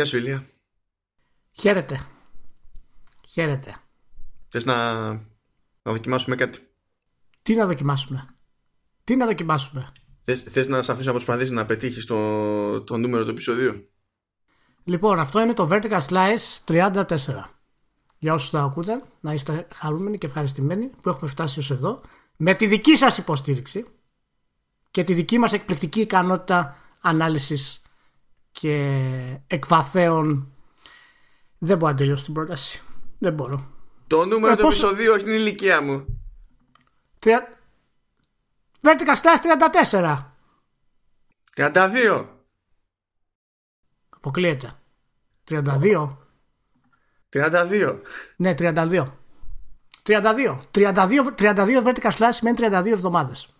Γεια 0.00 0.08
σου 0.08 0.16
Ηλία. 0.16 0.46
Χαίρετε. 1.52 2.06
Χαίρετε. 3.28 3.76
Θες 4.48 4.64
να, 4.64 5.08
να 5.82 5.92
δοκιμάσουμε 5.92 6.36
κάτι; 6.36 6.58
Τι 7.42 7.54
να 7.54 7.66
δοκιμάσουμε; 7.66 8.34
Τι 9.04 9.16
να 9.16 9.26
δοκιμάσουμε; 9.26 9.92
Θες, 10.22 10.42
θες 10.42 10.66
να 10.66 10.82
σε 10.82 10.92
αφήσω 10.92 11.06
να 11.06 11.12
προσπαθήσεις 11.12 11.50
να 11.50 11.66
πετύχεις 11.66 12.06
το, 12.06 12.82
το 12.82 12.96
νούμερο 12.96 13.24
του 13.24 13.30
επεισοδίου; 13.30 13.88
Λοιπόν, 14.84 15.18
αυτό 15.18 15.40
είναι 15.40 15.54
το 15.54 15.68
Vertical 15.70 16.00
Slice 16.08 16.64
34. 16.64 17.04
Για 18.18 18.34
όσους 18.34 18.50
το 18.50 18.58
ακούτε, 18.58 19.02
να 19.20 19.32
είστε 19.32 19.68
χαρούμενοι 19.74 20.18
και 20.18 20.26
ευχαριστημένοι 20.26 20.86
που 20.86 21.08
έχουμε 21.08 21.30
φτάσει 21.30 21.58
ως 21.58 21.70
εδώ. 21.70 22.00
Με 22.36 22.54
τη 22.54 22.66
δική 22.66 22.96
σας 22.96 23.18
υποστήριξη 23.18 23.86
και 24.90 25.04
τη 25.04 25.14
δική 25.14 25.38
μας 25.38 25.52
εκπληκτική 25.52 26.00
ικανότητα 26.00 26.76
ανάλυσης 27.00 27.82
και 28.60 29.38
εκβαθέων 29.46 30.52
δεν 31.58 31.78
μπορώ 31.78 31.90
να 31.92 31.96
τελειώσω 31.98 32.24
την 32.24 32.34
πρόταση. 32.34 32.82
Δεν 33.18 33.32
μπορώ. 33.32 33.70
Το 34.06 34.24
νούμερο 34.24 34.52
Ε, 34.52 34.56
του 34.56 34.62
πόσο- 34.62 34.86
επεισοδίου, 34.86 35.12
όχι 35.12 35.24
την 35.24 35.32
ηλικία 35.32 35.82
μου. 35.82 36.22
Τρια... 37.18 37.58
Vertical 38.80 39.14
Slice 39.22 39.40
34. 39.92 40.26
32. 41.54 42.26
Αποκλείεται. 44.10 44.72
32. 45.48 46.16
32. 47.32 48.00
Ναι, 48.36 48.54
32. 48.58 49.06
32. 50.02 50.60
32, 50.70 51.34
32 51.38 51.82
vertical 51.84 52.10
slash 52.10 52.28
σημαίνει 52.30 52.56
32 52.60 52.86
εβδομάδες. 52.86 53.54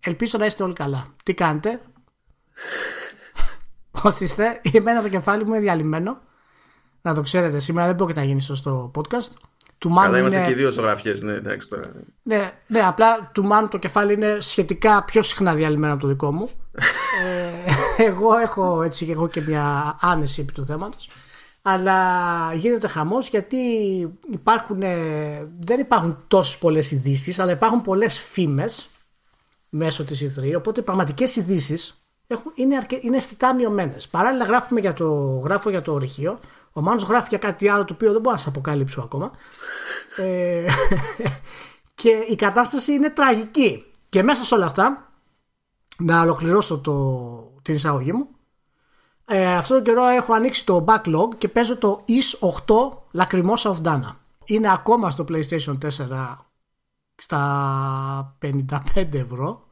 Ελπίζω 0.00 0.38
να 0.38 0.46
είστε 0.46 0.62
όλοι 0.62 0.72
καλά. 0.74 1.14
Τι 1.22 1.34
κάνετε; 1.34 1.80
Πώς 4.06 4.20
είστε. 4.20 4.60
Εμένα 4.72 5.02
το 5.02 5.08
κεφάλι 5.08 5.44
μου 5.44 5.50
είναι 5.50 5.60
διαλυμένο. 5.60 6.18
Να 7.02 7.14
το 7.14 7.22
ξέρετε. 7.22 7.58
Σήμερα 7.58 7.86
δεν 7.86 7.96
πρόκειται 7.96 8.20
να 8.20 8.26
γίνει 8.26 8.40
σωστό 8.40 8.90
podcast. 8.94 9.30
Του 9.78 9.88
Καλά, 9.88 10.00
Μάνου 10.00 10.16
είμαστε 10.16 10.38
είναι... 10.38 10.46
και 10.46 10.52
οι 10.52 10.56
δύο 10.56 10.70
ζωγραφιές, 10.70 11.22
ναι, 11.22 11.32
εντάξει 11.32 11.68
τώρα. 11.68 11.92
Ναι, 12.22 12.52
ναι, 12.66 12.80
απλά 12.80 13.30
του 13.34 13.44
Μάνου 13.44 13.68
το 13.68 13.78
κεφάλι 13.78 14.12
είναι 14.12 14.36
σχετικά 14.40 15.04
πιο 15.04 15.22
συχνά 15.22 15.54
διαλυμένο 15.54 15.92
από 15.92 16.02
το 16.02 16.08
δικό 16.08 16.32
μου. 16.32 16.50
ε, 17.98 18.04
εγώ 18.04 18.36
έχω 18.36 18.82
έτσι 18.82 19.04
και 19.04 19.12
εγώ 19.12 19.28
και 19.28 19.40
μια 19.40 19.96
άνεση 20.00 20.40
επί 20.40 20.52
του 20.52 20.64
θέματος. 20.64 21.10
Αλλά 21.62 21.98
γίνεται 22.54 22.88
χαμός 22.88 23.28
γιατί 23.28 23.56
υπάρχουν, 24.30 24.82
ε, 24.82 25.48
δεν 25.58 25.80
υπάρχουν 25.80 26.24
τόσες 26.26 26.58
πολλές 26.58 26.90
ειδήσεις, 26.90 27.38
αλλά 27.38 27.52
υπάρχουν 27.52 27.80
πολλές 27.80 28.20
φήμες 28.20 28.88
μέσω 29.68 30.04
της 30.04 30.38
E3, 30.38 30.52
οπότε 30.56 30.82
πραγματικές 30.82 31.36
ειδήσεις 31.36 32.05
είναι, 32.54 32.76
αρκε... 32.76 32.98
είναι 33.00 33.16
αισθητά 33.16 33.54
μειωμένες. 33.54 34.08
Παράλληλα 34.08 34.44
γράφουμε 34.44 34.80
για 34.80 34.92
το, 34.92 35.40
γράφω 35.44 35.70
για 35.70 35.82
το 35.82 35.92
ορυχείο. 35.92 36.38
Ο 36.72 36.80
Μάνος 36.80 37.02
γράφει 37.02 37.28
για 37.28 37.38
κάτι 37.38 37.68
άλλο 37.68 37.84
το 37.84 37.94
οποίο 37.94 38.12
δεν 38.12 38.20
μπορώ 38.20 38.32
να 38.34 38.38
σας 38.38 38.46
αποκαλύψω 38.46 39.00
ακόμα. 39.00 39.30
ε, 40.16 40.66
και 41.94 42.10
η 42.28 42.36
κατάσταση 42.36 42.92
είναι 42.92 43.10
τραγική. 43.10 43.84
Και 44.08 44.22
μέσα 44.22 44.44
σε 44.44 44.54
όλα 44.54 44.64
αυτά, 44.64 45.12
να 45.98 46.20
ολοκληρώσω 46.20 46.78
το, 46.78 47.52
την 47.62 47.74
εισαγωγή 47.74 48.12
μου, 48.12 48.28
ε, 49.24 49.56
αυτόν 49.56 49.76
τον 49.76 49.84
καιρό 49.84 50.06
έχω 50.06 50.32
ανοίξει 50.32 50.66
το 50.66 50.84
backlog 50.88 51.28
και 51.38 51.48
παίζω 51.48 51.76
το 51.76 52.04
IS 52.08 52.48
8 52.66 53.22
Lacrimosa 53.22 53.74
of 53.74 53.82
Dana. 53.82 54.14
Είναι 54.44 54.72
ακόμα 54.72 55.10
στο 55.10 55.24
PlayStation 55.28 55.78
4 55.78 56.36
στα 57.16 58.36
55 58.42 59.12
ευρώ 59.12 59.66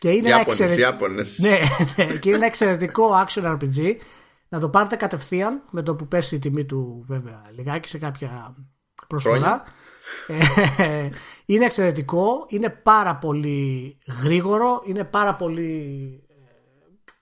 και 0.00 0.10
είναι 0.10 0.28
ένα 0.28 0.36
Ιάπωνες, 0.36 0.60
εξαιρετικό... 0.60 0.88
Ιάπωνες. 0.88 1.38
Ναι, 1.38 1.58
ναι, 1.96 2.16
και 2.16 2.28
είναι 2.28 2.36
ένα 2.36 2.46
εξαιρετικό 2.46 3.10
action 3.26 3.42
RPG. 3.58 3.96
Να 4.48 4.60
το 4.60 4.68
πάρετε 4.68 4.96
κατευθείαν 4.96 5.62
με 5.70 5.82
το 5.82 5.94
που 5.96 6.08
πέσει 6.08 6.34
η 6.34 6.38
τιμή 6.38 6.64
του, 6.64 7.04
βέβαια, 7.08 7.42
λιγάκι 7.56 7.88
σε 7.88 7.98
κάποια 7.98 8.54
προσφορά. 9.06 9.62
Ε, 10.78 11.08
είναι 11.46 11.64
εξαιρετικό, 11.64 12.44
είναι 12.48 12.70
πάρα 12.70 13.16
πολύ 13.16 13.98
γρήγορο, 14.22 14.82
είναι 14.86 15.04
πάρα 15.04 15.34
πολύ. 15.34 15.70
ε, 16.28 16.34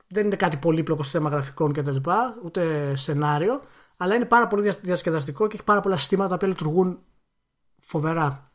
Δεν 0.09 0.25
είναι 0.27 0.37
κάτι 0.37 0.57
πολύπλοκο 0.57 1.03
στο 1.03 1.19
θέμα 1.19 1.31
γραφικών 1.31 1.73
κτλ. 1.73 1.97
Ούτε 2.45 2.93
σενάριο, 2.97 3.63
αλλά 3.97 4.15
είναι 4.15 4.25
πάρα 4.25 4.47
πολύ 4.47 4.63
διασ- 4.63 4.81
διασκεδαστικό 4.83 5.47
και 5.47 5.55
έχει 5.55 5.65
πάρα 5.65 5.81
πολλά 5.81 5.97
συστήματα 5.97 6.29
τα 6.29 6.35
οποία 6.35 6.49
λειτουργούν 6.49 6.99
φοβερά. 7.79 8.48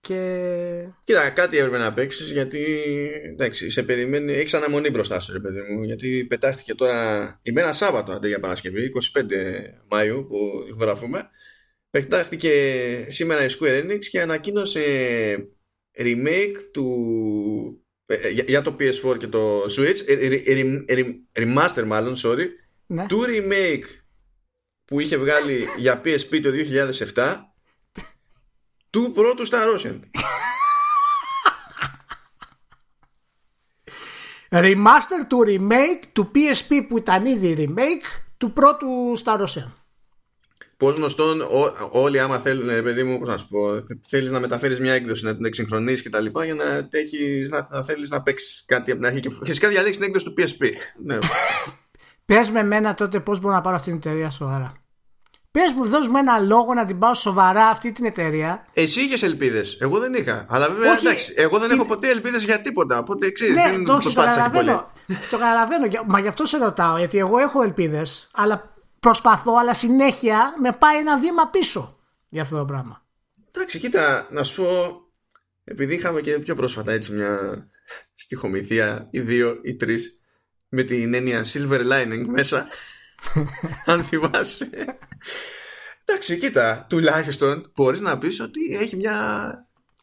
Και 0.00 0.88
Κοίτα, 1.04 1.30
κάτι 1.30 1.58
έπρεπε 1.58 1.78
να 1.78 1.92
παίξεις 1.92 2.30
γιατί 2.30 2.64
εντάξει, 3.24 3.70
σε 3.70 3.82
περιμένει, 3.82 4.32
έχεις 4.32 4.54
αναμονή 4.54 4.90
μπροστά 4.90 5.20
σου, 5.20 5.32
ρε 5.32 5.40
παιδί 5.40 5.60
μου. 5.60 5.82
Γιατί 5.82 6.26
πετάχτηκε 6.28 6.74
τώρα 6.74 7.40
ημέρα 7.42 7.72
Σάββατο 7.72 8.12
αντί 8.12 8.28
για 8.28 8.40
Παρασκευή, 8.40 8.92
25 9.14 9.22
Μάιου 9.88 10.26
που 10.28 10.64
ηχογραφούμε. 10.68 11.30
Πετάχτηκε 11.90 12.52
σήμερα 13.08 13.44
η 13.44 13.48
Square 13.58 13.84
Enix 13.84 14.04
και 14.10 14.20
ανακοίνωσε 14.20 14.82
remake 15.98 16.56
του. 16.72 17.84
ε, 18.06 18.28
για, 18.28 18.44
για 18.46 18.62
το 18.62 18.76
PS4 18.78 19.18
και 19.18 19.26
το 19.26 19.62
Switch, 19.62 20.06
ε, 20.06 20.12
ε, 20.12 20.26
ε, 20.26 20.60
ε, 20.86 20.98
ε, 20.98 21.20
remaster 21.32 21.84
μάλλον, 21.86 22.14
sorry, 22.24 22.46
ναι. 22.86 23.06
του 23.06 23.24
remake 23.26 23.84
που 24.84 25.00
είχε 25.00 25.16
βγάλει 25.16 25.66
για 25.76 26.02
PSP 26.04 26.40
το 26.42 26.50
2007 27.14 27.36
του 28.90 29.12
πρώτου 29.14 29.46
Star 29.48 29.76
Ocean. 29.76 29.98
Remaster 34.50 35.24
του 35.28 35.44
remake 35.46 36.02
του 36.12 36.30
PSP 36.34 36.86
που 36.88 36.98
ήταν 36.98 37.24
ήδη 37.26 37.54
remake 37.76 38.22
του 38.36 38.52
πρώτου 38.52 38.86
Star 39.24 39.40
Ocean. 39.40 39.72
Πώς 40.76 40.94
γνωστόν, 40.96 41.40
ό- 41.40 41.88
όλοι 41.90 42.20
άμα 42.20 42.38
θέλουν, 42.38 42.68
ρε 42.68 42.82
παιδί 42.82 43.02
μου, 43.02 43.18
πώς 43.18 43.28
να 43.28 43.36
σου 43.36 43.48
πω, 43.48 43.82
θέλεις 44.08 44.30
να 44.30 44.40
μεταφέρεις 44.40 44.80
μια 44.80 44.92
έκδοση, 44.92 45.24
να 45.24 45.36
την 45.36 45.44
εξυγχρονίσεις 45.44 46.02
και 46.02 46.08
τα 46.10 46.20
λοιπά 46.20 46.44
για 46.44 46.54
να, 46.54 46.88
έχεις, 46.90 47.50
να, 47.50 47.68
να 47.70 47.82
θέλεις 47.82 48.08
να 48.10 48.22
παίξεις 48.22 48.64
κάτι 48.66 48.90
από 48.90 49.00
την 49.00 49.08
αρχή. 49.10 49.20
Και 49.20 49.30
φυσικά 49.44 49.68
διαλέξεις 49.68 49.96
την 49.96 50.06
έκδοση 50.06 50.24
του 50.24 50.34
PSP. 50.38 50.66
ναι. 51.04 51.18
Πες 52.24 52.50
με 52.50 52.60
εμένα 52.60 52.94
τότε 52.94 53.20
πώς 53.20 53.40
μπορώ 53.40 53.54
να 53.54 53.60
πάρω 53.60 53.76
αυτή 53.76 53.88
την 53.88 53.96
εταιρεία 53.98 54.30
σοβαρά. 54.30 54.77
Πες 55.60 55.72
μου, 55.76 55.84
δώσ' 55.86 56.08
μου 56.08 56.16
ένα 56.16 56.38
λόγο 56.38 56.74
να 56.74 56.84
την 56.84 56.98
πάω 56.98 57.14
σοβαρά 57.14 57.66
αυτή 57.66 57.92
την 57.92 58.04
εταιρεία. 58.04 58.66
Εσύ 58.72 59.00
είχες 59.00 59.22
ελπίδες. 59.22 59.78
Εγώ 59.80 59.98
δεν 59.98 60.14
είχα. 60.14 60.46
Αλλά 60.48 60.68
βέβαια 60.70 60.92
Όχι. 60.92 61.06
εντάξει, 61.06 61.32
εγώ 61.36 61.58
δεν 61.58 61.70
έχω 61.70 61.84
ποτέ 61.84 62.08
ελπίδες 62.08 62.44
για 62.44 62.60
τίποτα. 62.60 62.98
Οπότε 62.98 63.30
ξέρεις, 63.30 63.54
ναι, 63.54 63.62
δεν 63.70 63.84
το, 63.84 63.92
όχι, 63.92 64.06
το 64.06 64.12
προσπάθησα 64.12 64.42
και 64.42 64.48
πολύ. 64.50 64.66
καταλαβαίνω. 64.66 64.92
το 65.30 65.38
καταλαβαίνω. 65.38 65.86
Για- 65.86 66.02
Μα 66.06 66.20
γι' 66.20 66.28
αυτό 66.28 66.46
σε 66.46 66.58
ρωτάω. 66.58 66.98
Γιατί 66.98 67.18
εγώ 67.18 67.38
έχω 67.38 67.62
ελπίδες, 67.62 68.28
αλλά 68.34 68.74
προσπαθώ, 69.00 69.52
αλλά 69.60 69.74
συνέχεια 69.74 70.54
με 70.60 70.72
πάει 70.72 70.96
ένα 70.98 71.18
βήμα 71.18 71.48
πίσω 71.48 71.98
για 72.28 72.42
αυτό 72.42 72.56
το 72.56 72.64
πράγμα. 72.64 73.02
Εντάξει, 73.54 73.78
κοίτα, 73.78 74.26
να 74.30 74.42
σου 74.42 74.62
πω. 74.62 75.00
Επειδή 75.64 75.94
είχαμε 75.94 76.20
και 76.20 76.38
πιο 76.38 76.54
πρόσφατα 76.54 76.92
έτσι 76.92 77.12
μια 77.12 77.66
στοιχομηθεία 78.14 79.06
ή 79.10 79.20
δύο 79.20 79.58
ή 79.62 79.74
τρεις 79.76 80.20
με 80.68 80.82
την 80.82 81.14
έννοια 81.14 81.44
silver 81.52 81.80
lining 81.92 82.24
μέσα. 82.26 82.66
αν 83.92 84.04
θυμάσαι. 84.04 84.68
Εντάξει, 86.04 86.38
κοίτα, 86.38 86.86
τουλάχιστον 86.88 87.70
μπορείς 87.74 88.00
να 88.00 88.18
πεις 88.18 88.40
ότι 88.40 88.60
έχει 88.80 88.96
μια. 88.96 89.16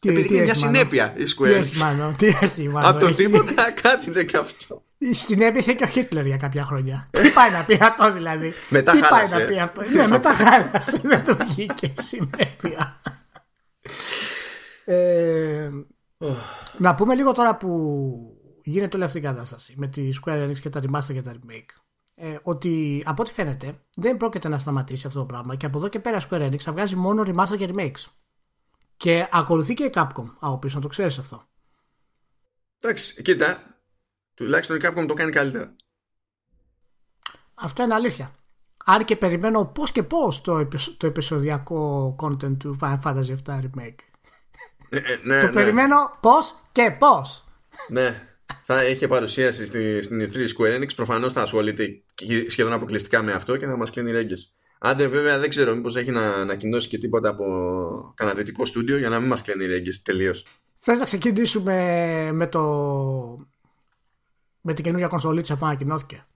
Τι- 0.00 0.08
επειδή 0.08 0.28
τι 0.28 0.34
έχει 0.34 0.42
μια 0.42 0.52
έχει, 0.52 0.64
μάλλον; 0.64 0.74
συνέπεια 0.76 1.14
η 1.16 1.24
Τι 1.24 1.32
Square. 1.38 1.44
έχει 1.46 1.76
μάλλον, 1.78 2.16
τι 2.16 2.26
έχει 2.40 2.68
μάλλον. 2.68 2.90
Από 2.90 2.98
το 3.00 3.06
Έχει- 3.06 3.16
τίποτα 3.16 3.70
κάτι 3.82 4.10
δεν 4.10 4.26
και 4.26 4.36
αυτό. 4.36 4.82
Στην 5.12 5.40
έπειτα 5.42 5.58
είχε 5.58 5.72
και 5.74 5.84
ο 5.84 5.86
Χίτλερ 5.86 6.26
για 6.26 6.36
κάποια 6.36 6.64
χρόνια. 6.64 7.08
Τι 7.10 7.30
πάει 7.30 7.50
να 7.50 7.64
πει 7.64 7.78
αυτό 7.80 8.12
δηλαδή; 8.12 8.52
Μετά 8.68 8.92
Τι 8.92 8.98
πάει 8.98 9.10
χάλασε. 9.10 9.36
να 9.38 9.44
πει 9.44 9.60
αυτό; 9.60 9.82
Ναι, 9.90 10.06
μετά 10.06 10.34
χάλασε. 10.44 11.00
Δεν 11.04 11.24
του 11.24 11.36
βγήκε 11.48 11.86
η 11.86 12.02
συνέπεια. 12.02 13.00
Ε, 14.84 15.70
να 16.78 16.94
πούμε 16.94 17.14
λίγο 17.14 17.32
τώρα 17.32 17.56
που 17.56 17.70
γίνεται 18.64 18.96
όλη 18.96 19.04
αυτή 19.04 19.18
η 19.18 19.20
κατάσταση 19.20 19.74
με 19.76 19.88
τη 19.88 20.08
Square 20.24 20.48
Enix 20.48 20.58
και 20.58 20.70
τα 20.70 20.80
remaster 20.80 21.12
και 21.12 21.22
τα 21.22 21.32
remake. 21.34 21.85
Ε, 22.18 22.38
ότι 22.42 23.02
από 23.06 23.22
ό,τι 23.22 23.32
φαίνεται 23.32 23.80
δεν 23.94 24.16
πρόκειται 24.16 24.48
να 24.48 24.58
σταματήσει 24.58 25.06
αυτό 25.06 25.18
το 25.18 25.26
πράγμα 25.26 25.56
και 25.56 25.66
από 25.66 25.78
εδώ 25.78 25.88
και 25.88 26.00
πέρα 26.00 26.16
η 26.16 26.20
Square 26.30 26.48
Enix 26.50 26.58
θα 26.58 26.72
βγάζει 26.72 26.96
μόνο 26.96 27.22
remaster 27.26 27.56
και 27.58 27.70
remakes. 27.74 28.04
Και 28.96 29.28
ακολουθεί 29.30 29.74
και 29.74 29.84
η 29.84 29.90
Capcom 29.94 30.24
από 30.38 30.58
πίσω, 30.58 30.76
να 30.76 30.82
το 30.82 30.88
ξέρεις 30.88 31.18
αυτό. 31.18 31.48
Εντάξει, 32.80 33.22
κοίτα, 33.22 33.62
τουλάχιστον 34.34 34.76
η 34.76 34.80
Capcom 34.82 35.04
το 35.08 35.14
κάνει 35.14 35.30
καλύτερα. 35.30 35.76
Αυτό 37.54 37.82
είναι 37.82 37.94
αλήθεια. 37.94 38.34
Αν 38.84 39.04
και 39.04 39.16
περιμένω 39.16 39.64
πώς 39.66 39.92
και 39.92 40.02
πώς 40.02 40.40
το, 40.40 40.58
επεισο- 40.58 40.96
το 40.96 41.06
επεισοδιακό 41.06 42.16
content 42.22 42.56
του 42.58 42.78
Final 42.80 43.00
Fantasy 43.02 43.36
VII 43.46 43.60
Remake. 43.60 43.98
Ε, 44.88 44.98
ε, 44.98 45.20
ναι, 45.22 45.40
Το 45.40 45.46
ναι. 45.46 45.52
περιμένω 45.52 45.96
πώς 46.20 46.56
και 46.72 46.90
πώς. 46.98 47.44
Ναι. 47.88 48.35
Θα 48.62 48.80
έχει 48.80 49.08
παρουσίαση 49.08 49.66
στη, 49.66 50.02
στην 50.02 50.20
E3 50.20 50.36
Square 50.36 50.80
Enix. 50.80 50.94
Προφανώς 50.96 51.32
θα 51.32 51.42
ασχολείται 51.42 52.02
και 52.14 52.50
σχεδόν 52.50 52.72
αποκλειστικά 52.72 53.22
με 53.22 53.32
αυτό 53.32 53.56
και 53.56 53.66
θα 53.66 53.76
μας 53.76 53.90
κλείνει 53.90 54.10
ρέγγες. 54.10 54.54
Άντε, 54.78 55.06
βέβαια, 55.06 55.38
δεν 55.38 55.48
ξέρω 55.48 55.74
μήπως 55.74 55.96
έχει 55.96 56.10
να 56.10 56.22
ανακοινώσει 56.22 56.88
και 56.88 56.98
τίποτα 56.98 57.28
από 57.28 57.44
κανένα 58.16 58.36
δυτικό 58.36 58.64
στούντιο 58.64 58.98
για 58.98 59.08
να 59.08 59.20
μην 59.20 59.28
μας 59.28 59.42
κλείνει 59.42 59.66
ρέγγες 59.66 60.02
τελείως. 60.02 60.44
Θες 60.78 60.98
να 60.98 61.04
ξεκινήσουμε 61.04 61.74
με 62.32 62.46
το. 62.46 62.62
με 64.60 64.74
την 64.74 64.84
καινούργια 64.84 65.08
κονσολίτσα 65.08 65.56
που 65.56 65.64
ανακοινώθηκε; 65.64 66.26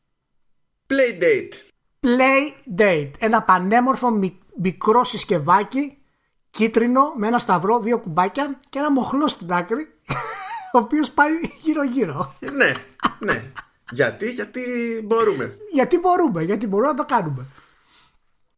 Playdate. 0.86 1.70
Play 2.00 2.78
Date. 2.80 3.10
Ένα 3.18 3.42
πανέμορφο 3.42 4.20
μικρό 4.56 5.04
συσκευάκι, 5.04 5.98
κίτρινο, 6.50 7.12
με 7.16 7.26
ένα 7.26 7.38
σταυρό, 7.38 7.80
δύο 7.80 7.98
κουμπάκια 7.98 8.60
και 8.70 8.78
ένα 8.78 8.90
μοχλό 8.90 9.28
στην 9.28 9.52
άκρη, 9.52 9.88
ο 10.72 10.78
οποίος 10.78 11.10
πάει 11.10 11.30
γύρω-γύρω. 11.62 12.36
ναι, 12.40 12.72
ναι. 13.18 13.44
Γιατί, 13.90 14.30
γιατί 14.30 14.62
μπορούμε. 15.04 15.56
Γιατί 15.72 15.98
μπορούμε, 15.98 16.42
γιατί 16.42 16.66
μπορούμε 16.66 16.88
να 16.90 16.96
το 16.96 17.04
κάνουμε. 17.04 17.46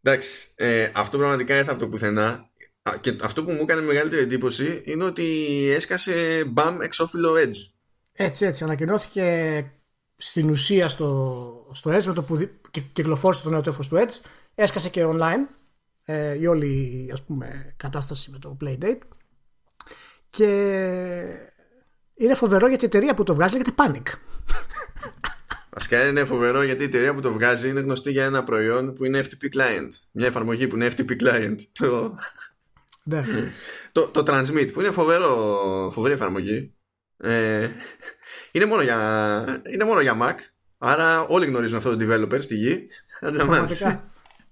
Εντάξει, 0.02 0.48
ε, 0.54 0.90
αυτό 0.94 1.18
πραγματικά 1.18 1.56
ήρθε 1.56 1.70
από 1.70 1.80
το 1.80 1.88
πουθενά. 1.88 2.50
Και 3.00 3.16
αυτό 3.22 3.44
που 3.44 3.52
μου 3.52 3.60
έκανε 3.60 3.80
μεγαλύτερη 3.80 4.22
εντύπωση 4.22 4.82
είναι 4.84 5.04
ότι 5.04 5.24
έσκασε 5.74 6.44
μπαμ 6.44 6.80
εξώφυλλο 6.80 7.34
Edge. 7.36 7.56
Έτσι, 8.12 8.46
έτσι. 8.46 8.64
Ανακοινώθηκε 8.64 9.66
στην 10.16 10.50
ουσία 10.50 10.88
στο, 10.88 11.70
στο 11.72 11.90
Edge 11.90 12.04
με 12.04 12.12
το 12.12 12.22
που 12.22 12.48
κυκλοφόρησε 12.92 13.42
το 13.42 13.50
νέο 13.50 13.60
τέφος 13.60 13.88
του 13.88 13.96
Edge. 13.96 14.20
Έσκασε 14.54 14.88
και 14.88 15.04
online 15.06 15.46
ε, 16.04 16.38
η 16.38 16.46
όλη 16.46 17.10
ας 17.12 17.22
πούμε, 17.22 17.74
κατάσταση 17.76 18.30
με 18.30 18.38
το 18.38 18.56
Playdate. 18.60 19.00
Και 20.30 21.51
είναι 22.24 22.34
φοβερό 22.34 22.68
γιατί 22.68 22.84
η 22.84 22.86
εταιρεία 22.86 23.14
που 23.14 23.22
το 23.22 23.34
βγάζει 23.34 23.52
λέγεται 23.52 23.74
Panic. 23.76 24.06
Βασικά 25.70 26.06
είναι 26.06 26.24
φοβερό 26.24 26.62
γιατί 26.62 26.82
η 26.82 26.86
εταιρεία 26.86 27.14
που 27.14 27.20
το 27.20 27.32
βγάζει 27.32 27.68
είναι 27.68 27.80
γνωστή 27.80 28.10
για 28.10 28.24
ένα 28.24 28.42
προϊόν 28.42 28.94
που 28.94 29.04
είναι 29.04 29.24
FTP 29.24 29.56
client. 29.58 29.88
Μια 30.10 30.26
εφαρμογή 30.26 30.66
που 30.66 30.76
είναι 30.76 30.90
FTP 30.96 31.22
client. 31.22 31.56
Το, 31.72 32.14
ναι. 33.02 33.24
το, 33.92 34.06
το 34.06 34.22
Transmit 34.26 34.72
που 34.72 34.80
είναι 34.80 34.90
φοβερό, 34.90 35.90
φοβερή 35.92 36.14
εφαρμογή. 36.14 36.74
Ε, 37.16 37.68
είναι, 38.52 38.64
μόνο 38.64 38.82
για, 38.82 39.62
είναι 39.72 39.84
μόνο 39.84 40.00
για 40.00 40.16
Mac. 40.20 40.34
Άρα 40.78 41.20
όλοι 41.20 41.46
γνωρίζουν 41.46 41.76
αυτό 41.76 41.96
το 41.96 42.04
developer 42.04 42.42
στη 42.42 42.54
γη. 42.54 42.88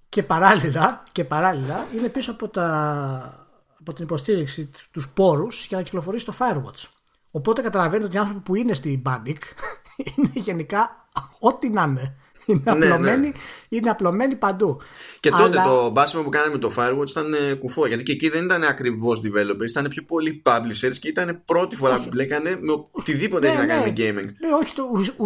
Και 0.08 0.22
παράλληλα, 0.22 1.02
και 1.12 1.24
παράλληλα 1.24 1.86
είναι 1.96 2.08
πίσω 2.08 2.30
από, 2.30 2.48
τα, 2.48 3.48
από 3.80 3.92
την 3.92 4.04
υποστήριξη 4.04 4.70
τους 4.90 5.08
πόρους 5.08 5.66
για 5.66 5.76
να 5.76 5.82
κυκλοφορήσει 5.82 6.24
το 6.24 6.34
Firewatch. 6.38 6.99
Οπότε 7.30 7.62
καταλαβαίνετε 7.62 8.06
ότι 8.06 8.16
οι 8.16 8.18
άνθρωποι 8.18 8.40
που 8.40 8.54
είναι 8.54 8.72
στη 8.72 9.02
Panic 9.06 9.36
είναι 10.16 10.30
γενικά 10.34 11.08
ό,τι 11.38 11.70
να 11.70 11.82
είναι. 11.82 12.16
Είναι 12.46 12.62
ναι, 12.64 12.86
απλωμένοι, 12.86 13.26
ναι. 13.26 13.32
είναι 13.68 13.90
απλωμένοι 13.90 14.36
παντού. 14.36 14.80
Και 15.20 15.30
τότε 15.30 15.62
το 15.64 15.90
μπάσιμο 15.90 16.22
που 16.22 16.28
κάναμε 16.28 16.52
με 16.52 16.58
το 16.58 16.72
Firewatch 16.76 17.10
ήταν 17.10 17.34
ε, 17.34 17.54
κουφό. 17.54 17.86
Γιατί 17.86 18.02
και 18.02 18.12
εκεί 18.12 18.28
δεν 18.28 18.44
ήταν 18.44 18.62
ακριβώς 18.62 19.20
developers, 19.24 19.68
ήταν 19.68 19.88
πιο 19.88 20.02
πολλοί 20.02 20.42
publishers 20.46 20.96
και 21.00 21.08
ήταν 21.08 21.42
πρώτη 21.44 21.76
φορά 21.76 21.94
όχι. 21.94 22.02
που 22.02 22.08
μπλέκανε 22.12 22.58
με 22.60 22.72
οτιδήποτε 22.90 23.46
ναι, 23.46 23.52
έχει 23.52 23.60
να 23.60 23.66
κάνει 23.66 23.82
με 23.84 23.92
gaming. 23.96 24.32
Ναι, 24.38 24.54
όχι, 24.60 24.74
το, 24.74 24.84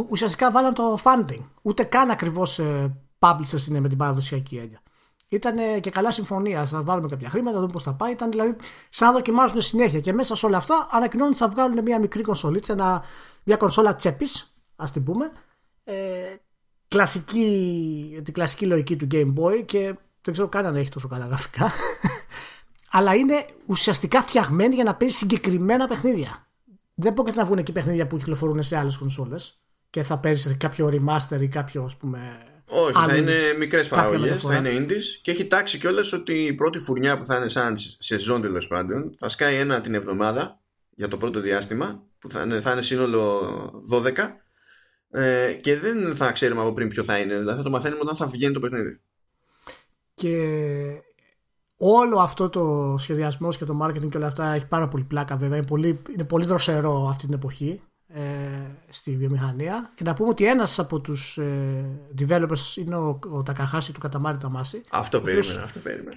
ουσιαστικά 0.09 0.51
βάλαν 0.51 0.75
το 0.75 0.99
funding. 1.03 1.43
Ούτε 1.63 1.83
καν 1.83 2.11
ακριβώς 2.11 2.59
ε, 2.59 2.97
publishers 3.19 3.69
είναι 3.69 3.81
με 3.81 3.89
την 3.89 3.99
παραδοσιακή 3.99 4.57
έννοια. 4.57 4.83
Ήταν 5.35 5.81
και 5.81 5.91
καλά 5.91 6.11
συμφωνία. 6.11 6.67
Θα 6.67 6.83
βάλουμε 6.83 7.09
κάποια 7.09 7.31
χρήματα, 7.31 7.55
να 7.55 7.61
δούμε 7.61 7.73
πώς 7.73 7.83
θα 7.83 7.95
πάει. 7.95 8.13
Ήταν 8.13 8.31
δηλαδή 8.31 8.57
σαν 8.91 9.09
να 9.09 9.15
δοκιμάζουν 9.15 9.63
συνέχεια. 9.63 10.01
Και 10.01 10.13
μέσα 10.13 10.37
σε 10.37 10.47
όλα 10.47 10.57
αυτά 10.57 10.89
ανακοινώνουν 10.91 11.33
ότι 11.33 11.41
θα 11.41 11.49
βγάλουν 11.49 11.83
μια 11.83 11.99
μικρή 11.99 12.23
κονσολίτσα, 12.23 13.03
μια 13.45 13.57
κονσόλα 13.57 13.95
τσέπης, 13.95 14.55
ας 14.77 14.93
την 14.93 15.05
πούμε. 15.05 15.33
Ε, 15.85 15.95
κλασική, 16.89 18.21
την 18.25 18.35
κλασική 18.35 18.67
λογική 18.67 18.97
του 18.97 19.07
Game 19.11 19.35
Boy 19.39 19.65
και 19.65 19.95
δεν 20.23 20.33
ξέρω 20.33 20.49
καν 20.49 20.67
αν 20.67 20.77
έχει 20.77 20.91
τόσο 20.91 21.09
καλά 21.09 21.27
γραφικά. 21.27 21.73
Αλλά 22.97 23.15
είναι 23.15 23.47
ουσιαστικά 23.67 24.23
φτιαγμένη 24.23 24.75
για 24.75 24.85
να 24.85 24.95
παίζει 24.95 25.17
συγκεκριμένα 25.17 25.87
παιχνίδια. 25.87 26.47
Δεν 26.95 27.15
και 27.15 27.33
να 27.35 27.45
βγουν 27.45 27.59
εκεί 27.59 27.73
παιχνίδια 27.73 28.07
που 28.07 28.17
κυκλοφορούν 28.17 28.63
σε 28.63 28.77
άλλες 28.77 28.97
κονσόλες 28.97 29.61
και 29.91 30.03
θα 30.03 30.19
παίζεις 30.19 30.57
κάποιο 30.57 30.89
remaster 30.93 31.41
ή 31.41 31.49
κάποιο 31.49 31.85
ας 31.85 31.97
πούμε. 31.97 32.39
Όχι, 32.67 32.93
θα 32.93 33.17
είναι 33.17 33.55
μικρές 33.59 33.89
παραγωγές, 33.89 34.43
θα 34.43 34.57
είναι 34.57 34.71
indies 34.79 35.03
και 35.23 35.31
έχει 35.31 35.47
τάξει 35.47 35.79
κιόλας 35.79 36.13
ότι 36.13 36.45
η 36.45 36.53
πρώτη 36.53 36.79
φουρνιά 36.79 37.19
που 37.19 37.25
θα 37.25 37.37
είναι 37.37 37.49
σαν 37.49 37.77
σεζόν 37.99 38.41
τέλος 38.41 38.67
πάντων 38.67 39.17
θα 39.19 39.29
σκάει 39.29 39.57
ένα 39.57 39.81
την 39.81 39.95
εβδομάδα 39.95 40.61
για 40.95 41.09
το 41.09 41.17
πρώτο 41.17 41.41
διάστημα 41.41 42.03
που 42.19 42.31
θα 42.31 42.43
είναι, 42.43 42.61
θα 42.61 42.73
είναι 42.73 42.83
σύνολο 42.83 43.43
12 43.91 44.13
ε, 45.11 45.53
και 45.53 45.79
δεν 45.79 46.17
θα 46.17 46.33
ξέρουμε 46.33 46.61
από 46.61 46.73
πριν 46.73 46.89
ποιο 46.89 47.05
θα 47.05 47.19
είναι. 47.19 47.39
Δηλαδή 47.39 47.57
θα 47.57 47.63
το 47.63 47.71
μαθαίνουμε 47.71 48.01
όταν 48.03 48.17
θα 48.17 48.27
βγαίνει 48.27 48.55
το 48.55 48.61
παιχνίδι. 48.61 49.01
Και 50.15 50.37
όλο 51.77 52.19
αυτό 52.19 52.49
το 52.49 52.97
σχεδιασμός 52.99 53.57
και 53.57 53.65
το 53.65 53.79
marketing 53.83 54.09
και 54.09 54.17
όλα 54.17 54.27
αυτά 54.27 54.53
έχει 54.55 54.67
πάρα 54.67 54.89
πολύ 54.89 55.05
πλάκα 55.05 55.37
βέβαια. 55.37 55.57
Είναι 55.57 55.67
πολύ, 55.67 56.03
είναι 56.15 56.25
πολύ 56.25 56.45
δροσερό 56.45 57.07
αυτή 57.09 57.25
την 57.25 57.35
εποχή 57.35 57.81
ε, 57.81 57.94
στη 58.89 59.17
βιομηχανία. 59.17 59.93
Και 59.95 60.05
να 60.05 60.15
πούμε 60.15 60.29
ότι 60.29 60.45
ένας 60.45 60.79
από 60.79 61.01
τους 61.01 61.39
ε, 61.39 61.85
developers 62.19 62.77
είναι 62.77 62.97
ο, 62.97 63.19
ο 63.31 63.43
Τακαχάση 63.43 63.93
του 63.93 64.01
Καταμάρι 64.01 64.39
Ταμάση. 64.39 64.83
Αυτό 64.91 65.21
περίμενα, 65.21 65.63
αυτό 65.63 65.79
περίμενα. 65.79 66.17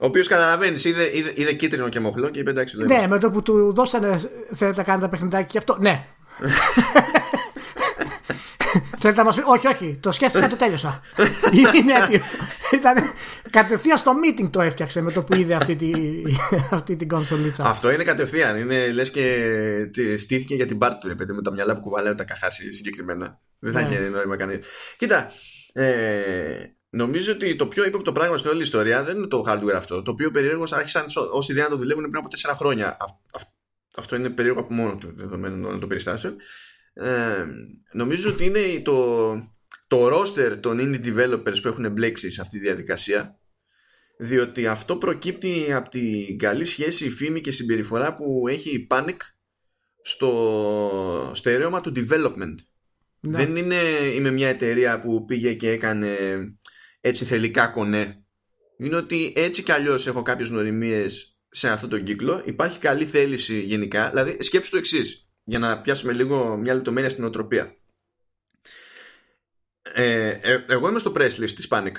Ο 0.00 0.06
οποίος 0.06 0.28
καταλαβαίνεις, 0.28 0.84
είδε, 0.84 1.16
είδε, 1.16 1.32
είδε, 1.34 1.52
κίτρινο 1.52 1.88
και 1.88 2.00
μοχλό 2.00 2.28
και 2.28 2.38
είπε 2.38 2.50
εντάξει. 2.50 2.76
Ναι, 2.76 3.06
με 3.08 3.18
το 3.18 3.30
που 3.30 3.42
του 3.42 3.72
δώσανε 3.72 4.20
θέλετε 4.52 4.76
να 4.76 4.82
κάνετε 4.82 5.08
παιχνιδάκι 5.08 5.50
και 5.50 5.58
αυτό. 5.58 5.76
Ναι. 5.80 6.06
Θέλετε 9.02 9.20
να 9.20 9.26
μας 9.26 9.36
πει, 9.36 9.42
Όχι, 9.46 9.66
όχι, 9.66 9.98
το 10.00 10.12
σκέφτηκα, 10.12 10.48
το 10.48 10.56
τέλειωσα. 10.56 11.00
Είναι 11.74 11.92
έτοιμο. 11.92 12.24
Ήταν 12.70 13.12
κατευθείαν 13.50 13.96
στο 13.96 14.12
meeting 14.24 14.48
το 14.50 14.60
έφτιαξε 14.60 15.00
με 15.00 15.12
το 15.12 15.22
που 15.22 15.34
είδε 15.34 15.54
αυτή, 15.54 15.76
τη, 15.76 15.90
αυτή 16.70 16.96
την 16.96 17.08
κονσολίτσα. 17.08 17.64
Αυτό 17.64 17.90
είναι 17.90 18.04
κατευθείαν. 18.04 18.56
Είναι 18.56 18.92
λες 18.92 19.10
και 19.10 19.46
στήθηκε 20.18 20.54
για 20.54 20.66
την 20.66 20.78
πάρτι 20.78 21.08
του, 21.08 21.16
παιδί, 21.16 21.32
με 21.32 21.42
τα 21.42 21.52
μυαλά 21.52 21.74
που 21.74 21.80
κουβαλάει 21.80 22.14
τα 22.14 22.24
καχάσει 22.24 22.72
συγκεκριμένα. 22.72 23.40
Δεν 23.58 23.72
θα 23.72 23.80
ναι. 23.80 23.88
είχε 23.88 23.98
νόημα 23.98 24.36
κανεί. 24.36 24.58
Κοίτα, 24.96 25.32
ε, 25.72 25.84
νομίζω 26.90 27.32
ότι 27.32 27.56
το 27.56 27.66
πιο 27.66 27.84
ύποπτο 27.84 28.12
πράγμα 28.12 28.36
στην 28.36 28.50
όλη 28.50 28.62
ιστορία 28.62 29.02
δεν 29.02 29.16
είναι 29.16 29.26
το 29.26 29.44
hardware 29.48 29.76
αυτό. 29.76 30.02
Το 30.02 30.10
οποίο 30.10 30.30
περίεργως 30.30 30.72
άρχισαν 30.72 31.04
ω 31.16 31.44
ιδέα 31.48 31.64
να 31.64 31.70
το 31.70 31.76
δουλεύουν 31.76 32.10
πριν 32.10 32.16
από 32.16 32.28
4 32.50 32.54
χρόνια. 32.56 32.96
Αυτό 33.96 34.16
είναι 34.16 34.30
περίεργο 34.30 34.60
από 34.60 34.74
μόνο 34.74 34.96
του 34.96 35.12
δεδομένου 35.14 35.66
όλων 35.66 35.80
των 35.80 35.88
περιστάσεων. 35.88 36.36
Ε, 36.92 37.46
νομίζω 37.92 38.30
ότι 38.30 38.44
είναι 38.44 38.80
το, 38.82 39.32
το 39.86 40.08
roster 40.08 40.56
των 40.60 40.78
indie 40.80 41.06
developers 41.06 41.62
που 41.62 41.68
έχουν 41.68 41.92
μπλέξει 41.92 42.30
σε 42.30 42.40
αυτή 42.40 42.58
τη 42.58 42.64
διαδικασία 42.64 43.36
διότι 44.22 44.66
αυτό 44.66 44.96
προκύπτει 44.96 45.72
από 45.72 45.88
την 45.88 46.38
καλή 46.38 46.64
σχέση, 46.64 47.10
φήμη 47.10 47.40
και 47.40 47.50
συμπεριφορά 47.50 48.14
που 48.14 48.48
έχει 48.48 48.70
η 48.70 48.86
Panic 48.90 49.16
στο 50.02 51.32
στερέωμα 51.34 51.80
του 51.80 51.92
development. 51.96 52.54
Ναι. 53.20 53.36
Δεν 53.36 53.56
είναι 53.56 53.80
είμαι 54.14 54.30
μια 54.30 54.48
εταιρεία 54.48 54.98
που 54.98 55.24
πήγε 55.24 55.54
και 55.54 55.70
έκανε 55.70 56.16
έτσι 57.00 57.24
θελικά 57.24 57.66
κονέ. 57.66 58.24
Είναι 58.78 58.96
ότι 58.96 59.32
έτσι 59.36 59.62
κι 59.62 59.72
αλλιώς 59.72 60.06
έχω 60.06 60.22
κάποιες 60.22 60.50
νοημίες 60.50 61.38
σε 61.48 61.68
αυτόν 61.68 61.88
τον 61.90 62.04
κύκλο. 62.04 62.42
Υπάρχει 62.44 62.78
καλή 62.78 63.06
θέληση 63.06 63.60
γενικά. 63.60 64.10
Δηλαδή 64.10 64.36
σκέψου 64.42 64.70
το 64.70 64.76
εξής 64.76 65.28
για 65.44 65.58
να 65.58 65.80
πιάσουμε 65.80 66.12
λίγο 66.12 66.56
μια 66.56 66.74
λεπτομέρεια 66.74 67.10
στην 67.10 67.24
οτροπία. 67.24 67.76
Ε, 69.82 70.28
ε, 70.28 70.64
εγώ 70.68 70.88
είμαι 70.88 70.98
στο 70.98 71.12
press 71.16 71.30
list 71.30 71.50
της 71.50 71.66
Panic. 71.70 71.94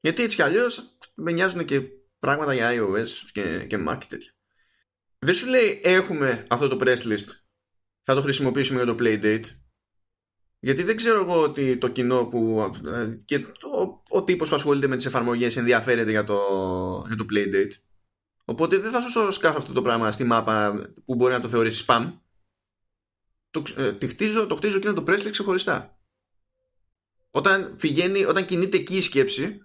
Γιατί 0.00 0.22
έτσι 0.22 0.36
κι 0.36 0.42
αλλιώς 0.42 0.98
με 1.14 1.32
νοιάζουν 1.32 1.64
και 1.64 1.82
πράγματα 2.18 2.54
για 2.54 2.70
iOS 2.72 3.08
και, 3.32 3.64
και 3.68 3.84
Mac 3.88 3.96
και 3.98 4.06
τέτοια. 4.08 4.32
Δεν 5.18 5.34
σου 5.34 5.46
λέει 5.46 5.80
έχουμε 5.82 6.46
αυτό 6.50 6.68
το 6.68 6.78
press 6.80 7.02
list. 7.02 7.28
Θα 8.02 8.14
το 8.14 8.20
χρησιμοποιήσουμε 8.20 8.82
για 8.82 8.94
το 8.94 9.04
Playdate. 9.04 9.44
Γιατί 10.58 10.82
δεν 10.82 10.96
ξέρω 10.96 11.20
εγώ 11.20 11.42
ότι 11.42 11.76
το 11.76 11.88
κοινό 11.88 12.26
που 12.26 12.70
και 13.24 13.36
ο, 13.36 14.02
ο 14.08 14.24
τύπος 14.24 14.48
που 14.48 14.54
ασχολείται 14.54 14.86
με 14.86 14.96
τις 14.96 15.06
εφαρμογές 15.06 15.56
ενδιαφέρεται 15.56 16.10
για 16.10 16.24
το, 16.24 16.38
για 17.06 17.16
το 17.16 17.26
Playdate. 17.32 17.72
Οπότε 18.44 18.78
δεν 18.78 18.90
θα 18.90 19.00
σου 19.00 19.32
σκάσω 19.32 19.56
αυτό 19.56 19.72
το 19.72 19.82
πράγμα 19.82 20.12
στη 20.12 20.24
μάπα 20.24 20.82
που 21.04 21.14
μπορεί 21.14 21.32
να 21.32 21.40
το 21.40 21.48
θεωρήσει 21.48 21.84
spam 21.86 22.12
το, 23.50 23.62
ε, 23.76 23.92
το 23.92 24.06
χτίζω, 24.06 24.46
το 24.46 24.54
χτίζω 24.54 24.76
εκείνο 24.76 24.92
το 24.92 25.04
Presley 25.06 25.28
ξεχωριστά. 25.30 25.98
Όταν 27.30 27.76
πηγαίνει, 27.76 28.24
όταν 28.24 28.44
κινείται 28.44 28.76
εκεί 28.76 28.96
η 28.96 29.00
σκέψη, 29.00 29.58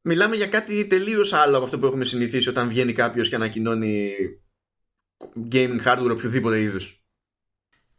μιλάμε 0.00 0.36
για 0.36 0.46
κάτι 0.46 0.86
τελείως 0.86 1.32
άλλο 1.32 1.56
από 1.56 1.64
αυτό 1.64 1.78
που 1.78 1.86
έχουμε 1.86 2.04
συνηθίσει 2.04 2.48
όταν 2.48 2.68
βγαίνει 2.68 2.92
κάποιος 2.92 3.28
και 3.28 3.34
ανακοινώνει 3.34 4.12
gaming 5.50 5.82
hardware 5.84 6.10
οποιοδήποτε 6.10 6.60
είδους. 6.60 7.00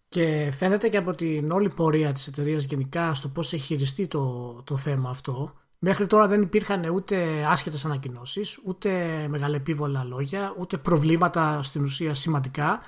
Και 0.10 0.52
φαίνεται 0.58 0.90
και 0.90 0.98
από 0.98 1.16
την 1.16 1.52
όλη 1.52 1.70
πορεία 1.70 2.12
της 2.12 2.28
εταιρείας 2.28 2.64
γενικά 2.64 3.14
στο 3.14 3.28
πώς 3.28 3.54
έχει 3.54 3.64
χειριστεί 3.64 4.08
το, 4.08 4.54
το 4.66 4.78
θέμα 4.78 5.10
αυτό. 5.10 5.54
Μέχρι 5.80 6.08
τώρα 6.08 6.28
δεν 6.28 6.42
υπήρχαν 6.42 6.90
ούτε 6.90 7.46
άσχετες 7.48 7.86
ανακοινώσεις, 7.86 8.60
ούτε 8.66 8.90
μεγαλεπίβολα 9.30 10.04
λόγια, 10.04 10.56
ούτε 10.58 10.78
προβλήματα 10.78 11.64
στην 11.64 11.84
ουσία 11.84 12.14
σημαντικά 12.14 12.82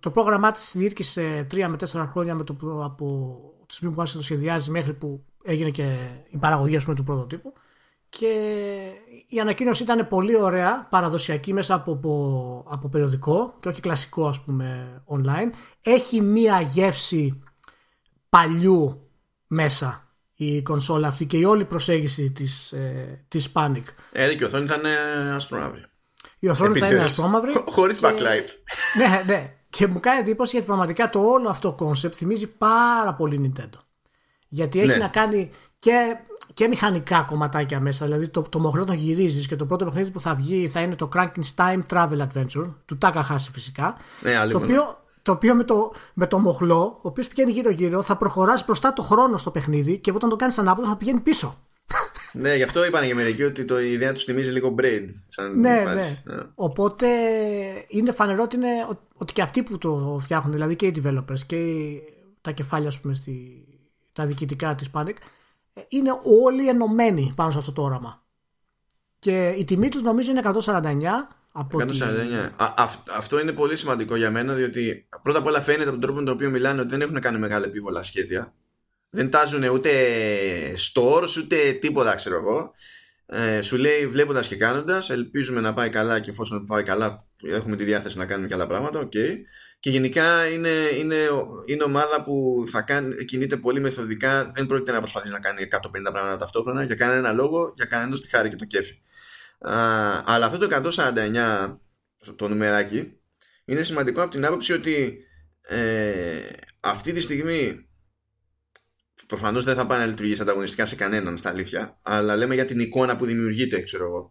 το 0.00 0.10
πρόγραμμά 0.10 0.50
της 0.50 0.72
διήρκησε 0.76 1.46
3 1.50 1.66
με 1.68 1.76
4 1.92 2.06
χρόνια 2.10 2.34
με 2.34 2.44
το, 2.44 2.56
από 2.84 3.38
τη 3.66 3.74
στιγμή 3.74 3.94
που 3.94 4.00
άρχισε 4.00 4.18
το 4.18 4.24
σχεδιάζει 4.24 4.70
μέχρι 4.70 4.92
που 4.92 5.24
έγινε 5.42 5.70
και 5.70 5.96
η 6.30 6.36
παραγωγή 6.36 6.78
πούμε, 6.78 6.94
του 6.94 7.04
πρωτοτύπου 7.04 7.52
και 8.18 8.32
η 9.28 9.40
ανακοίνωση 9.40 9.82
ήταν 9.82 10.08
πολύ 10.08 10.36
ωραία, 10.36 10.86
παραδοσιακή 10.90 11.52
μέσα 11.52 11.74
από, 11.74 11.92
από, 11.92 12.64
από 12.68 12.88
περιοδικό 12.88 13.56
και 13.60 13.68
όχι 13.68 13.80
κλασικό 13.80 14.26
ας 14.26 14.40
πούμε 14.40 15.02
online. 15.06 15.50
Έχει 15.82 16.20
μία 16.20 16.60
γεύση 16.60 17.42
παλιού 18.28 19.08
μέσα 19.46 20.08
η 20.34 20.62
κονσόλα 20.62 21.08
αυτή 21.08 21.26
και 21.26 21.36
η 21.36 21.44
όλη 21.44 21.64
προσέγγιση 21.64 22.30
της, 22.32 22.72
ε, 22.72 23.24
της 23.28 23.52
Panic. 23.54 23.84
Ε, 24.12 24.34
και 24.34 24.44
η 24.44 24.46
οθόνη 24.46 24.66
θα 24.66 24.74
είναι 24.74 25.34
ασπρόμαυρη. 25.34 25.84
Η 26.44 26.48
οθόνη 26.48 26.78
θα 26.78 26.86
είναι 26.86 27.02
ασπρόμαυρη. 27.02 27.52
Χωρίς 27.70 27.98
backlight. 28.02 28.48
ναι, 28.98 29.22
ναι. 29.26 29.52
Και 29.70 29.86
μου 29.86 30.00
κάνει 30.00 30.18
εντύπωση 30.18 30.50
γιατί 30.50 30.66
πραγματικά 30.66 31.10
το 31.10 31.20
όλο 31.20 31.48
αυτό 31.48 31.76
concept 31.78 32.12
θυμίζει 32.12 32.46
πάρα 32.46 33.14
πολύ 33.14 33.52
Nintendo. 33.56 33.78
Γιατί 34.48 34.78
έχει 34.78 34.88
ναι. 34.88 34.96
να 34.96 35.08
κάνει 35.08 35.50
και, 35.78 36.16
και 36.54 36.68
μηχανικά 36.68 37.24
κομματάκια 37.28 37.80
μέσα. 37.80 38.04
Δηλαδή 38.04 38.28
το, 38.28 38.42
το 38.42 38.58
μοχλό 38.58 38.84
τον 38.84 38.94
γυρίζεις 38.94 39.46
και 39.46 39.56
το 39.56 39.66
πρώτο 39.66 39.84
παιχνίδι 39.84 40.10
που 40.10 40.20
θα 40.20 40.34
βγει 40.34 40.68
θα 40.68 40.80
είναι 40.80 40.94
το 40.94 41.08
Time 41.56 41.82
Travel 41.90 42.18
Adventure 42.18 42.74
του 42.84 42.98
Takahashi 43.02 43.48
φυσικά. 43.52 43.96
Ναι, 44.20 44.46
το 44.52 44.58
οποίο, 44.58 45.04
το 45.22 45.32
οποίο 45.32 45.54
με 45.54 45.64
το, 45.64 45.92
με 46.14 46.26
το 46.26 46.38
μοχλό, 46.38 46.82
ο 46.82 47.08
οποίος 47.08 47.28
πηγαίνει 47.28 47.52
γύρω-γύρω, 47.52 48.02
θα 48.02 48.16
προχωράς 48.16 48.64
μπροστά 48.64 48.92
το 48.92 49.02
χρόνο 49.02 49.36
στο 49.36 49.50
παιχνίδι 49.50 49.98
και 49.98 50.12
όταν 50.14 50.28
το 50.28 50.36
κάνεις 50.36 50.58
ανάποδο 50.58 50.88
θα 50.88 50.96
πηγαίνει 50.96 51.20
πίσω. 51.20 51.58
Ναι, 52.34 52.54
γι' 52.54 52.62
αυτό 52.62 52.84
είπαν 52.84 53.06
και 53.06 53.14
μερικοί 53.14 53.42
ότι 53.42 53.64
το, 53.64 53.80
η 53.80 53.92
ιδέα 53.92 54.12
τους 54.12 54.24
θυμίζει 54.24 54.50
λίγο 54.50 54.74
braid. 54.78 55.06
Σαν 55.28 55.60
ναι, 55.60 55.84
ναι, 55.84 56.22
ναι. 56.24 56.42
Οπότε 56.54 57.06
είναι 57.88 58.12
φανερό 58.12 58.42
ότι, 58.42 58.56
είναι, 58.56 58.86
ότι 59.14 59.32
και 59.32 59.42
αυτοί 59.42 59.62
που 59.62 59.78
το 59.78 60.18
φτιάχνουν, 60.22 60.52
δηλαδή 60.52 60.76
και 60.76 60.86
οι 60.86 61.02
developers 61.04 61.38
και 61.46 61.56
τα 62.40 62.50
κεφάλια, 62.50 62.88
ας 62.88 63.00
πούμε, 63.00 63.14
στη, 63.14 63.64
τα 64.12 64.26
διοικητικά 64.26 64.74
της 64.74 64.90
Panic, 64.92 65.14
είναι 65.88 66.10
όλοι 66.42 66.68
ενωμένοι 66.68 67.32
πάνω 67.36 67.50
σε 67.50 67.58
αυτό 67.58 67.72
το 67.72 67.82
όραμα. 67.82 68.22
Και 69.18 69.48
η 69.48 69.64
τιμή 69.64 69.88
τους 69.88 70.02
νομίζω 70.02 70.30
είναι 70.30 70.42
149. 70.44 71.02
Από 71.56 71.78
149. 71.78 71.86
αυτό 73.16 73.40
είναι 73.40 73.52
πολύ 73.52 73.76
σημαντικό 73.76 74.16
για 74.16 74.30
μένα, 74.30 74.54
διότι 74.54 75.08
πρώτα 75.22 75.38
απ' 75.38 75.46
όλα 75.46 75.60
φαίνεται 75.60 75.82
από 75.82 75.90
τον 75.90 76.00
τρόπο 76.00 76.18
με 76.18 76.24
τον 76.24 76.34
οποίο 76.34 76.50
μιλάνε 76.50 76.80
ότι 76.80 76.90
δεν 76.90 77.00
έχουν 77.00 77.20
κάνει 77.20 77.38
μεγάλα 77.38 77.64
επίβολα 77.64 78.02
σχέδια. 78.02 78.54
Δεν 79.14 79.30
τάζουν 79.30 79.64
ούτε 79.64 79.90
stores 80.78 81.36
ούτε 81.38 81.72
τίποτα, 81.72 82.14
ξέρω 82.14 82.36
εγώ. 82.36 82.72
Ε, 83.26 83.62
σου 83.62 83.76
λέει 83.76 84.06
βλέποντας 84.06 84.46
και 84.46 84.56
κάνοντας, 84.56 85.10
ελπίζουμε 85.10 85.60
να 85.60 85.74
πάει 85.74 85.88
καλά 85.88 86.20
και 86.20 86.30
εφόσον 86.30 86.66
πάει 86.66 86.82
καλά, 86.82 87.26
έχουμε 87.42 87.76
τη 87.76 87.84
διάθεση 87.84 88.18
να 88.18 88.26
κάνουμε 88.26 88.48
και 88.48 88.54
άλλα 88.54 88.66
πράγματα. 88.66 89.00
Okay. 89.02 89.36
Και 89.80 89.90
γενικά 89.90 90.46
είναι, 90.46 90.68
είναι, 90.98 91.16
είναι 91.64 91.82
ομάδα 91.82 92.22
που 92.22 92.64
θα 92.70 92.82
κάνει, 92.82 93.24
κινείται 93.24 93.56
πολύ 93.56 93.80
μεθοδικά. 93.80 94.50
Δεν 94.54 94.66
πρόκειται 94.66 94.92
να 94.92 94.98
προσπαθεί 94.98 95.28
να 95.28 95.38
κάνει 95.38 95.68
150 95.70 95.78
πράγματα 96.02 96.36
ταυτόχρονα 96.36 96.82
για 96.82 96.94
κανένα 96.94 97.32
λόγο, 97.32 97.72
για 97.76 97.84
κανένας 97.84 98.20
τη 98.20 98.28
χάρη 98.28 98.48
και 98.48 98.56
το 98.56 98.64
κέφι. 98.64 99.02
Α, 99.58 99.76
αλλά 100.24 100.46
αυτό 100.46 100.58
το 100.58 100.90
149, 100.96 101.78
το 102.36 102.48
νουμεράκι, 102.48 103.18
είναι 103.64 103.82
σημαντικό 103.82 104.22
από 104.22 104.30
την 104.30 104.44
άποψη 104.44 104.72
ότι 104.72 105.24
ε, 105.60 106.38
αυτή 106.80 107.12
τη 107.12 107.20
στιγμή 107.20 107.88
προφανώς 109.26 109.64
δεν 109.64 109.74
θα 109.74 109.86
πάει 109.86 109.98
να 109.98 110.06
λειτουργήσει 110.06 110.42
ανταγωνιστικά 110.42 110.86
σε 110.86 110.96
κανέναν 110.96 111.36
στα 111.36 111.48
αλήθεια, 111.48 111.98
αλλά 112.02 112.36
λέμε 112.36 112.54
για 112.54 112.64
την 112.64 112.80
εικόνα 112.80 113.16
που 113.16 113.26
δημιουργείται, 113.26 113.82
ξέρω 113.82 114.04
εγώ. 114.04 114.30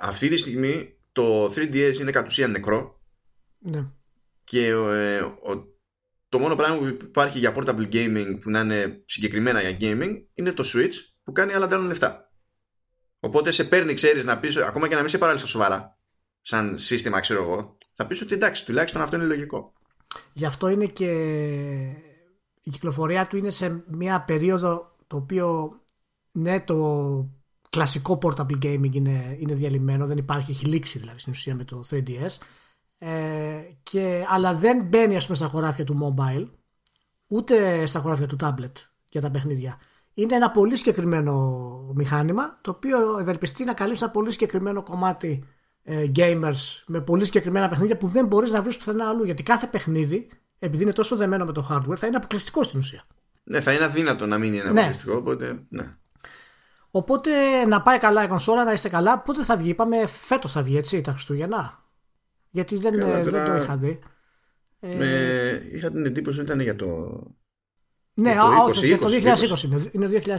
Αυτή 0.00 0.28
τη 0.28 0.36
στιγμή 0.36 0.98
το 1.12 1.44
3DS 1.44 1.96
είναι 2.00 2.10
κατ' 2.10 2.26
ουσίαν 2.26 2.50
νεκρό. 2.50 3.00
Ναι. 3.58 3.86
Και 4.44 4.66
ε, 4.66 5.20
το 6.28 6.38
μόνο 6.38 6.54
πράγμα 6.56 6.76
που 6.78 6.84
υπάρχει 6.84 7.38
για 7.38 7.54
portable 7.56 7.92
gaming 7.92 8.36
που 8.40 8.50
να 8.50 8.60
είναι 8.60 9.02
συγκεκριμένα 9.04 9.60
για 9.60 9.76
gaming 9.80 10.14
είναι 10.34 10.52
το 10.52 10.64
Switch 10.74 10.94
που 11.24 11.32
κάνει 11.32 11.52
άλλα 11.52 11.66
τέλων 11.66 11.86
λεφτά. 11.86 12.30
Οπότε 13.20 13.50
σε 13.50 13.64
παίρνει, 13.64 13.94
ξέρεις, 13.94 14.24
να 14.24 14.38
πεις, 14.38 14.56
ακόμα 14.56 14.88
και 14.88 14.94
να 14.94 15.00
μην 15.00 15.10
σε 15.10 15.18
πάρει 15.18 15.38
στα 15.38 15.46
σοβαρά, 15.46 15.98
σαν 16.40 16.78
σύστημα, 16.78 17.20
ξέρω 17.20 17.42
εγώ, 17.42 17.76
θα 17.94 18.06
πεις 18.06 18.22
ότι 18.22 18.34
εντάξει, 18.34 18.64
τουλάχιστον 18.64 19.02
αυτό 19.02 19.16
είναι 19.16 19.24
λογικό. 19.24 19.72
Γι' 20.32 20.46
αυτό 20.46 20.68
είναι 20.68 20.86
και 20.86 21.10
η 22.70 22.72
κυκλοφορία 22.72 23.26
του 23.26 23.36
είναι 23.36 23.50
σε 23.50 23.84
μια 23.88 24.22
περίοδο 24.22 24.96
το 25.06 25.16
οποίο 25.16 25.80
ναι 26.32 26.60
το 26.60 27.28
κλασικό 27.70 28.18
portable 28.22 28.58
gaming 28.62 28.94
είναι, 28.94 29.36
είναι 29.38 29.54
διαλυμένο, 29.54 30.06
δεν 30.06 30.16
υπάρχει, 30.16 30.50
έχει 30.50 30.66
λήξει 30.66 30.98
δηλαδή 30.98 31.18
στην 31.18 31.32
ουσία 31.32 31.54
με 31.54 31.64
το 31.64 31.80
3DS 31.90 32.38
ε, 32.98 33.62
και, 33.82 34.24
αλλά 34.28 34.54
δεν 34.54 34.84
μπαίνει 34.84 35.16
ας 35.16 35.24
πούμε 35.24 35.36
στα 35.36 35.46
χωράφια 35.46 35.84
του 35.84 36.14
mobile 36.16 36.48
ούτε 37.26 37.86
στα 37.86 38.00
χωράφια 38.00 38.26
του 38.26 38.36
tablet 38.40 38.72
για 39.10 39.20
τα 39.20 39.30
παιχνίδια. 39.30 39.78
Είναι 40.14 40.34
ένα 40.34 40.50
πολύ 40.50 40.76
συγκεκριμένο 40.76 41.92
μηχάνημα 41.94 42.58
το 42.60 42.70
οποίο 42.70 43.18
ευελπιστεί 43.18 43.64
να 43.64 43.74
καλύψει 43.74 44.02
ένα 44.02 44.12
πολύ 44.12 44.30
συγκεκριμένο 44.30 44.82
κομμάτι 44.82 45.44
ε, 45.82 46.10
gamers 46.16 46.82
με 46.86 47.00
πολύ 47.00 47.24
συγκεκριμένα 47.24 47.68
παιχνίδια 47.68 47.96
που 47.96 48.06
δεν 48.06 48.26
μπορείς 48.26 48.50
να 48.50 48.62
βρεις 48.62 48.76
πουθενά 48.76 49.08
αλλού 49.08 49.24
γιατί 49.24 49.42
κάθε 49.42 49.66
παιχνίδι 49.66 50.28
επειδή 50.62 50.82
είναι 50.82 50.92
τόσο 50.92 51.16
δεμένο 51.16 51.44
με 51.44 51.52
το 51.52 51.68
hardware 51.70 51.96
θα 51.96 52.06
είναι 52.06 52.16
αποκλειστικό 52.16 52.62
στην 52.62 52.78
ουσία. 52.78 53.04
Ναι, 53.42 53.60
θα 53.60 53.72
είναι 53.72 53.84
αδύνατο 53.84 54.26
να 54.26 54.38
μην 54.38 54.54
είναι 54.54 54.62
ναι. 54.62 54.80
αποκλειστικό, 54.80 55.16
οπότε 55.16 55.64
ναι. 55.68 55.94
Οπότε 56.90 57.30
να 57.64 57.82
πάει 57.82 57.98
καλά 57.98 58.24
η 58.24 58.28
κονσόλα, 58.28 58.64
να 58.64 58.72
είστε 58.72 58.88
καλά. 58.88 59.18
Πότε 59.18 59.44
θα 59.44 59.56
βγει, 59.56 59.68
είπαμε 59.68 60.06
φέτος 60.06 60.52
θα 60.52 60.62
βγει, 60.62 60.76
έτσι, 60.76 61.00
τα 61.00 61.12
Χριστούγεννα; 61.12 61.84
Γιατί 62.50 62.76
δεν, 62.76 62.98
Καλά, 62.98 63.22
δεν 63.22 63.44
το 63.44 63.62
είχα 63.62 63.76
δει. 63.76 63.98
Με... 64.80 64.90
Ε... 64.90 65.62
Είχα 65.72 65.90
την 65.90 66.06
εντύπωση 66.06 66.40
ότι 66.40 66.46
ήταν 66.46 66.60
για 66.60 66.76
το. 66.76 66.86
Ναι, 68.14 68.32
για 68.32 68.40
το, 68.40 68.64
20, 68.64 68.68
όχι, 68.68 68.94
20, 68.94 68.98
το 68.98 69.06
2020. 69.06 69.76
2020. 69.76 69.92
Είναι 69.92 70.08
2020. 70.24 70.38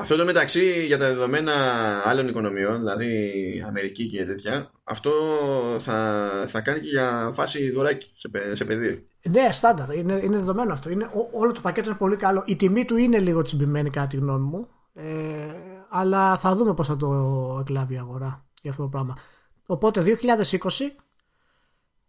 Αυτό 0.00 0.16
το 0.16 0.24
μεταξύ 0.24 0.86
για 0.86 0.98
τα 0.98 1.06
δεδομένα 1.08 1.52
άλλων 2.04 2.28
οικονομιών, 2.28 2.78
δηλαδή 2.78 3.64
Αμερική 3.66 4.08
και 4.08 4.24
τέτοια, 4.24 4.70
αυτό 4.84 5.10
θα, 5.78 6.28
θα 6.48 6.60
κάνει 6.60 6.80
και 6.80 6.88
για 6.88 7.30
φάση 7.32 7.70
δωράκι 7.70 8.10
σε, 8.14 8.30
σε 8.54 8.64
παιδί. 8.64 9.06
Ναι, 9.28 9.52
στάνταρ. 9.52 9.94
Είναι, 9.94 10.12
είναι 10.12 10.36
δεδομένο 10.36 10.72
αυτό. 10.72 10.90
Είναι, 10.90 11.04
ό, 11.04 11.28
όλο 11.32 11.52
το 11.52 11.60
πακέτο 11.60 11.88
είναι 11.88 11.98
πολύ 11.98 12.16
καλό. 12.16 12.42
Η 12.46 12.56
τιμή 12.56 12.84
του 12.84 12.96
είναι 12.96 13.18
λίγο 13.18 13.42
τσιμπημένη, 13.42 13.90
κατά 13.90 14.06
τη 14.06 14.16
γνώμη 14.16 14.44
μου. 14.44 14.68
Ε, 14.94 15.04
αλλά 15.88 16.36
θα 16.36 16.54
δούμε 16.54 16.74
πώς 16.74 16.86
θα 16.86 16.96
το 16.96 17.08
εκλάβει 17.60 17.94
η 17.94 17.98
αγορά 17.98 18.46
για 18.62 18.70
αυτό 18.70 18.82
το 18.82 18.88
πράγμα. 18.88 19.16
Οπότε 19.66 20.02
2020 20.22 20.58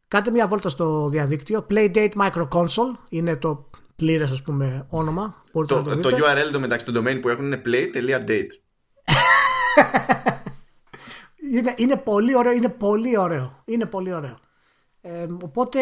κάντε 0.07 0.31
μια 0.31 0.47
βόλτα 0.47 0.69
στο 0.69 1.09
διαδίκτυο. 1.09 1.65
Playdate 1.69 2.11
Micro 2.13 2.47
Console 2.47 2.97
είναι 3.09 3.35
το 3.35 3.69
πλήρες 3.95 4.31
ας 4.31 4.41
πούμε 4.41 4.85
όνομα. 4.89 5.38
Το, 5.51 5.65
το, 5.65 5.99
το, 5.99 6.09
URL 6.09 6.51
το 6.51 6.59
μεταξύ 6.59 6.85
του 6.85 6.93
domain 6.95 7.21
που 7.21 7.29
έχουν 7.29 7.45
είναι 7.45 7.61
play.date. 7.65 8.49
είναι, 11.53 11.73
είναι 11.77 11.97
πολύ 11.97 12.35
ωραίο, 12.35 12.51
είναι 12.51 12.69
πολύ 12.69 13.17
ωραίο. 13.17 13.63
Είναι 13.65 13.85
πολύ 13.85 14.13
ωραίο. 14.13 14.39
Ε, 15.01 15.27
οπότε 15.43 15.79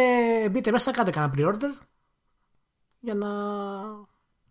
μπείτε 0.51 0.71
μέσα, 0.71 0.91
κάντε 0.91 1.11
κανένα 1.11 1.33
pre-order 1.35 1.85
για 2.99 3.13
να 3.13 3.27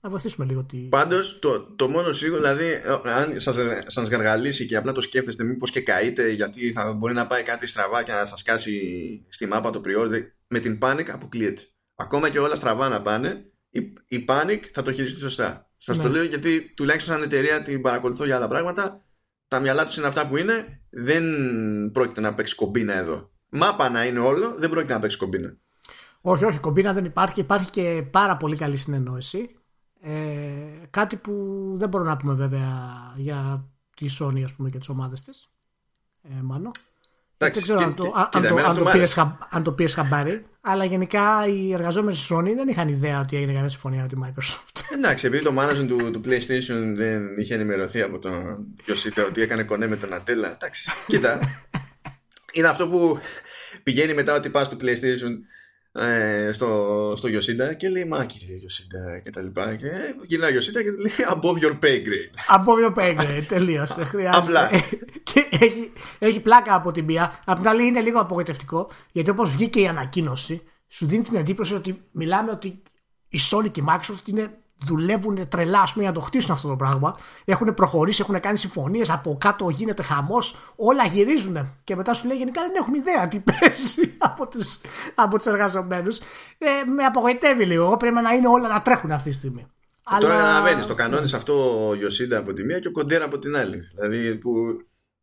να 0.07 0.13
βοηθήσουμε 0.13 0.47
λίγο 0.47 0.63
τη. 0.65 0.77
Πάντως, 0.77 1.39
το, 1.39 1.61
το 1.61 1.89
μόνο 1.89 2.13
σίγουρο, 2.13 2.41
δηλαδή, 2.41 2.83
αν 3.05 3.41
σας 3.41 3.57
σας 3.87 4.09
γαργαλίσει 4.09 4.67
και 4.67 4.77
απλά 4.77 4.93
το 4.93 5.01
σκέφτεστε, 5.01 5.45
μήπως 5.45 5.71
και 5.71 5.81
καείτε, 5.81 6.29
γιατί 6.29 6.73
θα 6.73 6.93
μπορεί 6.93 7.15
να 7.15 7.27
πάει 7.27 7.43
κάτι 7.43 7.67
στραβά 7.67 8.03
και 8.03 8.13
να 8.13 8.25
σας 8.25 8.43
κάσει 8.43 9.27
στη 9.29 9.47
μάπα 9.47 9.71
το 9.71 9.81
pre-order, 9.85 10.21
με 10.47 10.59
την 10.59 10.79
Panic 10.83 11.09
αποκλείεται. 11.09 11.63
Ακόμα 11.95 12.31
και 12.31 12.39
όλα 12.39 12.55
στραβά 12.55 12.89
να 12.89 13.03
πάνε, 13.03 13.45
η, 13.77 13.93
η 14.09 14.25
Panic 14.29 14.61
θα 14.73 14.83
το 14.83 14.93
χειριστεί 14.93 15.21
σωστά. 15.21 15.71
Σας 15.77 15.99
το 15.99 16.09
ναι. 16.09 16.15
λέω 16.15 16.25
γιατί 16.25 16.73
τουλάχιστον 16.77 17.15
σαν 17.15 17.23
εταιρεία 17.23 17.63
την 17.63 17.81
παρακολουθώ 17.83 18.25
για 18.25 18.37
άλλα 18.37 18.49
πράγματα. 18.49 19.05
Τα 19.49 19.61
μυαλά 19.61 19.87
τους 19.87 19.97
είναι 19.97 20.07
αυτά 20.07 20.29
που 20.29 20.37
είναι. 20.37 20.81
Δεν 20.91 21.25
πρόκειται 21.93 22.21
να 22.21 22.35
παίξει 22.35 22.55
κομπίνα 22.55 22.95
εδώ. 22.95 23.31
Μάπα 23.49 23.89
να 23.89 24.05
είναι 24.05 24.19
όλο, 24.19 24.55
δεν 24.59 24.71
πρόκειται 24.71 24.93
να 24.93 25.01
παίξει 25.01 25.17
κομπίνα. 25.17 25.57
Όχι, 26.21 26.45
όχι, 26.45 26.59
κομπίνα 26.59 26.93
δεν 26.93 27.05
υπάρχει. 27.05 27.41
Υπάρχει 27.41 27.71
και 27.71 28.07
πάρα 28.11 28.37
πολύ 28.37 28.57
καλή 28.57 28.77
συνεννόηση. 28.77 29.51
Ε, 30.01 30.13
κάτι 30.91 31.17
που 31.17 31.33
δεν 31.79 31.89
μπορούμε 31.89 32.11
να 32.11 32.17
πούμε 32.17 32.35
βέβαια 32.35 32.73
για 33.17 33.69
τη 33.97 34.07
Sony 34.21 34.43
ας 34.43 34.53
πούμε 34.53 34.71
και 34.71 34.79
τις 34.79 34.89
ομάδες 34.89 35.23
της. 35.23 35.49
Ε, 36.23 36.43
μάλλον. 36.43 36.71
Δεν 37.39 37.53
ξέρω 37.53 37.81
αν, 37.81 37.95
το, 37.95 38.13
αν, 38.33 38.43
το, 38.43 38.57
αν, 38.57 38.75
το 38.75 38.85
πήρες, 38.85 39.19
αν 39.49 39.63
το 39.63 39.73
πήρες 39.73 39.95
χαμπάρι, 39.95 40.47
αλλά 40.61 40.85
γενικά 40.85 41.47
οι 41.47 41.73
εργαζόμενοι 41.73 42.17
στη 42.17 42.35
Sony 42.35 42.53
δεν 42.57 42.69
είχαν 42.69 42.89
ιδέα 42.89 43.21
ότι 43.21 43.37
έγινε 43.37 43.53
καμία 43.53 43.69
συμφωνία 43.69 44.03
με 44.03 44.09
τη 44.09 44.15
Microsoft. 44.25 44.83
Εντάξει, 44.93 45.27
επειδή 45.27 45.45
το 45.45 45.55
management 45.59 45.87
του, 45.89 46.11
του 46.11 46.21
PlayStation 46.25 46.95
δεν 46.97 47.39
είχε 47.39 47.55
ενημερωθεί 47.55 48.03
από 48.03 48.19
τον 48.19 48.67
Yoshida 48.87 49.25
ότι 49.27 49.41
έκανε 49.41 49.63
κονέ 49.63 49.87
με 49.87 49.97
τον 49.97 50.15
Ατέλα. 50.15 50.53
Εντάξει, 50.53 50.91
κοίτα. 51.07 51.39
είναι 52.57 52.69
αυτό 52.69 52.89
που 52.89 53.21
πηγαίνει 53.83 54.15
μετά 54.15 54.35
ότι 54.35 54.51
πας 54.51 54.67
στο 54.67 54.77
PlayStation 54.81 55.33
ε, 55.99 56.53
στο, 56.53 57.13
στο 57.17 57.29
Yoshida 57.29 57.77
και 57.77 57.89
λέει 57.89 58.05
Μα 58.05 58.25
κύριε 58.25 58.57
Yoshida 58.63 59.23
και 59.23 59.31
τα 59.31 59.43
λοιπά. 59.43 59.75
Και 59.75 59.89
γυρνάει 60.27 60.57
ο 60.57 60.61
Yoshida 60.61 60.83
και 60.83 60.91
λέει 60.91 61.13
Above 61.29 61.65
your 61.65 61.79
pay 61.85 62.03
grade. 62.07 62.57
Above 62.57 62.87
your 62.87 62.95
pay 62.95 63.17
grade, 63.21 63.45
τελείω. 63.49 63.87
Απλά. 64.33 64.71
και 65.23 65.49
έχει, 65.51 65.93
έχει 66.19 66.41
πλάκα 66.41 66.75
από 66.75 66.93
την 66.93 67.05
μία. 67.05 67.43
Απ' 67.45 67.61
την 67.61 67.69
άλλη 67.69 67.87
είναι 67.87 68.01
λίγο 68.01 68.21
απογοητευτικό 68.21 68.91
γιατί 69.13 69.31
όπως 69.31 69.53
βγήκε 69.53 69.81
η 69.81 69.87
ανακοίνωση, 69.87 70.63
σου 70.89 71.07
δίνει 71.07 71.23
την 71.23 71.37
εντύπωση 71.37 71.75
ότι 71.75 72.03
μιλάμε 72.11 72.51
ότι 72.51 72.83
η 73.29 73.39
Sony 73.51 73.71
και 73.71 73.81
η 73.81 73.85
Microsoft 73.89 74.29
είναι 74.29 74.59
δουλεύουν 74.85 75.49
τρελά 75.49 75.83
πούμε, 75.93 76.05
για 76.05 76.09
να 76.09 76.13
το 76.13 76.21
χτίσουν 76.21 76.55
αυτό 76.55 76.69
το 76.69 76.77
πράγμα. 76.77 77.19
Έχουν 77.45 77.75
προχωρήσει, 77.75 78.23
έχουν 78.23 78.41
κάνει 78.41 78.59
συμφωνίες. 78.59 79.11
Από 79.11 79.37
κάτω 79.41 79.69
γίνεται 79.69 80.03
χαμός. 80.03 80.57
Όλα 80.77 81.05
γυρίζουν. 81.05 81.75
Και 81.85 81.97
μετά 81.97 82.15
σου 82.15 82.27
λέει 82.27 82.37
γενικά 82.37 82.63
δεν 82.63 82.73
έχουμε 82.75 82.99
ιδέα 82.99 83.29
τι 83.29 83.39
παίζει 83.39 84.15
από 84.29 84.49
του 84.49 84.61
από 85.15 85.37
τους 85.37 85.47
εργαζομένους. 85.47 86.19
Ε, 86.59 86.69
με 86.97 87.05
απογοητεύει 87.05 87.65
λίγο. 87.65 87.85
Εγώ 87.85 87.97
πρέπει 87.97 88.15
να 88.15 88.33
είναι 88.33 88.49
όλα 88.49 88.69
να 88.69 88.83
τρέχουν 88.83 89.13
αυτή 89.13 89.31
τη 89.31 89.35
στιγμή. 89.35 89.67
Αλλά... 90.03 90.21
Τώρα 90.21 90.41
καταλαβαίνει, 90.41 90.85
το 90.85 90.95
κανόνι 90.95 91.31
αυτό 91.35 91.87
ο 91.89 91.95
Ιωσίντα 91.95 92.39
από 92.39 92.53
τη 92.53 92.65
μία 92.65 92.79
και 92.79 92.89
ο 92.89 92.93
Κοντέρα 92.93 93.25
από 93.25 93.39
την 93.39 93.57
άλλη. 93.57 93.81
Δηλαδή 93.95 94.37
που 94.37 94.51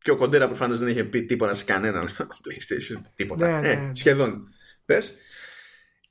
και 0.04 0.12
ο 0.12 0.16
Κοντέρα 0.16 0.48
προφανώς 0.48 0.80
δεν 0.80 0.88
είχε 0.88 1.04
πει 1.04 1.24
τίποτα 1.24 1.54
σε 1.54 1.64
κανέναν 1.64 2.08
στο 2.08 2.26
PlayStation. 2.44 3.02
Τίποτα. 3.16 3.48
Ναι, 3.48 3.68
ε, 3.68 3.76
ναι, 3.76 3.82
ναι. 3.82 3.96
σχεδόν. 3.96 4.48
Πες. 4.86 5.14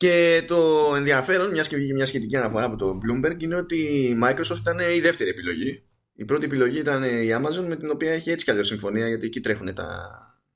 Και 0.02 0.44
το 0.47 0.92
ενδιαφέρον, 0.97 1.50
μιας 1.50 1.68
και 1.68 1.76
βγήκε 1.76 1.92
μια 1.92 2.06
σχετική 2.06 2.37
αναφορά 2.37 2.64
από 2.64 2.76
το 2.76 2.99
Bloomberg, 3.06 3.42
είναι 3.42 3.54
ότι 3.54 3.76
η 3.76 4.18
Microsoft 4.23 4.59
ήταν 4.61 4.78
η 4.78 5.00
δεύτερη 5.00 5.30
επιλογή. 5.30 5.82
Η 6.14 6.25
πρώτη 6.25 6.44
επιλογή 6.44 6.78
ήταν 6.78 7.02
η 7.02 7.28
Amazon, 7.30 7.64
με 7.66 7.76
την 7.76 7.90
οποία 7.90 8.12
έχει 8.12 8.30
έτσι 8.30 8.44
κι 8.44 8.50
αλλιώς 8.50 8.66
συμφωνία, 8.66 9.09
γιατί 9.09 9.26
εκεί 9.26 9.40
τρέχουν 9.40 9.75
τα. 9.75 9.87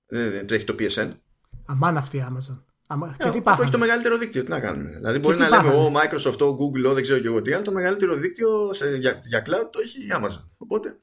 Δεν 0.07 0.47
τρέχει 0.47 0.65
το 0.65 0.75
PSN. 0.79 1.11
Αμάν 1.67 1.97
αυτή 1.97 2.17
η 2.17 2.25
Amazon. 2.29 2.63
Αμα... 2.87 3.17
Ε, 3.19 3.29
αφού 3.45 3.63
έχει 3.63 3.71
το 3.71 3.79
μεγαλύτερο 3.79 4.19
δίκτυο, 4.19 4.45
τι 4.45 4.51
να 4.51 4.61
κάνουμε. 4.61 4.91
Δηλαδή, 4.91 5.19
μπορεί 5.19 5.39
να 5.39 5.49
λέμε 5.49 5.69
ο 5.69 5.93
Microsoft, 5.95 6.39
ο 6.41 6.49
Google, 6.49 6.91
ο 6.91 6.93
δεν 6.93 7.03
ξέρω 7.03 7.19
και 7.19 7.27
εγώ 7.27 7.43
τι, 7.43 7.53
αλλά 7.53 7.63
το 7.63 7.73
μεγαλύτερο 7.73 8.15
δίκτυο 8.15 8.73
σε, 8.73 8.97
για, 8.97 9.23
για 9.25 9.43
cloud 9.47 9.69
το 9.71 9.81
έχει 9.83 9.99
η 9.99 10.09
Amazon. 10.15 10.45
Οπότε. 10.57 10.99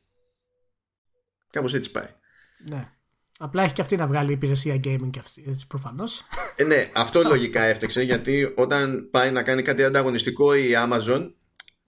Κάπως 1.49 1.73
έτσι 1.73 1.91
πάει. 1.91 2.07
Ναι. 2.69 2.92
Απλά 3.43 3.63
έχει 3.63 3.73
και 3.73 3.81
αυτή 3.81 3.95
να 3.95 4.07
βγάλει 4.07 4.31
υπηρεσία 4.31 4.75
gaming 4.75 5.09
και 5.09 5.19
αυτή, 5.19 5.43
έτσι 5.47 5.67
προφανώς. 5.67 6.23
Ε, 6.55 6.63
ναι, 6.63 6.91
αυτό 6.93 7.21
λογικά 7.21 7.61
έφταξε 7.63 8.01
γιατί 8.01 8.53
όταν 8.55 9.07
πάει 9.11 9.31
να 9.31 9.43
κάνει 9.43 9.61
κάτι 9.61 9.83
ανταγωνιστικό 9.83 10.55
η 10.55 10.71
Amazon, 10.75 11.31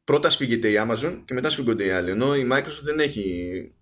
πρώτα 0.04 0.30
σφίγγεται 0.30 0.70
η 0.70 0.76
Amazon 0.78 1.22
και 1.26 1.34
μετά 1.34 1.50
σφίγγονται 1.50 1.86
οι 1.86 1.90
άλλοι. 1.92 2.10
Ενώ 2.10 2.36
η 2.36 2.48
Microsoft 2.52 2.84
δεν 2.84 3.00
έχει 3.00 3.74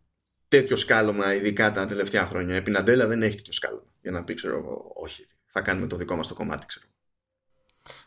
τέτοιο 0.48 0.76
σκάλωμα, 0.76 1.34
ειδικά 1.34 1.72
τα 1.72 1.86
τελευταία 1.86 2.26
χρόνια. 2.26 2.56
Η 2.56 2.64
Pinadella 2.66 3.06
δεν 3.08 3.24
έχει 3.24 3.36
τέτοιο 3.36 3.54
σκάλωμα. 3.54 3.92
Για 4.02 4.12
να 4.12 4.24
πει, 4.24 4.34
ξέρω 4.34 4.58
εγώ, 4.58 4.92
όχι, 4.96 5.28
θα 5.46 5.62
κάνουμε 5.62 5.88
το 5.88 5.96
δικό 5.96 6.16
μας 6.16 6.28
το 6.28 6.34
κομμάτι, 6.34 6.66
ξέρω. 6.66 6.86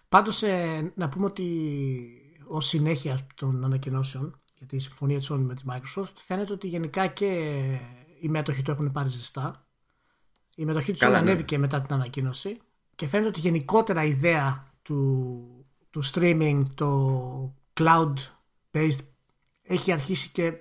Πάντως, 0.08 0.42
ε, 0.42 0.92
να 0.94 1.08
πούμε 1.08 1.26
ότι 1.26 1.46
ως 2.46 2.66
συνέχεια 2.66 3.26
των 3.34 3.64
ανακοινώσεων 3.64 4.40
για 4.58 4.66
τη 4.66 4.78
συμφωνία 4.78 5.18
της 5.18 5.30
Sony 5.32 5.44
με 5.46 5.54
τη 5.54 5.62
Microsoft, 5.70 6.12
φαίνεται 6.14 6.52
ότι 6.52 6.66
γενικά 6.66 7.06
και 7.06 7.52
οι 8.20 8.28
μέτοχοι 8.28 8.62
του 8.62 8.70
έχουν 8.70 8.92
πάρει 8.92 9.08
ζεστά. 9.08 9.66
Η 10.54 10.64
μετοχή 10.64 10.92
τους 10.92 11.00
ναι. 11.00 11.16
ανέβηκε 11.16 11.58
μετά 11.58 11.80
την 11.80 11.94
ανακοίνωση 11.94 12.58
και 12.94 13.06
φαίνεται 13.06 13.28
ότι 13.28 13.40
γενικότερα 13.40 14.04
η 14.04 14.08
ιδέα 14.08 14.72
του, 14.82 15.66
του 15.90 16.02
streaming, 16.04 16.62
το 16.74 17.54
cloud 17.80 18.14
based 18.72 18.98
έχει 19.62 19.92
αρχίσει 19.92 20.28
και 20.28 20.52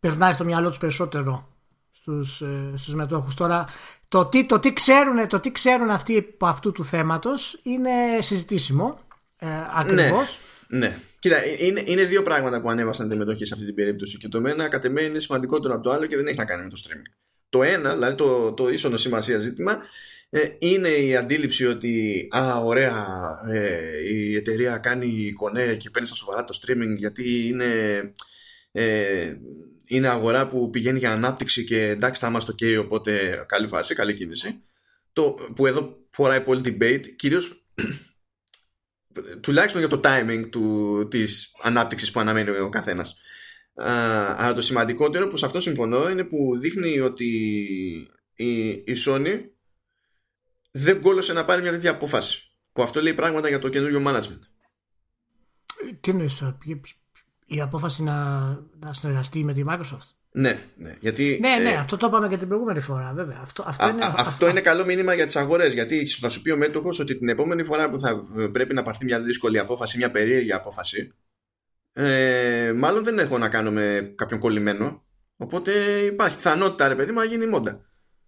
περνάει 0.00 0.32
στο 0.32 0.44
μυαλό 0.44 0.68
τους 0.68 0.78
περισσότερο 0.78 1.48
στους, 1.90 2.40
ε, 2.40 2.72
στους 2.74 2.94
μετόχους. 2.94 3.34
Τώρα 3.34 3.66
το 4.08 4.26
τι, 4.26 4.46
το 4.46 4.58
τι, 4.58 4.72
ξέρουν, 4.72 5.28
το 5.28 5.40
τι 5.40 5.52
ξέρουν 5.52 5.90
αυτοί 5.90 6.16
από 6.16 6.46
αυτού 6.46 6.72
του 6.72 6.84
θέματος 6.84 7.60
είναι 7.62 7.90
συζητήσιμο 8.20 8.98
ε, 9.36 9.46
ακριβώς. 9.74 10.38
Ναι, 10.38 10.59
ναι. 10.70 10.98
Κοίτα, 11.18 11.46
είναι, 11.58 11.82
είναι 11.86 12.04
δύο 12.04 12.22
πράγματα 12.22 12.60
που 12.60 12.70
ανέβασαν 12.70 13.08
τη 13.08 13.16
μετοχή 13.16 13.44
σε 13.44 13.54
αυτή 13.54 13.66
την 13.66 13.74
περίπτωση 13.74 14.16
και 14.16 14.28
το 14.28 14.42
ένα 14.46 14.68
κατ' 14.68 14.84
είναι 14.84 15.18
σημαντικότερο 15.18 15.74
από 15.74 15.82
το 15.82 15.90
άλλο 15.90 16.06
και 16.06 16.16
δεν 16.16 16.26
έχει 16.26 16.38
να 16.38 16.44
κάνει 16.44 16.62
με 16.62 16.68
το 16.68 16.82
streaming. 16.84 17.12
Το 17.48 17.62
ένα, 17.62 17.94
δηλαδή 17.94 18.14
το, 18.14 18.52
το 18.52 18.68
ίσονο 18.68 18.96
σημασία 18.96 19.38
ζήτημα, 19.38 19.82
ε, 20.30 20.40
είναι 20.58 20.88
η 20.88 21.16
αντίληψη 21.16 21.66
ότι 21.66 22.26
α, 22.30 22.56
ωραία, 22.56 23.06
ε, 23.48 23.98
η 24.12 24.36
εταιρεία 24.36 24.78
κάνει 24.78 25.32
κονέ 25.32 25.74
και 25.74 25.90
παίρνει 25.90 26.06
στα 26.06 26.16
σοβαρά 26.16 26.44
το 26.44 26.58
streaming 26.62 26.94
γιατί 26.96 27.46
είναι, 27.46 28.00
ε, 28.72 29.34
είναι 29.84 30.08
αγορά 30.08 30.46
που 30.46 30.70
πηγαίνει 30.70 30.98
για 30.98 31.12
ανάπτυξη 31.12 31.64
και 31.64 31.88
εντάξει 31.88 32.20
θα 32.20 32.28
είμαστε 32.28 32.52
ok 32.52 32.80
οπότε 32.80 33.44
καλή 33.48 33.66
φάση, 33.66 33.94
καλή 33.94 34.14
κίνηση. 34.14 34.60
Το, 35.12 35.36
που 35.54 35.66
εδώ 35.66 35.98
φοράει 36.10 36.40
πολύ 36.40 36.60
debate, 36.64 37.04
κυρίως 37.16 37.64
τουλάχιστον 39.40 39.80
για 39.80 39.90
το 39.90 40.00
timing 40.04 40.48
του, 40.50 41.06
της 41.10 41.52
ανάπτυξης 41.62 42.10
που 42.10 42.20
αναμένει 42.20 42.50
ο 42.50 42.68
καθένας. 42.68 43.16
αλλά 44.36 44.54
το 44.54 44.62
σημαντικότερο 44.62 45.26
που 45.26 45.36
σε 45.36 45.46
αυτό 45.46 45.60
συμφωνώ 45.60 46.08
είναι 46.08 46.24
που 46.24 46.58
δείχνει 46.58 47.00
ότι 47.00 47.26
η, 48.34 48.68
η 48.68 48.96
Sony 49.06 49.40
δεν 50.70 51.00
κόλωσε 51.00 51.32
να 51.32 51.44
πάρει 51.44 51.62
μια 51.62 51.70
τέτοια 51.70 51.90
απόφαση. 51.90 52.44
Που 52.72 52.82
αυτό 52.82 53.00
λέει 53.00 53.14
πράγματα 53.14 53.48
για 53.48 53.58
το 53.58 53.68
καινούριο 53.68 54.02
management. 54.06 54.40
Τι 56.00 56.10
εννοείς 56.10 56.42
η 57.46 57.60
απόφαση 57.60 58.02
να, 58.02 58.44
να 58.78 58.92
συνεργαστεί 58.92 59.44
με 59.44 59.52
τη 59.52 59.62
Microsoft; 59.66 60.08
Ναι, 60.32 60.58
ναι. 60.76 60.96
Γιατί, 61.00 61.38
ναι, 61.40 61.56
ναι, 61.62 61.70
ε, 61.70 61.76
αυτό 61.76 61.96
το 61.96 62.06
είπαμε 62.06 62.28
και 62.28 62.36
την 62.36 62.48
προηγούμενη 62.48 62.80
φορά, 62.80 63.12
βέβαια. 63.14 63.38
Αυτό, 63.42 63.64
αυτό, 63.66 63.88
είναι, 63.88 64.04
α, 64.04 64.14
αυτό 64.16 64.48
είναι 64.48 64.60
καλό 64.60 64.84
μήνυμα 64.84 65.14
για 65.14 65.26
τις 65.26 65.36
αγορές. 65.36 65.72
Γιατί 65.72 66.06
θα 66.06 66.28
σου 66.28 66.42
πει 66.42 66.50
ο 66.50 66.56
μέτοχος 66.56 66.98
ότι 66.98 67.18
την 67.18 67.28
επόμενη 67.28 67.62
φορά 67.62 67.88
που 67.88 67.98
θα 67.98 68.22
πρέπει 68.52 68.74
να 68.74 68.82
πάρθει 68.82 69.04
μια 69.04 69.20
δύσκολη 69.20 69.58
απόφαση, 69.58 69.96
μια 69.96 70.10
περίεργη 70.10 70.52
απόφαση, 70.52 71.12
ε, 71.92 72.72
μάλλον 72.76 73.04
δεν 73.04 73.18
έχω 73.18 73.38
να 73.38 73.48
κάνω 73.48 73.70
με 73.70 74.12
κάποιον 74.14 74.40
κολλημένο. 74.40 75.04
Οπότε 75.36 75.72
υπάρχει 75.98 76.36
πιθανότητα, 76.36 76.88
ρε 76.88 76.94
παιδί 76.94 77.12
μου, 77.12 77.18
να 77.18 77.24
γίνει 77.24 77.46
μόντα. 77.46 77.84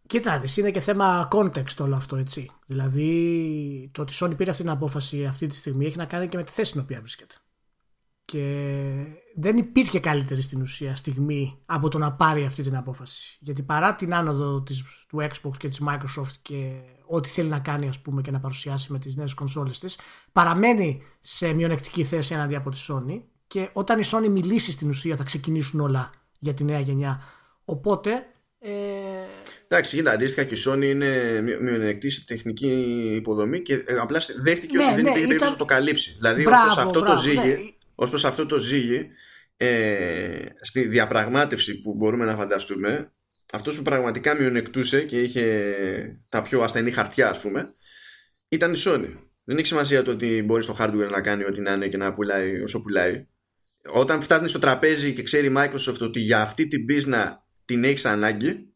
Κοίτα, 0.06 0.42
είναι 0.56 0.70
και 0.70 0.80
θέμα 0.80 1.28
context 1.32 1.76
όλο 1.78 1.96
αυτό, 1.96 2.16
έτσι. 2.16 2.50
Δηλαδή, 2.66 3.90
το 3.92 4.02
ότι 4.02 4.12
η 4.12 4.16
Sony 4.20 4.36
πήρε 4.36 4.50
αυτή 4.50 4.62
την 4.62 4.72
απόφαση 4.72 5.24
αυτή 5.24 5.46
τη 5.46 5.56
στιγμή 5.56 5.86
έχει 5.86 5.96
να 5.96 6.04
κάνει 6.04 6.28
και 6.28 6.36
με 6.36 6.42
τη 6.42 6.52
θέση 6.52 6.68
στην 6.68 6.80
οποία 6.80 7.00
βρίσκεται. 7.00 7.34
Και 8.32 9.06
δεν 9.34 9.56
υπήρχε 9.56 10.00
καλύτερη 10.00 10.42
στην 10.42 10.60
ουσία 10.60 10.96
στιγμή 10.96 11.58
από 11.66 11.88
το 11.88 11.98
να 11.98 12.12
πάρει 12.12 12.44
αυτή 12.44 12.62
την 12.62 12.76
απόφαση. 12.76 13.36
Γιατί 13.40 13.62
παρά 13.62 13.94
την 13.94 14.14
άνοδο 14.14 14.62
της, 14.62 14.82
του 15.08 15.18
Xbox 15.20 15.56
και 15.58 15.68
της 15.68 15.80
Microsoft 15.88 16.32
και 16.42 16.72
ό,τι 17.06 17.28
θέλει 17.28 17.48
να 17.48 17.58
κάνει 17.58 17.88
ας 17.88 17.98
πούμε 17.98 18.22
και 18.22 18.30
να 18.30 18.40
παρουσιάσει 18.40 18.92
με 18.92 18.98
τις 18.98 19.16
νέες 19.16 19.34
κονσόλες 19.34 19.78
της, 19.78 19.98
παραμένει 20.32 21.02
σε 21.20 21.52
μειονεκτική 21.52 22.04
θέση 22.04 22.34
έναντι 22.34 22.54
από 22.54 22.70
τη 22.70 22.84
Sony 22.88 23.22
και 23.46 23.68
όταν 23.72 24.00
η 24.00 24.02
Sony 24.06 24.28
μιλήσει 24.28 24.72
στην 24.72 24.88
ουσία 24.88 25.16
θα 25.16 25.24
ξεκινήσουν 25.24 25.80
όλα 25.80 26.10
για 26.38 26.54
τη 26.54 26.64
νέα 26.64 26.80
γενιά. 26.80 27.22
Οπότε 27.64 28.10
ε... 28.58 28.70
Εντάξει, 29.68 29.96
κοίτα, 29.96 30.10
αντίστοιχα 30.10 30.46
και 30.46 30.54
η 30.54 30.62
Sony 30.66 30.84
είναι 30.84 31.40
μειονεκτή 31.60 32.10
σε 32.10 32.24
τεχνική 32.26 32.68
υποδομή 33.16 33.60
και 33.60 33.74
ε, 33.74 33.98
απλά 34.00 34.20
δέχτηκε 34.42 34.76
ναι, 34.76 34.84
ότι 34.84 34.94
δεν 34.94 35.04
ναι, 35.04 35.10
υπήρχε 35.10 35.26
περίπτωση 35.26 35.52
να 35.52 35.58
το 35.58 35.64
καλύψει. 35.64 36.16
Δηλαδή, 36.16 36.46
ω 36.46 36.50
αυτό 36.78 37.02
το 37.02 37.16
ζήγη, 37.16 37.36
ναι 37.36 37.80
ως 38.02 38.10
προς 38.10 38.24
αυτό 38.24 38.46
το 38.46 38.56
ζύγι 38.56 39.08
ε, 39.56 40.44
στη 40.60 40.86
διαπραγμάτευση 40.86 41.80
που 41.80 41.94
μπορούμε 41.94 42.24
να 42.24 42.36
φανταστούμε 42.36 43.12
αυτός 43.52 43.76
που 43.76 43.82
πραγματικά 43.82 44.34
μειονεκτούσε 44.34 45.02
και 45.02 45.20
είχε 45.20 45.74
τα 46.28 46.42
πιο 46.42 46.60
ασθενή 46.60 46.90
χαρτιά 46.90 47.30
ας 47.30 47.40
πούμε 47.40 47.74
ήταν 48.48 48.72
η 48.72 48.76
Sony. 48.78 49.08
Δεν 49.44 49.56
έχει 49.56 49.66
σημασία 49.66 50.02
το 50.02 50.10
ότι 50.10 50.42
μπορείς 50.42 50.64
στο 50.64 50.76
hardware 50.78 51.08
να 51.10 51.20
κάνει 51.20 51.44
ό,τι 51.44 51.60
να 51.60 51.72
είναι 51.72 51.88
και 51.88 51.96
να 51.96 52.12
πουλάει 52.12 52.62
όσο 52.62 52.82
πουλάει. 52.82 53.26
Όταν 53.92 54.22
φτάνει 54.22 54.48
στο 54.48 54.58
τραπέζι 54.58 55.12
και 55.12 55.22
ξέρει 55.22 55.46
η 55.46 55.54
Microsoft 55.56 56.00
ότι 56.00 56.20
για 56.20 56.40
αυτή 56.40 56.66
την 56.66 56.84
πίσνα 56.84 57.46
την 57.64 57.84
έχεις 57.84 58.04
ανάγκη 58.04 58.66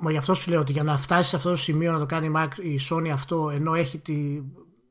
Μα 0.00 0.10
γι' 0.10 0.16
αυτό 0.16 0.34
σου 0.34 0.50
λέω 0.50 0.60
ότι 0.60 0.72
για 0.72 0.82
να 0.82 0.96
φτάσει 0.96 1.30
σε 1.30 1.36
αυτό 1.36 1.50
το 1.50 1.56
σημείο 1.56 1.92
να 1.92 1.98
το 1.98 2.06
κάνει 2.06 2.26
η 2.62 2.80
Sony 2.90 3.08
αυτό 3.08 3.50
ενώ 3.50 3.74
έχει 3.74 3.98
τη 3.98 4.42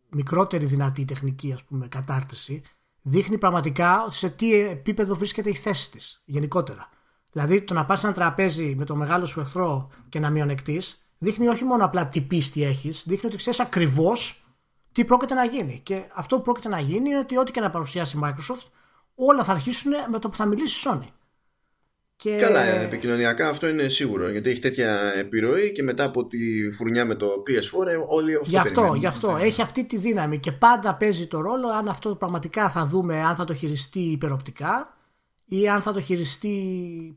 μικρότερη 0.09 0.65
δυνατή 0.65 1.05
τεχνική 1.05 1.53
ας 1.53 1.63
πούμε 1.63 1.87
κατάρτιση 1.87 2.61
δείχνει 3.09 3.37
πραγματικά 3.37 4.07
σε 4.09 4.29
τι 4.29 4.53
επίπεδο 4.53 5.15
βρίσκεται 5.15 5.49
η 5.49 5.53
θέση 5.53 5.91
της 5.91 6.21
γενικότερα. 6.25 6.89
Δηλαδή 7.31 7.61
το 7.61 7.73
να 7.73 7.85
πας 7.85 7.99
σε 7.99 8.05
ένα 8.05 8.15
τραπέζι 8.15 8.75
με 8.77 8.85
το 8.85 8.95
μεγάλο 8.95 9.25
σου 9.25 9.39
εχθρό 9.39 9.89
και 10.09 10.19
να 10.19 10.29
μειονεκτείς, 10.29 11.07
δείχνει 11.17 11.47
όχι 11.47 11.63
μόνο 11.63 11.85
απλά 11.85 12.07
τι 12.07 12.21
πίστη 12.21 12.63
έχεις, 12.63 13.03
δείχνει 13.07 13.27
ότι 13.27 13.37
ξέρεις 13.37 13.59
ακριβώς 13.59 14.45
τι 14.91 15.05
πρόκειται 15.05 15.33
να 15.33 15.45
γίνει. 15.45 15.79
Και 15.83 16.03
αυτό 16.15 16.35
που 16.35 16.41
πρόκειται 16.41 16.69
να 16.69 16.79
γίνει 16.79 17.09
είναι 17.09 17.19
ότι 17.19 17.37
ό,τι 17.37 17.51
και 17.51 17.59
να 17.59 17.69
παρουσιάσει 17.69 18.17
η 18.17 18.19
Microsoft, 18.23 18.67
όλα 19.15 19.43
θα 19.43 19.51
αρχίσουν 19.51 19.91
με 20.11 20.19
το 20.19 20.29
που 20.29 20.35
θα 20.35 20.45
μιλήσει 20.45 20.87
η 20.87 20.91
Sony. 20.91 21.07
Και... 22.17 22.35
Καλά, 22.35 22.63
επικοινωνιακά 22.63 23.49
αυτό 23.49 23.67
είναι 23.67 23.87
σίγουρο 23.87 24.29
γιατί 24.29 24.49
έχει 24.49 24.59
τέτοια 24.59 25.13
επιρροή 25.17 25.71
και 25.71 25.83
μετά 25.83 26.03
από 26.03 26.27
τη 26.27 26.71
φουρνιά 26.71 27.05
με 27.05 27.15
το 27.15 27.27
PS4 27.47 27.57
ες, 27.57 27.71
όλοι 28.07 28.35
αυτό 28.35 28.49
Γι' 28.49 28.57
αυτό, 28.57 28.93
γι 28.93 29.05
αυτό. 29.05 29.37
έχει 29.41 29.61
αυτή 29.61 29.85
τη 29.85 29.97
δύναμη 29.97 30.39
και 30.39 30.51
πάντα 30.51 30.95
παίζει 30.95 31.27
το 31.27 31.41
ρόλο 31.41 31.67
αν 31.67 31.87
αυτό 31.87 32.15
πραγματικά 32.15 32.69
θα 32.69 32.85
δούμε 32.85 33.21
αν 33.23 33.35
θα 33.35 33.43
το 33.43 33.53
χειριστεί 33.53 33.99
υπεροπτικά 33.99 34.97
ή 35.45 35.69
αν 35.69 35.81
θα 35.81 35.93
το 35.93 36.01
χειριστεί 36.01 36.55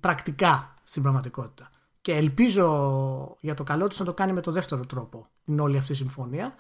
πρακτικά 0.01 0.75
στην 0.85 1.03
πραγματικότητα. 1.03 1.71
Και 2.01 2.13
ελπίζω 2.13 3.37
για 3.41 3.55
το 3.55 3.63
καλό 3.63 3.87
της 3.87 3.99
να 3.99 4.05
το 4.05 4.15
κάνει 4.15 4.33
με 4.33 4.41
το 4.41 4.51
δεύτερο 4.51 4.87
τρόπο 4.87 5.27
την 5.45 5.61
όλη 5.61 5.77
αυτή 5.77 5.93
η 5.93 5.95
συμφωνία. 5.95 6.55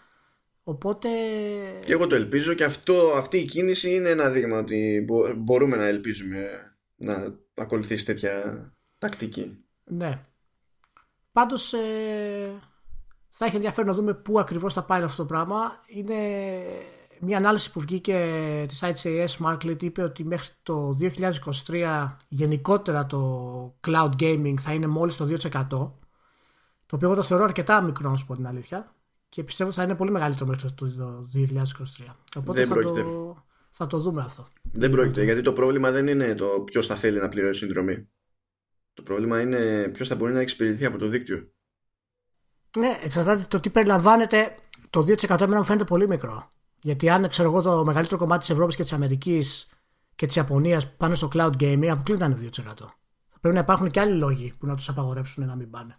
Οπότε... 0.62 1.08
Και 1.84 1.92
εγώ 1.92 2.06
το 2.06 2.14
ελπίζω 2.14 2.54
και 2.54 2.64
αυτό, 2.64 3.12
αυτή 3.16 3.38
η 3.38 3.44
κίνηση 3.44 3.94
είναι 3.94 4.08
ένα 4.08 4.28
δείγμα 4.30 4.58
ότι 4.58 5.06
μπορούμε 5.36 5.76
να 5.76 5.86
ελπίζουμε 5.86 6.38
να 6.96 7.38
ακολουθήσει 7.54 8.04
τέτοια 8.04 8.66
τακτική. 8.98 9.64
Ναι. 9.84 10.24
Πάντως 11.32 11.72
ε, 11.72 12.60
θα 13.30 13.44
έχει 13.44 13.56
ενδιαφέρον 13.56 13.90
να 13.90 13.96
δούμε 13.96 14.14
πού 14.14 14.40
ακριβώς 14.40 14.74
θα 14.74 14.82
πάει 14.82 15.02
αυτό 15.02 15.22
το 15.22 15.28
πράγμα. 15.28 15.80
Είναι 15.86 16.16
μια 17.20 17.36
ανάλυση 17.36 17.72
που 17.72 17.80
βγήκε 17.80 18.64
της 18.68 18.82
ICAS 18.82 19.46
Marklet 19.46 19.82
είπε 19.82 20.02
ότι 20.02 20.24
μέχρι 20.24 20.54
το 20.62 20.98
2023 21.66 22.16
γενικότερα 22.28 23.06
το 23.06 23.78
cloud 23.86 24.10
gaming 24.18 24.54
θα 24.58 24.72
είναι 24.72 24.86
μόλις 24.86 25.16
το 25.16 25.36
2% 25.50 25.90
το 26.90 26.96
οποίο 26.96 27.08
εγώ 27.08 27.16
το 27.16 27.22
θεωρώ 27.22 27.44
αρκετά 27.44 27.80
μικρό, 27.80 28.10
να 28.10 28.16
σου 28.16 28.26
πω 28.26 28.36
την 28.36 28.46
αλήθεια. 28.46 28.94
Και 29.28 29.44
πιστεύω 29.44 29.72
θα 29.72 29.82
είναι 29.82 29.94
πολύ 29.94 30.10
μεγαλύτερο 30.10 30.46
μέχρι 30.46 30.72
το 30.72 30.86
2023. 31.34 32.14
Οπότε 32.36 32.64
Δεν 32.64 32.68
θα 32.68 32.92
το, 32.92 33.44
θα 33.70 33.86
το 33.86 33.98
δούμε 33.98 34.22
αυτό. 34.22 34.48
Δεν 34.72 34.90
πρόκειται, 34.90 35.24
γιατί 35.24 35.42
το 35.42 35.52
πρόβλημα 35.52 35.90
δεν 35.90 36.06
είναι 36.06 36.34
το 36.34 36.46
ποιος 36.64 36.86
θα 36.86 36.96
θέλει 36.96 37.18
να 37.18 37.28
πληρώσει 37.28 37.58
συνδρομή. 37.58 38.08
Το 38.94 39.02
πρόβλημα 39.02 39.40
είναι 39.40 39.88
ποιος 39.92 40.08
θα 40.08 40.14
μπορεί 40.14 40.32
να 40.32 40.40
εξυπηρετηθεί 40.40 40.84
από 40.84 40.98
το 40.98 41.08
δίκτυο. 41.08 41.50
Ναι, 42.78 42.98
εξαρτάται 43.04 43.44
το 43.48 43.60
τι 43.60 43.70
περιλαμβάνεται. 43.70 44.56
Το 44.90 45.00
2% 45.00 45.40
εμένα 45.40 45.58
μου 45.58 45.64
φαίνεται 45.64 45.84
πολύ 45.84 46.08
μικρό. 46.08 46.52
Γιατί 46.82 47.08
αν 47.10 47.28
ξέρω 47.28 47.48
εγώ 47.48 47.62
το 47.62 47.84
μεγαλύτερο 47.84 48.18
κομμάτι 48.18 48.40
της 48.40 48.50
Ευρώπης 48.50 48.76
και 48.76 48.82
της 48.82 48.92
Αμερικής 48.92 49.68
και 50.14 50.26
της 50.26 50.36
Ιαπωνίας 50.36 50.92
πάνε 50.96 51.14
στο 51.14 51.30
cloud 51.32 51.52
gaming, 51.60 51.86
αποκλείται 51.86 52.36
2%. 52.40 52.62
Θα 53.28 53.38
πρέπει 53.40 53.54
να 53.54 53.60
υπάρχουν 53.60 53.90
και 53.90 54.00
άλλοι 54.00 54.14
λόγοι 54.14 54.52
που 54.58 54.66
να 54.66 54.74
τους 54.74 54.88
απαγορέψουν 54.88 55.46
να 55.46 55.56
μην 55.56 55.70
πάνε. 55.70 55.98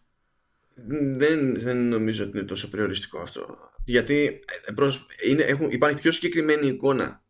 Δεν, 1.17 1.55
δεν 1.59 1.87
νομίζω 1.87 2.23
ότι 2.23 2.37
είναι 2.37 2.47
τόσο 2.47 2.69
περιοριστικό 2.69 3.19
αυτό. 3.19 3.57
Γιατί 3.85 4.43
ε, 4.65 4.71
προς, 4.71 5.05
είναι, 5.29 5.43
έχουν, 5.43 5.71
υπάρχει 5.71 5.97
πιο 5.97 6.11
συγκεκριμένη 6.11 6.67
εικόνα 6.67 7.23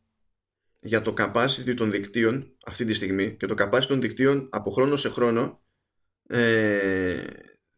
για 0.82 1.02
το 1.02 1.14
capacity 1.18 1.74
των 1.76 1.92
δικτύων 1.92 2.58
αυτή 2.66 2.86
τη 2.86 2.94
στιγμή 2.94 3.36
και 3.38 3.46
το 3.46 3.56
capacity 3.58 3.86
των 3.88 4.02
δικτύων 4.02 4.50
από 4.52 4.72
χρόνο 4.72 4.96
σε 4.96 5.10
χρόνο 5.10 5.62
ε, 6.28 7.24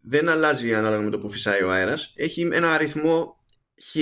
δεν 0.01 0.29
αλλάζει 0.29 0.73
ανάλογα 0.73 1.01
με 1.01 1.09
το 1.09 1.19
που 1.19 1.29
φυσάει 1.29 1.63
ο 1.63 1.71
αέρας. 1.71 2.13
Έχει 2.15 2.47
ένα 2.51 2.73
αριθμό 2.73 3.45
χ. 3.83 3.95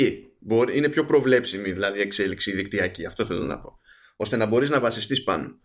Είναι 0.74 0.90
πιο 0.90 1.06
προβλέψιμη 1.06 1.72
δηλαδή 1.72 1.98
η 1.98 2.02
εξέλιξη 2.02 2.52
δικτυακή. 2.52 3.06
Αυτό 3.06 3.26
θέλω 3.26 3.44
να 3.44 3.60
πω. 3.60 3.80
Ώστε 4.16 4.36
να 4.36 4.46
μπορείς 4.46 4.70
να 4.70 4.80
βασιστείς 4.80 5.24
πάνω. 5.24 5.60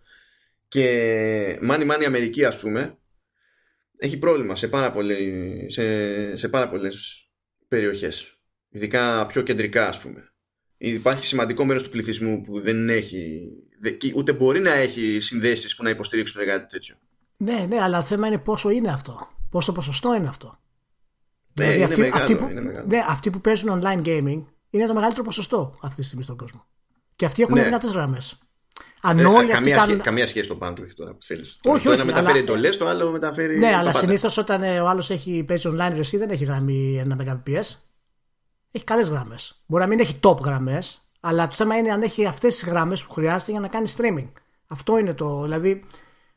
Και 0.68 1.58
μάνι 1.62 1.84
μάνι 1.84 2.04
Αμερική 2.04 2.44
ας 2.44 2.58
πούμε 2.58 2.98
έχει 3.98 4.18
πρόβλημα 4.18 4.56
σε 4.56 4.68
πάρα, 4.68 4.92
πολλές, 4.92 5.18
σε, 5.66 6.36
σε 6.36 6.48
πάρα 6.48 6.68
πολλές 6.68 7.28
περιοχές. 7.68 8.40
Ειδικά 8.68 9.26
πιο 9.26 9.42
κεντρικά 9.42 9.88
ας 9.88 9.98
πούμε 9.98 10.35
υπάρχει 10.78 11.26
σημαντικό 11.26 11.64
μέρος 11.64 11.82
του 11.82 11.88
πληθυσμού 11.88 12.40
που 12.40 12.60
δεν 12.60 12.88
έχει 12.88 13.52
ούτε 14.14 14.32
μπορεί 14.32 14.60
να 14.60 14.72
έχει 14.72 15.20
συνδέσεις 15.20 15.76
που 15.76 15.82
να 15.82 15.90
υποστηρίξουν 15.90 16.44
κάτι 16.44 16.66
τέτοιο 16.66 16.94
ναι, 17.36 17.66
ναι, 17.68 17.80
αλλά 17.80 17.98
το 17.98 18.04
θέμα 18.04 18.26
είναι 18.26 18.38
πόσο 18.38 18.70
είναι 18.70 18.90
αυτό 18.90 19.28
πόσο 19.50 19.72
ποσοστό 19.72 20.14
είναι 20.14 20.28
αυτό 20.28 20.58
ναι, 21.52 21.70
δηλαδή, 21.72 21.76
είναι, 21.76 21.84
αυτοί, 21.84 22.00
μεγάλο, 22.00 22.22
αυτοί, 22.22 22.36
που, 22.36 22.48
είναι 22.48 22.60
μεγάλο. 22.60 22.86
Ναι, 22.86 23.04
αυτοί 23.08 23.30
που 23.30 23.40
παίζουν 23.40 23.82
online 23.82 24.06
gaming 24.06 24.42
είναι 24.70 24.86
το 24.86 24.94
μεγαλύτερο 24.94 25.24
ποσοστό 25.24 25.78
αυτή 25.82 25.96
τη 25.96 26.06
στιγμή 26.06 26.24
στον 26.24 26.36
κόσμο 26.36 26.66
και 27.16 27.24
αυτοί 27.24 27.42
έχουν 27.42 27.54
ναι. 27.54 27.64
δυνατές 27.64 27.90
γραμμές 27.90 28.38
αν 29.00 29.18
ε, 29.18 29.24
όλοι 29.24 29.48
καμία, 29.48 29.76
κάνουν... 29.76 30.00
καμία 30.00 30.26
σχέση 30.26 30.48
το 30.48 30.58
bandwidth 30.60 30.92
τώρα 30.96 31.10
που 31.10 31.22
θέλεις. 31.22 31.58
Όχι, 31.62 31.82
το 31.84 31.90
όχι. 31.90 32.00
ένα 32.00 32.04
μεταφέρει 32.04 32.30
αλλά... 32.30 32.38
εντολές, 32.38 32.76
το 32.76 32.86
άλλο 32.86 33.10
μεταφέρει. 33.10 33.58
Ναι, 33.58 33.76
αλλά 33.76 33.92
συνήθως 33.92 34.36
όταν 34.36 34.62
ε, 34.62 34.80
ο 34.80 34.88
άλλος 34.88 35.10
έχει 35.10 35.44
παίζει 35.44 35.68
online, 35.72 35.98
εσύ 35.98 36.16
δεν 36.16 36.30
έχεις 36.30 36.48
γραμμή 36.48 37.04
1 37.08 37.22
Mbps. 37.22 37.76
Έχει 38.76 38.84
καλές 38.84 39.08
γραμμές. 39.08 39.62
Μπορεί 39.66 39.82
να 39.82 39.88
μην 39.88 39.98
έχει 39.98 40.18
top 40.22 40.40
γραμμές, 40.40 41.08
αλλά 41.20 41.48
το 41.48 41.54
θέμα 41.54 41.76
είναι 41.76 41.92
αν 41.92 42.02
έχει 42.02 42.26
αυτές 42.26 42.54
τις 42.54 42.64
γραμμές 42.68 43.04
που 43.04 43.12
χρειάζεται 43.12 43.50
για 43.50 43.60
να 43.60 43.68
κάνει 43.68 43.92
streaming. 43.96 44.32
Αυτό 44.66 44.98
είναι 44.98 45.14
το. 45.14 45.42
Δηλαδή, 45.42 45.84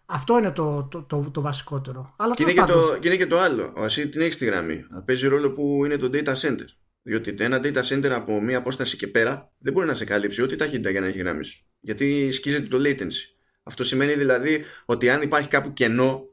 αυτό 0.06 0.38
είναι 0.38 0.52
το, 0.52 0.88
το, 0.92 1.02
το, 1.04 1.30
το 1.32 1.42
βασικότερο. 1.42 2.14
Αλλά 2.18 2.34
και, 2.34 2.44
είναι 2.44 2.54
και 2.54 2.62
το, 2.62 2.98
και 3.00 3.08
είναι 3.08 3.18
και 3.18 3.28
το 3.28 3.40
άλλο. 3.40 3.74
Ο 3.76 3.84
Ασύ 3.84 4.10
την 4.10 4.22
έχεις 4.22 4.34
στη 4.34 4.46
γραμμή. 4.46 4.86
Παίζει 5.06 5.28
ρόλο 5.28 5.52
που 5.52 5.86
είναι 5.86 5.98
το 5.98 6.10
data 6.14 6.34
center. 6.34 6.66
Διότι 7.02 7.36
ένα 7.40 7.60
data 7.64 7.82
center 7.84 8.10
από 8.10 8.42
μία 8.42 8.58
απόσταση 8.58 8.98
και 8.98 9.08
πέρα 9.08 9.52
δεν 9.58 9.74
μπορεί 9.74 9.88
να 9.88 9.96
σε 9.96 10.06
καλύψει 10.06 10.42
ό,τι 10.42 10.56
ταχύτητα 10.56 10.90
για 10.90 11.02
να 11.02 11.08
έχει 11.08 11.18
γραμμή 11.18 11.44
σου. 11.44 11.60
Γιατί 11.80 12.32
σκίζεται 12.32 12.68
το 12.68 12.78
latency. 12.84 13.36
Αυτό 13.64 13.84
σημαίνει 13.84 14.14
δηλαδή 14.14 14.64
ότι 14.86 15.10
αν 15.10 15.22
υπάρχει 15.22 15.48
κάπου 15.48 15.74
κενό, 15.74 16.24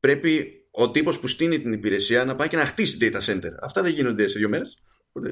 πρέπει 0.00 0.54
ο 0.70 0.90
τύπος 0.90 1.20
που 1.20 1.26
στείνει 1.26 1.60
την 1.60 1.72
υπηρεσία 1.72 2.24
να 2.24 2.36
πάει 2.36 2.48
και 2.48 2.56
να 2.56 2.64
χτίσει 2.64 2.98
data 3.00 3.20
center. 3.20 3.52
Αυτά 3.62 3.82
δεν 3.82 3.92
γίνονται 3.92 4.26
σε 4.26 4.38
δύο 4.38 4.48
μέρες. 4.48 4.82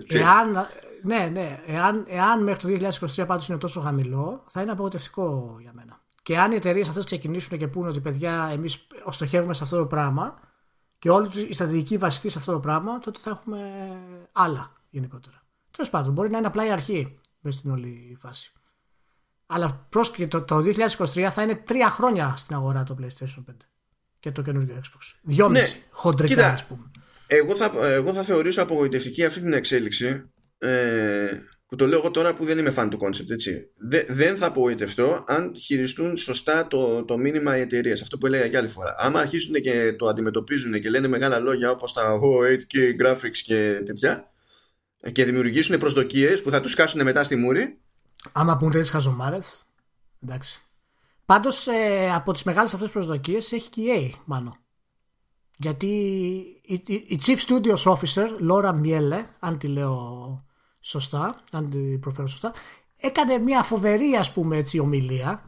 Εάν, 0.07 0.67
ναι, 1.03 1.29
ναι. 1.33 1.62
Εάν, 1.67 2.05
εάν 2.09 2.43
μέχρι 2.43 2.79
το 2.79 2.91
2023 3.21 3.27
πάντως 3.27 3.49
είναι 3.49 3.59
τόσο 3.59 3.81
χαμηλό, 3.81 4.45
θα 4.49 4.62
είναι 4.62 4.71
απογοητευτικό 4.71 5.57
για 5.61 5.73
μένα. 5.75 6.01
Και 6.23 6.38
αν 6.38 6.53
οι 6.53 6.55
εταιρείες 6.55 6.88
αυτές 6.88 7.05
ξεκινήσουν 7.05 7.59
και 7.59 7.69
πούνε 7.69 7.88
ότι 7.88 8.01
παιδιά, 8.01 8.49
εμείς 8.53 8.87
στοχεύουμε 9.11 9.55
σε 9.55 9.64
αυτό 9.64 9.77
το 9.77 9.87
πράγμα 9.87 10.41
και 10.99 11.11
όλη 11.11 11.29
η 11.49 11.53
στρατηγική 11.53 11.97
βασιστεί 11.97 12.29
σε 12.29 12.38
αυτό 12.38 12.53
το 12.53 12.61
πράγμα, 12.61 12.99
τότε 12.99 13.19
θα 13.19 13.31
έχουμε 13.31 13.59
άλλα 14.33 14.73
γενικότερα. 14.91 15.43
Τέλος 15.71 15.91
πάντων, 15.91 16.12
μπορεί 16.12 16.31
να 16.31 16.38
είναι 16.38 16.47
απλά 16.47 16.67
η 16.67 16.71
αρχή 16.71 17.19
μέσα 17.41 17.59
στην 17.59 17.71
όλη 17.71 18.17
φάση. 18.21 18.53
Αλλά 19.47 19.87
πρόσκειται 19.88 20.27
το, 20.27 20.43
το 20.43 20.57
2023 20.97 21.29
θα 21.31 21.43
είναι 21.43 21.55
τρία 21.55 21.91
χρόνια 21.91 22.35
στην 22.37 22.55
αγορά 22.55 22.83
το 22.83 22.97
PlayStation 23.01 23.45
5 23.51 23.55
και 24.21 24.33
το 24.33 24.43
καινούργιο 24.43 24.75
Xbox. 24.75 25.19
Δυόμιση 25.23 25.77
ναι. 25.77 25.85
χοντρικά, 25.91 26.53
ας 26.53 26.64
πούμε. 26.67 26.91
Εγώ 27.31 27.55
θα, 27.55 27.73
εγώ 27.83 28.12
θα 28.12 28.23
θεωρήσω 28.23 28.62
απογοητευτική 28.62 29.25
αυτή 29.25 29.41
την 29.41 29.53
εξέλιξη. 29.53 30.31
Ε, 30.59 31.38
που 31.69 31.77
το 31.77 31.87
λέω 31.87 31.99
εγώ 31.99 32.11
τώρα 32.11 32.35
που 32.35 32.45
δεν 32.45 32.59
είμαι 32.59 32.75
fan 32.77 32.88
του 32.91 32.99
concept, 33.01 33.31
έτσι. 33.31 33.71
δεν 34.09 34.37
θα 34.37 34.47
απογοητευτώ 34.47 35.25
αν 35.27 35.55
χειριστούν 35.57 36.17
σωστά 36.17 36.67
το, 36.67 37.05
το 37.05 37.19
μήνυμα 37.19 37.57
οι 37.57 37.61
εταιρείες. 37.61 38.03
Αυτό 38.03 38.19
που 38.19 38.27
έλεγα 38.27 38.49
και 38.49 38.57
άλλη 38.57 38.69
φορά. 38.69 38.95
Άμα 38.99 39.21
αρχίσουν 39.21 39.55
και 39.55 39.95
το 39.99 40.07
αντιμετωπίζουν 40.07 40.81
και 40.81 40.91
λένε 40.91 41.09
μεγάλα 41.09 41.38
λόγια 41.38 41.71
όπως 41.71 41.93
τα 41.93 42.21
oh, 42.23 42.53
8K 42.53 43.07
graphics 43.07 43.37
και 43.45 43.83
τέτοια 43.85 44.31
και 45.12 45.25
δημιουργήσουν 45.25 45.79
προσδοκίες 45.79 46.43
που 46.43 46.51
θα 46.51 46.61
τους 46.61 46.75
κάσουν 46.75 47.03
μετά 47.03 47.25
στη 47.25 47.37
μούρη. 47.37 47.79
Άμα 48.33 48.57
πούν 48.57 48.71
τέτοιες 48.71 48.91
χαζομάρες. 48.91 49.67
Εντάξει. 50.23 50.69
Πάντως 51.25 51.67
ε, 51.67 52.11
από 52.14 52.33
τις 52.33 52.43
μεγάλες 52.43 52.75
αυτές 52.75 52.91
προσδοκίες 52.91 53.53
έχει 53.53 53.71
και 53.71 53.81
η 53.81 54.12
EA, 54.14 54.21
μάλλον. 54.25 54.59
Γιατί 55.61 55.87
η, 56.62 56.83
η, 56.87 56.94
η 57.07 57.21
Chief 57.25 57.37
Studios 57.37 57.92
Officer, 57.92 58.27
Laura 58.51 58.81
Miele, 58.83 59.25
αν 59.38 59.59
τη 59.59 59.66
λέω 59.66 60.44
σωστά, 60.81 61.42
αν 61.53 61.71
την 61.71 62.01
προφέρω 62.01 62.27
σωστά, 62.29 62.53
έκανε 62.97 63.38
μια 63.38 63.62
φοβερή 63.62 64.16
ας 64.16 64.33
πούμε 64.33 64.57
έτσι 64.57 64.79
ομιλία 64.79 65.42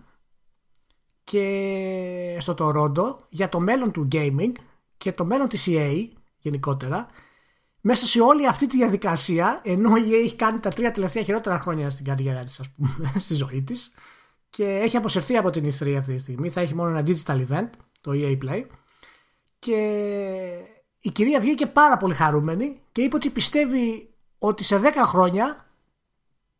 και 1.24 2.36
στο 2.40 2.54
Toronto 2.58 3.16
για 3.28 3.48
το 3.48 3.60
μέλλον 3.60 3.92
του 3.92 4.08
gaming 4.12 4.52
και 4.96 5.12
το 5.12 5.24
μέλλον 5.24 5.48
της 5.48 5.66
EA 5.70 6.08
γενικότερα 6.38 7.06
μέσα 7.80 8.06
σε 8.06 8.20
όλη 8.20 8.46
αυτή 8.46 8.66
τη 8.66 8.76
διαδικασία 8.76 9.60
ενώ 9.62 9.96
η 9.96 10.02
EA 10.08 10.24
έχει 10.24 10.36
κάνει 10.36 10.58
τα 10.58 10.70
τρία 10.70 10.90
τελευταία 10.90 11.22
χειρότερα 11.22 11.58
χρόνια 11.58 11.90
στην 11.90 12.04
καριέρα 12.04 12.44
της 12.44 12.60
ας 12.60 12.70
πούμε 12.70 13.12
στη 13.24 13.34
ζωή 13.34 13.62
της 13.62 13.92
και 14.50 14.64
έχει 14.64 14.96
αποσυρθεί 14.96 15.36
από 15.36 15.50
την 15.50 15.64
E3 15.64 15.94
αυτή 15.98 16.14
τη 16.14 16.18
στιγμή 16.18 16.50
θα 16.50 16.60
έχει 16.60 16.74
μόνο 16.74 16.98
ένα 16.98 17.06
digital 17.06 17.46
event 17.48 17.68
το 18.00 18.12
EA 18.14 18.38
Play 18.44 18.64
και 19.60 19.78
η 21.00 21.10
κυρία 21.10 21.40
βγήκε 21.40 21.66
πάρα 21.66 21.96
πολύ 21.96 22.14
χαρούμενη 22.14 22.80
και 22.92 23.02
είπε 23.02 23.16
ότι 23.16 23.30
πιστεύει 23.30 24.08
ότι 24.38 24.64
σε 24.64 24.80
10 24.82 24.82
χρόνια 25.04 25.66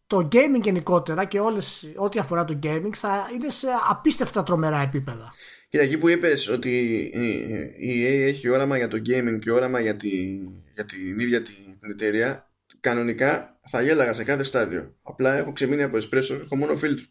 το 0.06 0.28
gaming 0.32 0.60
γενικότερα 0.62 1.24
και 1.24 1.40
όλες, 1.40 1.92
ό,τι 1.96 2.18
αφορά 2.18 2.44
το 2.44 2.58
gaming 2.62 2.90
θα 2.92 3.28
είναι 3.34 3.50
σε 3.50 3.66
απίστευτα 3.88 4.42
τρομερά 4.42 4.80
επίπεδα. 4.80 5.34
Και 5.68 5.78
εκεί 5.78 5.98
που 5.98 6.08
είπες 6.08 6.48
ότι 6.48 6.70
η 7.78 8.04
EA 8.04 8.28
έχει 8.28 8.48
όραμα 8.48 8.76
για 8.76 8.88
το 8.88 8.96
gaming 8.96 9.38
και 9.40 9.50
όραμα 9.50 9.80
για, 9.80 9.96
τη, 9.96 10.08
για 10.74 10.84
την 10.84 11.18
ίδια 11.18 11.42
την 11.42 11.90
εταιρεία, 11.90 12.50
κανονικά 12.80 13.58
θα 13.68 13.82
γέλαγα 13.82 14.14
σε 14.14 14.24
κάθε 14.24 14.42
στάδιο. 14.42 14.94
Απλά 15.02 15.36
έχω 15.36 15.52
ξεμείνει 15.52 15.82
από 15.82 15.96
εσπρέσο, 15.96 16.34
έχω 16.34 16.56
μόνο 16.56 16.76
φίλτρο. 16.76 17.04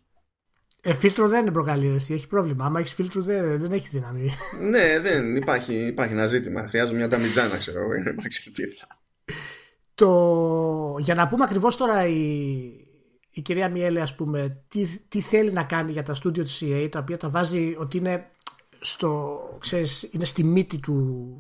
Ε, 0.82 0.94
φίλτρο 0.94 1.28
δεν 1.28 1.42
είναι 1.42 1.52
προκαλεί, 1.52 1.96
έχει 1.96 2.28
πρόβλημα. 2.28 2.66
Άμα 2.66 2.80
έχεις 2.80 2.94
φίλτρο 2.94 3.22
δεν, 3.22 3.60
δεν 3.60 3.72
έχεις 3.72 3.90
δύναμη. 3.90 4.34
ναι, 4.70 5.00
δεν 5.00 5.36
υπάρχει, 5.36 5.74
υπάρχει 5.74 6.14
ένα 6.14 6.28
ζήτημα. 6.28 6.68
Χρειάζομαι 6.68 6.98
μια 6.98 7.08
ταμιτζάνα, 7.08 7.58
ξέρω 7.58 7.80
εγώ, 7.80 7.94
για 7.94 8.04
να 8.04 8.10
υπάρξει 8.10 8.44
ελπίδα. 8.48 8.88
Το... 9.96 10.96
Για 11.00 11.16
να 11.16 11.28
πούμε 11.28 11.44
ακριβώς 11.44 11.78
τώρα 11.78 12.08
η, 12.08 12.22
η 13.30 13.42
κυρία 13.42 13.70
Μιέλε 13.70 14.02
ας 14.02 14.16
πούμε 14.16 14.64
τι, 14.68 15.00
τι 15.08 15.22
θέλει 15.22 15.52
να 15.52 15.64
κάνει 15.64 15.92
για 15.92 16.04
τα 16.04 16.14
στούντιο 16.14 16.44
της 16.44 16.64
CA 16.66 16.88
τα 16.92 17.00
οποία 17.00 17.18
τα 17.18 17.30
βάζει 17.30 17.76
ότι 17.78 17.98
είναι 17.98 18.32
στο, 18.80 19.40
ξέρεις, 19.60 20.10
είναι 20.12 20.26
στη 20.26 20.44
μύτη 20.44 20.78
του, 20.78 20.94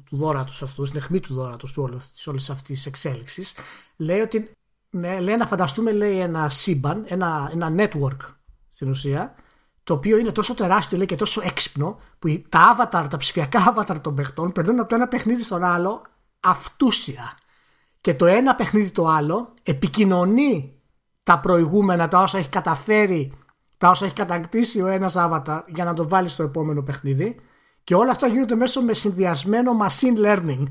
του 0.09 0.15
δόρατος 0.15 0.61
αυτού, 0.61 0.85
στην 0.85 0.99
αιχμή 0.99 1.19
του 1.19 1.33
δόρατος 1.33 1.73
του 1.73 1.83
όλης, 1.83 2.11
της 2.11 2.27
όλης 2.27 2.49
αυτής 2.49 2.75
της 2.75 2.85
εξέλιξης 2.85 3.55
λέει 3.97 4.19
ότι 4.19 4.51
ναι, 4.89 5.19
λέει 5.19 5.35
να 5.35 5.45
φανταστούμε 5.45 5.91
λέει 5.91 6.19
ένα 6.19 6.49
σύμπαν, 6.49 7.05
ένα, 7.07 7.51
ένα 7.53 7.73
network 7.77 8.38
στην 8.79 8.91
ουσία 8.91 9.35
το 9.83 9.93
οποίο 9.93 10.17
είναι 10.17 10.31
τόσο 10.31 10.53
τεράστιο 10.53 10.97
λέει, 10.97 11.05
και 11.05 11.15
τόσο 11.15 11.41
έξυπνο 11.45 11.99
που 12.19 12.41
τα 12.49 12.77
avatar, 12.77 13.07
τα 13.09 13.17
ψηφιακά 13.17 13.73
avatar 13.75 13.95
των 14.01 14.15
παιχτών 14.15 14.51
περνούν 14.51 14.79
από 14.79 14.89
το 14.89 14.95
ένα 14.95 15.07
παιχνίδι 15.07 15.43
στον 15.43 15.63
άλλο 15.63 16.01
αυτούσια 16.39 17.37
και 18.01 18.13
το 18.13 18.25
ένα 18.25 18.55
παιχνίδι 18.55 18.91
το 18.91 19.07
άλλο 19.07 19.53
επικοινωνεί 19.63 20.79
τα 21.23 21.39
προηγούμενα, 21.39 22.07
τα 22.07 22.21
όσα 22.21 22.37
έχει 22.37 22.49
καταφέρει, 22.49 23.33
τα 23.77 23.89
όσα 23.89 24.05
έχει 24.05 24.13
κατακτήσει 24.13 24.81
ο 24.81 24.87
ένας 24.87 25.13
avatar 25.17 25.61
για 25.67 25.85
να 25.85 25.93
το 25.93 26.07
βάλει 26.07 26.29
στο 26.29 26.43
επόμενο 26.43 26.83
παιχνίδι 26.83 27.39
και 27.83 27.95
όλα 27.95 28.11
αυτά 28.11 28.27
γίνονται 28.27 28.55
μέσω 28.55 28.81
με 28.81 28.93
συνδυασμένο 28.93 29.71
machine 29.81 30.25
learning. 30.25 30.63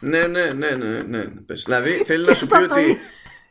Ναι, 0.00 0.26
ναι, 0.26 0.52
ναι, 0.52 0.70
ναι, 0.70 1.02
ναι. 1.02 1.24
Δηλαδή 1.64 1.90
θέλει 2.08 2.26
να 2.26 2.34
σου 2.34 2.46
πει 2.46 2.56
ότι 2.62 2.98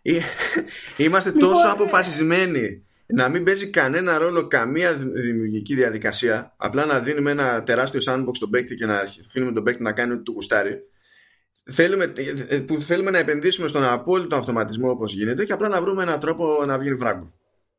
είμαστε 1.04 1.32
λοιπόν, 1.32 1.50
τόσο 1.50 1.68
ε, 1.68 1.72
αποφασισμένοι 1.72 2.87
να 3.14 3.30
μην 3.30 3.44
παίζει 3.44 3.70
κανένα 3.70 4.18
ρόλο 4.18 4.48
καμία 4.48 4.94
δημιουργική 4.94 5.76
διαδικασία 5.76 6.54
απλά 6.58 6.86
να 6.86 7.00
δίνουμε 7.00 7.32
ένα 7.32 7.64
τεράστιο 7.64 8.02
sandbox 8.06 8.36
στον 8.36 8.50
παίκτη 8.50 8.76
και 8.76 8.86
να 8.86 8.96
αφήνουμε 8.96 9.52
τον 9.52 9.64
παίκτη 9.64 9.84
να 9.84 9.92
κάνει 9.92 10.14
ό,τι 10.14 10.24
του 10.24 10.32
γουστάρει 10.32 10.82
θέλουμε, 11.72 12.14
που 12.68 12.76
θέλουμε 12.82 13.12
να 13.12 13.18
επενδύσουμε 13.18 13.68
στον 13.68 13.84
απόλυτο 13.84 14.36
αυτοματισμό 14.36 14.90
όπως 14.90 15.14
γίνεται 15.14 15.46
και 15.46 15.54
απλά 15.54 15.68
να 15.68 15.82
βρούμε 15.82 16.04
έναν 16.04 16.20
τρόπο 16.20 16.66
να 16.66 16.78
βγει 16.78 16.96
φράγκο. 16.96 17.32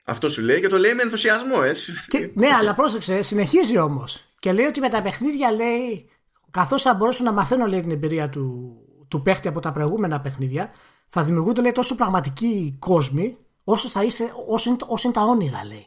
Αυτό 0.04 0.28
σου 0.28 0.42
λέει 0.42 0.60
και 0.60 0.68
το 0.68 0.76
λέει 0.78 0.94
με 0.94 1.02
ενθουσιασμό, 1.02 1.56
έτσι. 1.62 1.92
Και, 2.08 2.30
ναι, 2.34 2.48
αλλά 2.58 2.74
πρόσεξε, 2.74 3.22
συνεχίζει 3.22 3.78
όμως. 3.78 4.24
Και 4.38 4.52
λέει 4.52 4.66
ότι 4.66 4.80
με 4.80 4.88
τα 4.88 5.02
παιχνίδια 5.02 5.52
λέει, 5.52 6.08
καθώς 6.50 6.82
θα 6.82 6.94
μπορέσω 6.94 7.24
να 7.24 7.32
μαθαίνω 7.32 7.66
λέει, 7.66 7.80
την 7.80 7.90
εμπειρία 7.90 8.28
του, 8.28 8.76
του 9.08 9.22
παίχτη 9.22 9.48
από 9.48 9.60
τα 9.60 9.72
προηγούμενα 9.72 10.20
παιχνίδια, 10.20 10.70
θα 11.06 11.22
δημιουργούνται 11.22 11.60
λέει, 11.60 11.72
τόσο 11.72 11.94
πραγματικοί 11.94 12.76
κόσμοι 12.78 13.36
όσο, 13.70 13.88
θα 13.88 14.02
είσαι, 14.04 14.32
όσο, 14.46 14.70
είναι, 14.70 14.78
όσο 14.86 15.08
είναι 15.08 15.16
τα 15.16 15.22
όνειρα, 15.22 15.64
λέει. 15.64 15.86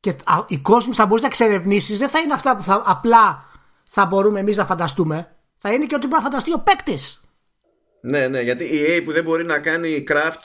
Και 0.00 0.16
οι 0.46 0.58
κόσμοι 0.58 0.90
που 0.90 0.96
θα 0.96 1.06
μπορείς 1.06 1.22
να 1.22 1.28
εξερευνήσει 1.28 1.96
δεν 1.96 2.08
θα 2.08 2.18
είναι 2.18 2.32
αυτά 2.32 2.56
που 2.56 2.62
θα, 2.62 2.82
απλά 2.86 3.44
θα 3.84 4.06
μπορούμε 4.06 4.40
εμείς 4.40 4.56
να 4.56 4.66
φανταστούμε. 4.66 5.36
Θα 5.56 5.72
είναι 5.72 5.86
και 5.86 5.94
ό,τι 5.94 6.06
μπορεί 6.06 6.22
να 6.22 6.28
φανταστεί 6.28 6.52
ο 6.52 6.58
παίκτης. 6.58 7.20
Ναι, 8.00 8.28
ναι, 8.28 8.40
γιατί 8.40 8.64
η 8.64 8.84
EA 8.88 9.02
που 9.04 9.12
δεν 9.12 9.24
μπορεί 9.24 9.44
να 9.44 9.58
κάνει 9.58 10.04
craft 10.08 10.40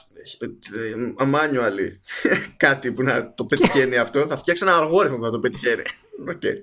ε, 0.75 1.13
manually 1.17 1.89
κάτι 2.65 2.91
που 2.91 3.03
να 3.03 3.33
το 3.33 3.45
πετυχαίνει 3.45 3.97
αυτό, 3.97 4.27
θα 4.27 4.37
φτιάξει 4.37 4.63
ένα 4.63 4.77
αλγόριθμο 4.77 5.17
που 5.17 5.23
θα 5.23 5.31
το 5.31 5.39
πετυχαίνει. 5.39 5.81
Okay. 6.29 6.55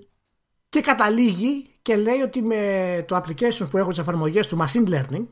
Και 0.69 0.81
καταλήγει 0.81 1.71
και 1.83 1.97
λέει 1.97 2.21
ότι 2.21 2.43
με 2.43 3.05
το 3.09 3.17
application 3.17 3.71
που 3.71 3.79
έχουν 3.79 3.91
τις 3.91 3.99
εφαρμογές 3.99 4.47
του 4.47 4.65
machine 4.65 4.89
learning, 4.89 5.27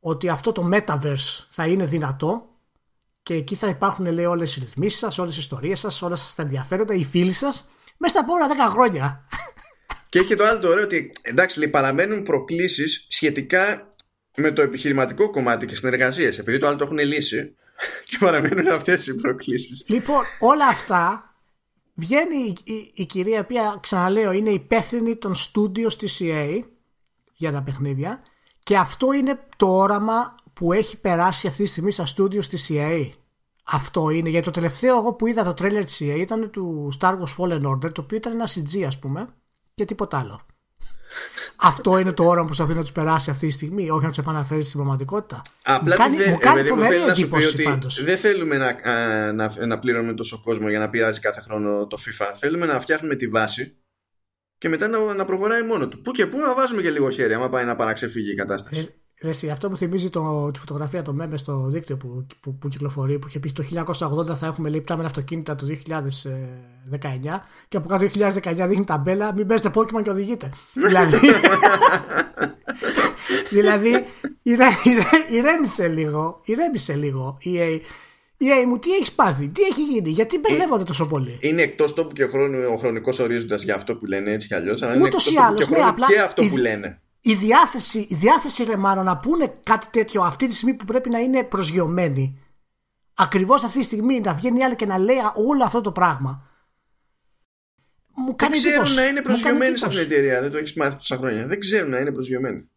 ότι 0.00 0.28
αυτό 0.28 0.52
το 0.52 0.70
metaverse 0.72 1.46
θα 1.48 1.66
είναι 1.66 1.84
δυνατό 1.84 2.55
και 3.26 3.34
εκεί 3.34 3.54
θα 3.54 3.68
υπάρχουν 3.68 4.06
λέει 4.06 4.24
όλες 4.24 4.56
οι 4.56 4.60
ρυθμίσεις 4.60 4.98
σας, 4.98 5.18
όλες 5.18 5.36
οι 5.36 5.38
ιστορίες 5.38 5.80
σας, 5.80 6.02
όλα 6.02 6.16
σας 6.16 6.34
τα 6.34 6.42
ενδιαφέροντα, 6.42 6.94
οι 6.94 7.04
φίλοι 7.04 7.32
σας 7.32 7.68
μέσα 7.96 8.14
στα 8.14 8.24
επόμενα 8.24 8.68
10 8.68 8.70
χρόνια. 8.70 9.26
Και 10.08 10.18
έχει 10.18 10.36
το 10.36 10.44
άλλο 10.44 10.58
το 10.58 10.68
ωραίο 10.68 10.84
ότι 10.84 11.12
εντάξει 11.22 11.58
λέει, 11.58 11.68
παραμένουν 11.68 12.22
προκλήσεις 12.22 13.06
σχετικά 13.08 13.94
με 14.36 14.50
το 14.50 14.62
επιχειρηματικό 14.62 15.30
κομμάτι 15.30 15.66
και 15.66 15.74
συνεργασίες, 15.74 16.38
επειδή 16.38 16.58
το 16.58 16.66
άλλο 16.66 16.76
το 16.76 16.84
έχουν 16.84 16.98
λύσει 16.98 17.54
και 18.08 18.16
παραμένουν 18.20 18.68
αυτές 18.68 19.06
οι 19.06 19.14
προκλήσεις. 19.14 19.84
Λοιπόν, 19.88 20.22
όλα 20.38 20.66
αυτά 20.66 21.34
βγαίνει 21.94 22.36
η, 22.36 22.72
η, 22.72 22.90
η 22.94 23.04
κυρία, 23.06 23.36
η 23.36 23.40
οποία 23.40 23.78
ξαναλέω 23.82 24.32
είναι 24.32 24.50
υπεύθυνη 24.50 25.16
των 25.16 25.34
στούντιο 25.34 25.90
στη 25.90 26.08
CA 26.18 26.62
για 27.32 27.52
τα 27.52 27.62
παιχνίδια 27.62 28.22
και 28.58 28.76
αυτό 28.76 29.12
είναι 29.12 29.38
το 29.56 29.76
όραμα 29.76 30.34
που 30.56 30.72
έχει 30.72 30.96
περάσει 30.96 31.46
αυτή 31.46 31.62
τη 31.62 31.68
στιγμή 31.68 31.90
στα 31.90 32.06
στούντιο 32.06 32.42
στη 32.42 32.58
CA. 32.68 33.10
Αυτό 33.64 34.10
είναι, 34.10 34.28
γιατί 34.28 34.44
το 34.44 34.50
τελευταίο 34.50 34.96
εγώ 34.96 35.12
που 35.12 35.26
είδα 35.26 35.44
το 35.44 35.54
τρέλερ 35.54 35.84
της 35.84 35.98
CA 36.00 36.16
ήταν 36.18 36.50
του 36.50 36.92
Star 37.00 37.12
Wars 37.12 37.36
Fallen 37.38 37.62
Order, 37.62 37.92
το 37.92 38.00
οποίο 38.00 38.16
ήταν 38.16 38.32
ένα 38.32 38.48
CG 38.48 38.82
ας 38.82 38.98
πούμε 38.98 39.28
και 39.74 39.84
τίποτα 39.84 40.18
άλλο. 40.18 40.46
Αυτό 41.56 41.98
είναι 41.98 42.12
το 42.12 42.24
όραμα 42.24 42.40
που 42.40 42.46
προσπαθεί 42.46 42.74
να 42.74 42.80
τους 42.80 42.92
περάσει 42.92 43.30
αυτή 43.30 43.46
τη 43.46 43.52
στιγμή, 43.52 43.90
όχι 43.90 44.02
να 44.02 44.08
τους 44.08 44.18
επαναφέρεις 44.18 44.64
στην 44.64 44.78
πραγματικότητα. 44.78 45.42
Απλά 45.62 45.96
μου 46.08 46.16
κάνει, 46.16 46.30
μου 46.30 46.38
κάνει 46.38 46.62
φοβερή 46.62 47.02
εντύπωση 47.02 47.62
πάντως. 47.62 48.04
Δεν 48.04 48.18
θέλουμε 48.18 48.56
να, 48.56 49.32
να, 49.32 49.66
να 49.66 49.78
πληρώνουμε 49.78 50.14
τόσο 50.14 50.40
κόσμο 50.44 50.68
για 50.68 50.78
να 50.78 50.90
πειράζει 50.90 51.20
κάθε 51.20 51.40
χρόνο 51.40 51.86
το 51.86 51.98
FIFA. 52.06 52.26
Θέλουμε 52.34 52.66
να 52.66 52.80
φτιάχνουμε 52.80 53.14
τη 53.14 53.28
βάση 53.28 53.76
και 54.58 54.68
μετά 54.68 54.88
να, 54.88 55.14
να 55.14 55.24
προχωράει 55.24 55.62
μόνο 55.62 55.88
του. 55.88 56.00
Πού 56.00 56.10
και 56.10 56.26
πού 56.26 56.38
να 56.38 56.54
βάζουμε 56.54 56.82
και 56.82 56.90
λίγο 56.90 57.10
χέρι, 57.10 57.34
άμα 57.34 57.48
πάει 57.48 57.64
να 57.64 57.76
παραξεφύγει 57.76 58.30
η 58.30 58.34
κατάσταση. 58.34 58.94
Ε, 59.26 59.28
Εσύ, 59.28 59.50
αυτό 59.50 59.68
μου 59.68 59.76
θυμίζει 59.76 60.10
το, 60.10 60.50
τη 60.50 60.58
φωτογραφία 60.58 61.02
το 61.02 61.12
μέμε 61.12 61.36
στο 61.36 61.66
δίκτυο 61.68 61.96
που, 61.96 62.26
που, 62.40 62.54
που, 62.54 62.68
κυκλοφορεί 62.68 63.18
που 63.18 63.26
είχε 63.28 63.38
πει 63.38 63.52
το 63.52 63.64
1980 64.30 64.36
θα 64.36 64.46
έχουμε 64.46 64.68
λίπτα 64.68 64.96
με 64.96 65.04
αυτοκίνητα 65.04 65.54
το 65.54 65.66
2019 65.66 65.72
και 67.68 67.76
από 67.76 67.88
κάτω 67.88 68.06
2019 68.14 68.66
δείχνει 68.68 68.84
ταμπέλα 68.84 69.34
μην 69.34 69.46
παίζετε 69.46 69.70
Pokemon 69.74 70.02
και 70.02 70.10
οδηγείτε. 70.10 70.50
δηλαδή, 70.72 71.18
δηλαδή 73.50 73.92
ηρέμησε 75.30 75.88
λίγο, 75.88 76.40
ηρέμησε 76.44 76.94
λίγο 76.94 77.38
η 77.40 77.50
EA. 77.54 77.80
Η 78.38 78.66
μου, 78.66 78.78
τι 78.78 78.92
έχεις 78.92 79.12
πάθει, 79.12 79.48
τι 79.48 79.62
έχει 79.62 79.82
γίνει, 79.82 80.10
γιατί 80.10 80.38
μπερδεύονται 80.38 80.84
τόσο 80.84 81.06
πολύ; 81.06 81.38
Είναι 81.40 81.62
εκτός 81.62 81.94
τόπου 81.94 82.12
και 82.12 82.26
χρόνου 82.26 82.58
ο 82.72 82.76
χρονικός 82.76 83.18
ορίζοντας 83.18 83.62
για 83.62 83.74
αυτό 83.74 83.96
που 83.96 84.06
λένε 84.06 84.32
έτσι 84.32 84.46
κι 84.48 84.54
αλλιώς. 84.54 84.82
Αλλά 84.82 84.94
είναι 84.94 85.04
εκτός 85.04 85.24
τόπου 85.24 85.54
και, 85.54 85.66
ναι, 85.70 86.06
και 86.06 86.20
αυτό 86.20 86.42
που 86.46 86.56
λένε 86.56 87.00
η 87.26 87.34
διάθεση, 87.34 88.06
η 88.10 88.14
διάθεση 88.14 88.64
ρε 88.64 88.76
μάλλον 88.76 89.04
να 89.04 89.18
πούνε 89.18 89.58
κάτι 89.62 89.86
τέτοιο 89.90 90.22
αυτή 90.22 90.46
τη 90.46 90.54
στιγμή 90.54 90.74
που 90.74 90.84
πρέπει 90.84 91.10
να 91.10 91.18
είναι 91.18 91.44
προσγειωμένη. 91.44 92.40
Ακριβώς 93.14 93.62
αυτή 93.62 93.78
τη 93.78 93.84
στιγμή 93.84 94.20
να 94.20 94.34
βγαίνει 94.34 94.64
άλλη 94.64 94.76
και 94.76 94.86
να 94.86 94.98
λέει 94.98 95.16
όλο 95.34 95.64
αυτό 95.64 95.80
το 95.80 95.92
πράγμα. 95.92 96.50
Μου 98.14 98.36
κάνει 98.36 98.58
δεν 98.58 98.72
ξέρουν 98.72 98.94
να 98.94 99.06
είναι 99.06 99.22
προσγειωμένοι 99.22 99.78
σε 99.78 99.86
αυτή 99.86 99.98
την 99.98 100.12
εταιρεία 100.12 100.40
δεν 100.40 100.50
το 100.50 100.56
έχεις 100.56 100.74
μάθει 100.74 100.96
τόσα 100.96 101.16
χρόνια. 101.16 101.46
Δεν 101.46 101.60
ξέρουν 101.60 101.90
να 101.90 101.98
είναι 101.98 102.12
προσγειωμένοι. 102.12 102.70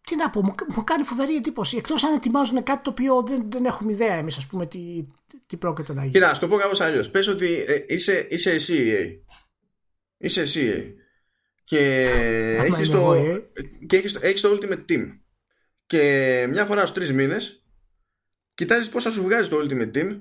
Τι 0.00 0.16
να 0.16 0.30
πω, 0.30 0.42
μου, 0.42 0.54
μου 0.74 0.84
κάνει 0.84 1.04
φοβερή 1.04 1.34
εντύπωση. 1.34 1.76
Εκτός 1.76 2.04
αν 2.04 2.14
ετοιμάζουν 2.14 2.62
κάτι 2.62 2.82
το 2.82 2.90
οποίο 2.90 3.22
δεν, 3.22 3.50
δεν 3.50 3.64
έχουμε 3.64 3.92
ιδέα 3.92 4.14
εμείς, 4.14 4.36
ας 4.36 4.46
πούμε, 4.46 4.66
τι, 4.66 5.06
τι 5.46 5.56
πρόκειται 5.56 5.94
να 5.94 6.00
γίνει. 6.00 6.12
Κοίτα, 6.12 6.30
ας 6.30 6.38
το 6.38 6.48
πω 6.48 6.56
κάπως 6.56 6.80
αλλιώς. 6.80 7.10
Πες 7.10 7.28
ότι 7.28 7.64
ε, 7.66 7.84
είσαι, 7.88 8.26
είσαι 8.30 8.50
εσύ, 8.50 9.18
Είσαι 10.18 10.40
εσύ, 10.40 10.94
και 11.64 12.04
έχεις 12.60 12.88
το, 12.88 13.12
ε. 13.14 13.50
και 13.86 13.96
έχεις, 13.96 14.14
έχεις 14.14 14.40
το 14.40 14.58
Ultimate 14.58 14.84
Team. 14.88 15.18
Και 15.86 16.46
μια 16.50 16.64
φορά 16.64 16.80
στους 16.80 16.92
τρεις 16.92 17.12
μήνες 17.12 17.64
κοιτάζεις 18.54 18.88
πώς 18.88 19.02
θα 19.02 19.10
σου 19.10 19.22
βγάζει 19.22 19.48
το 19.48 19.56
Ultimate 19.62 19.96
Team 19.96 20.20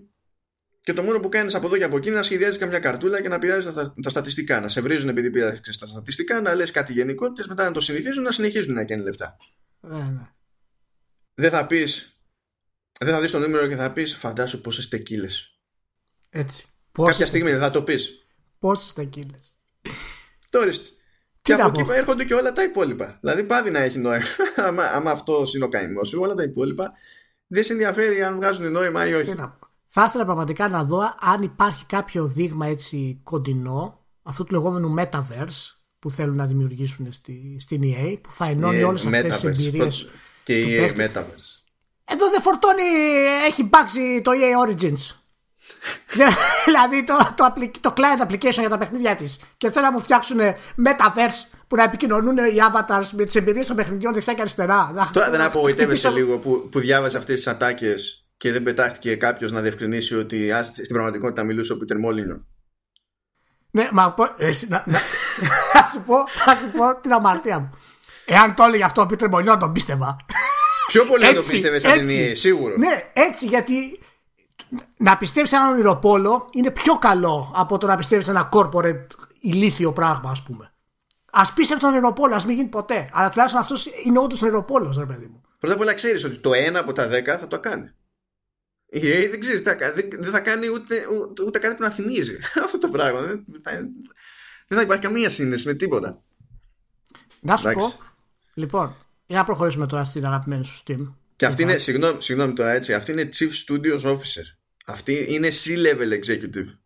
και 0.79 0.93
το 0.93 1.03
μόνο 1.03 1.19
που 1.19 1.29
κάνεις 1.29 1.55
από 1.55 1.67
εδώ 1.67 1.77
και 1.77 1.83
από 1.83 1.97
εκεί 1.97 2.07
είναι 2.07 2.17
να 2.17 2.23
σχεδιάζεις 2.23 2.57
καμιά 2.57 2.79
καρτούλα 2.79 3.21
και 3.21 3.27
να 3.27 3.39
πειράζεις 3.39 3.73
τα, 3.73 3.93
τα, 4.01 4.09
στατιστικά 4.09 4.59
να 4.59 4.67
σε 4.67 4.81
βρίζουν 4.81 5.09
επειδή 5.09 5.29
πειράζεις 5.29 5.77
τα 5.77 5.85
στατιστικά 5.85 6.41
να 6.41 6.55
λες 6.55 6.71
κάτι 6.71 6.93
γενικότητες 6.93 7.47
μετά 7.47 7.63
να 7.63 7.71
το 7.71 7.81
συνηθίζουν 7.81 8.23
να 8.23 8.31
συνεχίζουν 8.31 8.73
να 8.73 8.85
κάνει 8.85 9.03
λεφτά. 9.03 9.37
Ναι, 9.79 9.97
ναι. 9.97 10.33
δεν 11.33 11.51
θα 11.51 11.67
πεις 11.67 12.17
δεν 12.99 13.13
θα 13.13 13.21
δεις 13.21 13.31
το 13.31 13.39
νούμερο 13.39 13.67
και 13.67 13.75
θα 13.75 13.93
πεις 13.93 14.15
φαντάσου 14.15 14.61
πόσες 14.61 14.87
τεκίλες 14.87 15.53
έτσι. 16.35 16.67
Κάποια 16.91 17.25
στιγμή 17.25 17.51
δεν 17.51 17.59
θα 17.59 17.71
το 17.71 17.83
πεις. 17.83 18.27
Πόσες 18.59 18.93
τεκίλες. 18.93 19.55
Τώρα 20.49 20.71
και 21.43 21.53
από 21.53 21.79
εκεί 21.79 21.91
έρχονται 21.91 22.23
και 22.23 22.33
όλα 22.33 22.51
τα 22.51 22.63
υπόλοιπα. 22.63 23.17
Δηλαδή 23.21 23.43
πάβει 23.43 23.71
να 23.71 23.79
έχει 23.79 23.99
νόημα. 23.99 24.23
άμα, 24.67 24.83
άμα 24.83 25.11
αυτός 25.11 25.53
είναι 25.53 25.65
ο 25.65 25.69
καημός 25.69 26.09
σου, 26.09 26.19
όλα 26.21 26.33
τα 26.33 26.43
υπόλοιπα 26.43 26.91
δεν 27.47 27.63
σε 27.63 27.71
ενδιαφέρει 27.71 28.23
αν 28.23 28.35
βγάζουν 28.35 28.71
νόημα 28.71 29.07
ή 29.07 29.13
όχι. 29.13 29.35
Θα 29.87 30.05
ήθελα 30.05 30.25
πραγματικά 30.25 30.67
να 30.67 30.83
δω 30.83 31.15
αν 31.19 31.41
υπάρχει 31.41 31.85
κάποιο 31.85 32.27
δείγμα 32.27 32.65
έτσι 32.65 33.19
κοντινό 33.23 34.05
αυτού 34.23 34.43
του 34.43 34.53
λεγόμενου 34.53 34.95
metaverse 34.97 35.77
που 35.99 36.09
θέλουν 36.09 36.35
να 36.35 36.45
δημιουργήσουν 36.45 37.11
στη, 37.11 37.57
στην 37.59 37.81
EA 37.83 38.17
που 38.21 38.31
θα 38.31 38.45
ενώνει 38.45 38.81
yeah, 38.83 38.87
όλες 38.87 39.05
αυτές 39.05 39.39
τις 39.39 39.43
εμπειρίες. 39.43 40.09
Και 40.43 40.55
η 40.55 40.77
EA 40.79 40.99
Metaverse. 40.99 41.61
Εδώ 42.05 42.29
δεν 42.29 42.41
φορτώνει, 42.41 42.83
έχει 43.45 43.63
μπάξει 43.63 44.21
το 44.23 44.31
EA 44.31 44.69
Origins. 44.69 45.22
δηλαδή 46.65 47.03
το, 47.03 47.13
το, 47.35 47.53
το 47.81 47.93
client 47.97 48.27
application 48.27 48.59
για 48.59 48.69
τα 48.69 48.77
παιχνίδια 48.77 49.15
της. 49.15 49.39
Και 49.57 49.69
θέλω 49.69 49.85
να 49.85 49.91
μου 49.91 49.99
φτιάξουν 49.99 50.37
metaverse 50.85 51.57
που 51.67 51.75
να 51.75 51.83
επικοινωνούν 51.83 52.37
οι 52.37 52.57
avatars 52.71 53.09
με 53.11 53.23
τις 53.23 53.35
εμπειρίες 53.35 53.65
των 53.65 53.75
παιχνιδιών 53.75 54.13
δεξιά 54.13 54.33
και 54.33 54.41
αριστερά. 54.41 55.09
Τώρα 55.13 55.29
δεν 55.29 55.41
απογοητεύεσαι 55.41 56.09
λίγο 56.09 56.37
που, 56.37 56.69
που 56.71 56.79
διάβαζε 56.79 57.17
αυτές 57.17 57.35
τις 57.35 57.47
ατάκες 57.47 58.27
και 58.37 58.51
δεν 58.51 58.63
πετάχτηκε 58.63 59.15
κάποιος 59.15 59.51
να 59.51 59.61
διευκρινίσει 59.61 60.15
ότι 60.15 60.51
στην 60.63 60.93
πραγματικότητα 60.93 61.43
μιλούσε 61.43 61.73
ο 61.73 61.77
Πίτερ 61.77 61.97
Μόλινιο. 61.97 62.45
Ναι, 63.71 63.89
μα 63.91 64.15
εσύ, 64.37 64.67
να, 64.69 64.83
να, 64.85 64.99
σου 65.93 66.03
πω, 66.05 66.27
θα 66.27 66.55
σου 66.55 66.71
πω 66.77 66.99
την 67.01 67.13
αμαρτία 67.13 67.59
μου. 67.59 67.69
Εάν 68.25 68.55
το 68.55 68.63
έλεγε 68.63 68.83
αυτό 68.83 69.01
ο 69.01 69.05
Πίτερ 69.05 69.29
Μόλινιο, 69.29 69.57
τον 69.57 69.71
πίστευα. 69.71 70.15
Πιο 70.87 71.05
πολύ 71.05 71.25
να 71.25 71.33
το 71.33 71.41
πίστευες 71.41 71.81
σαν 71.81 72.07
την 72.07 72.35
σίγουρο. 72.35 72.77
Ναι, 72.77 73.09
έτσι 73.13 73.45
γιατί 73.45 73.99
να 74.97 75.17
πιστεύεις 75.17 75.51
έναν 75.51 75.69
ονειροπόλο 75.69 76.49
είναι 76.51 76.71
πιο 76.71 76.97
καλό 76.97 77.51
από 77.55 77.77
το 77.77 77.87
να 77.87 77.97
πιστεύεις 77.97 78.27
ένα 78.27 78.49
corporate 78.53 79.05
ηλίθιο 79.39 79.93
πράγμα, 79.93 80.29
ας 80.29 80.43
πούμε. 80.43 80.73
Α 81.31 81.53
πεις 81.53 81.67
τον 81.67 81.89
ονειροπόλο, 81.89 82.35
ας 82.35 82.45
μην 82.45 82.55
γίνει 82.55 82.67
ποτέ. 82.67 83.09
Αλλά 83.13 83.29
τουλάχιστον 83.29 83.61
αυτός 83.61 83.87
είναι 84.05 84.19
όντως 84.19 84.41
ονειροπόλο, 84.41 84.95
ρε 84.97 85.05
παιδί 85.05 85.25
μου. 85.25 85.41
Πρώτα 85.59 85.75
απ' 85.75 85.81
όλα 85.81 85.93
ξέρεις 85.93 86.23
ότι 86.23 86.37
το 86.37 86.53
ένα 86.53 86.79
από 86.79 86.93
τα 86.93 87.07
δέκα 87.07 87.37
θα 87.37 87.47
το 87.47 87.59
κάνει. 87.59 87.91
Η 88.85 88.99
EA 88.99 89.27
δεν 89.29 89.39
ξέρεις, 89.39 89.61
δεν 90.19 90.31
θα 90.31 90.39
κάνει 90.39 90.67
ούτε, 90.69 91.07
ούτε, 91.21 91.43
ούτε 91.43 91.59
κάτι 91.59 91.75
που 91.75 91.83
να 91.83 91.89
θυμίζει 91.89 92.37
αυτό 92.65 92.77
το 92.77 92.89
πράγμα. 92.89 93.21
Δεν 93.21 93.45
θα, 93.63 93.71
δεν 94.67 94.77
θα 94.77 94.81
υπάρχει 94.81 95.03
καμία 95.03 95.29
σύνδεση 95.29 95.67
με 95.67 95.73
τίποτα. 95.73 96.21
Να 97.39 97.57
σου 97.57 97.71
πω, 97.71 97.93
λοιπόν, 98.53 98.95
για 99.25 99.37
να 99.37 99.43
προχωρήσουμε 99.43 99.87
τώρα 99.87 100.05
στην 100.05 100.25
αγαπημένη 100.25 100.65
σου 100.65 100.83
Steam. 100.85 101.13
Και 101.35 101.45
αυτή 101.45 101.61
είναι, 101.61 101.77
συγγνώμη, 101.77 102.21
συγγνώμη 102.21 102.53
τώρα 102.53 102.71
έτσι, 102.71 102.93
αυτή 102.93 103.11
είναι 103.11 103.29
Chief 103.33 103.49
Studios 103.67 104.11
Officer. 104.11 104.62
Αυτή 104.85 105.25
είναι 105.29 105.47
C-level 105.47 106.19
executive. 106.23 106.77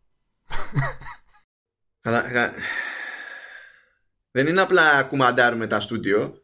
Δεν 4.32 4.48
είναι 4.48 4.62
απλά 4.62 5.04
κουμαντάρουμε 5.04 5.68
τα 5.68 5.80
στούντιο. 5.80 6.42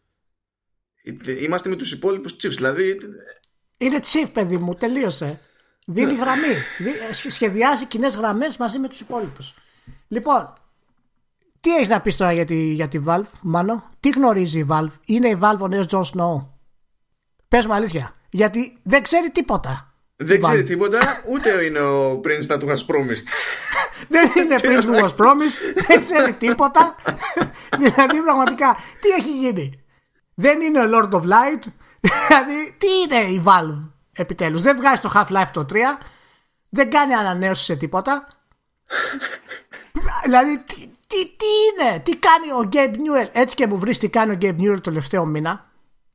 Είμαστε 1.40 1.70
με 1.70 1.76
τους 1.76 1.92
υπόλοιπους 1.92 2.34
chiefs. 2.34 2.56
Δηλαδή... 2.56 2.98
Είναι 3.78 4.00
chief 4.04 4.30
παιδί 4.34 4.58
μου, 4.58 4.76
τελείωσε. 4.76 5.40
Δίνει 5.86 6.14
γραμμή. 6.14 6.56
Σχεδιάζει 7.30 7.86
κοινές 7.86 8.16
γραμμές 8.16 8.58
μαζί 8.58 8.80
με 8.80 8.88
τους 8.88 9.00
υπόλοιπους. 9.00 9.54
Λοιπόν, 10.08 10.54
τι 11.60 11.76
έχεις 11.76 11.88
να 11.88 12.02
πεις 12.02 12.16
τώρα 12.16 12.34
για 12.34 12.46
τη, 12.46 12.74
για 12.74 12.88
τη 12.88 13.00
Valve, 13.06 13.30
Μάνο; 13.42 13.90
Τι 14.00 14.10
γνωρίζει 14.10 14.60
η 14.60 14.66
Valve; 14.70 14.92
Είναι 15.06 15.28
η 15.28 15.38
Valve 15.42 15.60
ο 15.60 15.68
νέος 15.68 15.86
John 15.90 16.04
Snow; 16.04 16.48
Πες 17.48 17.66
μου 17.66 17.74
αλήθεια. 17.74 18.16
Γιατί 18.30 18.78
δεν 18.84 19.04
ξέρει 19.04 19.32
τίποτα. 19.32 19.93
Δεν 20.24 20.42
ξέρει 20.42 20.64
τίποτα, 20.64 21.22
ούτε 21.30 21.64
είναι 21.64 21.80
ο 21.80 22.22
Prince 22.24 22.48
that 22.48 22.60
was 22.60 22.86
promised. 22.86 23.28
δεν 24.14 24.32
είναι 24.36 24.56
Prince 24.62 24.84
who 24.84 25.04
was 25.04 25.16
promised, 25.16 25.84
δεν 25.88 26.06
ξέρει 26.06 26.34
τίποτα. 26.34 26.96
δηλαδή 27.80 28.22
πραγματικά, 28.22 28.78
τι 29.02 29.10
έχει 29.10 29.38
γίνει; 29.38 29.84
Δεν 30.34 30.62
είναι 30.62 30.80
ο 30.80 30.90
Lord 30.94 31.10
of 31.10 31.22
Light. 31.22 31.64
δηλαδή, 32.28 32.76
τι 32.78 32.88
είναι 32.88 33.32
η 33.32 33.44
Valve 33.46 33.90
επιτέλους; 34.14 34.62
Δεν 34.62 34.76
βγάζει 34.76 35.02
το 35.02 35.12
Half-Life 35.16 35.50
το 35.54 35.66
3. 35.70 35.76
Δεν 36.70 36.90
κάνει 36.90 37.14
ανανέωση 37.14 37.64
σε 37.64 37.76
τίποτα. 37.76 38.28
δηλαδή, 40.26 40.58
τι, 40.58 40.76
τι, 41.08 41.26
τι, 41.26 41.46
είναι, 41.70 42.00
τι 42.00 42.16
κάνει 42.18 42.52
ο 42.52 42.70
Gabe 42.74 42.96
Newell; 42.96 43.30
Έτσι 43.32 43.56
και 43.56 43.68
μου 43.68 43.78
βρεις 43.78 43.98
τι 43.98 44.10
κάνει 44.10 44.32
ο 44.32 44.38
Gabe 44.42 44.60
Newell 44.60 44.76
το 44.76 44.82
τελευταίο 44.82 45.26
μήνα. 45.26 45.72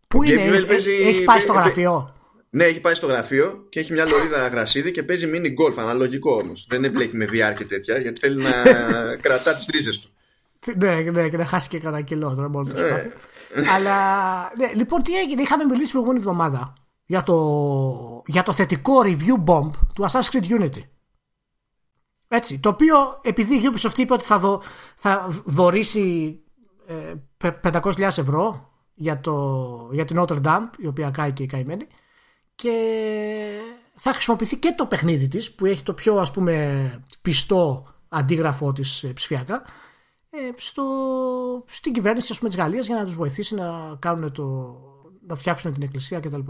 Πού 0.08 0.22
είναι, 0.22 0.42
έχει, 0.42 0.90
έχει 0.90 1.24
πάει 1.24 1.40
στο 1.40 1.52
γραφείο; 1.52 2.17
Ναι, 2.50 2.64
έχει 2.64 2.80
πάει 2.80 2.94
στο 2.94 3.06
γραφείο 3.06 3.66
και 3.68 3.80
έχει 3.80 3.92
μια 3.92 4.06
λωρίδα 4.06 4.48
γρασίδι 4.48 4.90
και 4.90 5.02
παίζει 5.02 5.30
mini 5.34 5.46
golf. 5.46 5.74
Αναλογικό 5.76 6.34
όμως. 6.34 6.66
Δεν 6.68 6.84
εμπλέκει 6.84 7.16
με 7.16 7.24
VR 7.24 7.54
και 7.56 7.64
τέτοια 7.64 7.98
γιατί 7.98 8.20
θέλει 8.20 8.42
να 8.42 8.50
κρατά 9.26 9.54
τις 9.54 9.66
ρίζες 9.66 9.98
του. 9.98 10.08
Ναι, 10.76 10.94
ναι, 10.94 11.28
και 11.28 11.36
να 11.36 11.44
χάσει 11.44 11.68
και 11.68 11.78
κανένα 11.78 12.02
κιλό 12.02 12.34
τώρα 12.34 12.48
μόνο 12.48 12.68
του. 12.68 12.80
Ε. 12.80 13.10
Αλλά 13.74 13.96
ναι, 14.56 14.72
λοιπόν, 14.74 15.02
τι 15.02 15.18
έγινε. 15.18 15.42
Είχαμε 15.42 15.64
μιλήσει 15.64 15.82
την 15.82 15.92
προηγούμενη 15.92 16.18
εβδομάδα 16.18 16.72
για 17.06 17.22
το, 17.22 18.22
για 18.26 18.42
το 18.42 18.52
θετικό 18.52 19.00
review 19.04 19.44
bomb 19.44 19.70
του 19.94 20.06
Assassin's 20.10 20.30
Creed 20.30 20.60
Unity. 20.60 20.82
Έτσι, 22.28 22.58
το 22.58 22.68
οποίο 22.68 23.20
επειδή 23.22 23.54
η 23.54 23.60
Ubisoft 23.72 23.98
είπε 23.98 24.12
ότι 24.12 24.24
θα, 24.24 24.38
δω, 24.38 24.62
θα 24.96 25.26
δωρήσει 25.44 26.38
ε, 26.86 27.14
500.000 27.62 28.00
ευρώ 28.00 28.72
για, 28.94 29.20
το, 29.20 29.88
για 29.92 30.04
την 30.04 30.16
Notre 30.20 30.40
Dame, 30.42 30.68
η 30.78 30.86
οποία 30.86 31.10
κάει 31.10 31.32
και 31.32 31.42
η 31.42 31.46
καημένη, 31.46 31.86
και 32.58 33.60
θα 33.94 34.12
χρησιμοποιηθεί 34.12 34.56
και 34.56 34.72
το 34.76 34.86
παιχνίδι 34.86 35.28
της 35.28 35.54
που 35.54 35.66
έχει 35.66 35.82
το 35.82 35.92
πιο 35.92 36.16
ας 36.16 36.30
πούμε 36.30 37.04
πιστό 37.22 37.86
αντίγραφό 38.08 38.72
της 38.72 39.02
ε, 39.02 39.12
ψηφιακά 39.12 39.62
ε, 40.30 40.38
στο, 40.56 40.84
στην 41.66 41.92
κυβέρνηση 41.92 42.32
ας 42.32 42.38
πούμε, 42.38 42.50
της 42.50 42.58
Γαλλίας 42.58 42.86
για 42.86 42.96
να 42.96 43.04
τους 43.04 43.14
βοηθήσει 43.14 43.54
να, 43.54 43.96
κάνουν 43.98 44.32
το, 44.32 44.44
να 45.26 45.34
φτιάξουν 45.34 45.72
την 45.72 45.82
εκκλησία 45.82 46.20
κτλ. 46.20 46.40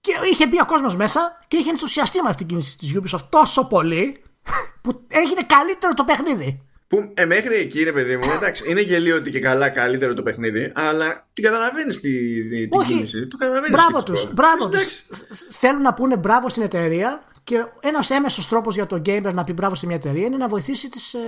Και 0.00 0.12
είχε 0.32 0.46
μπει 0.46 0.60
ο 0.60 0.64
κόσμος 0.64 0.96
μέσα 0.96 1.44
και 1.48 1.56
είχε 1.56 1.70
ενθουσιαστεί 1.70 2.22
με 2.22 2.28
αυτή 2.28 2.44
την 2.44 2.46
κίνηση 2.46 2.78
της 2.78 2.94
Ubisoft 2.96 3.26
τόσο 3.28 3.66
πολύ 3.66 4.22
που 4.82 5.04
έγινε 5.08 5.42
καλύτερο 5.42 5.94
το 5.94 6.04
παιχνίδι. 6.04 6.66
Που 6.92 7.10
ε, 7.14 7.24
μέχρι 7.24 7.54
εκεί, 7.54 7.82
ρε 7.82 7.92
παιδί 7.92 8.16
μου, 8.16 8.30
εντάξει, 8.34 8.70
είναι 8.70 8.80
γελίο 8.80 9.16
ότι 9.16 9.30
και 9.30 9.38
καλά 9.38 9.68
καλύτερο 9.70 10.14
το 10.14 10.22
παιχνίδι, 10.22 10.72
αλλά 10.74 11.26
την 11.32 11.44
καταλαβαίνεις 11.44 12.00
την 12.00 12.70
τη, 12.70 12.78
κίνηση. 12.86 13.26
Το 13.26 13.36
καταλαβαίνεις. 13.36 13.80
Μπράβο 13.80 14.02
τους. 14.02 14.32
Μπράβο 14.32 14.68
τους. 14.68 15.04
Θέλουν 15.50 15.82
να 15.82 15.94
πούνε 15.94 16.16
μπράβο 16.16 16.48
στην 16.48 16.62
εταιρεία 16.62 17.22
και 17.44 17.64
ένας 17.80 18.10
έμεσος 18.10 18.48
τρόπος 18.48 18.74
για 18.74 18.86
τον 18.86 19.02
gamer 19.06 19.30
να 19.32 19.44
πει 19.44 19.52
μπράβο 19.52 19.74
σε 19.74 19.86
μια 19.86 19.96
εταιρεία 19.96 20.26
είναι 20.26 20.36
να 20.36 20.48
βοηθήσει 20.48 20.88
τις 20.88 21.14
ε, 21.14 21.18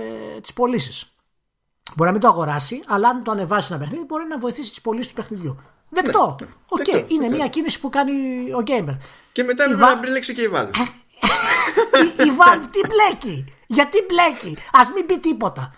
τις 0.41 0.53
πωλήσεις. 0.53 1.13
Μπορεί 1.95 2.09
να 2.09 2.11
μην 2.11 2.21
το 2.21 2.27
αγοράσει, 2.27 2.81
αλλά 2.87 3.09
αν 3.09 3.23
το 3.23 3.31
ανεβάσεις 3.31 3.69
ένα 3.69 3.79
παιχνίδι, 3.79 4.03
μπορεί 4.07 4.23
να 4.29 4.37
βοηθήσει 4.37 4.69
τις 4.69 4.81
πωλήσεις 4.81 5.07
του 5.07 5.13
παιχνιδιού. 5.13 5.61
Δεκτό. 5.89 6.35
Ναι, 6.41 6.47
OK, 6.67 6.83
okay. 6.85 7.05
είναι 7.07 7.29
μια 7.29 7.47
κίνηση 7.47 7.79
που 7.79 7.89
κάνει 7.89 8.13
ο 8.53 8.63
gamer. 8.65 8.97
Και 9.31 9.43
μετά 9.43 9.63
πρέπει 9.63 9.79
να 9.79 9.95
μπλέξει 9.95 10.33
και 10.33 10.41
η 10.41 10.49
Valve. 10.53 10.69
η 12.27 12.31
Valve 12.39 12.67
τι 12.71 12.79
μπλέκει. 12.87 13.54
Γιατί 13.67 13.97
μπλέκει. 14.07 14.57
Α 14.57 14.91
μην 14.95 15.05
πει 15.05 15.19
τίποτα. 15.19 15.75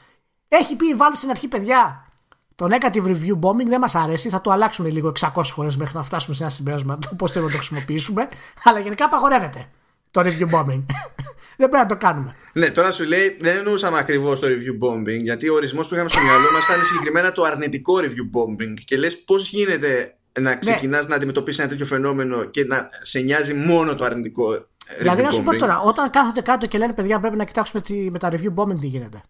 Έχει 0.48 0.76
πει 0.76 0.88
η 0.88 0.96
Valve 0.98 1.16
στην 1.16 1.30
αρχή, 1.30 1.48
παιδιά. 1.48 2.08
Το 2.56 2.68
negative 2.72 3.06
review 3.06 3.40
bombing 3.42 3.68
δεν 3.68 3.80
μας 3.80 3.96
αρέσει. 3.96 4.30
Θα 4.30 4.42
το 4.42 4.52
αλλάξουμε 4.52 4.90
λίγο 4.90 5.12
600 5.20 5.42
φορές 5.44 5.78
μέχρι 5.78 5.98
να 5.98 6.04
φτάσουμε 6.04 6.36
σε 6.36 6.44
ένα 6.44 6.52
συμπέρασμα 6.52 7.00
πώς 7.18 7.32
θέλουμε 7.32 7.52
να 7.52 7.58
το 7.58 7.64
χρησιμοποιήσουμε. 7.64 8.30
Αλλά 8.64 8.80
γενικά 8.80 9.06
απαγορεύεται 9.06 9.70
το 10.12 10.22
review 10.22 10.50
bombing. 10.56 10.84
δεν 11.58 11.70
πρέπει 11.70 11.76
να 11.76 11.86
το 11.86 11.98
κάνουμε. 11.98 12.36
Ναι, 12.54 12.70
τώρα 12.70 12.92
σου 12.92 13.04
λέει 13.04 13.38
δεν 13.40 13.58
εννοούσαμε 13.58 13.98
ακριβώς 13.98 14.40
το 14.40 14.48
review 14.48 14.88
bombing, 14.88 15.22
γιατί 15.22 15.50
ο 15.50 15.54
ορισμός 15.54 15.88
που 15.88 15.94
είχαμε 15.94 16.10
στο 16.10 16.22
μυαλό 16.22 16.52
μας 16.54 16.66
ήταν 16.66 16.84
συγκεκριμένα 16.84 17.32
το 17.32 17.44
αρνητικό 17.44 17.98
review 17.98 18.40
bombing. 18.40 18.74
Και 18.86 18.98
λες 18.98 19.18
πώς 19.18 19.50
γίνεται 19.50 20.18
να 20.40 20.56
ξεκινάς 20.56 21.02
ναι. 21.02 21.10
να 21.10 21.16
αντιμετωπίσεις 21.16 21.60
ένα 21.60 21.70
τέτοιο 21.70 21.86
φαινόμενο 21.86 22.44
και 22.44 22.66
να 22.66 22.90
σε 23.02 23.20
νοιάζει 23.20 23.54
μόνο 23.54 23.96
το 23.96 24.06
αρνητικό 24.06 24.68
Δηλαδή, 25.00 25.22
να 25.22 25.32
σου 25.32 25.44
πω 25.44 25.56
τώρα, 25.56 25.80
όταν 25.80 26.10
κάθονται 26.10 26.42
κάτω 26.42 26.66
και 26.66 26.78
λένε 26.78 26.94
παιδιά, 26.94 27.20
πρέπει 27.20 27.36
να 27.36 27.44
κοιτάξουμε 27.44 27.82
τη, 27.82 28.12
με 28.12 28.20
τα 28.20 28.30
review 28.32 28.54
bombing 28.56 28.80
τι 28.80 28.88
γίνεται. 28.88 29.22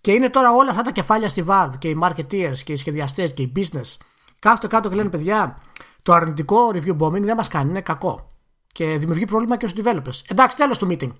Και 0.00 0.12
είναι 0.12 0.30
τώρα 0.30 0.52
όλα 0.52 0.70
αυτά 0.70 0.82
τα 0.82 0.90
κεφάλια 0.90 1.28
στη 1.28 1.44
Valve 1.48 1.72
και 1.78 1.88
οι 1.88 1.98
marketeers 2.02 2.58
και 2.64 2.72
οι 2.72 2.76
σχεδιαστές 2.76 3.34
και 3.34 3.42
οι 3.42 3.52
business. 3.56 3.96
Κάθονται 4.38 4.66
κάτω 4.66 4.88
και 4.88 4.94
λένε 4.94 5.08
παιδιά, 5.08 5.58
το 6.02 6.12
αρνητικό 6.12 6.70
review 6.74 6.96
bombing 6.98 7.22
δεν 7.22 7.36
μας 7.36 7.48
κάνει, 7.48 7.70
είναι 7.70 7.80
κακό. 7.80 8.36
Και 8.72 8.96
δημιουργεί 8.96 9.24
πρόβλημα 9.24 9.56
και 9.56 9.66
στους 9.66 9.84
developers. 9.84 10.20
Εντάξει, 10.26 10.56
τέλος 10.56 10.78
του 10.78 10.86
meeting. 10.90 11.10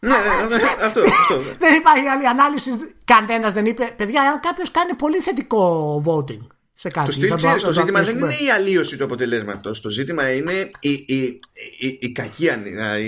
Ναι, 0.00 0.16
ναι, 0.16 0.56
ναι, 0.56 0.62
αυτό, 0.86 1.00
αυτό. 1.00 1.34
δεν 1.64 1.74
υπάρχει 1.74 2.06
άλλη 2.06 2.28
ανάλυση. 2.28 2.70
Κανένας 3.04 3.52
δεν 3.52 3.66
είπε. 3.66 3.94
Παιδιά, 3.96 4.22
αν 4.22 4.40
κάποιος 4.40 4.70
κάνει 4.70 4.94
πολύ 4.94 5.18
θετικό 5.18 6.02
voting 6.06 6.46
σε 6.80 6.88
κάτι. 6.88 7.28
Το, 7.28 7.36
το, 7.36 7.60
το 7.60 7.72
ζήτημα 7.72 8.02
δεν 8.02 8.18
είναι 8.18 8.34
η 8.34 8.50
αλλίωση 8.50 8.96
του 8.96 9.04
αποτελέσματος. 9.04 9.80
Το 9.80 9.88
ζήτημα 9.88 10.32
είναι 10.32 10.70
η, 10.80 10.90
η, 10.90 11.40
η, 11.78 11.98
η 12.00 12.12
κακή, 12.12 12.48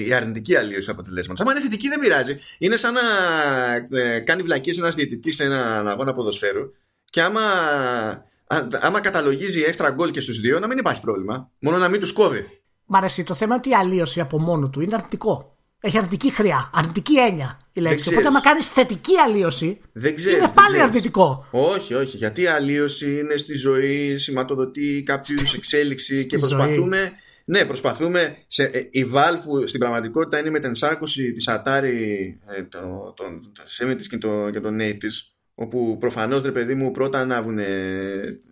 η 0.07 0.13
αρνητική 0.13 0.57
αλλίωση 0.57 0.87
του 0.87 0.93
αποτελέσματος. 0.93 1.47
Αν 1.47 1.53
είναι 1.53 1.61
θετική, 1.61 1.89
δεν 1.89 1.99
πειράζει. 1.99 2.39
Είναι 2.59 2.77
σαν 2.77 2.95
να 2.95 3.01
ε, 3.99 4.21
κάνει 4.21 4.43
βλακίες 4.43 4.79
ένας 4.79 4.95
διαιτητής 4.95 5.35
σε 5.35 5.45
έναν 5.45 5.89
αγώνα 5.89 6.15
ποδοσφαίρου 6.15 6.73
και 7.05 7.23
άμα, 7.23 7.41
άμα 8.81 9.01
καταλογίζει 9.01 9.63
έξτρα 9.63 9.91
γκολ 9.91 10.11
και 10.11 10.21
στους 10.21 10.41
δύο, 10.41 10.59
να 10.59 10.67
μην 10.67 10.79
υπάρχει 10.79 11.01
πρόβλημα. 11.01 11.51
Μόνο 11.59 11.79
να 11.79 11.89
μην 11.89 12.01
τους 12.01 12.13
κόβει. 12.13 12.61
Μ' 12.87 12.97
αρέσει 12.97 13.25
το 13.25 13.35
θέμα 13.35 13.55
ότι 13.55 13.69
η 13.69 13.75
αλλίωση 13.75 14.21
από 14.21 14.39
μόνο 14.41 14.71
του 14.71 14.81
είναι 14.81 14.95
αρνητικό. 14.95 15.57
Έχει 15.83 15.97
αρνητική 15.97 16.31
χρειά, 16.31 16.71
αρνητική 16.75 17.19
έννοια 17.19 17.59
η 17.73 17.81
λέξη. 17.81 18.09
Οπότε, 18.09 18.27
άμα 18.27 18.41
κάνεις 18.41 18.67
θετική 18.67 19.19
αλλίωση, 19.19 19.81
δεν 19.93 20.15
ξέρεις, 20.15 20.39
είναι 20.39 20.53
πάλι 20.55 20.81
αρνητικό. 20.81 21.47
Όχι, 21.51 21.95
όχι. 21.95 22.17
Γιατί 22.17 22.43
η 22.43 22.47
αλλίωση 22.47 23.19
είναι 23.19 23.37
στη 23.37 23.57
ζωή, 23.57 24.19
σηματοδοτεί 24.19 25.03
κάποιους 25.07 25.55
εξέλιξη 25.55 26.27
και 26.27 26.39
προσπαθούμε. 26.39 27.13
Ναι, 27.45 27.65
προσπαθούμε. 27.65 28.37
Σε, 28.47 28.63
ε, 28.63 28.79
η 28.91 29.11
Valve 29.15 29.41
που 29.45 29.67
στην 29.67 29.81
πραγματικότητα 29.81 30.39
είναι 30.39 30.51
με 30.51 30.59
την 30.59 30.69
ενσάρκωση 30.69 31.33
της 31.33 31.49
Atari, 31.49 31.85
ε, 32.57 32.63
το, 32.63 33.15
το, 33.17 33.25
το, 33.53 33.95
και 34.09 34.19
το, 34.19 34.51
και 34.51 34.61
το 34.61 34.71
όπου 35.55 35.97
προφανώς 36.01 36.43
ρε 36.43 36.53
παιδί 36.53 36.75
μου 36.75 36.91
πρώτα 36.91 37.19
ανάβουν 37.19 37.59
ε, 37.59 37.65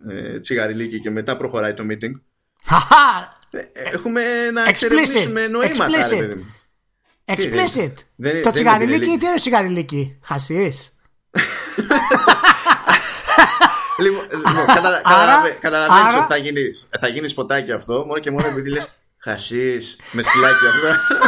ε, 0.09 0.39
τσιγαριλίκι 0.39 0.99
και 0.99 1.09
μετά 1.09 1.37
προχωράει 1.37 1.73
το 1.73 1.83
meeting. 1.89 2.11
Ε, 3.51 3.61
έχουμε 3.93 4.51
να 4.53 4.63
εξερευνήσουμε 4.67 5.47
νοήματα, 5.47 5.87
ρε 6.09 6.15
παιδί 6.17 6.35
μου. 6.35 6.53
Explicit. 7.29 7.93
Δεν, 8.15 8.41
το 8.41 8.51
τσιγαριλίκι, 8.51 9.17
τι 9.17 9.25
είναι 9.25 9.35
τσιγαριλίκι, 9.35 10.19
χασίς. 10.21 10.93
λοιπόν, 14.03 14.27
λοιπόν 14.31 14.65
καταλαβαίνεις 15.59 16.15
ότι 16.15 16.25
θα 16.29 16.37
γίνει, 16.37 16.61
θα 16.99 17.07
γίνεις 17.07 17.31
σποτάκι 17.31 17.71
αυτό 17.71 17.93
μόνο 17.93 18.19
και 18.19 18.31
μόνο 18.31 18.47
επειδή 18.47 18.69
λες 18.69 18.89
χασίς 19.17 19.99
με 20.11 20.21
σκυλάκι 20.21 20.65
αυτό. 20.65 21.15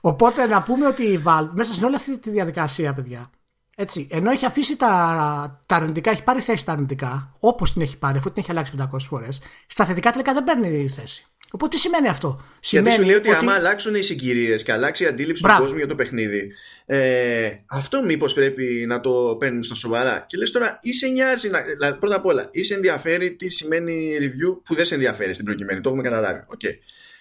Οπότε 0.00 0.46
να 0.46 0.62
πούμε 0.62 0.86
ότι 0.86 1.02
η 1.02 1.22
Valve 1.26 1.50
μέσα 1.52 1.74
σε 1.74 1.84
όλη 1.84 1.94
αυτή 1.94 2.18
τη 2.18 2.30
διαδικασία, 2.30 2.94
παιδιά, 2.94 3.30
έτσι, 3.76 4.08
ενώ 4.10 4.30
έχει 4.30 4.46
αφήσει 4.46 4.76
τα, 4.76 5.62
τα 5.66 5.76
αρνητικά, 5.76 6.10
έχει 6.10 6.22
πάρει 6.22 6.40
θέση 6.40 6.64
τα 6.64 6.72
αρνητικά, 6.72 7.36
όπως 7.38 7.72
την 7.72 7.82
έχει 7.82 7.98
πάρει, 7.98 8.18
αφού 8.18 8.32
την 8.32 8.42
έχει 8.42 8.50
αλλάξει 8.50 8.72
500 8.78 8.86
φορές, 9.00 9.40
στα 9.66 9.84
θετικά 9.84 10.10
τελικά 10.10 10.32
δεν 10.32 10.44
παίρνει 10.44 10.88
θέση. 10.88 11.26
Οπότε 11.54 11.74
τι 11.74 11.80
σημαίνει 11.80 12.08
αυτό; 12.08 12.44
Γιατί 12.60 12.92
σου 12.92 13.02
λέει 13.02 13.14
ότι, 13.14 13.28
ότι... 13.28 13.36
άμα 13.36 13.52
αλλάξουν 13.52 13.94
οι 13.94 14.02
συγκυρίες 14.02 14.62
και 14.62 14.72
αλλάξει 14.72 15.02
η 15.04 15.06
αντίληψη 15.06 15.42
Μπράβο. 15.42 15.58
του 15.58 15.64
κόσμου 15.64 15.78
για 15.78 15.88
το 15.88 15.94
παιχνίδι, 15.94 16.52
ε, 16.86 17.50
αυτό 17.66 18.02
μήπως 18.02 18.32
πρέπει 18.32 18.84
να 18.88 19.00
το 19.00 19.36
παίρνει 19.38 19.64
στα 19.64 19.74
σοβαρά; 19.74 20.24
Και 20.28 20.36
λες 20.36 20.50
τώρα, 20.50 20.78
ή 20.82 20.92
σε 20.92 21.06
νοιάζει, 21.06 21.50
να, 21.78 21.98
πρώτα 21.98 22.16
απ' 22.16 22.26
όλα, 22.26 22.48
ή 22.50 22.62
σε 22.62 22.74
ενδιαφέρει 22.74 23.34
τι 23.34 23.48
σημαίνει 23.48 24.16
review 24.20 24.60
που 24.64 24.74
δεν 24.74 24.84
σε 24.84 24.94
ενδιαφέρει 24.94 25.32
στην 25.32 25.44
προκειμένη. 25.44 25.80
Το 25.80 25.88
έχουμε 25.88 26.04
καταλάβει. 26.04 26.44
Okay. 26.48 26.72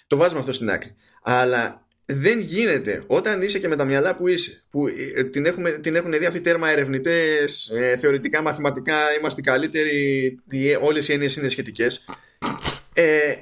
Το 0.07 0.17
βάζουμε 0.17 0.39
αυτό 0.39 0.51
στην 0.51 0.69
άκρη. 0.69 0.95
Αλλά 1.21 1.87
δεν 2.05 2.39
γίνεται 2.39 3.03
όταν 3.07 3.41
είσαι 3.41 3.59
και 3.59 3.67
με 3.67 3.75
τα 3.75 3.85
μυαλά 3.85 4.15
που 4.15 4.27
είσαι, 4.27 4.63
που 4.69 4.87
ε, 5.15 5.23
την, 5.23 5.45
έχουμε, 5.45 5.71
την 5.71 5.95
έχουν 5.95 6.11
δει 6.11 6.25
αυτή 6.25 6.41
τέρμα 6.41 6.69
ερευνητές, 6.69 7.69
ε, 7.69 7.97
θεωρητικά, 7.97 8.41
μαθηματικά, 8.41 8.95
είμαστε 9.19 9.41
καλύτεροι, 9.41 10.39
όλες 10.81 11.07
οι 11.07 11.13
έννοιες 11.13 11.35
είναι 11.35 11.49
σχετικές. 11.49 12.05
Ε, 12.93 13.33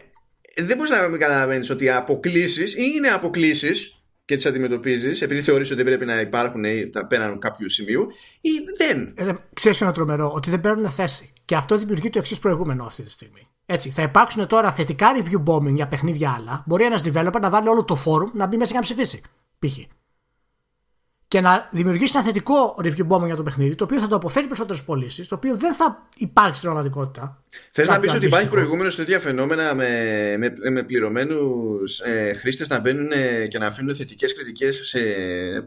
δεν 0.63 0.77
μπορείς 0.77 0.91
να 0.91 1.07
μην 1.07 1.19
καταλαβαίνεις 1.19 1.69
ότι 1.69 1.89
αποκλήσεις 1.89 2.75
ή 2.75 2.91
είναι 2.95 3.07
αποκλήσεις 3.07 3.95
και 4.25 4.35
τις 4.35 4.45
αντιμετωπίζεις 4.45 5.21
επειδή 5.21 5.41
θεωρείς 5.41 5.67
ότι 5.67 5.75
δεν 5.75 5.85
πρέπει 5.85 6.05
να 6.05 6.19
υπάρχουν 6.19 6.63
πέραν 7.07 7.39
κάποιου 7.39 7.69
σημείου 7.69 8.07
ή 8.41 8.49
δεν. 8.77 9.13
Ε, 9.15 9.33
Ξέρεις 9.53 9.81
ένα 9.81 9.91
τρομερό, 9.91 10.31
ότι 10.35 10.49
δεν 10.49 10.61
παίρνουν 10.61 10.89
θέση. 10.89 11.33
Και 11.45 11.55
αυτό 11.55 11.77
δημιουργεί 11.77 12.09
το 12.09 12.19
εξής 12.19 12.39
προηγούμενο 12.39 12.83
αυτή 12.83 13.03
τη 13.03 13.09
στιγμή. 13.09 13.47
Έτσι, 13.65 13.89
θα 13.89 14.01
υπάρξουν 14.01 14.47
τώρα 14.47 14.71
θετικά 14.71 15.07
review 15.17 15.43
bombing 15.53 15.73
για 15.73 15.87
παιχνίδια 15.87 16.35
άλλα. 16.37 16.63
Μπορεί 16.65 16.83
ένας 16.83 17.01
developer 17.05 17.39
να 17.41 17.49
βάλει 17.49 17.67
όλο 17.67 17.83
το 17.83 17.97
forum 18.05 18.31
να 18.33 18.47
μπει 18.47 18.57
μέσα 18.57 18.71
και 18.71 18.77
να 18.77 18.83
ψηφίσει. 18.83 19.21
Π.χ. 19.59 19.77
και 21.31 21.41
να 21.41 21.67
δημιουργήσει 21.71 22.11
ένα 22.15 22.25
θετικό 22.25 22.75
review 22.83 23.07
bombing 23.07 23.25
για 23.25 23.35
το 23.35 23.43
παιχνίδι, 23.43 23.75
το 23.75 23.83
οποίο 23.83 23.99
θα 23.99 24.07
το 24.07 24.15
αποφέρει 24.15 24.45
περισσότερες 24.45 24.83
πωλήσεις, 24.83 25.27
το 25.27 25.35
οποίο 25.35 25.55
δεν 25.55 25.73
θα 25.73 26.07
υπάρξει 26.17 26.57
στην 26.59 26.69
πραγματικότητα. 26.69 27.43
Θες 27.71 27.87
να 27.87 27.99
πεις 27.99 28.13
ότι 28.13 28.25
υπάρχει 28.25 28.49
προηγούμενος 28.49 28.93
σε 28.93 28.99
τέτοια 28.99 29.19
φαινόμενα 29.19 29.75
με, 29.75 29.89
με, 30.37 30.69
με 30.71 30.83
πληρωμένους 30.83 31.99
ε, 31.99 32.33
χρήστες 32.33 32.67
να 32.67 32.79
μπαίνουν 32.79 33.09
και 33.49 33.57
να 33.57 33.67
αφήνουν 33.67 33.95
θετικές 33.95 34.35
κριτικές 34.35 34.81
σε 34.83 34.99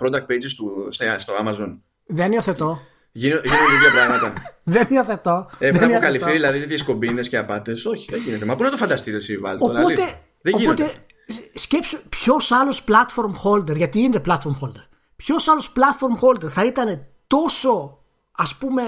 product 0.02 0.32
pages 0.32 0.52
του, 0.56 0.88
στο 1.18 1.32
Amazon; 1.44 1.78
Δεν 2.06 2.32
υιοθετώ. 2.32 2.80
Γίνονται 3.12 3.48
τέτοια 3.48 3.92
πράγματα. 3.94 4.32
δεν 4.74 4.86
υιοθετώ. 4.90 5.50
Έχουν 5.58 5.84
αποκαλυφθεί 5.84 6.32
δηλαδή 6.32 6.60
τέτοιες 6.60 6.82
κομπίνες 6.82 7.28
και 7.28 7.36
απάτες. 7.36 7.86
Όχι, 7.86 8.06
δεν 8.10 8.20
γίνεται. 8.20 8.44
Μα 8.44 8.56
πού 8.56 8.62
να 8.62 8.70
το 8.70 8.76
φανταστεί 8.76 9.14
εσύ, 9.14 9.36
Βάλτ. 9.36 9.62
Οπότε, 9.62 10.20
δεν 10.40 10.54
οπότε 10.54 10.92
σκέψου 11.54 11.98
ποιος 12.08 12.52
άλλος 12.52 12.84
platform 12.88 13.32
holder, 13.44 13.76
γιατί 13.76 13.98
είναι 13.98 14.20
platform 14.26 14.56
holder, 14.62 14.84
ποιος 15.24 15.48
άλλος 15.48 15.72
platform 15.76 16.24
holder 16.24 16.48
θα 16.48 16.64
ήταν 16.64 17.06
τόσο 17.26 17.98
ας 18.32 18.56
πούμε 18.56 18.82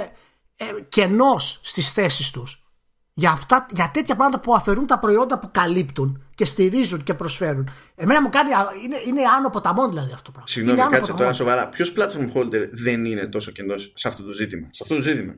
ε, 0.56 0.64
κενός 0.88 1.60
στις 1.62 1.92
θέσεις 1.92 2.30
τους 2.30 2.66
για, 3.14 3.30
αυτά, 3.30 3.66
για 3.74 3.90
τέτοια 3.94 4.16
πράγματα 4.16 4.40
που 4.40 4.54
αφαιρούν 4.54 4.86
τα 4.86 4.98
προϊόντα 4.98 5.38
που 5.38 5.50
καλύπτουν 5.52 6.24
και 6.34 6.44
στηρίζουν 6.44 7.02
και 7.02 7.14
προσφέρουν. 7.14 7.70
Εμένα 7.94 8.22
μου 8.22 8.28
κάνει. 8.28 8.50
Είναι, 8.84 8.96
είναι 9.06 9.20
άνω 9.36 9.50
ποταμών 9.50 9.88
δηλαδή 9.88 10.12
αυτό 10.12 10.22
το 10.22 10.30
πράγμα. 10.30 10.48
Συγγνώμη, 10.48 10.90
κάτσε 10.90 11.12
τώρα 11.12 11.32
σοβαρά. 11.32 11.68
Ποιος 11.68 11.94
platform 11.96 12.32
holder 12.34 12.68
δεν 12.70 13.04
είναι 13.04 13.26
τόσο 13.26 13.50
κενός 13.50 13.92
σε 13.94 14.08
αυτό 14.08 14.22
το 14.22 14.30
ζήτημα. 14.30 14.68
Σε 14.70 14.82
αυτό 14.82 14.94
το 14.94 15.00
ζήτημα; 15.00 15.36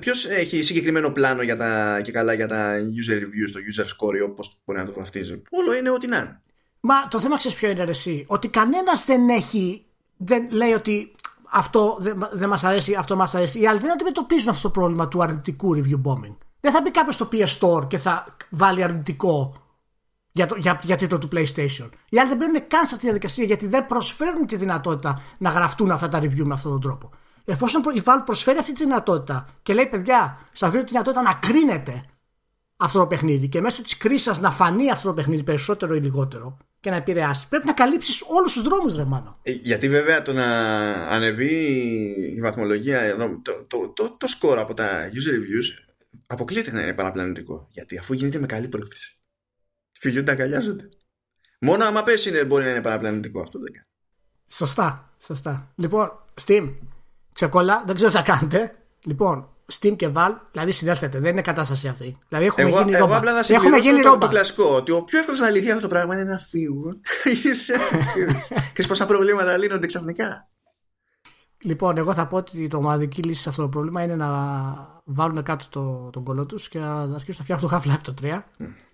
Ποιος 0.00 0.26
έχει 0.26 0.62
συγκεκριμένο 0.62 1.10
πλάνο 1.10 1.42
για 1.42 1.56
τα, 1.56 2.00
και 2.00 2.12
καλά 2.12 2.32
για 2.32 2.46
τα 2.46 2.76
user 2.78 3.18
reviews, 3.18 3.50
το 3.52 3.58
user 3.74 3.84
score, 3.84 4.28
όπως 4.28 4.60
μπορεί 4.64 4.78
να 4.78 4.86
το 4.86 4.92
βαφτίζει; 4.92 5.42
Όλο 5.50 5.74
είναι 5.74 5.90
ό,τι 5.90 6.06
να 6.06 6.18
είναι. 6.18 6.42
Μα 6.86 7.08
το 7.08 7.20
θέμα 7.20 7.36
ξέρεις 7.36 7.56
ποιο 7.56 7.70
είναι 7.70 7.82
εσύ; 7.82 8.24
Ότι 8.28 8.48
κανένας 8.48 9.04
δεν 9.04 9.28
έχει. 9.28 9.84
Δεν 10.16 10.50
λέει 10.50 10.72
ότι 10.72 11.14
αυτό 11.50 11.96
δεν 12.00 12.28
δε 12.32 12.46
μας 12.46 12.64
αρέσει, 12.64 12.94
αυτό 12.94 13.16
μας 13.16 13.34
αρέσει. 13.34 13.60
Οι 13.60 13.66
άλλοι 13.66 13.78
δεν 13.78 13.92
αντιμετωπίζουν 13.92 14.48
αυτό 14.48 14.62
το 14.62 14.70
πρόβλημα 14.70 15.08
του 15.08 15.22
αρνητικού 15.22 15.76
review 15.76 16.00
bombing. 16.04 16.36
Δεν 16.60 16.72
θα 16.72 16.80
μπει 16.82 16.90
κάποιος 16.90 17.14
στο 17.14 17.28
PS 17.32 17.58
Store 17.58 17.88
και 17.88 17.98
θα 17.98 18.26
βάλει 18.50 18.82
αρνητικό 18.82 19.54
για, 20.32 20.46
το, 20.46 20.54
για, 20.58 20.80
για 20.82 20.96
τίτλο 20.96 21.18
του 21.18 21.28
PlayStation. 21.32 21.88
Οι 22.08 22.18
άλλοι 22.18 22.28
δεν 22.28 22.36
μπαίνουν 22.36 22.66
καν 22.68 22.86
σε 22.86 22.94
αυτή 22.94 22.96
τη 22.96 23.04
διαδικασία 23.04 23.44
γιατί 23.44 23.66
δεν 23.66 23.86
προσφέρουν 23.86 24.46
τη 24.46 24.56
δυνατότητα 24.56 25.22
να 25.38 25.50
γραφτούν 25.50 25.90
αυτά 25.90 26.08
τα 26.08 26.18
review 26.18 26.44
με 26.44 26.54
αυτόν 26.54 26.70
τον 26.70 26.80
τρόπο. 26.80 27.10
Εφόσον 27.44 27.82
η 27.94 28.02
Valve 28.04 28.22
προσφέρει 28.24 28.58
αυτή 28.58 28.72
τη 28.72 28.84
δυνατότητα 28.84 29.46
και 29.62 29.74
λέει, 29.74 29.86
παιδιά, 29.86 30.38
σας 30.52 30.70
δίνω 30.70 30.82
τη 30.82 30.90
δυνατότητα 30.90 31.22
να 31.22 31.34
κρίνετε 31.34 32.04
αυτό 32.84 32.98
το 32.98 33.06
παιχνίδι 33.06 33.48
και 33.48 33.60
μέσω 33.60 33.82
της 33.82 33.96
κρίση 33.96 34.30
να 34.40 34.50
φανεί 34.50 34.90
αυτό 34.90 35.08
το 35.08 35.14
παιχνίδι 35.14 35.42
περισσότερο 35.42 35.94
ή 35.94 36.00
λιγότερο 36.00 36.56
και 36.80 36.90
να 36.90 36.96
επηρεάσει. 36.96 37.48
Πρέπει 37.48 37.66
να 37.66 37.72
καλύψεις 37.72 38.24
όλους 38.26 38.52
τους 38.52 38.62
δρόμους, 38.62 38.96
ρε 38.96 39.04
μάνο. 39.04 39.38
Ε, 39.42 39.50
γιατί 39.50 39.88
βέβαια 39.88 40.22
το 40.22 40.32
να 40.32 40.46
ανεβεί 40.92 41.54
η 42.36 42.40
βαθμολογία 42.40 43.00
εδώ, 43.00 43.40
το, 43.42 43.64
το, 43.66 43.88
το, 43.88 44.16
το 44.18 44.26
score 44.40 44.56
από 44.56 44.74
τα 44.74 45.10
user 45.12 45.32
reviews 45.32 45.94
αποκλείεται 46.26 46.72
να 46.72 46.82
είναι 46.82 46.94
παραπλανητικό. 46.94 47.68
Γιατί 47.70 47.98
αφού 47.98 48.12
γίνεται 48.12 48.38
με 48.38 48.46
καλή 48.46 48.68
πρόθεση. 48.68 49.16
Φιλιούνται, 50.00 50.30
αγκαλιάζονται. 50.30 50.88
Μόνο 51.60 51.84
άμα 51.84 52.02
πέσει 52.02 52.28
είναι, 52.28 52.44
μπορεί 52.44 52.64
να 52.64 52.70
είναι 52.70 52.80
παραπλανητικό. 52.80 53.40
Αυτό 53.40 53.58
δεν 53.58 53.72
κάνει. 53.72 53.86
Σωστά, 54.46 55.14
σωστά. 55.18 55.72
Λοιπόν, 55.74 56.24
Steam, 56.44 56.72
ξεκολλά, 57.32 57.82
δεν 57.86 57.94
ξέρω 57.94 58.10
τι 58.10 58.16
θα 58.16 58.22
κάνετε. 58.22 58.74
Λοιπόν, 59.04 59.53
Steam 59.72 59.96
και 59.96 60.10
Valve, 60.14 60.36
δηλαδή 60.52 60.72
συνέρχεται, 60.72 61.18
δεν 61.18 61.30
είναι 61.30 61.42
κατάσταση 61.42 61.88
αυτή. 61.88 62.18
Δηλαδή 62.28 62.46
έχουμε 62.46 62.68
εγώ, 62.68 62.78
γίνει 62.78 62.92
εγώ 62.92 63.04
ρόμπα. 63.04 63.16
απλά 63.16 63.32
να 63.32 63.42
συμπληρώσω 63.42 64.02
το, 64.02 64.18
το 64.18 64.28
κλασικό, 64.28 64.64
ότι 64.64 64.92
ο 64.92 65.02
πιο 65.02 65.18
εύκολος 65.18 65.40
να 65.40 65.50
λυθεί 65.50 65.68
αυτό 65.70 65.82
το 65.82 65.88
πράγμα 65.88 66.14
είναι 66.14 66.24
να 66.24 66.38
φύγω. 66.38 67.00
Ξέρεις 68.72 68.86
πόσα 68.88 69.06
προβλήματα 69.06 69.56
λύνονται 69.56 69.86
ξαφνικά. 69.86 70.48
Λοιπόν, 71.62 71.96
εγώ 71.96 72.14
θα 72.14 72.26
πω 72.26 72.36
ότι 72.36 72.68
το 72.68 72.80
μοναδική 72.80 73.22
λύση 73.22 73.42
σε 73.42 73.48
αυτό 73.48 73.62
το 73.62 73.68
πρόβλημα 73.68 74.02
είναι 74.02 74.16
να 74.16 74.28
βάλουν 75.04 75.42
κάτω 75.42 75.64
το, 75.68 76.10
τον 76.10 76.24
κολό 76.24 76.46
τους 76.46 76.68
και 76.68 76.78
να 76.78 77.00
αρχίσουν 77.00 77.34
να 77.38 77.44
φτιάχνουν 77.44 77.70
το 77.70 77.76
Half-Life 77.76 78.00
το 78.02 78.14
3. 78.22 78.42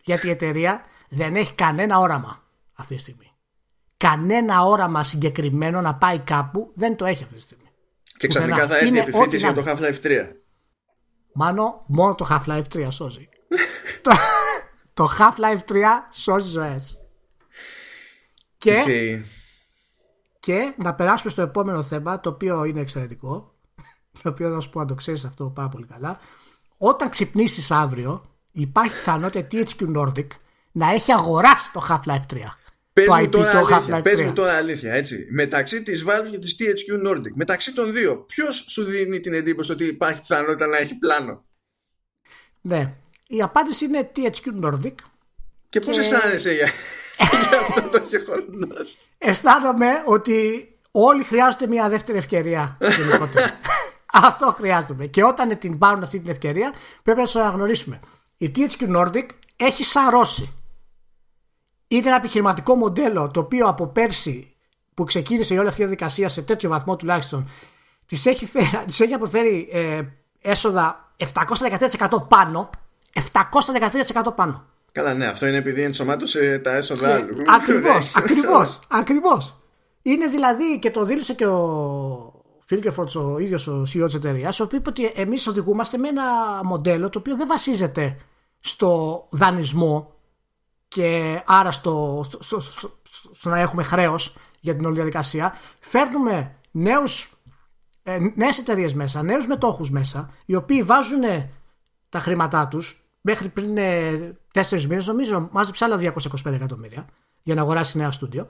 Γιατί 0.02 0.26
η 0.26 0.30
εταιρεία 0.30 0.80
δεν 1.08 1.36
έχει 1.36 1.54
κανένα 1.54 1.98
όραμα 1.98 2.42
αυτή 2.72 2.94
τη 2.94 3.00
στιγμή. 3.00 3.32
Κανένα 3.96 4.62
όραμα 4.62 5.04
συγκεκριμένο 5.04 5.80
να 5.80 5.94
πάει 5.94 6.18
κάπου 6.18 6.72
δεν 6.74 6.96
το 6.96 7.04
έχει 7.04 7.22
αυτή 7.22 7.34
τη 7.34 7.40
στιγμή. 7.40 7.70
Και 8.16 8.28
ξαφνικά 8.28 8.68
θα 8.68 8.76
έρθει 8.78 8.94
η 8.94 8.98
επιφύτηση 8.98 9.36
για 9.36 9.54
το 9.54 9.64
Half-Life 9.66 10.06
3. 10.06 10.39
Μάνο, 11.40 11.84
μόνο 11.86 12.14
το 12.14 12.26
Half-Life 12.30 12.64
3 12.72 12.88
σώζει. 12.90 13.28
το, 14.02 14.10
το 14.94 15.08
Half-Life 15.18 15.72
3 15.72 15.82
σώζει 16.12 16.50
ζωές. 16.50 17.00
Και, 18.58 18.82
και 20.40 20.74
να 20.76 20.94
περάσουμε 20.94 21.30
στο 21.30 21.42
επόμενο 21.42 21.82
θέμα, 21.82 22.20
το 22.20 22.28
οποίο 22.28 22.64
είναι 22.64 22.80
εξαιρετικό. 22.80 23.54
Το 24.22 24.28
οποίο 24.28 24.48
να 24.48 24.60
σου 24.60 24.70
πω 24.70 24.80
αν 24.80 24.86
το 24.86 24.94
ξέρεις 24.94 25.24
αυτό 25.24 25.44
πάρα 25.44 25.68
πολύ 25.68 25.86
καλά. 25.86 26.18
Όταν 26.76 27.10
ξυπνήσεις 27.10 27.70
αύριο, 27.70 28.22
υπάρχει 28.50 28.96
πιθανότητα 28.96 29.46
THQ 29.50 29.96
Nordic 29.96 30.26
να 30.72 30.90
έχει 30.90 31.12
αγοράσει 31.12 31.72
το 31.72 31.86
Half-Life 31.88 32.34
3. 32.34 32.38
Πες 33.04 33.20
μου, 33.20 33.28
τώρα 33.28 33.50
αλήθεια, 33.58 34.00
πες 34.00 34.20
μου 34.20 34.32
τώρα 34.32 34.52
αλήθεια, 34.52 34.92
έτσι. 34.92 35.26
Μεταξύ 35.30 35.82
της 35.82 36.04
Valve 36.06 36.28
και 36.30 36.38
της 36.38 36.56
THQ 36.58 37.08
Nordic, 37.08 37.32
μεταξύ 37.34 37.72
των 37.74 37.92
δύο, 37.92 38.16
ποιος 38.16 38.64
σου 38.68 38.84
δίνει 38.84 39.20
την 39.20 39.34
εντύπωση 39.34 39.72
ότι 39.72 39.84
υπάρχει 39.84 40.20
πιθανότητα 40.20 40.66
να 40.66 40.76
έχει 40.76 40.94
πλάνο; 40.94 41.44
Ναι. 42.60 42.92
Η 43.26 43.42
απάντηση 43.42 43.84
είναι 43.84 44.10
THQ 44.16 44.64
Nordic. 44.64 44.94
Και 45.68 45.80
πώς 45.80 45.98
αισθάνεσαι 45.98 46.52
για, 46.58 46.70
αυτό 47.68 47.98
το 47.98 48.02
γεγονός; 48.08 48.96
Αισθάνομαι 49.18 49.88
ότι 50.04 50.68
όλοι 50.90 51.24
χρειάζονται 51.24 51.66
μια 51.66 51.88
δεύτερη 51.88 52.18
ευκαιρία. 52.18 52.78
αυτό 54.12 54.46
χρειάζεται. 54.46 55.06
Και 55.06 55.24
όταν 55.24 55.58
την 55.58 55.78
πάρουν 55.78 56.02
αυτή 56.02 56.18
την 56.18 56.30
ευκαιρία, 56.30 56.72
πρέπει 57.02 57.20
να 57.20 57.26
το 57.26 57.40
αναγνωρίσουμε. 57.40 58.00
Η 58.36 58.52
THQ 58.56 58.96
Nordic 58.96 59.26
έχει 59.56 59.84
σαρώσει. 59.84 60.54
Είναι 61.92 62.06
ένα 62.06 62.16
επιχειρηματικό 62.16 62.74
μοντέλο 62.74 63.30
το 63.32 63.40
οποίο 63.40 63.66
από 63.66 63.86
πέρσι 63.86 64.54
που 64.94 65.04
ξεκίνησε 65.04 65.54
η 65.54 65.58
όλη 65.58 65.68
αυτή 65.68 65.80
η 65.80 65.84
διαδικασία 65.84 66.28
σε 66.28 66.42
τέτοιο 66.42 66.68
βαθμό 66.68 66.96
τουλάχιστον 66.96 67.48
της 68.06 68.26
έχει, 68.26 68.48
της 68.86 69.00
έχει 69.00 69.12
αποφέρει 69.12 69.68
ε, 69.72 70.02
έσοδα 70.40 71.12
713% 71.34 72.28
πάνω. 72.28 72.70
713% 73.14 74.34
πάνω. 74.34 74.64
Καλά, 74.92 75.14
ναι, 75.14 75.26
αυτό 75.26 75.46
είναι 75.46 75.56
επειδή 75.56 75.82
ενσωμάτωσε 75.82 76.58
τα 76.58 76.74
έσοδα 76.74 77.14
άλλου. 77.14 77.36
Ακριβώς, 77.60 78.12
ακριβώς, 78.16 78.80
ακριβώς. 78.88 79.62
Είναι 80.02 80.26
δηλαδή 80.26 80.78
και 80.78 80.90
το 80.90 81.04
δήλωσε 81.04 81.34
και 81.34 81.46
ο 81.46 82.44
Φίλκεφορτ, 82.60 83.16
ο 83.16 83.38
ίδιος 83.38 83.66
ο 83.66 83.82
CEO 83.82 84.04
της 84.04 84.14
εταιρείας, 84.14 84.60
ο 84.60 84.64
οποίος 84.64 84.80
είπε 84.80 84.88
ότι 84.88 85.12
εμείς 85.20 85.46
οδηγούμαστε 85.46 85.98
με 85.98 86.08
ένα 86.08 86.24
μοντέλο 86.64 87.08
το 87.10 87.18
οποίο 87.18 87.36
δεν 87.36 87.46
βασίζεται 87.46 88.16
στο 88.60 89.26
δανεισμό 89.30 90.19
και 90.90 91.42
άρα 91.46 91.72
στο, 91.72 92.24
στο, 92.24 92.60
στο, 92.60 92.90
στο 93.30 93.48
να 93.48 93.58
έχουμε 93.58 93.82
χρέος 93.82 94.36
για 94.60 94.74
την 94.74 94.84
όλη 94.84 94.94
διαδικασία. 94.94 95.54
Φέρνουμε 95.80 96.56
νέους 96.70 97.40
ε, 98.02 98.18
νέες 98.34 98.58
εταιρείες 98.58 98.94
μέσα, 98.94 99.22
νέους 99.22 99.46
μετόχους 99.46 99.90
μέσα, 99.90 100.30
οι 100.46 100.54
οποίοι 100.54 100.82
βάζουν 100.82 101.22
τα 102.08 102.18
χρήματά 102.18 102.68
τους 102.68 103.04
μέχρι 103.20 103.48
πριν 103.48 103.76
ε, 103.76 104.38
τέσσερις 104.52 104.86
μήνες, 104.86 105.06
νομίζω 105.06 105.48
μάζεψε 105.52 105.84
άλλα 105.84 106.14
225 106.44 106.52
εκατομμύρια 106.52 107.06
για 107.42 107.54
να 107.54 107.60
αγοράσει 107.60 107.98
νέα 107.98 108.10
στούντιο 108.10 108.46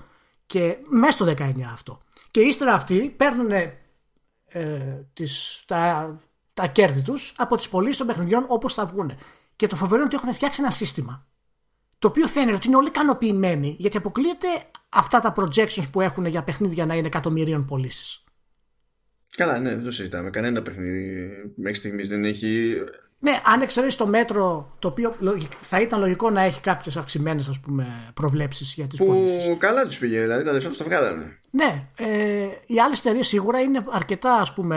και 0.47 0.77
μέσα 0.89 1.13
στο 1.13 1.27
19 1.27 1.61
αυτό. 1.73 2.01
Και 2.31 2.41
ύστερα 2.41 2.73
αυτοί 2.75 3.15
παίρνουν 3.17 3.51
ε, 3.51 5.07
τις, 5.13 5.63
τα, 5.67 6.17
τα 6.55 6.67
κέρδη 6.67 7.03
τους 7.03 7.35
από 7.37 7.57
τις 7.57 7.69
πωλήσεις 7.69 7.97
των 7.97 8.07
παιχνιδιών 8.07 8.45
όπως 8.49 8.75
θα 8.75 8.87
βγουν. 8.87 9.13
Και 9.57 9.67
το 9.67 9.77
φοβερό 9.77 9.97
είναι 9.97 10.05
ότι 10.05 10.17
έχουν 10.17 10.33
φτιάξει 10.33 10.61
ένα 10.63 10.71
σύστημα 10.71 11.27
το 12.01 12.09
οποίο 12.09 12.27
φαίνεται 12.27 12.55
ότι 12.55 12.67
είναι 12.67 12.77
όλοι 12.77 12.89
ικανοποιημένοι 12.89 13.77
γιατί 13.79 13.97
αποκλείεται 13.97 14.47
αυτά 14.89 15.21
τα 15.21 15.35
projections 15.37 15.85
που 15.93 16.01
έχουν 16.01 16.27
για 16.27 16.43
παιχνίδια 16.43 16.87
να 16.87 16.95
είναι 16.95 17.07
εκατομμυρίων 17.07 17.65
πωλήσεις. 17.65 18.25
Καλά, 19.37 19.59
ναι, 19.59 19.75
δεν 19.75 19.85
το 19.85 19.91
συζητάμε. 19.91 20.31
Κανένα 20.31 20.63
παιχνίδι 20.63 21.31
μέχρι 21.57 21.79
στιγμής 21.79 22.09
δεν 22.09 22.25
έχει. 22.25 22.75
Ναι, 23.19 23.41
αν 23.45 23.61
εξαιρέσεις 23.61 23.97
το 23.97 24.07
μέτρο, 24.07 24.77
το 24.79 24.89
οποίο 24.89 25.17
θα 25.61 25.81
ήταν 25.81 26.01
λογικό 26.01 26.31
να 26.31 26.43
έχει 26.43 26.61
κάποιες 26.61 26.97
αυξημένες 26.97 27.61
προβλέψεις 28.15 28.75
για 28.75 28.87
τις 28.87 28.99
πωλήσεις. 28.99 29.47
Που 29.47 29.57
καλά 29.57 29.87
τους 29.87 29.99
πήγε, 29.99 30.21
δηλαδή 30.21 30.45
τα 30.45 30.53
λεφτά 30.53 30.69
τους 30.69 30.79
τα 30.79 30.85
βγάλανε. 30.85 31.39
Ναι, 31.51 31.89
ε, 31.97 32.49
οι 32.67 32.81
άλλες 32.81 32.99
εταιρείες 32.99 33.27
σίγουρα 33.27 33.61
είναι 33.61 33.85
αρκετά 33.91 34.35
ας 34.35 34.55
πούμε 34.55 34.77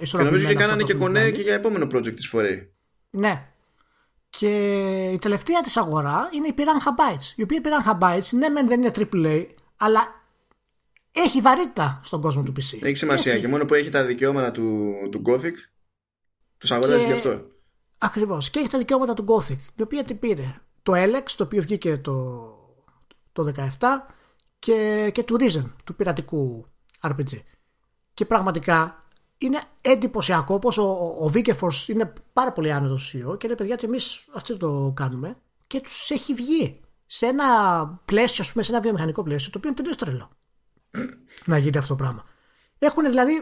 ισορροπημένε. 0.00 0.08
Και 0.10 0.24
νομίζω 0.24 0.46
ότι 0.46 0.54
κάνανε 0.54 0.82
και 0.82 0.94
κονέ 0.94 1.30
και 1.30 1.42
για 1.42 1.54
επόμενο 1.54 1.86
project 1.92 2.14
της 2.14 2.28
φορέ. 2.28 2.68
Ναι. 3.10 3.46
Και 4.38 4.48
η 5.12 5.18
τελευταία 5.18 5.60
της 5.60 5.76
αγορά 5.76 6.28
είναι 6.32 6.48
η 6.48 6.54
Piranha 6.56 6.88
Bytes. 6.88 7.32
Η 7.36 7.42
οποία 7.42 7.60
Piranha 7.64 7.98
Bytes, 7.98 8.28
ναι, 8.30 8.48
μεν 8.48 8.68
δεν 8.68 8.82
είναι 8.82 8.90
AAA, 8.94 9.46
αλλά 9.76 10.22
έχει 11.12 11.40
βαρύτητα 11.40 12.00
στον 12.04 12.20
κόσμο 12.20 12.42
του 12.42 12.52
PC. 12.56 12.78
Έχει 12.82 12.94
σημασία 12.94 13.32
έχει. 13.32 13.40
και 13.40 13.48
μόνο 13.48 13.64
που 13.64 13.74
έχει 13.74 13.90
τα 13.90 14.04
δικαιώματα 14.04 14.52
του, 14.52 14.94
του 15.10 15.22
Gothic, 15.26 15.52
τους 16.58 16.70
αγοράζει 16.70 17.00
και... 17.00 17.06
γι' 17.06 17.12
αυτό. 17.12 17.46
Ακριβώς. 17.98 18.50
Και 18.50 18.58
έχει 18.58 18.68
τα 18.68 18.78
δικαιώματα 18.78 19.14
του 19.14 19.24
Gothic, 19.28 19.58
η 19.76 19.82
οποία 19.82 20.02
τι 20.02 20.14
πήρε; 20.14 20.60
Το 20.82 20.92
Alex, 20.96 21.24
το 21.36 21.44
οποίο 21.44 21.62
βγήκε 21.62 21.98
το, 21.98 22.14
το 23.32 23.52
17, 23.56 23.66
και, 24.58 25.10
και 25.14 25.22
του 25.22 25.36
Risen, 25.40 25.70
του 25.84 25.94
πειρατικού 25.94 26.66
RPG. 27.00 27.40
Και 28.14 28.24
πραγματικά 28.24 29.03
είναι 29.38 29.60
εντυπωσιακό 29.80 30.58
πως 30.58 30.78
ο, 30.78 31.16
ο 31.20 31.28
Βίκεφορς 31.28 31.88
είναι 31.88 32.12
πάρα 32.32 32.52
πολύ 32.52 32.72
άνετος 32.72 33.14
CEO 33.14 33.38
και 33.38 33.46
λέει 33.46 33.56
παιδιά 33.56 33.74
ότι 33.74 33.86
εμείς 33.86 34.26
αυτό 34.34 34.56
το 34.56 34.92
κάνουμε 34.96 35.36
και 35.66 35.80
τους 35.80 36.10
έχει 36.10 36.34
βγει 36.34 36.80
σε 37.06 37.26
ένα 37.26 37.46
πλαίσιο, 38.04 38.44
ας 38.44 38.52
πούμε, 38.52 38.64
σε 38.64 38.72
ένα 38.72 38.80
βιομηχανικό 38.80 39.22
πλαίσιο 39.22 39.50
το 39.50 39.58
οποίο 39.58 39.70
είναι 39.70 39.78
τελείως 39.78 39.96
τρελό 39.96 40.30
να 41.50 41.58
γίνει 41.58 41.76
αυτό 41.76 41.96
το 41.96 42.02
πράγμα. 42.02 42.24
Έχουν 42.78 43.04
δηλαδή, 43.04 43.32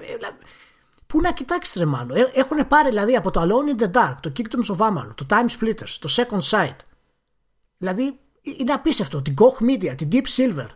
Πού 1.13 1.21
να 1.21 1.33
κοιτάξεις 1.33 1.75
τρεμάνο. 1.75 2.15
Ε, 2.15 2.31
έχουν 2.35 2.67
πάρει 2.67 2.89
δηλαδή 2.89 3.17
από 3.17 3.31
το 3.31 3.41
Alone 3.41 3.77
in 3.77 3.83
the 3.83 3.91
Dark, 3.93 4.15
το 4.21 4.33
Kingdoms 4.37 4.77
of 4.77 4.77
Amalur, 4.77 5.15
το 5.15 5.27
Time 5.29 5.47
Splitters, 5.59 5.97
το 6.01 6.09
Second 6.11 6.41
Sight. 6.51 6.77
Δηλαδή 7.77 8.07
ε, 8.43 8.51
είναι 8.59 8.73
απίστευτο. 8.73 9.23
Την 9.23 9.35
Koch 9.39 9.65
Media, 9.65 9.97
την 9.97 10.09
Deep 10.13 10.25
Silver, 10.37 10.69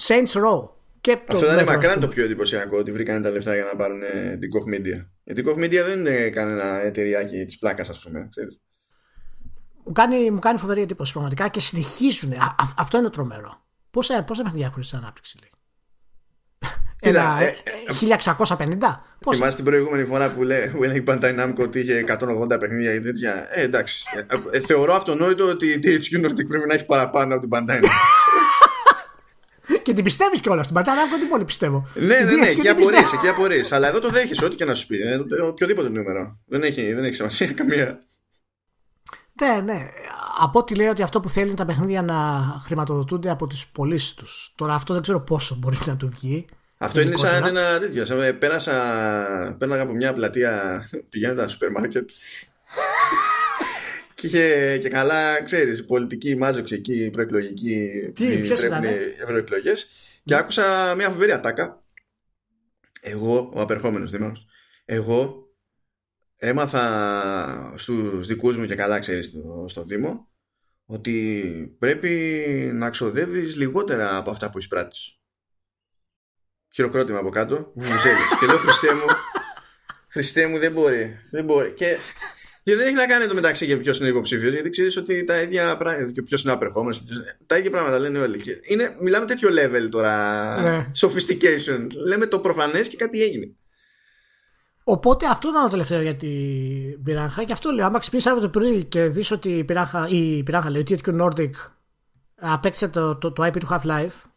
Saints 0.00 0.32
Row. 0.32 0.68
Και 1.04 1.18
Αυτό 1.28 1.52
ήταν 1.52 1.64
μακράν 1.64 2.00
το 2.00 2.08
πιο 2.08 2.24
εντυπωσιακό 2.24 2.76
ότι 2.78 2.92
βρήκαν 2.92 3.22
τα 3.22 3.30
λεφτά 3.30 3.54
για 3.54 3.64
να 3.64 3.76
πάρουν 3.76 4.02
ε, 4.02 4.36
την 4.36 4.50
Koch 4.54 4.74
Media. 4.74 5.06
Γιατί 5.24 5.40
η 5.40 5.44
Koch 5.46 5.64
Media 5.64 5.84
δεν 5.86 5.98
είναι 5.98 6.28
κανένα 6.30 6.80
εταιριάκι 6.82 7.44
της 7.44 7.58
πλάκας, 7.58 7.88
ας 7.88 8.00
πούμε. 8.00 8.28
Μου 9.84 9.92
κάνει, 9.92 10.30
μου 10.30 10.38
κάνει 10.38 10.58
φοβερή 10.58 10.82
εντύπωση 10.82 11.12
πραγματικά 11.12 11.48
και 11.48 11.60
συνεχίζουν. 11.60 12.32
Α, 12.32 12.54
αυτό 12.76 12.98
είναι 12.98 13.10
τρομερό. 13.10 13.66
Πόσα, 13.90 14.24
πόσα 14.24 14.42
παιχνίδια 14.42 14.66
έχουν 14.66 14.82
στην 14.82 14.98
ανάπτυξη, 14.98 15.38
λέει; 15.40 15.50
Ένα, 17.00 17.42
ε, 17.42 17.54
1650. 17.92 19.04
Πώς; 19.20 19.36
Θυμάσαι 19.36 19.56
την 19.56 19.64
προηγούμενη 19.64 20.04
φορά 20.04 20.30
που 20.30 20.42
λέει 20.42 20.72
η 20.94 21.04
Bandai 21.06 21.40
Namco 21.40 21.58
ότι 21.58 21.80
είχε 21.80 22.04
180 22.08 22.58
παιχνίδια 22.60 22.92
και 22.92 23.00
τέτοια; 23.00 23.48
Ε, 23.50 23.62
εντάξει. 23.62 24.04
Ε, 24.52 24.60
θεωρώ 24.60 24.94
αυτονόητο 24.94 25.48
ότι 25.48 25.66
η 25.66 25.80
THQ 25.82 26.26
Nordic 26.26 26.46
πρέπει 26.48 26.66
να 26.68 26.74
έχει 26.74 26.86
παραπάνω 26.86 27.34
από 27.34 27.48
την 27.48 27.50
Bandai 27.52 27.84
Namco. 27.84 28.13
Και 29.84 29.92
την 29.92 30.04
πιστεύεις 30.04 30.40
κιόλας. 30.40 30.66
Την 30.66 30.76
Bandai 30.76 30.88
Namco 30.88 31.18
την 31.18 31.28
πολύ 31.28 31.44
πιστεύω. 31.44 31.88
Ναι, 31.94 32.18
ναι, 32.18 32.32
ναι, 32.32 32.46
εκεί 32.46 32.68
απορρεί. 32.68 32.96
Εκεί 32.96 33.28
απορρείς. 33.28 33.72
Αλλά 33.72 33.88
εδώ 33.88 34.00
το 34.00 34.10
δέχεσαι, 34.10 34.44
ό,τι 34.44 34.56
και 34.56 34.64
να 34.64 34.74
σου 34.74 34.86
πει. 34.86 35.00
Ε, 35.00 35.14
οποιοδήποτε 35.42 35.88
νούμερο. 35.88 36.38
Δεν 36.46 36.62
έχει, 36.62 36.92
δεν 36.92 37.04
έχει 37.04 37.14
σημασία 37.14 37.52
καμία. 37.58 37.98
Ναι, 39.40 39.60
ναι. 39.60 39.88
Από 40.38 40.58
ό,τι 40.58 40.74
λέει 40.74 40.86
ότι 40.86 41.02
αυτό 41.02 41.20
που 41.20 41.28
θέλει 41.28 41.46
είναι 41.46 41.56
τα 41.56 41.64
παιχνίδια 41.64 42.02
να 42.02 42.42
χρηματοδοτούνται 42.64 43.30
από 43.30 43.46
τις 43.46 43.66
πωλήσεις 43.66 44.14
τους. 44.14 44.52
Τώρα 44.56 44.74
αυτό 44.74 44.92
δεν 44.92 45.02
ξέρω 45.02 45.20
πόσο 45.20 45.56
μπορεί 45.58 45.78
να 45.86 45.96
του 45.96 46.08
βγει. 46.08 46.46
Αυτό 46.78 47.00
είναι 47.00 47.16
σαν 47.16 47.44
ένα 47.44 47.78
τέτοιο. 47.78 48.04
Σαν, 48.04 48.22
ε, 48.22 48.32
πέρασα, 48.32 48.72
πέρναγα 49.58 49.82
από 49.82 49.92
μια 49.92 50.12
πλατεία 50.12 50.82
πηγαίνοντας 51.10 51.44
στο 51.44 51.52
σούπερ 51.52 51.70
μάρκετ. 51.70 52.10
Και 54.28 54.36
είχε 54.36 54.78
και 54.78 54.88
καλά, 54.88 55.42
ξέρεις, 55.42 55.84
πολιτική 55.84 56.36
μάζοξη 56.36 56.74
εκεί, 56.74 57.10
προεκλογική. 57.12 57.90
Τι, 58.14 58.38
ποιες 58.38 58.62
ήταν. 58.62 58.84
Ευρωεκλογές. 59.22 59.90
Και 60.24 60.34
άκουσα 60.34 60.94
μια 60.94 61.10
φοβερή 61.10 61.32
ατάκα. 61.32 61.82
Εγώ, 63.00 63.50
ο 63.54 63.60
απερχόμενος 63.60 64.10
δήμαρχος, 64.10 64.46
εγώ 64.84 65.48
έμαθα 66.38 67.74
στους 67.76 68.26
δικούς 68.26 68.56
μου 68.56 68.66
και 68.66 68.74
καλά 68.74 68.98
ξέρεις 68.98 69.26
στο, 69.26 69.64
στο 69.68 69.84
Δήμο 69.84 70.28
ότι 70.86 71.76
πρέπει 71.78 72.30
να 72.74 72.90
ξοδεύεις 72.90 73.56
λιγότερα 73.56 74.16
από 74.16 74.30
αυτά 74.30 74.50
που 74.50 74.58
εισπράττεις 74.58 75.18
χειροκρότημα 76.74 77.18
από 77.18 77.28
κάτω, 77.28 77.72
βουζέλη. 77.74 78.18
και 78.40 78.46
λέω 78.46 78.56
Χριστέ 78.56 78.94
μου, 78.94 79.04
Χριστέ 80.08 80.46
μου 80.46 80.58
δεν 80.58 80.72
μπορεί. 80.72 81.18
Δεν 81.30 81.44
μπορεί. 81.44 81.72
Και, 81.72 81.96
και 82.64 82.76
δεν 82.76 82.86
έχει 82.86 82.96
να 82.96 83.06
κάνει 83.06 83.26
το 83.26 83.34
μεταξύ 83.34 83.64
για 83.64 83.78
ποιος 83.78 83.98
είναι 83.98 84.08
υποψήφιος, 84.08 84.52
γιατί 84.52 84.70
ξέρεις 84.70 84.96
ότι 84.96 85.24
τα 85.24 85.40
ίδια 85.40 85.76
πράγματα. 85.76 86.12
και 86.12 86.22
ποιος 86.22 86.42
είναι 86.42 86.52
απερχόμενος. 86.52 87.02
Τα 87.46 87.58
ίδια 87.58 87.70
πράγματα 87.70 87.98
λένε 87.98 88.18
όλοι. 88.18 88.40
Είναι, 88.62 88.96
μιλάμε 89.00 89.26
τέτοιο 89.26 89.48
level 89.50 89.88
τώρα. 89.90 90.60
Ναι. 90.60 90.90
Sophistication. 91.00 91.86
Λέμε 92.06 92.26
το 92.26 92.38
προφανές 92.38 92.88
και 92.88 92.96
κάτι 92.96 93.22
έγινε. 93.22 93.54
Οπότε 94.84 95.26
αυτό 95.26 95.48
ήταν 95.48 95.62
το 95.62 95.68
τελευταίο 95.68 96.00
για 96.00 96.16
την 96.16 97.02
πυράχα. 97.02 97.44
Και 97.44 97.52
αυτό 97.52 97.70
λέω. 97.70 97.86
Άμα 97.86 97.98
ξυπνήσεις 97.98 98.30
αύριο 98.30 98.50
το 98.50 98.58
πρωί 98.58 98.84
και 98.84 99.04
δεις 99.04 99.30
ότι 99.30 99.48
η 99.48 99.64
πυράχα, 99.64 100.06
η 100.08 100.42
πυράχα 100.42 100.70
λέει, 100.70 100.80
ότι 100.80 100.92
η 100.92 100.98
Nordic 101.06 101.50
απέκτησε 102.34 102.88
το, 102.88 103.16
το, 103.16 103.32
το 103.32 103.46
IP 103.46 103.56
του 103.58 103.68
Half-Life 103.70 104.30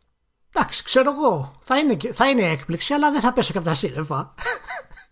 Εντάξει, 0.53 0.84
ξέρω 0.84 1.11
εγώ. 1.11 1.57
Θα 1.61 1.78
είναι, 1.78 1.97
θα 2.11 2.30
είναι 2.30 2.51
έκπληξη, 2.51 2.93
αλλά 2.93 3.11
δεν 3.11 3.21
θα 3.21 3.34
πέσω 3.34 3.51
και 3.51 3.57
από 3.57 3.67
τα 3.67 3.73
σύννεφα. 3.73 4.34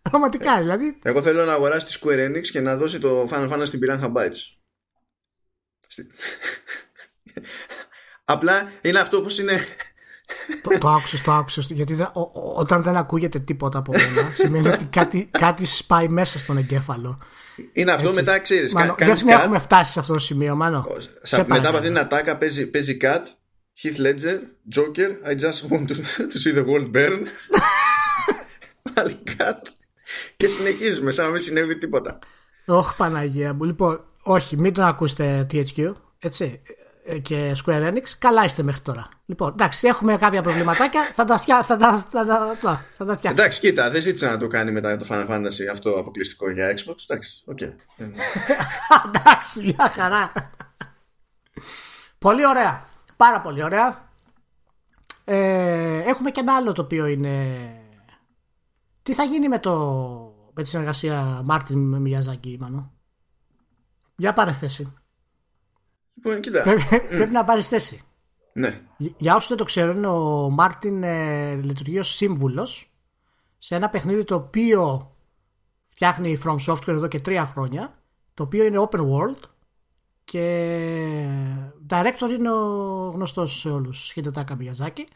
Πραγματικά 0.09 0.57
δηλαδή. 0.59 0.97
Εγώ 1.03 1.21
θέλω 1.21 1.45
να 1.45 1.53
αγοράσει 1.53 1.85
τη 1.85 1.99
Square 2.01 2.29
Enix 2.29 2.41
και 2.41 2.61
να 2.61 2.77
δώσει 2.77 2.99
το 2.99 3.29
Final 3.31 3.49
Fantasy 3.51 3.65
στην 3.65 3.79
Piranha 3.83 4.13
Bytes. 4.13 4.37
Απλά 8.25 8.71
είναι 8.81 8.99
αυτό 8.99 9.21
που 9.21 9.29
είναι. 9.39 9.59
το, 10.61 10.77
το 10.77 10.89
άκουσες, 10.89 11.21
το 11.21 11.31
άκουσες. 11.31 11.65
Γιατί 11.71 11.97
όταν 12.55 12.83
δεν 12.83 12.95
ακούγεται 12.95 13.39
τίποτα 13.39 13.77
από 13.77 13.91
μένα, 13.91 14.31
σημαίνει 14.41 14.67
ότι 14.67 14.85
κάτι, 14.85 15.29
κάτι 15.31 15.65
σπάει 15.65 16.07
μέσα 16.07 16.39
στον 16.39 16.57
εγκέφαλο. 16.57 17.21
Είναι 17.73 17.91
αυτό 17.91 18.07
Έτσι. 18.07 18.19
μετά, 18.19 18.39
ξέρεις. 18.39 18.73
Δεν 18.73 19.27
έχουμε 19.27 19.59
φτάσει 19.59 19.91
σε 19.91 19.99
αυτό 19.99 20.13
το 20.13 20.19
σημείο, 20.19 20.55
μάλλον. 20.55 20.85
μετά 21.47 21.69
από 21.69 21.79
την 21.79 21.97
ατάκα 21.97 22.37
παίζει, 22.37 22.69
παίζει 22.69 22.97
cut 23.01 23.21
Heath 23.83 23.99
Ledger, 23.99 24.37
Joker, 24.69 25.19
I 25.25 25.35
just 25.35 25.69
want 25.69 25.89
to, 25.89 25.95
to 26.31 26.39
see 26.39 26.51
the 26.51 26.63
world 26.63 26.91
burn. 26.93 27.27
Πάλι 28.93 29.19
κάτω. 29.37 29.71
Και 30.37 30.47
συνεχίζουμε 30.47 31.11
σαν 31.11 31.25
να 31.25 31.31
μην 31.31 31.41
συνέβη 31.41 31.77
τίποτα. 31.77 32.19
Όχι 32.65 32.95
Παναγία 32.95 33.53
μου. 33.53 33.63
Λοιπόν, 33.63 34.03
όχι, 34.21 34.57
μην 34.57 34.73
τον 34.73 34.83
ακούσετε 34.83 35.47
THQ. 35.51 35.93
Έτσι. 36.19 36.61
Ε, 37.07 37.19
και 37.19 37.55
Square 37.65 37.89
Enix. 37.89 38.03
Καλά 38.19 38.43
είστε 38.43 38.63
μέχρι 38.63 38.81
τώρα. 38.81 39.07
Λοιπόν, 39.25 39.51
εντάξει, 39.51 39.87
έχουμε 39.87 40.17
κάποια 40.17 40.41
προβληματάκια. 40.41 41.09
θα 41.13 41.25
τα 41.25 41.37
φτιάξω. 41.37 41.63
Θα 41.63 41.77
τα, 41.77 42.07
θα 42.11 42.25
τα, 42.61 42.85
θα 42.93 43.05
τα 43.05 43.19
Εντάξει, 43.21 43.59
κοίτα, 43.59 43.89
δεν 43.89 44.01
ζήτησα 44.01 44.29
να 44.29 44.37
το 44.37 44.47
κάνει 44.47 44.71
μετά 44.71 44.97
το 44.97 45.05
Final 45.09 45.27
Fantasy 45.29 45.71
αυτό 45.71 45.89
αποκλειστικό 45.89 46.49
για 46.49 46.73
Xbox. 46.77 46.95
Εντάξει, 47.07 47.43
OK. 47.45 47.57
Okay. 47.61 47.73
εντάξει, 49.07 49.61
μια 49.63 49.91
χαρά. 49.95 50.31
Πολύ 52.17 52.47
ωραία. 52.47 52.85
Πάρα 53.17 53.41
πολύ 53.41 53.63
ωραία. 53.63 54.09
Ε, 55.25 55.97
έχουμε 55.97 56.31
και 56.31 56.39
ένα 56.39 56.55
άλλο 56.55 56.71
το 56.71 56.81
οποίο 56.81 57.05
είναι... 57.05 57.35
Τι 59.05 59.13
θα 59.13 59.23
γίνει 59.23 59.47
με, 59.47 59.59
το... 59.59 59.73
με 60.53 60.63
τη 60.63 60.69
συνεργασία 60.69 61.41
Μάρτιν 61.45 61.79
με 61.79 61.99
Μιαζάκη, 61.99 62.57
Μανώ. 62.59 62.93
Για 64.15 64.33
πάρε 64.33 64.51
θέση. 64.51 64.93
Λοιπόν, 66.13 66.41
κοίτα. 66.41 66.63
Πρέπει, 67.09 67.31
να 67.31 67.43
πάρεις 67.43 67.67
θέση. 67.67 68.01
Ναι. 68.53 68.81
Για 68.97 69.35
όσους 69.35 69.49
δεν 69.49 69.57
το 69.57 69.63
ξέρουν, 69.63 70.05
ο 70.05 70.49
Μάρτιν 70.49 71.03
ε, 71.03 71.55
λειτουργεί 71.55 71.99
ως 71.99 72.15
σύμβουλος 72.15 72.93
σε 73.57 73.75
ένα 73.75 73.89
παιχνίδι 73.89 74.23
το 74.23 74.35
οποίο 74.35 75.15
φτιάχνει 75.83 76.31
η 76.31 76.41
From 76.45 76.57
Software 76.65 76.87
εδώ 76.87 77.07
και 77.07 77.19
τρία 77.19 77.45
χρόνια. 77.45 77.97
Το 78.33 78.43
οποίο 78.43 78.65
είναι 78.65 78.87
open 78.89 78.99
world 78.99 79.49
και 80.23 81.27
director 81.89 82.29
είναι 82.37 82.51
ο 82.51 83.09
γνωστός 83.09 83.59
σε 83.59 83.69
όλους 83.69 84.11
Χιντετάκα 84.11 84.55
Μιαζάκη 84.55 85.07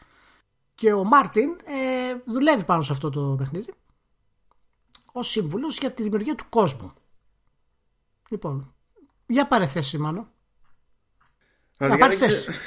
και 0.74 0.92
ο 0.92 1.04
Μάρτιν 1.04 1.48
ε, 1.64 2.14
δουλεύει 2.24 2.64
πάνω 2.64 2.82
σε 2.82 2.92
αυτό 2.92 3.10
το 3.10 3.34
παιχνίδι 3.38 3.74
ως 5.12 5.28
σύμβουλος 5.28 5.78
για 5.78 5.92
τη 5.92 6.02
δημιουργία 6.02 6.34
του 6.34 6.46
κόσμου. 6.48 6.92
Λοιπόν 8.30 8.74
για 9.26 9.46
πάρε 9.46 9.66
θέση 9.66 9.98
μάλλον 9.98 10.30
δεν, 11.88 11.98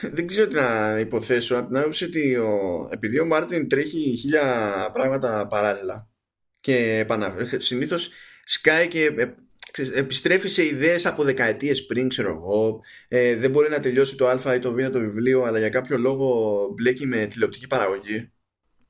δεν 0.01 0.27
ξέρω 0.27 0.47
τι 0.47 0.53
να 0.53 0.99
υποθέσω. 0.99 1.57
Από 1.57 1.67
την 1.67 1.77
άποψη 1.77 2.05
ότι 2.05 2.35
ο, 2.35 2.87
επειδή 2.91 3.19
ο 3.19 3.25
Μάρτιν 3.25 3.69
τρέχει 3.69 4.15
χίλια 4.19 4.89
πράγματα 4.93 5.47
παράλληλα 5.47 6.09
και 6.59 6.97
επαναφέρει 6.97 7.61
συνήθως 7.69 8.09
σκάει 8.43 8.87
και 8.87 9.05
ε, 9.17 9.33
επιστρέφει 9.93 10.47
σε 10.47 10.65
ιδέες 10.65 11.05
από 11.05 11.23
δεκαετίες 11.23 11.85
πριν 11.85 12.09
ξέρω 12.09 12.29
εγώ. 12.29 12.81
Ε, 13.07 13.35
δεν 13.35 13.51
μπορεί 13.51 13.69
να 13.69 13.79
τελειώσει 13.79 14.15
το 14.15 14.27
α 14.27 14.55
ή 14.55 14.59
το 14.59 14.71
β 14.71 14.81
το 14.81 14.99
βιβλίο 14.99 15.43
αλλά 15.43 15.59
για 15.59 15.69
κάποιο 15.69 15.97
λόγο 15.97 16.67
μπλέκει 16.75 17.07
με 17.07 17.27
τηλεοπτική 17.27 17.67
παραγωγή 17.67 18.32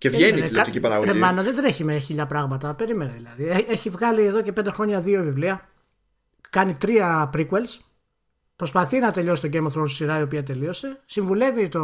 και 0.03 0.09
βγαίνει 0.09 0.39
η 0.39 0.43
τηλεοπτική 0.43 0.79
παραγωγή 0.79 1.11
Ρε 1.11 1.17
μάνα 1.17 1.43
δεν 1.43 1.55
τρέχει 1.55 1.83
με 1.83 1.99
χίλια 1.99 2.25
πράγματα 2.25 2.73
περίμενε 2.73 3.13
δηλαδή 3.15 3.65
έχει 3.69 3.89
βγάλει 3.89 4.25
εδώ 4.25 4.41
και 4.41 4.51
πέντε 4.51 4.71
χρόνια 4.71 5.01
δύο 5.01 5.23
βιβλία 5.23 5.69
κάνει 6.49 6.75
τρία 6.75 7.29
prequels 7.33 7.79
Προσπαθεί 8.55 8.99
να 8.99 9.11
τελειώσει 9.11 9.49
το 9.49 9.49
Game 9.53 9.71
of 9.71 9.81
Thrones 9.81 9.89
σειρά 9.89 10.19
η 10.19 10.21
οποία 10.21 10.43
τελείωσε. 10.43 10.99
Συμβουλεύει 11.05 11.69
το 11.69 11.81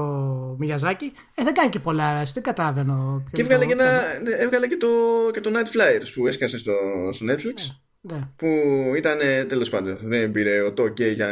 Μιαζάκι. 0.59 1.11
Ε, 1.36 1.43
δεν 1.43 1.53
κάνει 1.53 1.70
και 1.70 1.80
πολλά. 1.80 2.24
Δεν 2.34 2.43
καταλαβαίνω. 2.43 3.24
Και 3.32 3.41
έβγαλε, 3.41 3.65
και, 3.65 3.72
ένα, 3.72 4.01
έβγαλε 4.39 4.67
και, 4.67 4.78
το, 4.78 4.88
και 5.34 5.41
το 5.41 5.49
Night 5.53 5.78
Flyers 5.78 6.11
που 6.15 6.28
έσκασε 6.28 6.57
στο, 6.57 6.74
στο 7.11 7.26
Netflix. 7.30 7.59
Ε. 7.59 7.80
Ναι. 8.01 8.28
Που 8.36 8.47
ήταν 8.95 9.17
τέλος 9.47 9.70
πάντων. 9.70 9.97
Δεν 10.01 10.32
πήρε 10.32 10.61
ο 10.61 10.74
Τόκε 10.74 11.07
για, 11.07 11.30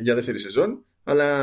για 0.00 0.14
δεύτερη 0.14 0.38
σεζόν, 0.38 0.84
αλλά 1.04 1.36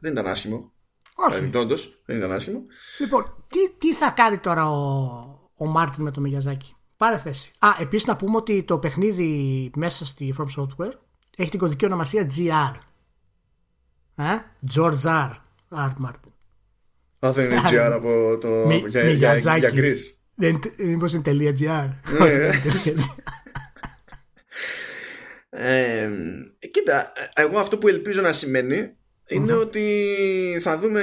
δεν 0.00 0.12
ήταν 0.12 0.26
άσχημο. 0.26 0.73
Όχι. 1.14 1.44
Δηλαδή, 1.44 1.74
δεν 2.04 2.16
ήταν 2.16 2.32
άσχημο. 2.32 2.62
Λοιπόν, 2.98 3.44
τι, 3.48 3.70
τι 3.78 3.94
θα 3.94 4.10
κάνει 4.10 4.38
τώρα 4.38 4.70
ο, 4.70 5.50
ο 5.54 5.66
Μάρτιν 5.66 6.02
με 6.02 6.10
το 6.10 6.20
Μιγιαζάκι; 6.20 6.74
Πάρε 6.96 7.18
θέση. 7.18 7.52
Α, 7.58 7.68
επίσης 7.80 8.06
να 8.06 8.16
πούμε 8.16 8.36
ότι 8.36 8.62
το 8.62 8.78
παιχνίδι 8.78 9.70
μέσα 9.76 10.06
στη 10.06 10.34
From 10.38 10.62
Software 10.62 10.92
έχει 11.36 11.50
την 11.50 11.58
κωδική 11.58 11.84
ονομασία 11.84 12.30
GR. 12.36 12.74
Ε; 14.16 14.38
George 14.74 15.02
R. 15.02 15.30
R. 15.70 15.90
Martin. 16.04 16.32
Α, 17.26 17.32
δεν 17.32 17.50
είναι 17.50 17.60
GR 17.64 17.90
από 17.92 18.38
το. 18.40 18.70
για, 18.88 19.08
για, 19.36 19.56
για, 19.56 19.70
Μήπως 20.78 21.12
είναι 21.12 21.54
.gr. 21.58 21.88
Ναι. 22.18 22.50
Ε, 25.56 26.10
κοίτα, 26.70 27.12
εγώ 27.34 27.58
αυτό 27.58 27.78
που 27.78 27.88
ελπίζω 27.88 28.20
να 28.20 28.32
σημαίνει 28.32 28.96
είναι 29.28 29.52
ότι 29.52 30.58
θα 30.60 30.78
δούμε 30.78 31.02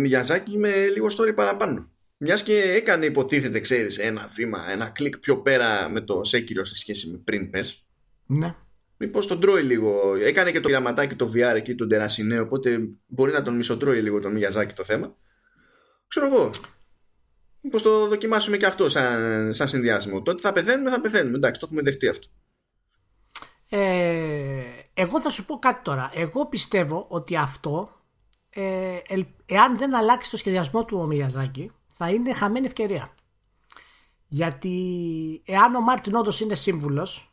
Μιαζάκι 0.00 0.58
με 0.58 0.86
λίγο 0.86 1.06
story 1.18 1.34
παραπάνω. 1.34 1.90
Μιας 2.16 2.42
και 2.42 2.60
έκανε 2.60 3.06
υποτίθεται, 3.06 3.60
ξέρεις, 3.60 3.98
ένα 3.98 4.30
βήμα, 4.34 4.70
ένα 4.70 4.88
κλικ 4.88 5.18
πιο 5.18 5.42
πέρα 5.42 5.88
με 5.88 6.00
το 6.00 6.20
Sekiro 6.32 6.60
σε 6.62 6.76
σχέση 6.76 7.10
με 7.10 7.18
πριν 7.24 7.50
πες. 7.50 7.86
Ναι. 8.26 8.54
Μήπως 8.96 9.26
τον 9.26 9.40
τρώει 9.40 9.62
λίγο. 9.62 10.14
Έκανε 10.20 10.50
και 10.50 10.60
το 10.60 10.68
γραμματάκι 10.68 11.14
το 11.14 11.32
VR 11.34 11.54
εκεί, 11.56 11.74
τον 11.74 11.88
Τερασινέ, 11.88 12.40
οπότε 12.40 12.80
μπορεί 13.06 13.32
να 13.32 13.42
τον 13.42 13.56
μισοτρώει 13.56 14.00
λίγο 14.00 14.20
τον 14.20 14.32
Μιαζάκι 14.32 14.74
το 14.74 14.84
θέμα. 14.84 15.16
Ξέρω 16.08 16.26
εγώ. 16.26 16.50
Μήπως 17.60 17.82
το 17.82 18.06
δοκιμάσουμε 18.06 18.56
και 18.56 18.66
αυτό 18.66 18.88
σαν, 18.88 19.54
σαν 19.54 19.68
συνδυάσιμο. 19.68 20.22
Τότε 20.22 20.40
θα 20.40 20.52
πεθαίνουμε, 20.52 20.90
θα 20.90 21.00
πεθαίνουμε. 21.00 21.36
Εντάξει, 21.36 21.60
το 21.60 21.66
έχουμε 21.66 21.82
δεχτεί 21.82 22.08
αυτό. 22.08 22.26
Ε, 23.68 24.62
εγώ 24.94 25.20
θα 25.20 25.30
σου 25.30 25.44
πω 25.44 25.58
κάτι 25.58 25.82
τώρα. 25.82 26.10
Εγώ 26.14 26.46
πιστεύω 26.46 27.06
ότι 27.08 27.36
αυτό, 27.36 27.90
ε, 28.50 28.98
εάν 29.46 29.78
δεν 29.78 29.94
αλλάξει 29.94 30.30
το 30.30 30.36
σχεδιασμό 30.36 30.84
του 30.84 30.98
ο 30.98 31.06
Μιαζάκη, 31.06 31.70
θα 31.88 32.10
είναι 32.10 32.34
χαμένη 32.34 32.66
ευκαιρία. 32.66 33.14
Γιατί 34.28 34.72
εάν 35.44 35.74
ο 35.74 35.80
Μάρτιν 35.80 36.14
όντως 36.14 36.40
είναι 36.40 36.54
σύμβουλος, 36.54 37.32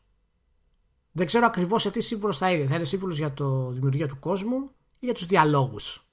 δεν 1.12 1.26
ξέρω 1.26 1.46
ακριβώς 1.46 1.82
σε 1.82 1.92
τι 1.92 2.02
σύμβουλος 2.02 2.38
θα 2.38 2.52
είναι. 2.52 2.68
Θα 2.68 2.76
είναι 2.76 2.84
σύμβουλος 2.84 3.18
για 3.18 3.34
το 3.34 3.70
δημιουργία 3.70 4.08
του 4.08 4.20
κόσμου 4.20 4.72
ή 5.00 5.06
για 5.06 5.14
τους 5.14 5.26
διαλόγους. 5.26 6.04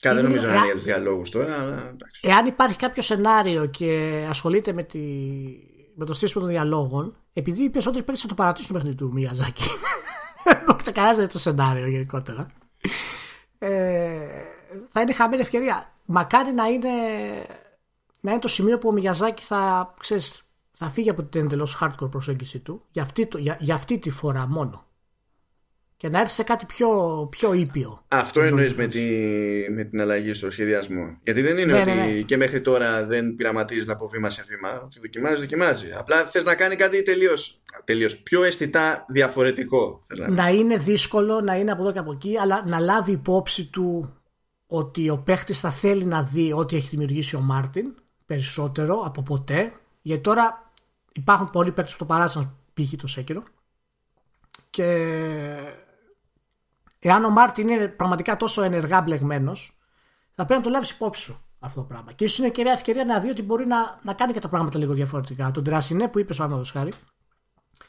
Κάτι 0.00 0.16
δεν 0.16 0.24
νομίζω 0.24 0.46
να 0.46 0.54
είναι 0.54 0.64
για 0.64 0.74
τους 0.74 0.84
διαλόγους 0.84 1.30
τώρα. 1.30 1.56
Εάν 2.20 2.46
υπάρχει 2.46 2.76
κάποιο 2.76 3.02
σενάριο 3.02 3.66
και 3.66 4.24
ασχολείται 4.28 4.72
με, 4.72 4.82
τη, 4.82 4.98
με 5.94 6.04
το 6.04 6.14
στήσιμο 6.14 6.44
των 6.44 6.52
διαλόγων, 6.52 7.16
επειδή 7.32 7.62
οι 7.62 7.70
περισσότεροι 7.70 8.02
παίκτες 8.02 8.22
θα 8.22 8.28
το 8.28 8.34
παρατήσουν 8.34 8.68
το 8.68 8.74
παιχνίδι 8.74 8.96
του 8.96 9.12
Μιαζάκη. 9.12 9.62
δεν 11.16 11.28
το 11.28 11.38
σενάριο 11.38 11.86
γενικότερα. 11.86 12.46
Ε, 13.58 14.26
θα 14.88 15.00
είναι 15.00 15.12
χαμένη 15.12 15.42
ευκαιρία. 15.42 15.94
Μακάρι 16.04 16.52
να 16.52 16.66
είναι, 16.66 16.90
να 18.20 18.30
είναι 18.30 18.40
το 18.40 18.48
σημείο 18.48 18.78
που 18.78 18.88
ο 18.88 18.92
Μιαζάκη 18.92 19.42
θα, 19.42 19.94
ξέρεις, 19.98 20.42
θα 20.70 20.88
φύγει 20.88 21.10
από 21.10 21.22
την 21.22 21.44
εντελώς 21.44 21.78
hardcore 21.80 22.10
προσέγγιση 22.10 22.58
του 22.58 22.84
για 22.90 23.02
αυτή, 23.02 23.28
για, 23.36 23.56
για 23.60 23.74
αυτή 23.74 23.98
τη 23.98 24.10
φορά 24.10 24.46
μόνο 24.46 24.86
και 26.02 26.08
να 26.08 26.20
έρθει 26.20 26.34
σε 26.34 26.42
κάτι 26.42 26.66
πιο, 26.66 26.88
πιο 27.30 27.52
ήπιο. 27.52 28.04
Αυτό 28.08 28.40
εννοείς 28.40 28.74
με, 28.74 28.86
τη, 28.86 29.00
με 29.70 29.84
την 29.84 30.00
αλλαγή 30.00 30.32
στο 30.32 30.50
σχεδιασμό. 30.50 31.18
Γιατί 31.22 31.40
δεν 31.40 31.58
είναι 31.58 31.72
ναι, 31.72 31.80
ότι 31.80 31.90
ναι, 31.90 32.04
ναι. 32.04 32.20
και 32.20 32.36
μέχρι 32.36 32.60
τώρα 32.60 33.04
δεν 33.04 33.34
πειραματίζεται 33.34 33.92
από 33.92 34.08
βήμα 34.08 34.30
σε 34.30 34.44
βήμα. 34.48 34.80
Ότι 34.84 35.00
δοκιμάζει, 35.00 35.34
δοκιμάζει. 35.34 35.86
Απλά 35.98 36.24
θες 36.24 36.44
να 36.44 36.54
κάνει 36.54 36.76
κάτι 36.76 37.02
τελείως 37.02 37.60
τελείως 37.84 38.16
πιο 38.16 38.42
αισθητά 38.42 39.04
διαφορετικό. 39.08 40.02
Να, 40.16 40.28
να 40.28 40.48
είναι 40.48 40.76
δύσκολο, 40.76 41.40
να 41.40 41.56
είναι 41.56 41.70
από 41.70 41.82
εδώ 41.82 41.92
και 41.92 41.98
από 41.98 42.12
εκεί, 42.12 42.38
αλλά 42.38 42.64
να 42.66 42.78
λάβει 42.78 43.12
υπόψη 43.12 43.64
του 43.64 44.16
ότι 44.66 45.08
ο 45.08 45.18
παίχτης 45.18 45.60
θα 45.60 45.70
θέλει 45.70 46.04
να 46.04 46.22
δει 46.22 46.52
ό,τι 46.52 46.76
έχει 46.76 46.88
δημιουργήσει 46.88 47.36
ο 47.36 47.40
Μάρτιν 47.40 47.94
περισσότερο 48.26 49.02
από 49.04 49.22
ποτέ. 49.22 49.72
Γιατί 50.02 50.22
τώρα 50.22 50.72
υπάρχουν 51.12 51.50
πολλοί 51.50 51.72
παίκτες 51.72 51.92
που 51.92 51.98
το 51.98 52.04
παράτησαν 52.04 52.56
π.χ. 52.74 52.96
το 52.96 53.06
Sekiro. 53.06 53.42
Και 54.70 55.08
εάν 57.08 57.24
ο 57.24 57.30
Μάρτιν 57.30 57.68
είναι 57.68 57.88
πραγματικά 57.88 58.36
τόσο 58.36 58.62
ενεργά 58.62 59.00
μπλεγμένος, 59.00 59.76
θα 60.34 60.44
πρέπει 60.44 60.60
να 60.60 60.66
το 60.66 60.70
λάβεις 60.70 60.90
υπόψη 60.90 61.22
σου 61.22 61.44
αυτό 61.58 61.80
το 61.80 61.86
πράγμα. 61.86 62.12
Και 62.12 62.24
ίσως 62.24 62.38
είναι 62.38 62.48
και 62.48 62.62
μια 62.62 62.72
ευκαιρία 62.72 63.04
να 63.04 63.20
δει 63.20 63.28
ότι 63.28 63.42
μπορεί 63.42 63.66
να, 63.66 63.98
να 64.02 64.12
κάνει 64.14 64.32
και 64.32 64.40
τα 64.40 64.48
πράγματα 64.48 64.78
λίγο 64.78 64.92
διαφορετικά. 64.92 65.50
Τον 65.50 65.64
Τρασινέ 65.64 66.08
που 66.08 66.18
είπες, 66.18 66.36
παραδείγματος 66.36 66.72
χάρη, 66.72 66.92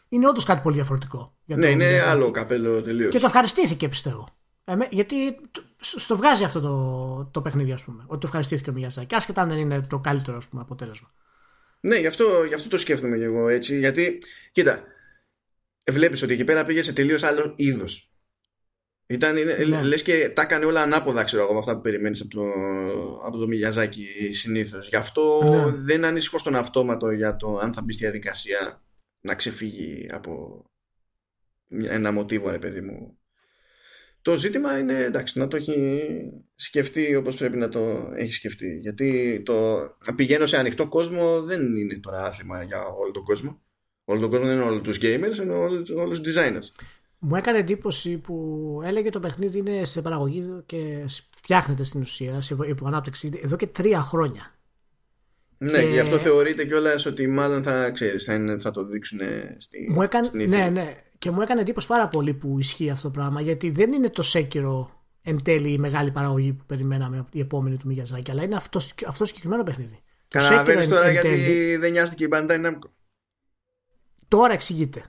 είναι 0.09 0.27
όντως 0.27 0.43
κάτι 0.43 0.61
πολύ 0.61 0.75
διαφορετικό. 0.75 1.37
Για 1.45 1.57
ναι, 1.57 1.67
είναι 1.67 2.01
άλλο 2.01 2.31
καπέλο 2.31 2.81
τελείως. 2.81 3.11
Και 3.11 3.19
το 3.19 3.25
ευχαριστήθηκε, 3.25 3.89
πιστεύω. 3.89 4.27
Ε, 4.65 4.75
γιατί 4.89 5.15
στο 5.79 6.15
βγάζει 6.15 6.43
αυτό 6.43 6.59
το, 6.59 7.29
το 7.31 7.41
παιχνίδι, 7.41 7.71
ας 7.71 7.83
πούμε. 7.83 8.03
Ότι 8.07 8.19
το 8.19 8.25
ευχαριστήθηκε 8.27 8.69
ο 8.69 8.73
Μιαζάκη. 8.73 9.15
Άσχετα 9.15 9.41
αν 9.41 9.49
δεν 9.49 9.57
είναι 9.57 9.81
το 9.81 9.99
καλύτερο 9.99 10.41
πούμε, 10.49 10.61
αποτέλεσμα. 10.61 11.11
Ναι, 11.79 11.95
γι 11.95 12.07
αυτό, 12.07 12.43
γι' 12.47 12.53
αυτό 12.53 12.69
το 12.69 12.77
σκέφτομαι 12.77 13.17
και 13.17 13.23
εγώ 13.23 13.47
έτσι. 13.47 13.77
Γιατί, 13.77 14.21
κοίτα, 14.51 14.83
βλέπεις 15.91 16.21
ότι 16.21 16.33
εκεί 16.33 16.43
πέρα 16.43 16.65
πήγε 16.65 16.83
σε 16.83 16.93
τελείως 16.93 17.23
άλλο 17.23 17.53
είδος 17.55 18.12
ήταν, 19.13 19.35
ναι. 19.35 19.81
λες 19.83 20.01
και 20.01 20.29
τα 20.29 20.41
έκανε 20.41 20.65
όλα 20.65 20.81
ανάποδα 20.81 21.23
ξέρω 21.23 21.41
εγώ 21.41 21.51
από 21.51 21.59
αυτά 21.59 21.75
που 21.75 21.81
περιμένεις 21.81 22.21
από 22.21 22.29
το, 22.29 22.43
από 23.25 23.37
το 23.37 23.47
Μιγιαζάκι 23.47 24.33
συνήθως. 24.33 24.87
Γι' 24.87 24.95
αυτό 24.95 25.43
ναι. 25.43 25.71
δεν 25.75 26.05
ανήσυχο 26.05 26.37
στον 26.37 26.55
αυτόματο 26.55 27.11
για 27.11 27.35
το 27.35 27.57
αν 27.57 27.73
θα 27.73 27.81
μπει 27.81 27.93
στη 27.93 28.01
διαδικασία 28.01 28.83
να 29.21 29.35
ξεφύγει 29.35 30.09
από 30.11 30.63
ένα 31.69 32.11
μοτίβο 32.11 32.51
ρε 32.51 32.59
παιδί 32.59 32.81
μου. 32.81 33.17
Το 34.21 34.37
ζήτημα 34.37 34.77
είναι 34.79 35.03
εντάξει 35.03 35.39
να 35.39 35.47
το 35.47 35.55
έχει 35.55 35.99
σκεφτεί 36.55 37.15
όπως 37.15 37.35
πρέπει 37.35 37.57
να 37.57 37.69
το 37.69 38.11
έχει 38.15 38.31
σκεφτεί. 38.31 38.77
Γιατί 38.77 39.41
το 39.45 39.79
να 40.05 40.15
πηγαίνω 40.15 40.45
σε 40.45 40.57
ανοιχτό 40.57 40.87
κόσμο 40.87 41.41
δεν 41.41 41.75
είναι 41.75 41.99
τώρα 41.99 42.23
άθλημα 42.23 42.63
για 42.63 42.85
όλο 42.85 43.11
τον 43.11 43.23
κόσμο. 43.23 43.61
Όλο 44.03 44.19
τον 44.19 44.29
κόσμο 44.29 44.45
δεν 44.45 44.55
είναι 44.55 44.65
όλους 44.65 44.81
τους 44.81 44.97
gamers, 45.01 45.41
είναι 45.41 45.53
όλους, 45.53 45.89
όλους 45.89 46.21
τους 46.21 46.35
designers. 46.35 46.85
Μου 47.25 47.35
έκανε 47.35 47.57
εντύπωση 47.57 48.17
που 48.17 48.81
έλεγε 48.83 49.09
το 49.09 49.19
παιχνίδι 49.19 49.57
είναι 49.57 49.85
σε 49.85 50.01
παραγωγή 50.01 50.63
και 50.65 51.05
φτιάχνεται 51.35 51.83
στην 51.83 52.01
ουσία, 52.01 52.41
σε 52.41 52.57
υποανάπτυξη 52.67 53.39
εδώ 53.43 53.55
και 53.55 53.67
τρία 53.67 54.01
χρόνια. 54.01 54.55
Ναι, 55.57 55.83
και... 55.83 55.89
γι' 55.89 55.99
αυτό 55.99 56.17
θεωρείται 56.17 56.65
κιόλας 56.65 57.05
ότι 57.05 57.27
μάλλον 57.27 57.63
θα 57.63 57.91
ξέρεις, 57.91 58.23
θα, 58.23 58.57
θα 58.59 58.71
το 58.71 58.85
δείξουν 58.85 59.19
στη, 59.57 59.89
μου 59.91 60.01
έκανε, 60.01 60.25
στην 60.25 60.49
Ναι, 60.49 60.69
ναι. 60.69 60.95
Και 61.17 61.31
μου 61.31 61.41
έκανε 61.41 61.61
εντύπωση 61.61 61.87
πάρα 61.87 62.07
πολύ 62.07 62.33
που 62.33 62.59
ισχύει 62.59 62.89
αυτό 62.89 63.07
το 63.07 63.19
πράγμα, 63.19 63.41
γιατί 63.41 63.69
δεν 63.69 63.93
είναι 63.93 64.09
το 64.09 64.23
Σέκυρο 64.23 65.03
εν 65.21 65.43
τέλει 65.43 65.71
η 65.71 65.77
μεγάλη 65.77 66.11
παραγωγή 66.11 66.53
που 66.53 66.65
περιμέναμε 66.65 67.25
η 67.31 67.39
επόμενη 67.39 67.77
του 67.77 67.87
Μιγιαζάκη, 67.87 68.31
αλλά 68.31 68.43
είναι 68.43 68.55
αυτό, 68.55 68.79
αυτό 69.07 69.25
συγκεκριμένο 69.25 69.63
παιχνίδι. 69.63 69.99
Καταλαβαίνεις 70.27 70.87
τώρα 70.87 71.11
γιατί 71.11 71.29
τέλει... 71.29 71.75
δεν 71.75 71.91
νοιάστηκε 71.91 72.23
η 72.23 72.29
Bandai 72.31 72.65
Namco. 72.65 72.89
Τώρα 74.27 74.53
εξηγείται. 74.53 75.03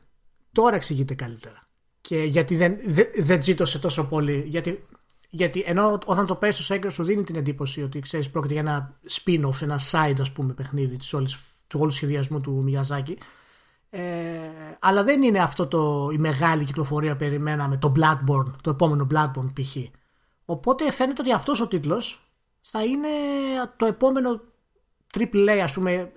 Τώρα 0.53 0.77
εξηγείται 0.77 1.15
καλύτερα 1.15 1.64
και 2.05 2.23
γιατί 2.23 2.57
δεν, 2.57 2.77
δεν, 2.85 3.07
δεν 3.17 3.41
τζίτωσε 3.41 3.79
τόσο 3.79 4.05
πολύ. 4.05 4.45
Γιατί, 4.47 4.87
γιατί 5.31 5.63
ενώ 5.67 5.99
όταν 6.07 6.27
το 6.27 6.35
παίζεις 6.35 6.65
στο 6.65 6.75
Sekiro 6.75 6.91
σου 6.91 7.05
δίνει 7.05 7.25
την 7.25 7.37
εντύπωση 7.37 7.83
ότι 7.83 8.01
ξέρεις 8.01 8.31
πρόκειται 8.31 8.53
για 8.53 8.63
ένα 8.63 8.99
spin-off, 9.11 9.63
ένα 9.63 9.81
side 9.91 10.21
ας 10.21 10.33
πούμε 10.33 10.53
παιχνίδι 10.53 10.97
της 10.97 11.13
όλης, 11.13 11.37
του 11.67 11.79
όλου 11.81 11.91
σχεδιασμού 11.91 12.41
του 12.41 12.63
Μιαζάκη. 12.63 13.19
Ε, 13.91 14.01
αλλά 14.79 15.03
δεν 15.03 15.23
είναι 15.23 15.39
αυτό 15.39 15.67
το, 15.67 16.11
η 16.13 16.19
μεγάλη 16.19 16.65
κυκλοφορία 16.65 17.13
που 17.13 17.19
περιμέναμε, 17.19 17.77
το 17.77 17.93
Bloodborne, 17.97 18.53
το 18.61 18.71
επόμενο 18.71 19.07
Bloodborne 19.15 19.53
π.χ. 19.53 19.77
Οπότε 20.45 20.93
φαίνεται 20.93 21.23
ότι 21.23 21.33
αυτός 21.33 21.61
ο 21.61 21.67
τίτλος 21.67 22.29
θα 22.61 22.85
είναι 22.85 23.09
το 23.77 23.87
επόμενο 23.87 24.41
triple 25.15 25.49
A, 25.49 25.59
ας 25.63 25.73
πούμε, 25.73 26.13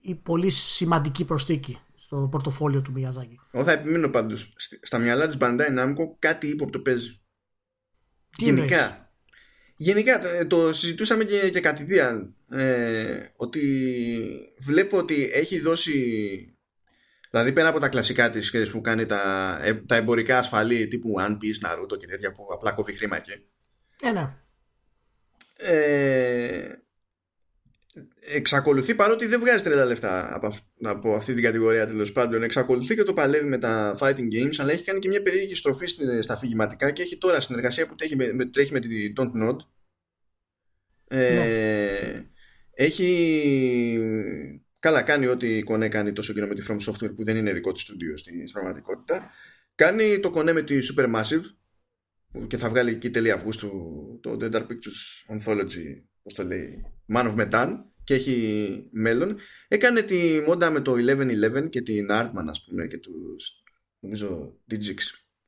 η 0.00 0.14
πολύ 0.14 0.50
σημαντική 0.50 1.24
προστίκη 1.24 1.78
στο 2.10 2.28
πορτοφόλιο 2.30 2.82
του 2.82 2.92
Μιαζάκη. 2.92 3.40
Εγώ 3.50 3.64
θα 3.64 3.72
επιμείνω 3.72 4.08
πάντως. 4.08 4.52
Στα 4.80 4.98
μυαλά 4.98 5.26
της 5.26 5.36
Bandai 5.40 5.78
Namco 5.78 6.04
κάτι 6.18 6.46
ύποπτο 6.46 6.80
παίζει. 6.80 7.20
Τι 8.36 8.44
Γενικά. 8.44 9.12
Γενικά 9.76 10.26
ε, 10.26 10.44
το 10.44 10.72
συζητούσαμε 10.72 11.24
και, 11.24 11.50
και 11.50 11.60
κατηδίαν 11.60 12.34
ε, 12.50 13.26
ότι 13.36 13.62
βλέπω 14.60 14.98
ότι 14.98 15.30
έχει 15.32 15.60
δώσει 15.60 15.94
δηλαδή 17.30 17.52
πέρα 17.52 17.68
από 17.68 17.78
τα 17.78 17.88
κλασικά 17.88 18.30
της 18.30 18.70
που 18.70 18.80
κάνει 18.80 19.06
τα, 19.06 19.58
ε, 19.62 19.74
τα 19.74 19.96
εμπορικά 19.96 20.38
ασφαλή 20.38 20.88
τύπου 20.88 21.14
One 21.18 21.32
Piece, 21.32 21.66
Naruto 21.66 21.98
και 21.98 22.06
τέτοια 22.06 22.32
που 22.32 22.46
απλά 22.52 22.72
κόβει 22.72 22.92
χρήμα 22.92 23.16
εκεί 23.16 23.46
ε, 24.02 24.10
ναι. 24.10 24.36
ε, 25.56 26.74
εξακολουθεί 28.20 28.94
παρότι 28.94 29.26
δεν 29.26 29.40
βγάζει 29.40 29.64
30 29.66 29.86
λεφτά 29.86 30.34
από, 30.34 30.54
από 30.82 31.14
αυτή 31.14 31.34
την 31.34 31.42
κατηγορία 31.42 31.86
τέλος 31.86 32.12
πάντων. 32.12 32.42
Εξακολουθεί 32.42 32.94
και 32.94 33.02
το 33.02 33.14
παλεύει 33.14 33.48
με 33.48 33.58
τα 33.58 33.98
fighting 34.00 34.28
games, 34.32 34.54
αλλά 34.58 34.72
έχει 34.72 34.84
κάνει 34.84 34.98
και 34.98 35.08
μια 35.08 35.22
περίεργη 35.22 35.54
στροφή 35.54 35.86
στα 36.20 36.34
αφηγηματικά 36.34 36.90
και 36.90 37.02
έχει 37.02 37.18
τώρα 37.18 37.40
συνεργασία 37.40 37.86
που 37.86 37.94
τρέχει 37.94 38.16
με, 38.16 38.44
τρέχει 38.44 38.72
με 38.72 38.80
την 38.80 39.12
Don't 39.16 39.48
Nod. 39.48 39.56
Ε, 41.08 41.34
ναι. 41.34 42.24
Έχει. 42.74 43.08
Καλά, 44.78 45.02
κάνει 45.02 45.26
ό,τι 45.26 45.62
κονέ 45.62 45.88
κάνει 45.88 46.12
τόσο 46.12 46.32
καιρό 46.32 46.46
με 46.46 46.54
τη 46.54 46.66
From 46.68 46.76
Software 46.76 47.14
που 47.14 47.24
δεν 47.24 47.36
είναι 47.36 47.52
δικό 47.52 47.72
της 47.72 47.82
στούντιο 47.82 48.16
στην 48.16 48.52
πραγματικότητα. 48.52 49.30
Κάνει 49.74 50.20
το 50.20 50.30
κονέ 50.30 50.52
με 50.52 50.62
τη 50.62 50.78
Supermassive 50.94 51.42
και 52.46 52.56
θα 52.56 52.68
βγάλει 52.68 52.90
εκεί 52.90 53.10
τέλη 53.10 53.30
Αυγούστου 53.30 53.68
το 54.22 54.38
The 54.40 54.52
Dark 54.54 54.66
Pictures 54.66 55.36
Anthology, 55.36 56.02
πώς 56.22 56.34
το 56.34 56.44
λέει, 56.44 56.84
Man 57.14 57.26
of 57.26 57.36
Medan 57.36 57.76
και 58.04 58.14
έχει 58.14 58.88
μέλλον. 58.90 59.36
Έκανε 59.68 60.02
τη 60.02 60.40
μόντα 60.46 60.70
με 60.70 60.80
το 60.80 60.92
1111 60.92 61.70
και 61.70 61.80
την 61.80 62.06
Artman, 62.10 62.46
ας 62.50 62.64
πούμε, 62.64 62.86
και 62.86 62.98
τους 62.98 63.62
νομίζω 64.00 64.54
Digix, 64.70 64.98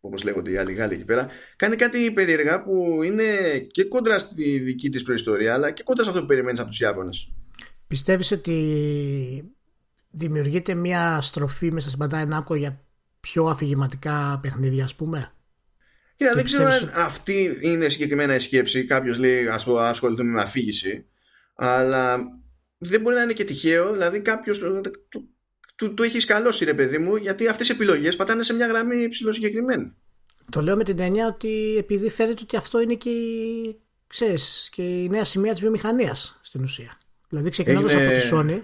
όπως 0.01 0.23
λέγονται 0.23 0.51
οι 0.51 0.57
άλλοι 0.57 0.73
Γάλλοι 0.73 0.95
εκεί 0.95 1.05
πέρα. 1.05 1.29
Κάνει 1.57 1.77
κάτι 1.77 2.11
περίεργα 2.11 2.63
που 2.63 3.03
είναι 3.03 3.59
και 3.71 3.85
κόντρα 3.85 4.19
στη 4.19 4.59
δική 4.59 4.91
της 4.91 5.03
προϊστορία, 5.03 5.55
αλλά 5.55 5.71
και 5.71 5.83
κόντρα 5.83 6.05
σε 6.05 6.11
αυτό 6.11 6.23
που 6.23 6.29
περιμένεις 6.29 6.61
από 6.61 6.69
τους 6.69 6.81
Ιάπωνες. 6.81 7.33
Πιστεύεις 7.87 8.31
ότι 8.31 9.55
δημιουργείται 10.11 10.75
μια 10.75 11.21
στροφή 11.21 11.73
μέσα 11.73 11.91
στην 11.91 12.07
Bandai 12.07 12.29
Namco 12.29 12.57
για 12.57 12.85
πιο 13.21 13.45
αφηγηματικά 13.45 14.39
παιχνίδια 14.43 14.85
ας 14.85 14.95
πούμε; 14.95 15.33
Κοίτα, 16.17 16.35
δεν 16.35 16.45
ξέρω 16.45 16.65
αν 16.65 16.91
αυτή 16.95 17.59
είναι 17.61 17.89
συγκεκριμένα 17.89 18.35
η 18.35 18.39
σκέψη. 18.39 18.85
Κάποιος 18.85 19.19
λέει 19.19 19.47
ας 19.47 19.67
ασχοληθούμε 19.67 20.31
με 20.31 20.41
αφήγηση. 20.41 21.07
Αλλά 21.65 22.19
δεν 22.79 23.01
μπορεί 23.01 23.17
να 23.17 23.23
είναι 23.23 23.33
και 23.33 23.45
τυχαίο. 23.45 23.93
Δηλαδή 23.93 24.21
κάποιος 24.21 24.59
του, 25.77 25.95
του, 25.95 26.03
έχεις 26.03 26.23
σκαλώσει 26.23 26.65
ρε 26.65 26.75
παιδί 26.75 26.99
μου, 26.99 27.17
γιατί 27.17 27.49
αυτές 27.49 27.69
οι 27.69 27.73
επιλογές 27.73 28.17
πατάνε 28.17 28.43
σε 28.43 28.55
μια 28.55 28.67
γραμμή 28.67 29.09
ψηλοσυγκεκριμένη. 29.09 29.93
Το 30.51 30.63
λέω 30.63 30.77
με 30.77 30.85
την 30.85 30.99
έννοια 30.99 31.27
ότι 31.27 31.77
επειδή 31.79 32.11
φαίνεται 32.11 32.43
ότι 32.43 32.57
αυτό 32.57 32.81
είναι 32.81 32.95
και 32.95 33.11
η, 33.11 33.81
ξέρεις, 34.07 34.69
και 34.73 34.83
η 34.83 35.09
νέα 35.09 35.25
σημεία 35.25 35.53
της 35.53 35.61
βιομηχανίας 35.61 36.41
στην 36.43 36.63
ουσία. 36.63 36.99
Δηλαδή 37.29 37.51
ξεκινώντας 37.51 37.95
από 37.95 38.09
τη 38.09 38.29
Sony. 38.33 38.63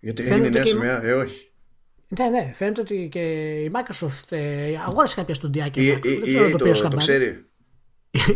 Γιατί 0.00 0.22
είναι 0.26 0.46
η 0.46 0.50
νέα 0.50 0.66
σημεία, 0.66 1.02
ε, 1.02 1.12
όχι. 1.12 1.50
Ναι, 2.18 2.28
ναι, 2.28 2.52
φαίνεται 2.54 2.80
ότι 2.80 3.08
και 3.10 3.20
η 3.64 3.70
Microsoft 3.74 4.32
ε, 4.32 4.74
αγόρασε 4.86 5.14
κάποια 5.14 5.34
στοντιάκια. 5.34 5.82
Η, 5.82 5.86
η, 5.86 6.20
η, 6.24 6.50
το, 6.50 6.56
το, 6.56 6.88
το 6.88 6.96
ξέρει. 6.96 7.49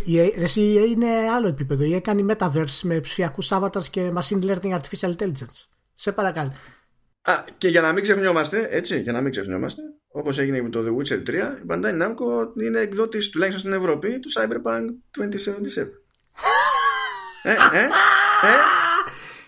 Η 0.04 0.32
EA 0.54 0.88
είναι 0.88 1.06
άλλο 1.34 1.48
επίπεδο. 1.48 1.84
Η 1.84 1.96
EA 1.96 2.00
κάνει 2.00 2.26
metaverse 2.30 2.80
με 2.82 3.00
ψηφιακούς 3.00 3.48
avatars 3.52 3.84
και 3.90 4.12
machine 4.16 4.42
learning 4.42 4.78
artificial 4.78 5.14
intelligence. 5.16 5.66
Σε 5.94 6.12
παρακαλώ. 6.12 6.52
Α, 7.22 7.44
και 7.58 7.68
για 7.68 7.80
να 7.80 7.92
μην 7.92 8.02
ξεχνιόμαστε, 8.02 8.68
έτσι, 8.70 9.00
για 9.00 9.12
να 9.12 9.20
μην 9.20 9.30
ξεχνιόμαστε, 9.30 9.82
όπως 10.08 10.38
έγινε 10.38 10.62
με 10.62 10.68
το 10.68 10.84
The 10.86 10.90
Witcher 10.90 11.28
3, 11.28 11.32
η 11.32 11.66
Bandai 11.68 12.02
Namco 12.02 12.62
είναι 12.62 12.78
εκδότης 12.78 13.30
τουλάχιστον 13.30 13.60
στην 13.60 13.72
Ευρώπη 13.72 14.18
του 14.18 14.28
Cyberpunk 14.32 14.84
2077. 15.18 15.88
ε, 17.42 17.50
ε, 17.50 17.82
ε. 17.82 18.82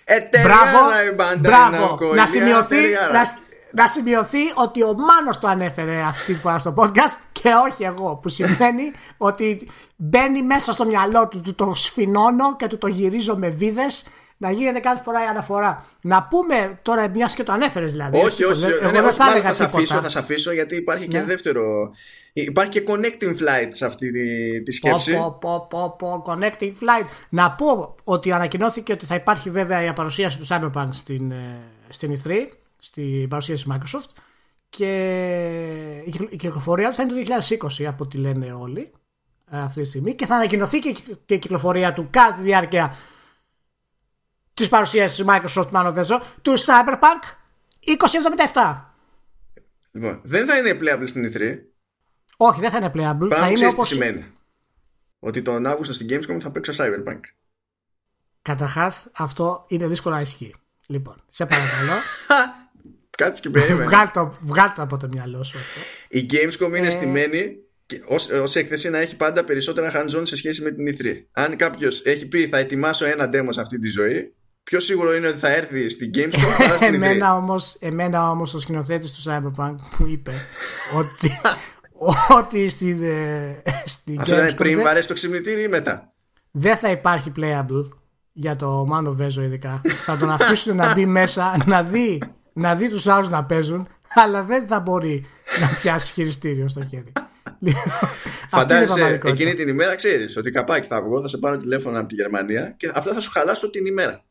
Εταιρεία 0.05 0.47
μπράβο, 0.47 0.79
η 1.13 1.15
Bandai 1.19 1.39
μπράβο. 1.41 1.99
Namco. 2.01 2.15
Να 2.15 2.27
σημειωθεί, 2.27 2.77
να, 3.13 3.39
να 3.77 3.87
σημειωθεί 3.87 4.39
ότι 4.55 4.83
ο 4.83 4.95
Μάνος 4.95 5.39
το 5.39 5.49
ανέφερε 5.49 6.01
αυτή 6.01 6.33
τη 6.33 6.39
φορά 6.39 6.59
στο 6.59 6.75
podcast 6.77 7.19
και 7.33 7.49
όχι 7.69 7.85
εγώ. 7.85 8.19
Που 8.23 8.29
σημαίνει 8.29 8.93
ότι 9.17 9.69
μπαίνει 9.97 10.43
μέσα 10.43 10.73
στο 10.73 10.85
μυαλό 10.85 11.29
του, 11.29 11.41
του 11.41 11.55
το 11.55 11.73
σφινώνω 11.75 12.57
και 12.57 12.67
του 12.67 12.79
το 12.79 12.87
γυρίζω 12.87 13.37
με 13.37 13.49
βίδες 13.49 14.05
να 14.37 14.51
γίνεται 14.51 14.79
κάθε 14.79 15.03
φορά 15.03 15.25
η 15.25 15.27
αναφορά. 15.27 15.87
Να 16.01 16.23
πούμε 16.23 16.79
τώρα, 16.83 17.09
μιας 17.09 17.35
και 17.35 17.43
το 17.43 17.53
ανέφερες 17.53 17.93
δηλαδή. 17.93 18.19
Όχι, 18.19 18.45
όχι. 18.45 18.65
Εγώ 18.65 18.91
ναι, 18.91 19.01
δεν 19.01 19.13
θα, 19.13 19.27
θα, 19.27 19.53
θα, 19.53 19.65
αφήσω, 19.65 20.01
θα 20.01 20.09
σε 20.09 20.19
αφήσω 20.19 20.53
γιατί 20.53 20.77
υπάρχει 20.77 21.09
και 21.09 21.19
ναι. 21.19 21.25
δεύτερο. 21.25 21.91
Υπάρχει 22.33 22.71
και 22.71 22.83
connecting 22.87 23.31
flight 23.31 23.69
σε 23.69 23.87
αυτή 23.87 24.11
τη, 24.11 24.63
τη 24.63 24.73
σκέψη. 24.73 25.15
Πω, 25.17 25.39
πω, 25.41 25.67
πω, 25.71 25.97
πω, 25.99 26.23
connecting 26.27 26.71
flight. 26.71 27.07
Να 27.29 27.53
πω 27.53 27.95
ότι 28.05 28.33
ανακοινώθηκε 28.33 28.93
ότι 28.93 29.07
θα 29.07 29.15
υπάρχει 29.15 29.51
βέβαια 29.51 29.85
η 29.85 29.93
παρουσίαση 29.93 30.39
του 30.39 30.47
Cyberpunk 30.49 30.89
στην, 30.91 31.31
ε, 31.31 31.59
στην 31.89 32.17
E3 32.25 32.31
στην 32.87 33.29
παρουσίαση 33.29 33.65
της 33.65 33.75
Microsoft 33.75 34.11
και 34.69 34.93
η 36.31 36.37
κυκλοφορία 36.37 36.89
του 36.89 36.95
θα 36.95 37.03
είναι 37.03 37.25
το 37.25 37.35
2020 37.79 37.85
από 37.85 38.05
ό,τι 38.05 38.17
λένε 38.17 38.53
όλοι 38.53 38.93
ε, 39.51 39.59
αυτή 39.59 39.81
τη 39.81 39.87
στιγμή 39.87 40.15
και 40.15 40.27
θα 40.27 40.35
ανακοινωθεί 40.35 40.79
και 40.79 40.97
η 41.35 41.39
κυκλοφορία 41.39 41.93
του 41.93 42.09
κατά 42.11 42.35
τη 42.35 42.43
διάρκεια 42.43 42.97
της 44.55 44.69
παρουσίασης 44.69 45.17
της 45.17 45.27
Microsoft 45.29 45.69
Μάνο 45.71 45.93
Βέζο 45.93 46.23
του 46.43 46.59
Cyberpunk 46.59 47.23
2077 48.55 48.81
Λοιπόν, 49.93 50.21
δεν 50.25 50.47
θα 50.47 50.59
είναι 50.59 50.79
playable 50.81 51.09
στην 51.09 51.33
E3 51.33 51.59
όχι, 52.37 52.61
δεν 52.61 52.71
θα 52.71 52.77
είναι 52.77 52.87
playable. 52.87 53.29
Πράγμα 53.29 53.37
θα 53.37 53.49
είναι 53.49 53.67
όπως... 53.67 53.89
τι 53.89 53.95
σημαίνει. 53.95 54.25
Ότι 55.19 55.43
τον 55.43 55.67
Αύγουστο 55.67 55.95
στην 55.95 56.09
Gamescom 56.11 56.41
θα 56.41 56.51
παίξω 56.51 56.73
Cyberpunk. 56.77 57.21
Καταρχάς, 58.43 59.07
αυτό 59.13 59.65
είναι 59.69 59.87
δύσκολο 59.87 60.15
να 60.15 60.21
ισχύει. 60.21 60.55
Λοιπόν, 60.87 61.23
σε 61.29 61.47
παρακαλώ. 61.47 61.93
Κάτσε 63.17 63.41
και 63.41 63.51
περίμενε. 63.51 63.85
Βγάλ' 64.41 64.73
το, 64.75 64.83
από 64.83 64.97
το 64.97 65.09
μυαλό 65.13 65.45
σου 65.45 65.59
αυτό. 65.59 65.81
Η 66.09 66.27
Gamescom 66.31 66.77
είναι 66.77 66.87
ε... 66.87 66.91
στημένη 66.91 67.57
ως, 68.09 68.29
ως 68.29 68.57
έκθεση 68.57 68.91
να 68.91 68.99
έχει 68.99 69.17
πάντα 69.17 69.45
περισσότερα 69.45 69.93
hands-on 69.95 70.23
σε 70.23 70.37
σχέση 70.37 70.63
με 70.63 70.71
την 70.71 70.87
E3. 70.89 71.07
Αν 71.33 71.57
κάποιος 71.57 72.03
έχει 72.05 72.27
πει 72.27 72.47
θα 72.47 72.59
ετοιμάσω 72.59 73.05
ένα 73.05 73.31
demo 73.33 73.49
σε 73.49 73.61
αυτή 73.61 73.79
τη 73.79 73.89
ζωή, 73.89 74.35
πιο 74.63 74.81
σίγουρο 74.81 75.15
είναι 75.15 75.29
ότι 75.29 75.39
θα 75.39 75.53
έρθει 75.53 75.89
στην 75.89 76.11
Gamescom 76.15 76.57
παρά 76.59 76.77
στην 76.77 76.89
E3. 76.89 76.93
εμένα 76.93 77.35
όμως, 77.35 77.77
εμένα 77.81 78.31
όμως 78.31 78.55
ο 78.55 78.59
σκηνοθέτης 78.59 79.13
του 79.13 79.31
Cyberpunk 79.31 79.75
μου 79.99 80.07
είπε 80.07 80.33
ότι, 81.01 81.41
ότι 82.29 82.69
στην, 82.69 83.03
ε, 83.03 83.63
στην 83.85 84.21
Αυτό 84.21 84.35
ήταν 84.37 84.55
πριν 84.55 84.83
βαρέσει 84.83 85.09
το 85.09 85.15
ξυπνητήρι 85.15 85.63
ή 85.63 85.69
μετά; 85.69 86.13
Δεν 86.51 86.77
θα 86.77 86.91
υπάρχει 86.91 87.33
playable 87.37 87.89
για 88.33 88.57
το 88.57 88.85
Μάνο 88.87 89.13
Βέζο 89.13 89.43
ειδικά. 89.43 89.81
θα 89.85 90.17
τον 90.17 90.31
αφήσουν 90.41 90.77
να 90.77 90.95
μπει 90.95 91.07
μέσα 91.07 91.57
να 91.67 91.83
δει 91.83 92.19
να 92.57 92.75
δει 92.75 92.89
τους 92.89 93.07
άλλους 93.07 93.29
να 93.29 93.45
παίζουν, 93.45 93.89
αλλά 94.15 94.43
δεν 94.43 94.67
θα 94.67 94.81
μπορεί 94.81 95.27
να 95.61 95.69
πιάσει 95.81 96.13
χειριστήριο 96.13 96.69
στο 96.69 96.85
χέρι. 96.85 97.13
Φαντάζεσαι 98.49 99.21
εκείνη 99.25 99.55
την 99.55 99.69
ημέρα 99.69 99.95
ξέρεις 99.95 100.37
ότι 100.37 100.51
καπάκι 100.51 100.87
θα 100.87 101.03
βγω, 101.03 101.21
θα 101.21 101.29
σε 101.29 101.39
πάρω 101.39 101.57
τηλέφωνο 101.57 101.99
από 101.99 102.09
τη 102.09 102.15
Γερμανία 102.15 102.75
και 102.77 102.91
απλά 102.95 103.13
θα 103.13 103.21
σου 103.21 103.31
χαλάσω 103.31 103.71
την 103.71 103.87
ημέρα. 103.87 104.25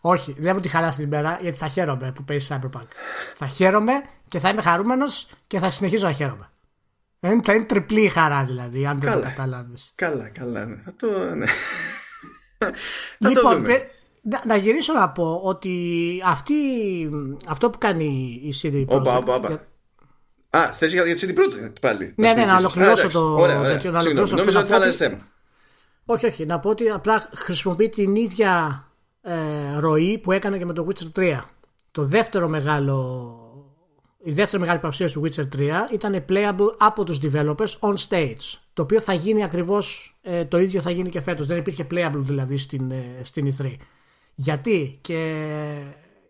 Όχι, 0.00 0.36
δεν 0.38 0.54
μου 0.54 0.60
τη 0.60 0.68
χαλάσει 0.68 0.96
την 0.96 1.06
ημέρα 1.06 1.38
γιατί 1.42 1.58
θα 1.58 1.68
χαίρομαι 1.68 2.12
που 2.14 2.24
παίζει 2.24 2.48
Cyberpunk. 2.50 2.86
θα 3.34 3.46
χαίρομαι 3.46 3.92
και 4.28 4.38
θα 4.38 4.48
είμαι 4.48 4.62
χαρούμενος 4.62 5.28
και 5.46 5.58
θα 5.58 5.70
συνεχίζω 5.70 6.06
να 6.06 6.12
χαίρομαι. 6.12 6.50
Θα 7.20 7.54
είναι 7.54 7.64
τριπλή 7.64 8.02
η 8.02 8.08
χαρά 8.08 8.44
δηλαδή, 8.44 8.86
αν 8.86 9.00
δεν 9.00 9.12
το 9.12 9.20
καταλάβεις. 9.20 9.92
Καλά, 9.94 10.28
καλά. 10.28 10.64
Ναι. 10.64 10.82
Θα 10.84 10.94
το. 10.96 11.34
Ναι. 11.34 11.46
λοιπόν, 13.30 13.64
να, 14.22 14.42
να 14.46 14.56
γυρίσω 14.56 14.92
να 14.92 15.10
πω 15.10 15.40
ότι 15.44 15.74
αυτή, 16.24 16.54
αυτό 17.48 17.70
που 17.70 17.78
κάνει 17.78 18.40
η 18.44 18.54
CD 18.62 18.74
Projekt... 18.74 18.98
Όπα, 18.98 19.16
όπα, 19.16 19.34
όπα. 19.34 19.60
Α, 20.50 20.72
θες 20.72 20.92
για, 20.92 21.04
για 21.04 21.14
τη 21.14 21.26
CD 21.26 21.38
Projekt 21.38 21.72
πάλι. 21.80 22.14
Ναι, 22.16 22.32
ναι, 22.32 22.44
να 22.44 22.56
ολοκληρώσω 22.56 23.08
το 23.08 23.34
ωραία, 23.34 23.58
ωραία. 23.58 23.72
τέτοιο. 23.72 23.90
Νομίζω 23.90 24.58
ότι 24.58 24.68
θα 24.68 24.76
άλλαζε 24.76 24.92
θέμα. 24.92 25.18
Όχι, 26.04 26.26
όχι. 26.26 26.46
Να 26.46 26.58
πω 26.58 26.70
ότι 26.70 26.88
απλά 26.88 27.30
χρησιμοποιεί 27.34 27.88
την 27.88 28.14
ίδια 28.14 28.84
ε, 29.22 29.34
ροή 29.78 30.18
που 30.18 30.32
έκανε 30.32 30.58
και 30.58 30.64
με 30.64 30.72
το 30.72 30.86
Witcher 30.88 31.20
3. 31.20 31.40
Το 31.90 32.04
δεύτερο 32.04 32.48
μεγάλο 32.48 33.32
η 34.24 34.32
δεύτερη 34.32 34.62
μεγάλη 34.62 34.78
παρουσίαση 34.78 35.14
του 35.14 35.22
Witcher 35.24 35.48
3 35.56 35.70
ήταν 35.92 36.24
playable 36.28 36.74
από 36.78 37.04
τους 37.04 37.18
developers 37.22 37.78
on 37.80 37.94
stage. 38.08 38.58
Το 38.72 38.82
οποίο 38.82 39.00
θα 39.00 39.12
γίνει 39.12 39.44
ακριβώς 39.44 40.16
ε, 40.22 40.44
το 40.44 40.58
ίδιο 40.58 40.80
θα 40.80 40.90
γίνει 40.90 41.08
και 41.08 41.20
φέτος. 41.20 41.46
Δεν 41.46 41.56
υπήρχε 41.56 41.86
playable 41.90 42.20
δηλαδή 42.20 42.56
στην, 42.56 42.90
ε, 42.90 43.20
στην 43.22 43.54
E3. 43.58 43.76
Γιατί; 44.40 44.98
Και 45.00 45.16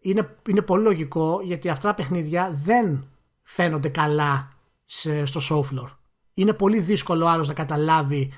είναι, 0.01 0.37
είναι 0.49 0.63
πολύ 0.63 0.83
λογικό 0.83 1.41
γιατί 1.45 1.69
αυτά 1.69 1.89
τα 1.89 1.95
παιχνίδια 1.95 2.51
δεν 2.65 3.09
φαίνονται 3.43 3.89
καλά 3.89 4.53
σε, 4.85 5.25
στο 5.25 5.41
show 5.51 5.61
floor. 5.61 5.89
Είναι 6.35 6.53
πολύ 6.53 6.81
δύσκολο 6.81 7.27
άλλος 7.27 7.49
να 7.49 7.55
καταλάβει 7.55 8.33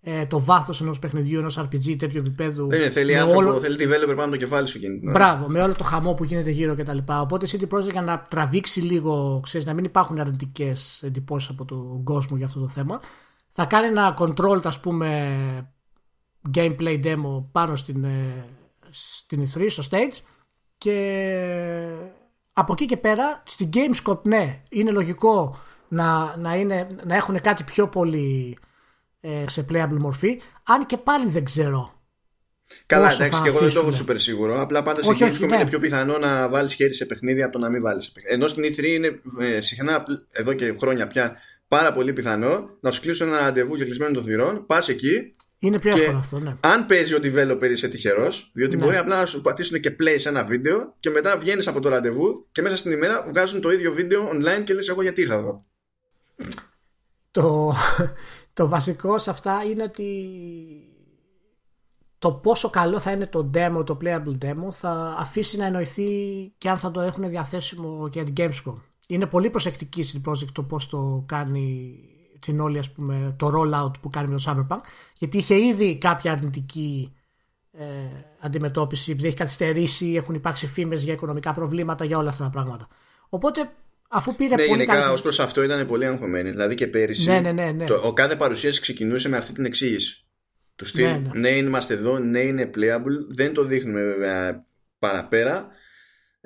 ε, 0.00 0.26
το 0.26 0.40
βάθος 0.40 0.80
ενός 0.80 0.98
παιχνιδιού, 0.98 1.38
ενός 1.38 1.58
RPG 1.58 1.96
τέτοιου 1.98 2.18
επίπεδου. 2.18 2.68
Δεν 2.68 2.80
είναι, 2.80 2.90
θέλει 2.90 3.16
άνθρωπο, 3.16 3.48
όλο... 3.48 3.58
θέλει 3.58 3.76
developer 3.78 4.16
πάνω 4.16 4.30
το 4.30 4.36
κεφάλι 4.36 4.68
σου 4.68 4.78
γίνει. 4.78 5.00
Μπράβο, 5.12 5.48
με 5.48 5.62
όλο 5.62 5.74
το 5.74 5.84
χαμό 5.84 6.14
που 6.14 6.24
γίνεται 6.24 6.50
γύρω 6.50 6.74
κτλ. 6.74 6.98
Οπότε 7.06 7.46
η 7.46 7.48
CD 7.52 7.74
Projekt 7.74 7.90
για 7.90 8.02
να 8.02 8.26
τραβήξει 8.30 8.80
λίγο, 8.80 9.40
ξέρεις, 9.42 9.66
να 9.66 9.74
μην 9.74 9.84
υπάρχουν 9.84 10.20
αρνητικές 10.20 11.02
εντυπώσεις 11.02 11.48
από 11.48 11.64
τον 11.64 12.02
κόσμο 12.04 12.36
για 12.36 12.46
αυτό 12.46 12.60
το 12.60 12.68
θέμα, 12.68 13.00
θα 13.50 13.64
κάνει 13.64 13.86
ένα 13.86 14.16
control, 14.18 14.60
ας 14.64 14.80
πούμε, 14.80 15.72
gameplay 16.54 17.04
demo 17.04 17.44
πάνω 17.52 17.76
στην, 17.76 18.04
ε, 18.04 18.44
στην 18.90 19.42
E3 19.42 19.66
στο 19.68 19.82
stage 19.90 20.20
και 20.78 20.96
από 22.52 22.72
εκεί 22.72 22.86
και 22.86 22.96
πέρα 22.96 23.42
στην 23.46 23.70
Gamescom 23.72 24.22
ναι 24.22 24.62
είναι 24.68 24.90
λογικό 24.90 25.60
να, 25.88 26.36
να, 26.36 26.54
είναι, 26.54 26.88
να 27.04 27.16
έχουν 27.16 27.40
κάτι 27.40 27.62
πιο 27.62 27.88
πολύ 27.88 28.58
ε, 29.20 29.44
σε 29.48 29.64
playable 29.68 29.98
μορφή 29.98 30.40
αν 30.62 30.86
και 30.86 30.96
πάλι 30.96 31.28
δεν 31.28 31.44
ξέρω 31.44 31.98
Καλά, 32.86 33.12
εντάξει, 33.12 33.42
και 33.42 33.48
εγώ 33.48 33.58
δεν 33.58 33.72
το 33.72 33.80
έχω 33.80 33.90
super 33.90 34.14
σίγουρο. 34.16 34.60
Απλά 34.60 34.82
πάντα 34.82 35.02
στην 35.02 35.16
Gamescom 35.20 35.48
ναι. 35.48 35.54
είναι 35.56 35.66
πιο 35.66 35.78
πιθανό 35.78 36.18
να 36.18 36.48
βάλεις 36.48 36.74
χέρι 36.74 36.94
σε 36.94 37.04
παιχνίδι 37.04 37.42
από 37.42 37.52
το 37.52 37.58
να 37.58 37.68
μην 37.68 37.82
βάλεις. 37.82 38.12
Ενώ 38.28 38.46
στην 38.46 38.64
E3 38.64 38.84
είναι 38.84 39.20
ε, 39.40 39.60
συχνά 39.60 40.04
εδώ 40.30 40.52
και 40.52 40.74
χρόνια 40.78 41.06
πια 41.06 41.36
πάρα 41.68 41.92
πολύ 41.92 42.12
πιθανό 42.12 42.70
να 42.80 42.90
σου 42.90 43.00
κλείσουν 43.00 43.28
ένα 43.28 43.38
ραντεβού 43.38 43.76
και 43.76 43.84
κλεισμένο 43.84 44.12
των 44.12 44.24
θυρών. 44.24 44.66
Πας 44.66 44.88
εκεί, 44.88 45.34
είναι 45.58 45.78
πιο 45.78 45.90
εύκολο 45.90 46.18
αυτό, 46.18 46.38
ναι. 46.38 46.56
Αν 46.60 46.86
παίζει 46.86 47.14
ο 47.14 47.18
developer 47.22 47.70
είσαι 47.70 47.88
τυχερός, 47.88 48.50
διότι 48.52 48.76
ναι. 48.76 48.84
μπορεί 48.84 48.96
απλά 48.96 49.16
να 49.16 49.26
σου 49.26 49.40
πατήσουν 49.40 49.80
και 49.80 49.96
play 50.00 50.16
σε 50.18 50.28
ένα 50.28 50.44
βίντεο 50.44 50.94
και 51.00 51.10
μετά 51.10 51.36
βγαίνεις 51.36 51.66
από 51.66 51.80
το 51.80 51.88
ραντεβού 51.88 52.46
και 52.52 52.62
μέσα 52.62 52.76
στην 52.76 52.92
ημέρα 52.92 53.24
βγάζουν 53.28 53.60
το 53.60 53.70
ίδιο 53.70 53.92
βίντεο 53.92 54.30
online 54.32 54.64
και 54.64 54.74
λες: 54.74 54.88
Εγώ 54.88 55.02
γιατί 55.02 55.20
ήρθα 55.20 55.34
εδώ. 55.34 55.64
Το, 57.30 57.74
το 58.52 58.68
βασικό 58.68 59.18
σε 59.18 59.30
αυτά 59.30 59.62
είναι 59.70 59.82
ότι 59.82 60.30
το 62.18 62.32
πόσο 62.32 62.70
καλό 62.70 62.98
θα 62.98 63.10
είναι 63.12 63.26
το 63.26 63.50
demo, 63.54 63.82
το 63.86 63.98
playable 64.02 64.44
demo, 64.44 64.70
θα 64.70 65.16
αφήσει 65.18 65.56
να 65.56 65.66
εννοηθεί 65.66 66.10
και 66.58 66.68
αν 66.68 66.78
θα 66.78 66.90
το 66.90 67.00
έχουν 67.00 67.28
διαθέσιμο 67.28 68.08
και 68.08 68.20
για 68.22 68.32
την 68.32 68.34
Gamescom. 68.36 68.74
Είναι 69.08 69.26
πολύ 69.26 69.50
προσεκτική 69.50 70.02
στην 70.02 70.22
project 70.26 70.52
το 70.52 70.62
πώς 70.62 70.88
το 70.88 71.24
κάνει 71.26 71.98
την 72.40 72.60
όλη 72.60 72.78
ας 72.78 72.90
πούμε, 72.90 73.34
το 73.38 73.52
rollout 73.54 73.92
που 74.00 74.10
κάνει 74.10 74.28
με 74.28 74.36
το 74.36 74.42
Cyberpunk 74.46 74.80
γιατί 75.14 75.36
είχε 75.36 75.54
ήδη 75.54 75.98
κάποια 75.98 76.32
αρνητική 76.32 77.12
ε, 77.72 77.84
ε, 77.84 77.88
αντιμετώπιση, 78.40 79.10
επειδή 79.10 79.26
έχει 79.26 79.36
καθυστερήσει, 79.36 80.14
έχουν 80.16 80.34
υπάρξει 80.34 80.66
φήμες 80.66 81.02
για 81.02 81.12
οικονομικά 81.12 81.52
προβλήματα, 81.52 82.04
για 82.04 82.18
όλα 82.18 82.28
αυτά 82.28 82.44
τα 82.44 82.50
πράγματα. 82.50 82.88
Οπότε 83.28 83.70
αφού 84.08 84.34
πήρε 84.34 84.54
ναι, 84.54 84.66
πολύ 84.66 84.68
γενικά 84.68 85.12
ως 85.12 85.22
προς 85.22 85.40
αυτό 85.40 85.62
ήταν 85.62 85.86
πολύ 85.86 86.06
αγχωμένη. 86.06 86.50
Δηλαδή 86.50 86.74
και 86.74 86.86
πέρυσι 86.86 87.24
ναι, 87.24 87.40
ναι, 87.40 87.52
ναι, 87.52 87.70
ναι. 87.70 87.84
Το, 87.84 88.00
ο 88.04 88.12
κάθε 88.12 88.36
παρουσίαση 88.36 88.80
ξεκινούσε 88.80 89.28
με 89.28 89.36
αυτή 89.36 89.52
την 89.52 89.64
εξήγηση. 89.64 90.24
Του 90.76 90.84
στυλ, 90.84 91.04
ναι, 91.04 91.10
ναι. 91.16 91.30
ναι, 91.34 91.48
είμαστε 91.48 91.94
εδώ, 91.94 92.18
ναι, 92.18 92.38
είναι 92.38 92.70
playable. 92.74 93.26
Δεν 93.28 93.54
το 93.54 93.64
δείχνουμε 93.64 94.02
βέβαια 94.02 94.66
παραπέρα. 94.98 95.68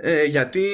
Ε, 0.04 0.24
γιατί 0.24 0.64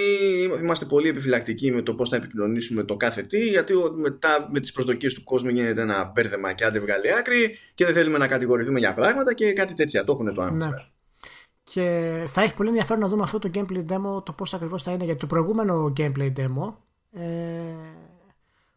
είμαστε 0.62 0.84
πολύ 0.84 1.08
επιφυλακτικοί 1.08 1.72
με 1.72 1.82
το 1.82 1.94
πώς 1.94 2.08
θα 2.08 2.16
επικοινωνήσουμε 2.16 2.82
το 2.82 2.96
κάθε 2.96 3.22
τι, 3.22 3.48
γιατί 3.48 3.74
μετά 3.94 4.48
με 4.52 4.60
τις 4.60 4.72
προσδοκίες 4.72 5.14
του 5.14 5.24
κόσμου 5.24 5.50
γίνεται 5.50 5.80
ένα 5.80 6.12
μπέρδεμα 6.14 6.52
και 6.52 6.64
άντε 6.64 6.80
βγάλει 6.80 7.14
άκρη 7.14 7.54
και 7.74 7.84
δεν 7.84 7.94
θέλουμε 7.94 8.18
να 8.18 8.26
κατηγορηθούμε 8.26 8.78
για 8.78 8.94
πράγματα 8.94 9.34
και 9.34 9.52
κάτι 9.52 9.74
τέτοια. 9.74 10.04
Το 10.04 10.12
έχουν 10.12 10.34
το 10.34 10.42
άγχο. 10.42 10.54
Ναι. 10.54 10.68
Και 11.64 12.12
θα 12.26 12.42
έχει 12.42 12.54
πολύ 12.54 12.68
ενδιαφέρον 12.68 13.02
να 13.02 13.08
δούμε 13.08 13.22
αυτό 13.22 13.38
το 13.38 13.50
gameplay 13.54 13.84
demo 13.92 14.24
το 14.24 14.32
πώς 14.32 14.54
ακριβώς 14.54 14.82
θα 14.82 14.92
είναι. 14.92 15.04
Γιατί 15.04 15.20
το 15.20 15.26
προηγούμενο 15.26 15.92
gameplay 15.96 16.32
demo 16.36 16.74
ε, 17.12 17.22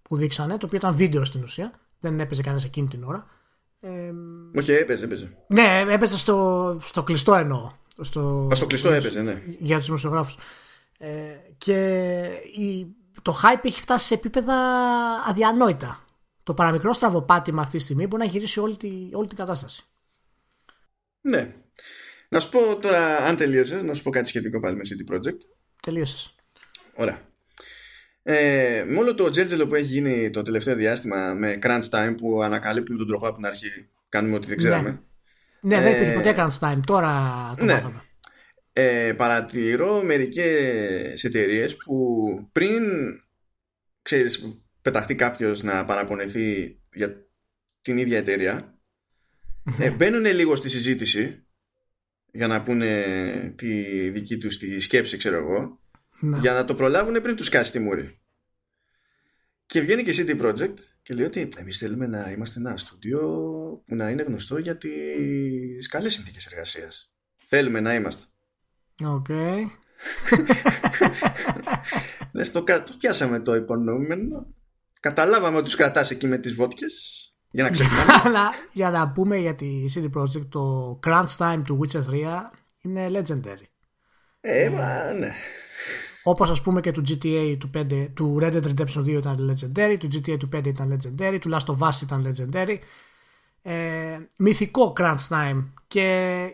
που 0.01 0.15
δείξανε, 0.15 0.57
το 0.57 0.65
οποίο 0.65 0.77
ήταν 0.77 0.95
βίντεο 0.95 1.25
στην 1.25 1.43
ουσία, 1.43 1.71
δεν 1.99 2.19
έπαιζε 2.19 2.41
κανένας 2.41 2.65
εκείνη 2.65 2.87
την 2.87 3.03
ώρα. 3.03 3.27
Ε, 3.79 4.11
Όχι, 4.59 4.71
έπαιζε, 4.71 5.05
έπαιζε. 5.05 5.37
Ναι, 5.47 5.83
έπαιζε 5.89 6.17
στο, 6.17 6.77
στο 6.81 7.03
κλειστό 7.03 7.33
εννοώ. 7.35 7.79
Στο, 8.01 8.47
Α, 8.51 8.55
στο 8.55 8.65
κλειστό 8.65 8.91
έπαιζε, 8.91 9.21
ναι. 9.21 9.41
Για 9.59 9.77
τους 9.77 9.85
δημοσιογράφους. 9.85 10.37
Ε, 10.97 11.09
και 11.57 12.17
η, 12.55 12.95
το 13.21 13.39
hype 13.43 13.65
έχει 13.65 13.81
φτάσει 13.81 14.05
σε 14.05 14.13
επίπεδα 14.13 14.55
αδιανόητα. 15.27 16.05
Το 16.43 16.53
παραμικρό 16.53 16.93
στραβοπάτημα 16.93 17.61
αυτή 17.61 17.77
τη 17.77 17.83
στιγμή 17.83 18.07
μπορεί 18.07 18.23
να 18.23 18.29
γυρίσει 18.29 18.59
όλη, 18.59 18.77
τη, 18.77 19.09
όλη 19.13 19.27
την 19.27 19.37
κατάσταση. 19.37 19.83
Ναι. 21.21 21.55
Να 22.29 22.39
σου 22.39 22.49
πω 22.49 22.79
τώρα, 22.81 23.17
αν 23.17 23.35
τελείωσε, 23.35 23.81
να 23.81 23.93
σου 23.93 24.03
πω 24.03 24.09
κάτι 24.09 24.27
σχετικό 24.27 24.59
πάλι 24.59 24.75
με 24.75 24.81
City 24.85 25.13
Project. 25.13 25.37
Τελείωσες. 25.81 26.35
Ωραία. 26.95 27.21
Ε, 28.23 28.83
με 28.87 28.97
όλο 28.97 29.15
το 29.15 29.29
τζέρτζελο 29.29 29.67
που 29.67 29.75
έχει 29.75 29.85
γίνει 29.85 30.29
το 30.29 30.41
τελευταίο 30.41 30.75
διάστημα 30.75 31.33
με 31.33 31.59
crunch 31.61 31.89
time 31.89 32.13
που 32.17 32.41
ανακαλύπτουμε 32.43 32.97
τον 32.97 33.07
τροχό 33.07 33.27
από 33.27 33.35
την 33.35 33.45
αρχή, 33.45 33.89
κάνουμε 34.09 34.35
ό,τι 34.35 34.47
δεν 34.47 34.55
ναι. 34.55 34.63
ξέραμε. 34.63 34.89
Ναι, 34.89 34.99
ναι 35.61 35.81
δεν 35.81 35.93
υπήρχε 35.93 36.11
ποτέ 36.11 36.35
crunch 36.37 36.59
time. 36.59 36.79
Τώρα 36.85 37.53
το 37.57 37.63
ναι. 37.63 37.73
μάθαμε. 37.73 38.01
Ε, 38.73 39.13
παρατηρώ 39.17 40.03
μερικές 40.03 41.23
εταιρείες 41.23 41.75
που 41.77 42.05
πριν 42.51 42.83
ξέρεις, 44.01 44.61
πεταχτεί 44.81 45.15
κάποιος 45.15 45.63
να 45.63 45.85
παραπονεθεί 45.85 46.79
για 46.93 47.25
την 47.81 47.97
ίδια 47.97 48.17
εταιρεία 48.17 48.75
ε, 49.79 49.91
μπαίνουν 49.91 50.25
λίγο 50.25 50.55
στη 50.55 50.69
συζήτηση 50.69 51.45
για 52.31 52.47
να 52.47 52.61
πούνε 52.61 53.05
τη 53.57 54.09
δική 54.09 54.37
τους 54.37 54.57
τη 54.57 54.79
σκέψη 54.79 55.17
ξέρω 55.17 55.37
εγώ 55.37 55.79
ναι. 56.19 56.37
για 56.37 56.53
να 56.53 56.65
το 56.65 56.75
προλάβουν 56.75 57.21
πριν 57.21 57.35
τους 57.35 57.49
κάσει 57.49 57.71
τη 57.71 57.79
μούρη. 57.79 58.20
Και 59.71 59.81
βγαίνει 59.81 60.03
και 60.03 60.13
CD 60.17 60.41
Projekt 60.41 60.79
και 61.01 61.13
λέει 61.13 61.25
ότι 61.25 61.49
εμείς 61.57 61.77
θέλουμε 61.77 62.07
να 62.07 62.31
είμαστε 62.31 62.59
ένα 62.59 62.77
στούντιο 62.77 63.19
που 63.87 63.95
να 63.95 64.09
είναι 64.09 64.23
γνωστό 64.23 64.57
για 64.57 64.77
τις 64.77 65.87
καλές 65.87 66.13
συνθήκες 66.13 66.45
εργασίας. 66.45 67.13
Θέλουμε 67.45 67.79
να 67.79 67.93
είμαστε. 67.93 68.23
OK. 69.05 69.25
Okay. 72.33 72.51
το, 72.51 72.63
το 72.63 72.95
πιάσαμε 72.99 73.39
το 73.39 73.55
υπονοούμενο. 73.55 74.53
Καταλάβαμε 74.99 75.55
ότι 75.55 75.65
τους 75.65 75.75
κρατάς 75.75 76.11
εκεί 76.11 76.27
με 76.27 76.37
τις 76.37 76.53
βότκες 76.53 77.25
για 77.51 77.63
να 77.63 77.69
ξεχνάμε. 77.75 78.39
για 78.71 78.89
να 78.89 79.11
πούμε 79.11 79.37
για 79.37 79.55
τη 79.55 79.85
CD 79.95 80.19
Projekt, 80.19 80.47
το 80.49 80.99
crunch 81.03 81.37
time 81.37 81.61
του 81.65 81.79
Witcher 81.81 82.03
3 82.09 82.25
είναι 82.81 83.09
legendary. 83.13 83.65
Ε, 84.41 84.69
μα 84.69 85.13
ναι. 85.13 85.35
Όπως 86.23 86.49
ας 86.49 86.61
πούμε 86.61 86.81
και 86.81 86.91
του 86.91 87.03
GTA 87.07 87.55
του 87.59 87.69
5, 87.77 88.07
του 88.13 88.37
Red 88.41 88.53
Dead 88.53 88.63
Redemption 88.63 89.01
2 89.01 89.07
ήταν 89.07 89.53
legendary, 89.53 89.95
του 89.99 90.07
GTA 90.13 90.37
του 90.39 90.49
5 90.55 90.65
ήταν 90.65 90.99
legendary, 90.99 91.37
του 91.41 91.49
Last 91.53 91.75
of 91.75 91.87
Us 91.87 92.01
ήταν 92.01 92.33
legendary. 92.35 92.77
Ε, 93.63 94.17
μυθικό 94.35 94.93
crunch 94.99 95.27
time 95.29 95.63
και 95.87 96.01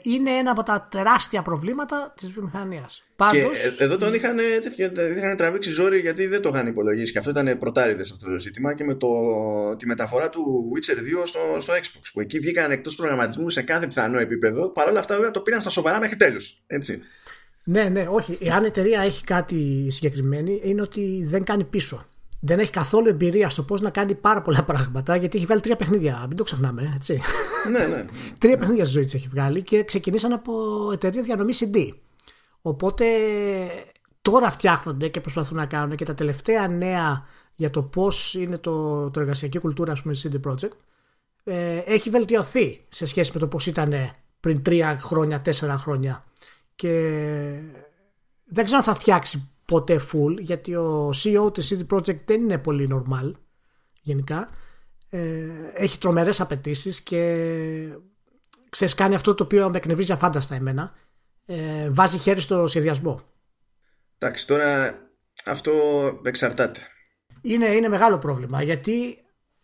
είναι 0.02 0.32
ένα 0.32 0.52
από 0.52 0.64
τα 0.64 0.88
τεράστια 0.92 1.42
προβλήματα 1.42 2.14
της 2.18 2.32
βιομηχανίας. 2.32 3.04
Πάντως... 3.16 3.36
Και 3.36 3.84
ε, 3.84 3.84
εδώ 3.84 3.98
τον 3.98 4.14
είχαν, 4.14 4.38
είχαν 5.18 5.38
τραβήξει 5.38 5.72
ζόρι 5.72 6.00
γιατί 6.00 6.28
δεν 6.28 6.42
το 6.42 6.50
είχαν 6.54 6.68
υπολογίσει 6.68 7.12
και 7.12 7.18
αυτό 7.18 7.32
ήταν 7.32 7.58
πρωτάριδες 7.60 8.12
αυτό 8.12 8.30
το 8.30 8.40
ζήτημα 8.40 8.76
και 8.76 8.84
με 8.84 8.96
το, 8.96 9.08
τη 9.76 9.88
μεταφορά 9.88 10.30
του 10.30 10.72
Witcher 10.74 11.22
2 11.22 11.26
στο, 11.26 11.40
στο 11.60 11.74
Xbox 11.74 12.10
που 12.14 12.22
εκεί 12.22 12.40
βγήκαν 12.40 12.72
εκτός 12.72 12.96
προγραμματισμού 12.96 13.50
σε 13.50 13.62
κάθε 13.62 13.88
πιθανό 13.88 14.20
επίπεδο 14.20 14.70
παρόλα 14.70 15.00
αυτά 15.00 15.16
βέβαια 15.16 15.32
το 15.32 15.42
πήραν 15.42 15.62
στα 15.62 15.70
σοβαρά 15.70 16.00
μέχρι 16.00 16.16
τέλους. 16.16 16.62
Έτσι. 16.68 17.02
Ναι, 17.70 17.84
ναι, 17.84 18.08
όχι. 18.10 18.38
Εάν 18.42 18.64
η 18.64 18.68
εταιρεία 18.68 19.02
έχει 19.02 19.24
κάτι 19.24 19.88
συγκεκριμένο 19.90 20.52
είναι 20.64 20.82
ότι 20.82 21.24
δεν 21.26 21.44
κάνει 21.44 21.64
πίσω 21.64 22.06
δεν 22.40 22.60
έχει 22.60 22.72
καθόλου 22.72 23.08
εμπειρία 23.08 23.50
στο 23.50 23.64
πώς 23.64 23.82
να 23.82 23.90
κάνει 23.90 24.16
πάρα 24.16 24.42
πολλά 24.42 24.64
πράγματα 24.64 25.16
γιατί 25.16 25.38
έχει 25.38 25.46
βγάλει 25.46 25.62
τρία 25.62 25.76
παιχνίδια. 25.76 26.26
Μην 26.28 26.38
το 26.38 26.44
ξεχνάμε, 26.44 26.94
έτσι. 26.96 27.22
ναι, 27.72 27.86
ναι. 27.86 28.06
τρία 28.40 28.58
παιχνίδια 28.58 28.84
στη 28.84 28.94
ζωή 28.94 29.04
της 29.04 29.14
έχει 29.14 29.28
βγάλει 29.28 29.62
και 29.62 29.84
ξεκινήσαν 29.84 30.34
από 30.34 30.54
εταιρεία 30.94 31.22
διανομή 31.22 31.54
CD. 31.60 31.90
Οπότε 32.62 33.06
τώρα 34.22 34.52
φτιάχνονται 34.52 35.08
και 35.08 35.22
προσπαθούν 35.22 35.58
να 35.58 35.66
κάνουν 35.66 35.96
και 35.96 36.06
τα 36.06 36.14
τελευταία 36.14 36.68
νέα 36.68 37.26
για 37.56 37.70
το 37.70 37.84
πώς 37.84 38.34
είναι 38.34 38.58
το, 38.58 39.10
το 39.10 39.20
εργασιακή 39.20 39.60
κουλτούρα, 39.60 39.92
ας 39.92 40.02
πούμε, 40.02 40.16
CD 40.24 40.52
Projekt 40.52 40.78
ε, 41.44 41.78
έχει 41.78 42.10
βελτιωθεί 42.10 42.86
σε 42.90 43.06
σχέση 43.06 43.32
με 43.34 43.40
το 43.40 43.48
πώς 43.48 43.66
ήταν 43.66 43.94
πριν 44.40 44.64
τρία 44.64 45.00
χρόνια, 45.04 45.42
τέσσερα 45.42 45.78
χρόνια. 45.78 46.26
Και 46.78 46.92
δεν 48.46 48.64
ξέρω 48.64 48.78
αν 48.78 48.84
θα 48.84 48.94
φτιάξει 48.94 49.52
ποτέ 49.66 50.00
full 50.12 50.40
γιατί 50.40 50.76
ο 50.76 51.10
CEO 51.10 51.54
της 51.54 51.74
CD 51.74 51.96
Projekt 51.96 52.26
δεν 52.26 52.42
είναι 52.42 52.58
πολύ 52.58 52.90
normal 52.92 53.32
γενικά 54.02 54.50
ε, 55.10 55.48
έχει 55.74 55.98
τρομερές 55.98 56.42
απαιτήσεις 56.42 57.02
και 57.02 57.20
ξέρεις 58.70 58.94
κάνει 58.94 59.16
αυτό 59.16 59.34
το 59.34 59.44
οποίο 59.44 59.70
με 59.70 59.78
εκνευρίζει 59.78 60.12
αφάνταστα 60.12 60.56
εμένα 60.56 60.94
ε, 61.46 61.90
βάζει 61.90 62.18
χέρι 62.18 62.40
στο 62.40 62.68
σχεδιασμό 62.68 63.22
Εντάξει 64.18 64.48
τώρα 64.48 65.00
αυτό 65.46 65.74
εξαρτάται 66.24 66.80
είναι, 67.42 67.68
είναι 67.68 67.88
μεγάλο 67.88 68.18
πρόβλημα 68.18 68.64
γιατί 68.64 69.18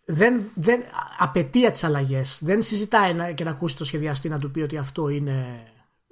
δεν, 0.05 0.51
δεν 0.53 0.83
απαιτεί 1.19 1.71
τις 1.71 1.83
αλλαγές. 1.83 2.39
Δεν 2.41 2.61
συζητάει 2.61 3.13
να, 3.13 3.31
και 3.31 3.43
να 3.43 3.49
ακούσει 3.49 3.77
το 3.77 3.85
σχεδιαστή 3.85 4.29
να 4.29 4.39
του 4.39 4.51
πει 4.51 4.61
ότι 4.61 4.77
αυτό 4.77 5.09
είναι. 5.09 5.67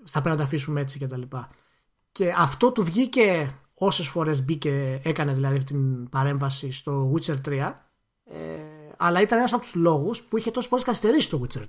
Θα 0.05 0.21
πρέπει 0.21 0.29
να 0.29 0.35
το 0.35 0.43
αφήσουμε 0.43 0.81
έτσι 0.81 0.99
κτλ. 0.99 1.21
Και, 1.21 1.37
και 2.11 2.33
αυτό 2.37 2.71
του 2.71 2.83
βγήκε 2.83 3.55
όσες 3.73 4.07
φορές 4.07 4.43
μπήκε, 4.43 5.01
έκανε 5.03 5.33
δηλαδή 5.33 5.57
αυτή 5.57 5.73
την 5.73 6.09
παρέμβαση 6.09 6.71
στο 6.71 7.13
Witcher 7.13 7.37
3 7.45 7.73
ε, 8.25 8.37
αλλά 8.97 9.21
ήταν 9.21 9.37
ένας 9.37 9.53
από 9.53 9.61
τους 9.61 9.75
λόγους 9.75 10.21
που 10.21 10.37
είχε 10.37 10.51
τόσες 10.51 10.69
φορές 10.69 10.85
καθυστερήσεις 10.85 11.29
το 11.29 11.41
Witcher 11.43 11.61
3. 11.61 11.65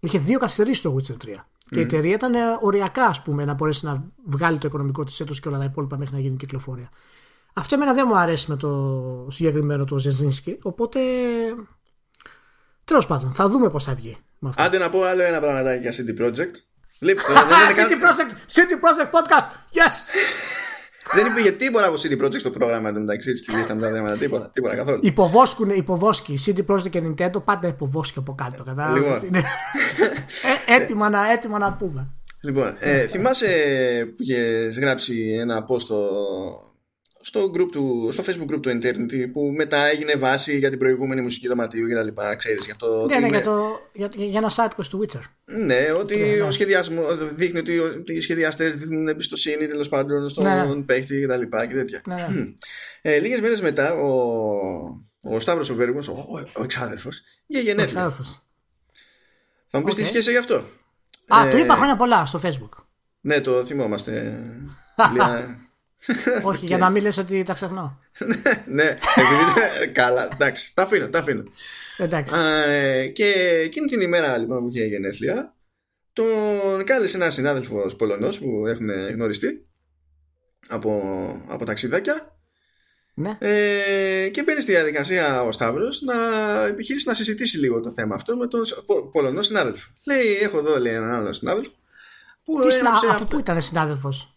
Είχε 0.00 0.18
δύο 0.18 0.38
καθυστερήσεις 0.38 0.82
το 0.82 0.96
Witcher 0.96 1.16
3. 1.24 1.34
Και 1.70 1.78
η 1.78 1.82
εταιρεία 1.82 2.14
ήταν 2.14 2.34
οριακά, 2.60 3.04
ας 3.04 3.22
πούμε, 3.22 3.44
να 3.44 3.54
μπορέσει 3.54 3.84
να 3.84 4.04
βγάλει 4.24 4.58
το 4.58 4.66
οικονομικό 4.66 5.04
της 5.04 5.20
έτος 5.20 5.40
και 5.40 5.48
όλα 5.48 5.58
τα 5.58 5.64
υπόλοιπα 5.64 5.96
μέχρι 5.96 6.14
να 6.14 6.20
γίνει 6.20 6.36
κυκλοφορία. 6.36 6.90
Αυτό 7.52 7.74
εμένα 7.74 7.94
δεν 7.94 8.04
μου 8.08 8.16
αρέσει 8.16 8.50
με 8.50 8.56
το 8.56 9.26
συγκεκριμένο 9.30 9.84
το 9.84 9.98
Ζεζίνσκι. 9.98 10.58
Οπότε. 10.62 11.00
Τέλος 12.84 13.06
πάντων, 13.06 13.32
θα 13.32 13.48
δούμε 13.48 13.70
πώς 13.70 13.84
θα 13.84 13.94
βγει. 13.94 14.16
Με 14.38 14.48
αυτό. 14.48 14.62
Άντε 14.62 14.78
να 14.78 14.90
πω 14.90 15.02
άλλο 15.02 15.22
ένα 15.22 15.40
πραγματάκι 15.40 15.88
για 15.88 15.92
CD 15.92 16.20
Projekt. 16.20 16.54
Λείψτε, 17.00 17.32
City 17.76 17.98
Project, 18.04 18.32
City 18.56 18.76
Project 18.84 19.10
Podcast. 19.10 19.50
Yes! 19.72 19.94
Δεν 21.14 21.26
είπε 21.26 21.40
γιατί 21.40 21.56
τίποτα 21.56 21.86
από 21.86 21.96
CD 21.96 22.24
Projekt 22.24 22.38
στο 22.38 22.50
πρόγραμμα 22.50 22.92
του 22.92 23.00
μεταξύ 23.00 23.36
στη 23.36 23.52
λίστα 23.54 23.74
με 23.74 23.80
τα 23.80 23.90
θέματα. 23.90 24.16
Τίποτα, 24.16 24.50
τίποτα 24.52 24.76
καθόλου. 24.76 24.98
Υποβόσκουν, 25.02 25.70
υποβόσκει. 25.70 26.38
CD 26.46 26.74
Projekt 26.74 26.90
και 26.90 27.02
Nintendo 27.04 27.44
πάντα 27.44 27.68
υποβόσκει 27.68 28.18
από 28.18 28.34
κάτω. 28.34 28.64
Λοιπόν. 28.94 29.12
ε, 30.66 30.74
έτοιμα, 30.74 31.10
να, 31.10 31.30
έτοιμα 31.30 31.58
να 31.58 31.72
πούμε. 31.72 32.08
Λοιπόν, 32.40 32.76
ε, 32.78 33.06
θυμάσαι 33.06 33.46
που 34.16 34.22
είχες 34.22 34.78
γράψει 34.78 35.36
ένα 35.40 35.66
post 35.68 35.80
στο, 35.80 36.08
στο, 37.26 37.50
group 37.54 37.68
του, 37.70 38.08
στο 38.12 38.22
facebook 38.26 38.54
group 38.54 38.60
του 38.62 38.78
Eternity 38.82 39.30
που 39.32 39.52
μετά 39.56 39.84
έγινε 39.84 40.14
βάση 40.14 40.58
για 40.58 40.70
την 40.70 40.78
προηγούμενη 40.78 41.20
μουσική 41.20 41.48
δωματίου 41.48 41.88
και 41.88 41.94
τα 41.94 42.02
λοιπά, 42.02 42.34
ξέρεις, 42.34 42.64
για 42.64 42.76
το... 42.76 43.06
Ναι, 43.06 43.18
ναι, 43.18 43.26
για, 43.26 43.42
το, 43.42 43.80
για, 43.92 44.10
για 44.12 44.38
ένα 44.38 44.52
site 44.56 44.84
του 44.90 45.00
Witcher. 45.02 45.20
Ναι, 45.44 45.92
ότι 45.98 46.16
ναι, 46.16 46.26
ναι. 46.26 46.42
ο 46.42 46.50
σχεδιασμό 46.50 47.02
δείχνει 47.34 47.58
ότι 47.58 47.72
οι 48.06 48.20
σχεδιαστές 48.20 48.76
δείχνουν 48.76 49.08
εμπιστοσύνη 49.08 49.66
τέλος 49.66 49.88
πάντων 49.88 50.28
στον 50.28 50.44
ναι, 50.44 50.64
ναι. 50.64 50.82
παίχτη 50.82 51.20
και 51.20 51.26
τα 51.26 51.36
λοιπά 51.36 51.66
και 51.66 51.74
τέτοια. 51.74 52.00
Ναι, 52.06 52.14
ναι. 52.14 52.44
Ε, 53.02 53.18
λίγες 53.18 53.40
μέρες 53.40 53.60
μετά 53.60 53.94
ο, 53.94 54.10
ο 55.20 55.40
Σταύρος 55.40 55.70
ο 55.70 55.74
Βέργος, 55.74 56.08
ο, 56.08 56.12
ο, 56.12 56.50
ο 56.52 56.62
εξάδελφος, 56.62 57.22
για 57.46 57.60
γενέθλια. 57.60 58.10
Θα 59.68 59.78
μου 59.78 59.84
πεις 59.84 59.94
okay. 59.94 59.96
τι 59.96 60.04
σχέση 60.04 60.30
γι' 60.30 60.36
αυτό; 60.36 60.64
Α, 61.28 61.46
ε, 61.46 61.50
του 61.50 61.56
είπα 61.56 61.74
χρόνια 61.74 61.96
πολλά 61.96 62.26
στο 62.26 62.40
facebook. 62.42 62.82
Ναι, 63.20 63.40
το 63.40 63.64
θυμόμαστε. 63.64 64.40
Όχι, 66.42 66.66
για 66.66 66.78
να 66.78 66.90
μην 66.90 67.02
λες 67.02 67.16
ότι 67.18 67.42
τα 67.42 67.52
ξεχνάω. 67.52 67.90
ναι, 68.68 68.98
επειδή 69.14 69.90
καλά, 69.92 70.28
εντάξει, 70.32 70.74
τα 70.74 70.82
αφήνω, 70.82 71.08
τα 71.08 71.18
αφήνω. 71.18 71.42
Εντάξει. 71.98 72.34
και 73.12 73.32
εκείνη 73.64 73.86
την 73.86 74.00
ημέρα 74.00 74.36
λοιπόν 74.38 74.62
που 74.62 74.68
είχε 74.72 74.84
γενέθλια, 74.84 75.54
τον 76.12 76.84
κάλεσε 76.84 77.16
ένας 77.16 77.34
συνάδελφος 77.34 77.96
Πολωνός 77.96 78.38
που 78.38 78.66
έχουν 78.66 78.90
γνωριστεί 78.90 79.66
από, 80.68 81.00
από 81.48 81.64
ταξιδάκια 81.64 82.36
Ναι. 83.14 83.36
ε, 83.40 84.28
και 84.28 84.42
μπαίνει 84.42 84.60
στη 84.60 84.72
διαδικασία 84.72 85.42
ο 85.42 85.52
Σταύρος 85.52 86.02
να 86.02 86.14
επιχειρήσει 86.66 87.08
να 87.08 87.14
συζητήσει 87.14 87.58
λίγο 87.58 87.80
το 87.80 87.92
θέμα 87.92 88.14
αυτό 88.14 88.36
με 88.36 88.46
τον 88.46 88.62
Πο- 88.86 89.10
Πολωνό 89.10 89.42
συνάδελφο. 89.42 89.90
Λέει: 90.04 90.34
Έχω 90.40 90.58
εδώ 90.58 90.78
λέει, 90.80 90.92
έναν 90.94 91.10
άλλο 91.14 91.32
συνάδελφο 91.32 91.70
που 92.44 92.60
Τι 92.60 92.72
συνα... 92.72 92.86
έγραψε 92.88 93.06
Από 93.06 93.14
αυτό. 93.14 93.26
πού 93.26 93.38
ήταν 93.38 93.62
συνάδελφος; 93.62 94.35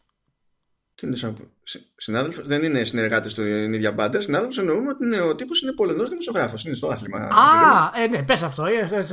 Τι 1.00 1.08
είναι 1.08 1.16
σαν... 1.16 1.52
Συνάδελφος, 1.96 2.48
δεν 2.48 2.64
είναι 2.64 2.84
συνεργάτες 2.84 3.32
στην 3.32 3.74
ίδια 3.74 3.92
μπάντα. 3.92 4.22
Συνάδελφος 4.22 4.58
εννοούμε 4.58 4.90
ότι 4.90 5.06
είναι, 5.06 5.22
ο 5.22 5.36
τύπος 5.36 5.62
είναι 5.62 5.72
Πολωνός 5.72 6.10
δημοσιογράφος. 6.10 6.66
Είναι 6.66 6.76
στο 6.76 6.88
άθλημα. 6.88 7.20
Α, 7.20 8.02
ε, 8.04 8.08
ναι, 8.08 8.24
πες 8.24 8.44
αυτό. 8.44 8.64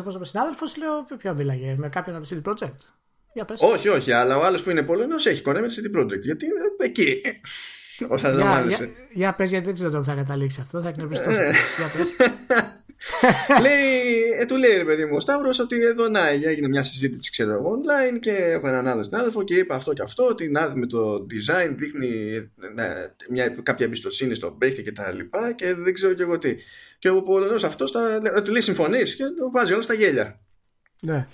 Όπω 0.01 0.11
είπε 0.11 0.24
συνάδελφος, 0.24 0.76
λέω 0.76 1.07
ποιο 1.18 1.34
μιλάγε. 1.34 1.74
Με 1.78 1.89
κάποιον 1.89 2.16
από 2.16 2.28
το 2.28 2.37
CD 2.37 2.51
Projekt. 2.51 2.78
Για 3.32 3.45
πες. 3.45 3.61
Όχι, 3.61 3.89
όχι, 3.89 4.12
αλλά 4.12 4.37
ο 4.37 4.45
άλλος 4.45 4.62
που 4.62 4.70
είναι 4.70 4.82
Πολωνός 4.82 5.26
έχει 5.26 5.43
κονέ 5.43 5.61
με 5.61 5.68
τη 5.68 5.74
CD 5.76 6.01
Projekt. 6.01 6.20
Γιατί 6.20 6.45
είναι 6.45 6.61
εκεί. 6.78 7.20
Όσα 8.14 8.28
δεν 8.28 8.41
για, 8.41 8.47
μάλιστα. 8.47 8.84
για, 8.84 8.95
για 9.12 9.34
πες 9.34 9.51
γιατί 9.51 9.64
δεν 9.64 9.74
ξέρω 9.74 9.91
το 9.91 9.99
που 9.99 10.05
θα 10.05 10.14
καταλήξει 10.14 10.61
αυτό. 10.61 10.80
Θα 10.80 10.89
εκνευριστώ. 10.89 11.30
για 11.30 11.91
πες. 11.97 12.14
λέει, 13.64 14.22
ε, 14.40 14.47
του 14.47 14.57
λέει 14.57 14.76
ρε 14.76 14.84
παιδί 14.84 15.05
μου 15.05 15.16
ο 15.16 15.20
Σταύρος 15.20 15.59
ότι 15.59 15.82
εδώ 15.82 16.09
να 16.09 16.28
έγινε 16.28 16.68
μια 16.68 16.82
συζήτηση 16.82 17.30
ξέρω 17.30 17.53
εγώ 17.53 17.80
online 17.80 18.18
και 18.20 18.30
έχω 18.30 18.68
έναν 18.68 18.86
άλλο 18.86 19.03
συνάδελφο 19.03 19.44
και 19.44 19.55
είπε 19.55 19.74
αυτό 19.74 19.92
και 19.92 20.03
αυτό 20.03 20.26
ότι 20.26 20.49
να 20.49 20.72
με 20.76 20.86
το 20.86 21.26
design 21.30 21.74
δείχνει 21.76 22.34
ε, 22.76 23.07
μια, 23.30 23.49
κάποια 23.49 23.86
εμπιστοσύνη 23.86 24.34
στον 24.34 24.59
παίχτη 24.59 24.82
και 24.82 24.92
τα 24.92 25.12
λοιπά 25.12 25.53
και 25.53 25.74
δεν 25.74 25.94
ξέρω 25.94 26.12
και 26.12 26.22
εγώ 26.22 26.38
τι. 26.38 26.57
Και 26.99 27.09
ο 27.09 27.22
Πολωνός 27.22 27.64
αυτός 27.64 27.92
τα, 27.92 28.20
ε, 28.36 28.40
του 28.42 28.51
λέει 28.51 28.61
συμφωνείς 28.61 29.16
και 29.16 29.24
το 29.24 29.51
βάζει 29.51 29.72
όλα 29.72 29.82
στα 29.82 29.94
γέλια. 29.94 30.40
ναι, 31.03 31.26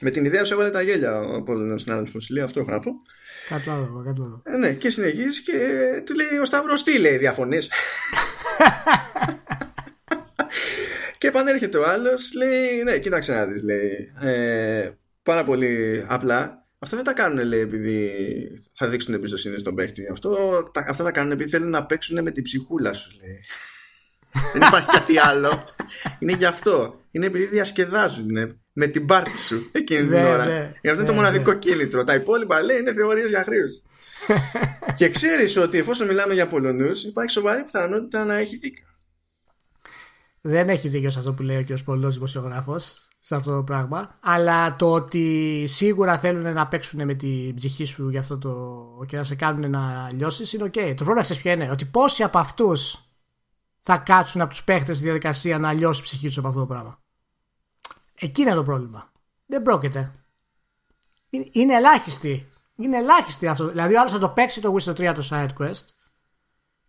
Με 0.00 0.10
την 0.10 0.24
ιδέα 0.24 0.44
σου 0.44 0.52
έβαλε 0.52 0.70
τα 0.70 0.82
γέλια 0.82 1.20
ο 1.20 1.42
Πολωνός 1.42 1.82
συνάδελφος. 1.82 2.30
Λέει 2.30 2.42
αυτό 2.42 2.60
έχω 2.60 2.70
να 2.70 2.78
πω. 2.78 2.90
κατάλαβα, 3.48 4.02
κατάλαβα. 4.04 4.42
Ε, 4.44 4.56
ναι, 4.56 4.72
και 4.72 4.90
συνεχίζει 4.90 5.42
και 5.42 5.52
του 6.04 6.14
λέει 6.14 6.38
ο 6.40 6.44
Σταύρος 6.44 6.82
τι 6.82 6.98
λέει, 6.98 7.16
διαφωνείς; 7.16 7.70
και 11.18 11.26
επανέρχεται 11.26 11.78
ο 11.78 11.88
άλλος, 11.88 12.32
λέει, 12.34 12.82
ναι, 12.82 12.98
κοίταξε 12.98 13.32
να 13.32 13.46
δεις, 13.46 13.62
λέει, 13.62 14.12
ε, 14.22 14.90
πάρα 15.22 15.44
πολύ 15.44 16.04
απλά. 16.08 16.66
Αυτά 16.78 16.96
δεν 16.96 17.04
τα 17.04 17.12
κάνουν, 17.12 17.46
λέει, 17.46 17.60
επειδή 17.60 18.10
θα 18.74 18.88
δείξουν 18.88 19.14
εμπιστοσύνη 19.14 19.58
στον 19.58 19.74
παίχτη. 19.74 20.08
Αυτό, 20.10 20.62
τα, 20.72 20.84
αυτά 20.88 21.04
τα 21.04 21.10
κάνουν 21.10 21.32
επειδή 21.32 21.50
θέλουν 21.50 21.70
να 21.70 21.86
παίξουν 21.86 22.22
με 22.22 22.30
την 22.30 22.42
ψυχούλα 22.42 22.92
σου, 22.92 23.10
λέει. 23.20 23.38
δεν 24.52 24.62
υπάρχει 24.68 24.88
κάτι 24.88 25.18
άλλο. 25.18 25.64
Είναι 26.18 26.32
γι' 26.32 26.44
αυτό. 26.44 27.00
Είναι 27.10 27.26
επειδή 27.26 27.44
διασκεδάζουν 27.44 28.58
με 28.72 28.86
την 28.86 29.06
πάρτη 29.06 29.36
σου 29.38 29.68
εκείνη 29.72 30.00
την 30.00 30.10
Ναι, 30.16 30.24
ώρα. 30.24 30.44
ναι, 30.44 30.72
Γι' 30.82 30.88
αυτό 30.88 31.00
είναι 31.00 31.10
το 31.10 31.14
ναι, 31.14 31.18
μοναδικό 31.18 31.52
κίνητρο. 31.52 32.04
Τα 32.04 32.14
υπόλοιπα 32.14 32.62
λέει 32.62 32.78
είναι 32.78 32.92
θεωρίες 32.92 33.28
για 33.28 33.42
χρήους. 33.42 33.82
και 34.98 35.08
ξέρεις 35.08 35.56
ότι 35.56 35.78
εφόσον 35.78 36.06
μιλάμε 36.06 36.34
για 36.34 36.48
Πολωνούς, 36.48 37.04
υπάρχει 37.04 37.30
σοβαρή 37.30 37.62
πιθανότητα 37.62 38.24
να 38.24 38.34
έχει 38.34 38.56
δίκιο. 38.56 38.84
Δεν 40.48 40.68
έχει 40.68 40.88
δίκιο 40.88 41.10
σε 41.10 41.18
αυτό 41.18 41.32
που 41.32 41.42
λέει 41.42 41.56
ο 41.56 41.64
κ. 41.64 41.78
Πολωνός 41.84 42.10
δημοσιογράφος, 42.10 43.08
σε 43.20 43.34
αυτό 43.34 43.54
το 43.54 43.62
πράγμα. 43.62 44.18
Αλλά 44.20 44.76
το 44.76 44.92
ότι 44.92 45.64
σίγουρα 45.66 46.18
θέλουν 46.18 46.52
να 46.52 46.66
παίξουν 46.66 47.04
με 47.04 47.14
την 47.14 47.54
ψυχή 47.54 47.84
σου 47.84 48.08
για 48.08 48.20
αυτό 48.20 48.38
το. 48.38 49.04
και 49.06 49.16
να 49.16 49.24
σε 49.24 49.34
κάνουν 49.34 49.70
να 49.70 50.10
λιώσεις 50.12 50.52
είναι 50.52 50.62
οκ. 50.64 50.72
Το 50.72 50.94
πρόβλημα 50.94 51.20
ξέρεις 51.20 51.42
ποιο 51.42 51.52
είναι; 51.52 51.70
Ότι 51.70 51.84
πόσοι 51.84 52.22
από 52.22 52.38
αυτούς 52.38 53.04
θα 53.80 53.96
κάτσουν 53.96 54.40
από 54.40 54.50
τους 54.50 54.64
παίχτες 54.64 54.96
στη 54.96 55.04
διαδικασία 55.04 55.58
να 55.58 55.72
λιώσει 55.72 56.00
η 56.00 56.02
ψυχή 56.02 56.26
τους 56.26 56.38
από 56.38 56.48
αυτό 56.48 56.60
το 56.60 56.66
πράγμα; 56.66 57.00
Εκεί 58.14 58.40
είναι 58.40 58.54
το 58.54 58.64
πρόβλημα. 58.64 59.12
Δεν 59.46 59.62
πρόκειται. 59.62 60.10
Είναι, 61.30 61.46
είναι 61.52 61.74
ελάχιστοι. 61.74 62.48
Είναι 62.76 62.96
ελάχιστοι 62.96 63.46
αυτό. 63.46 63.68
Δηλαδή, 63.68 63.94
ο 63.94 64.00
άλλος 64.00 64.12
θα 64.12 64.18
το 64.18 64.28
παίξει 64.28 64.60
το 64.60 64.74
Wish 64.74 64.90
3 64.90 65.12
το 65.14 65.28
side 65.30 65.50
quest 65.58 65.84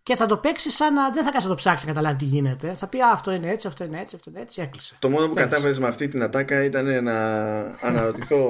και 0.09 0.15
θα 0.15 0.25
το 0.25 0.37
παίξει 0.37 0.71
σαν 0.71 0.93
να 0.93 1.09
δεν 1.09 1.23
θα 1.23 1.31
κάτσει 1.31 1.43
να 1.47 1.51
το 1.53 1.57
ψάξει 1.57 1.85
να 1.85 1.93
καταλάβει 1.93 2.17
τι 2.17 2.25
γίνεται. 2.25 2.73
Θα 2.73 2.87
πει 2.87 3.01
Α, 3.01 3.11
αυτό 3.13 3.31
είναι 3.31 3.49
έτσι, 3.49 3.67
αυτό 3.67 3.83
είναι 3.83 3.99
έτσι, 4.01 4.15
αυτό 4.15 4.29
είναι 4.29 4.39
έτσι, 4.41 4.61
έκλεισε. 4.61 4.95
Το 4.99 5.09
μόνο 5.09 5.27
που 5.27 5.33
Τέλος. 5.33 5.49
κατάφερες 5.49 5.79
με 5.79 5.87
αυτή 5.87 6.07
την 6.07 6.23
ατάκα 6.23 6.63
ήταν 6.63 7.03
να 7.03 7.15
αναρωτηθώ. 7.81 8.47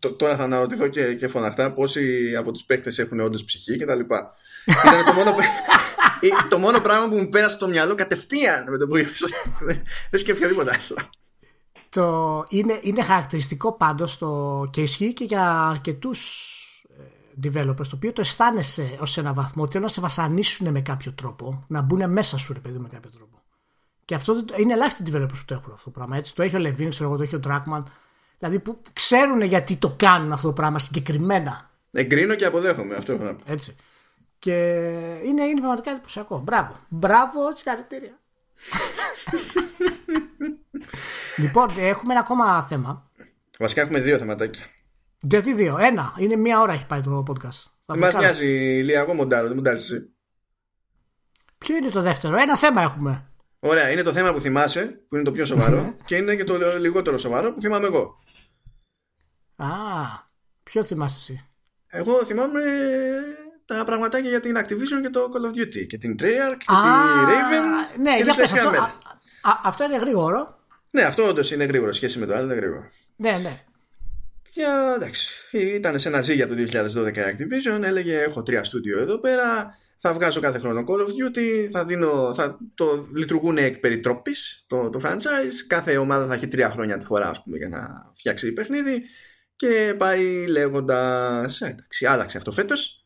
τ- 0.00 0.16
Τώρα 0.16 0.36
θα 0.36 0.42
αναρωτηθώ 0.42 0.86
και, 0.86 1.14
και 1.14 1.28
φωναχτά 1.28 1.72
πόσοι 1.72 2.34
από 2.38 2.52
τους 2.52 2.62
παίκτες 2.64 2.98
έχουν 2.98 3.20
όντως 3.20 3.44
ψυχή 3.44 3.76
κτλ. 3.76 4.00
Ήταν 4.00 5.04
το 5.06 5.12
μόνο, 5.12 5.34
ή- 6.20 6.46
το 6.48 6.58
μόνο 6.58 6.80
πράγμα 6.80 7.08
που 7.08 7.16
μου 7.16 7.28
πέρασε 7.28 7.56
στο 7.56 7.68
μυαλό 7.68 7.94
κατευθείαν 7.94 8.64
με 8.70 8.78
το 8.78 8.86
που 8.86 8.96
είπες. 8.96 9.24
Δεν- 9.60 9.82
Δεν 10.10 10.20
σκέφτηκα 10.20 10.48
τίποτα 10.48 10.70
άλλο. 10.72 11.08
Το, 11.90 12.44
είναι, 12.48 12.78
είναι 12.82 13.02
χαρακτηριστικό 13.02 13.72
πάντως 13.72 14.18
το 14.18 14.62
και 14.72 14.80
ισχύει 14.82 15.12
και 15.12 15.24
για 15.24 15.60
αρκετούς 15.68 16.52
developers 17.44 17.86
το 17.86 17.90
οποίο 17.94 18.12
το 18.12 18.20
αισθάνεσαι 18.20 18.96
ως 19.00 19.16
ένα 19.18 19.32
βαθμό 19.32 19.62
ότι 19.62 19.72
θέλουν 19.72 19.86
να 19.86 19.92
σε 19.92 20.00
βασανίσουν 20.00 20.70
με 20.70 20.80
κάποιο 20.80 21.12
τρόπο, 21.12 21.64
να 21.68 21.80
μπουν 21.80 22.10
μέσα 22.10 22.38
σου 22.38 22.52
ρε 22.52 22.58
παιδί 22.58 22.78
με 22.78 22.88
κάποιο 22.88 23.10
τρόπο. 23.10 23.42
Και 24.04 24.14
αυτό 24.14 24.34
δεν 24.34 24.44
το- 24.44 24.54
είναι 24.58 24.72
ελάχιστοι 24.72 25.02
developers 25.06 25.28
που 25.38 25.44
το 25.46 25.54
έχουν 25.54 25.72
αυτό 25.72 25.84
το 25.84 25.90
πράγμα. 25.90 26.16
Έτσι. 26.16 26.34
Το 26.34 26.42
έχει 26.42 26.56
ο 26.56 26.60
Levine, 26.62 26.88
ξέρω 26.88 27.08
εγώ, 27.08 27.16
το 27.16 27.22
έχει 27.22 27.36
ο 27.36 27.40
Dragman. 27.46 27.82
Δηλαδή 28.38 28.58
που 28.60 28.80
ξέρουν 28.92 29.40
γιατί 29.42 29.76
το 29.76 29.92
κάνουν 29.96 30.32
αυτό 30.32 30.46
το 30.46 30.52
πράγμα 30.52 30.78
συγκεκριμένα. 30.78 31.70
Εγκρίνω 31.92 32.34
και 32.34 32.44
αποδέχομαι. 32.44 32.94
Αυτό 32.94 33.12
έχω 33.12 33.24
να 33.24 33.34
πω. 33.34 33.42
Έτσι. 33.46 33.76
Και 34.38 34.52
είναι, 35.24 35.44
είναι 35.44 35.60
πραγματικά 35.60 35.90
εντυπωσιακό. 35.90 36.38
Μπράβο. 36.38 36.76
Μπράβο, 36.88 37.52
συγχαρητήρια. 37.54 38.18
λοιπόν, 41.42 41.68
έχουμε 41.78 42.12
ένα 42.12 42.20
ακόμα 42.20 42.62
θέμα. 42.62 43.10
Βασικά 43.58 43.80
έχουμε 43.80 44.00
δύο 44.00 44.18
θεματάκια. 44.18 44.64
Γιατί 45.20 45.54
δύο. 45.54 45.78
Ένα. 45.78 46.14
Είναι 46.18 46.36
μία 46.36 46.60
ώρα 46.60 46.72
έχει 46.72 46.86
πάει 46.86 47.00
το 47.00 47.22
podcast. 47.28 47.64
Θα 47.86 47.96
Μας 47.98 48.10
βγάλω. 48.10 48.18
νοιάζει 48.18 48.46
Λία, 48.82 49.00
εγώ 49.00 49.14
μοντάρω, 49.14 49.46
δεν 49.46 49.56
μοντάρεις 49.56 49.82
εσύ. 49.90 50.12
Ποιο 51.58 51.76
είναι 51.76 51.88
το 51.90 52.02
δεύτερο; 52.02 52.36
Ένα 52.36 52.56
θέμα 52.56 52.82
έχουμε. 52.82 53.22
Ωραία, 53.60 53.90
είναι 53.90 54.02
το 54.02 54.12
θέμα 54.12 54.32
που 54.32 54.40
θυμάσαι, 54.40 54.86
που 55.08 55.14
είναι 55.14 55.24
το 55.24 55.32
πιο 55.32 55.44
σοβαρό, 55.44 55.96
και 56.04 56.16
είναι 56.16 56.36
και 56.36 56.44
το 56.44 56.58
λιγότερο 56.78 57.18
σοβαρό 57.18 57.52
που 57.52 57.60
θυμάμαι 57.60 57.86
εγώ. 57.86 58.16
Α, 59.56 59.66
ποιο 60.62 60.82
θυμάσαι 60.82 61.16
εσύ; 61.32 61.48
Εγώ 61.86 62.24
θυμάμαι 62.24 62.60
τα 63.64 63.84
πραγματάκια 63.84 64.30
για 64.30 64.40
την 64.40 64.56
Activision 64.58 65.00
και 65.02 65.10
το 65.10 65.20
Call 65.32 65.46
of 65.54 65.58
Duty 65.58 65.86
και 65.86 65.98
την 65.98 66.14
Treyarch 66.18 66.56
και 66.58 66.74
Α, 66.74 66.82
τη 66.82 67.32
Raven 67.32 67.98
ναι, 68.00 68.16
και 68.16 68.22
για 68.22 68.32
τη 68.32 68.40
πες, 68.40 68.52
αυτό, 68.52 68.70
Sledgehammer. 68.70 68.88
α, 69.42 69.50
α, 69.50 69.60
αυτό 69.64 69.84
είναι 69.84 69.96
γρήγορο. 69.98 70.58
Ναι, 70.90 71.02
αυτό 71.02 71.28
όντως 71.28 71.50
είναι 71.50 71.64
γρήγορο 71.64 71.92
σχέση 71.92 72.18
με 72.18 72.26
το 72.26 72.34
άλλο, 72.34 72.44
είναι 72.44 72.54
γρήγορο. 72.54 72.88
Ναι, 73.16 73.30
ναι. 73.38 73.64
Για, 74.58 74.92
εντάξει, 74.96 75.28
ήταν 75.52 75.98
σε 75.98 76.08
ένα 76.08 76.22
ζύγι 76.22 76.42
από 76.42 76.54
το 76.54 76.62
2012 76.62 77.16
η 77.16 77.20
Activision, 77.20 77.82
έλεγε 77.82 78.18
έχω 78.18 78.42
τρία 78.42 78.64
στούντιο 78.64 78.98
εδώ 78.98 79.18
πέρα, 79.18 79.78
θα 79.98 80.12
βγάζω 80.12 80.40
κάθε 80.40 80.58
χρόνο 80.58 80.84
Call 80.86 81.00
of 81.00 81.06
Duty, 81.06 81.68
θα, 81.70 81.84
δίνω, 81.84 82.34
θα 82.34 82.58
το 82.74 83.08
λειτουργούν 83.14 83.58
εκ 83.58 83.78
περιτρόπης 83.78 84.64
το, 84.68 84.90
το 84.90 85.00
franchise, 85.04 85.64
κάθε 85.66 85.96
ομάδα 85.96 86.26
θα 86.26 86.34
έχει 86.34 86.48
τρία 86.48 86.70
χρόνια 86.70 86.98
τη 86.98 87.04
φορά 87.04 87.28
ας 87.28 87.42
πούμε, 87.42 87.56
για 87.56 87.68
να 87.68 88.12
φτιάξει 88.14 88.52
παιχνίδι 88.52 89.02
και 89.56 89.94
πάει 89.98 90.46
λέγοντας, 90.46 91.60
«Ε, 91.60 91.66
εντάξει, 91.66 92.06
άλλαξε 92.06 92.36
αυτό 92.36 92.50
φέτος. 92.50 92.97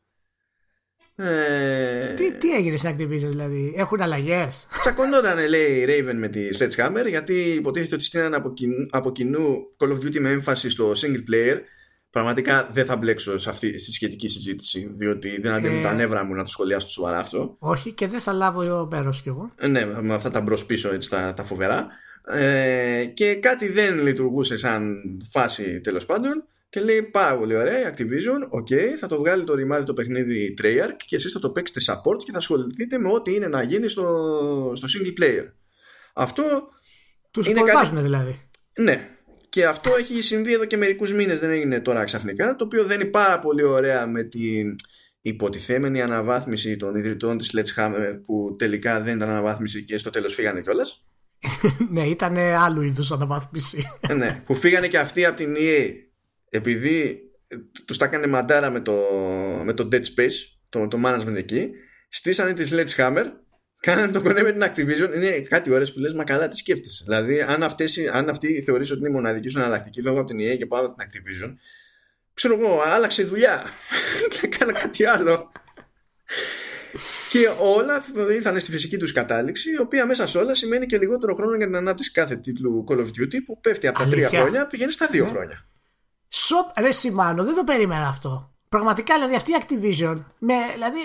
Ε, 1.16 2.14
Τι, 2.16 2.32
τι 2.32 2.54
έγινε 2.56 2.76
στην 2.76 2.90
Activision 2.90 3.28
δηλαδή; 3.30 3.74
Έχουν 3.76 4.00
αλλαγές; 4.00 4.66
Τσακωνόταν, 4.80 5.48
λέει 5.48 5.70
η 5.80 5.84
Raven 5.88 6.14
με 6.14 6.28
τη 6.28 6.48
Sledgehammer, 6.58 7.08
γιατί 7.08 7.34
υποτίθεται 7.34 7.94
ότι 7.94 8.04
στείλαν 8.04 8.34
από 8.34 8.52
κοινού, 8.52 8.86
από 8.90 9.12
κοινού 9.12 9.56
Call 9.78 9.88
of 9.88 9.94
Duty 9.96 10.18
με 10.20 10.30
έμφαση 10.30 10.70
στο 10.70 10.90
single 10.90 11.30
player. 11.30 11.56
Πραγματικά 12.10 12.68
δεν 12.72 12.84
θα 12.84 12.96
μπλέξω 12.96 13.38
σε 13.38 13.50
αυτή 13.50 13.78
στη 13.78 13.92
σχετική 13.92 14.28
συζήτηση, 14.28 14.94
διότι 14.98 15.40
δεν 15.40 15.52
αντέχουν 15.52 15.78
Ε. 15.78 15.82
τα 15.82 15.92
νεύρα 15.92 16.24
μου 16.24 16.34
να 16.34 16.42
το 16.42 16.50
σχολιάσω 16.50 16.88
σοβαρά 16.88 17.18
αυτό. 17.18 17.56
Όχι 17.58 17.92
και 17.92 18.06
δεν 18.06 18.20
θα 18.20 18.32
λάβω 18.32 18.88
μέρο 18.90 19.10
κι 19.22 19.28
εγώ. 19.28 19.52
Ε, 19.56 19.66
Ναι, 19.68 19.86
με 20.00 20.14
αυτά 20.14 20.30
τα 20.30 20.40
μπρος 20.40 20.66
πίσω 20.66 20.92
έτσι, 20.94 21.10
τα, 21.10 21.34
τα 21.34 21.44
φοβερά. 21.44 21.86
Ε, 22.26 23.04
και 23.14 23.34
κάτι 23.34 23.68
δεν 23.68 24.02
λειτουργούσε 24.02 24.58
σαν 24.58 24.94
φάση 25.30 25.80
τέλος 25.80 26.06
πάντων. 26.06 26.44
Και 26.72 26.80
λέει 26.80 27.02
πάρα 27.02 27.38
πολύ 27.38 27.56
ωραία 27.56 27.80
η 27.88 27.92
Activision, 27.92 28.58
ok, 28.60 28.74
θα 28.98 29.06
το 29.06 29.18
βγάλει 29.18 29.44
το 29.44 29.54
ρημάδι 29.54 29.84
το 29.84 29.94
παιχνίδι 29.94 30.54
Treyarch 30.62 30.96
και 31.06 31.16
εσείς 31.16 31.32
θα 31.32 31.38
το 31.38 31.50
παίξετε 31.50 31.80
support 31.86 32.22
και 32.24 32.32
θα 32.32 32.38
ασχοληθείτε 32.38 32.98
με 32.98 33.12
ό,τι 33.12 33.34
είναι 33.34 33.48
να 33.48 33.62
γίνει 33.62 33.88
στο, 33.88 34.02
στο 34.76 34.86
single 34.88 35.22
player. 35.22 35.44
Αυτό 36.14 36.42
Τους 37.30 37.46
Είναι 37.46 37.54
κάτι- 37.60 37.68
υποβάζουν 37.70 38.02
δηλαδή. 38.02 38.40
ναι. 38.78 39.08
Και 39.48 39.66
αυτό 39.66 39.94
έχει 39.98 40.22
συμβεί 40.22 40.52
εδώ 40.52 40.64
και 40.64 40.76
μερικούς 40.76 41.12
μήνες, 41.12 41.38
δεν 41.40 41.50
έγινε 41.50 41.80
τώρα 41.80 42.04
ξαφνικά. 42.04 42.56
Το 42.56 42.64
οποίο 42.64 42.84
δεν 42.84 43.00
είναι 43.00 43.10
πάρα 43.10 43.38
πολύ 43.38 43.62
ωραία 43.62 44.06
με 44.06 44.22
την 44.22 44.76
υποτιθέμενη 45.20 46.02
αναβάθμιση 46.02 46.76
των 46.76 46.94
ιδρυτών 46.94 47.38
της 47.38 47.54
Sledgehammer 47.56 48.18
που 48.24 48.56
τελικά 48.58 49.00
δεν 49.00 49.16
ήταν 49.16 49.28
αναβάθμιση 49.28 49.84
και 49.84 49.98
στο 49.98 50.10
τέλος 50.10 50.34
φύγανε 50.34 50.60
κιόλας. 50.60 51.04
ναι, 51.92 52.06
ήταν 52.06 52.36
άλλου 52.36 52.82
είδους 52.82 53.12
αναβάθμιση. 53.12 53.82
ναι, 54.16 54.42
που 54.44 54.54
φύγανε 54.54 54.88
και 54.88 54.98
αυτοί 54.98 55.24
από 55.24 55.36
την 55.36 55.54
EA 55.58 55.86
επειδή 56.54 57.18
τους 57.86 57.96
τα 57.96 58.04
έκανε 58.04 58.26
μαντάρα 58.26 58.70
με 58.70 58.80
το, 58.80 59.02
με 59.64 59.72
το 59.72 59.88
Dead 59.92 60.02
Space, 60.02 60.32
το, 60.68 60.88
το 60.88 61.00
management 61.04 61.34
εκεί. 61.34 61.70
Στήσανε 62.08 62.52
τη 62.52 62.68
Sledgehammer 62.70 63.26
Κάνανε 63.82 64.12
το 64.12 64.22
κονέ 64.22 64.42
με 64.42 64.52
την 64.52 64.62
Activision. 64.62 65.14
Είναι 65.14 65.40
κάτι 65.40 65.70
ώρε 65.70 65.84
που 65.84 65.98
λες, 65.98 66.12
μα 66.12 66.24
καλά 66.24 66.48
τι 66.48 66.56
σκέφτεσαι. 66.56 67.02
Δηλαδή, 67.04 67.40
αν, 67.40 67.62
αυτές, 67.62 67.98
αν 68.12 68.28
αυτή 68.28 68.62
θεωρείς 68.62 68.90
ότι 68.90 69.00
είναι 69.00 69.08
η 69.08 69.12
μοναδική 69.12 69.48
σου 69.48 69.58
εναλλακτική, 69.58 70.02
φεύγω 70.02 70.20
από 70.20 70.28
την 70.28 70.38
EA 70.38 70.56
και 70.56 70.66
πάω 70.66 70.84
από 70.86 70.96
την 70.96 71.08
Activision, 71.08 71.52
ξέρω 72.34 72.58
εγώ, 72.58 72.82
άλλαξε 72.84 73.22
δουλειά 73.22 73.64
και 74.30 74.40
έκανα 74.42 74.72
κάτι 74.72 75.06
άλλο. 75.06 75.52
και 77.30 77.48
όλα 77.58 78.04
ήρθαν 78.34 78.60
στη 78.60 78.70
φυσική 78.70 78.96
τους 78.96 79.12
κατάληξη, 79.12 79.70
η 79.70 79.78
οποία 79.78 80.06
μέσα 80.06 80.26
σε 80.26 80.38
όλα 80.38 80.54
σημαίνει 80.54 80.86
και 80.86 80.98
λιγότερο 80.98 81.34
χρόνο 81.34 81.56
για 81.56 81.66
την 81.66 81.76
ανάπτυξη 81.76 82.10
κάθε 82.10 82.36
τίτλου 82.36 82.84
Call 82.88 82.98
of 82.98 83.06
Duty 83.06 83.36
που 83.46 83.60
πέφτει 83.60 83.86
από 83.86 83.98
τα 83.98 84.08
τρία 84.08 84.28
χρόνια, 84.28 84.66
πηγαίνει 84.66 84.92
στα 84.92 85.06
δύο 85.06 85.24
ναι. 85.24 85.30
χρόνια. 85.30 85.66
Σοπ, 86.34 86.78
ρε 86.78 86.90
Σιμάνο, 86.90 87.44
δεν 87.44 87.54
το 87.54 87.64
περίμενα 87.64 88.06
αυτό. 88.08 88.52
Πραγματικά, 88.68 89.14
δηλαδή 89.14 89.34
αυτή 89.34 89.50
η 89.50 89.54
Activision, 89.60 90.24
με, 90.38 90.54
δηλαδή, 90.72 90.98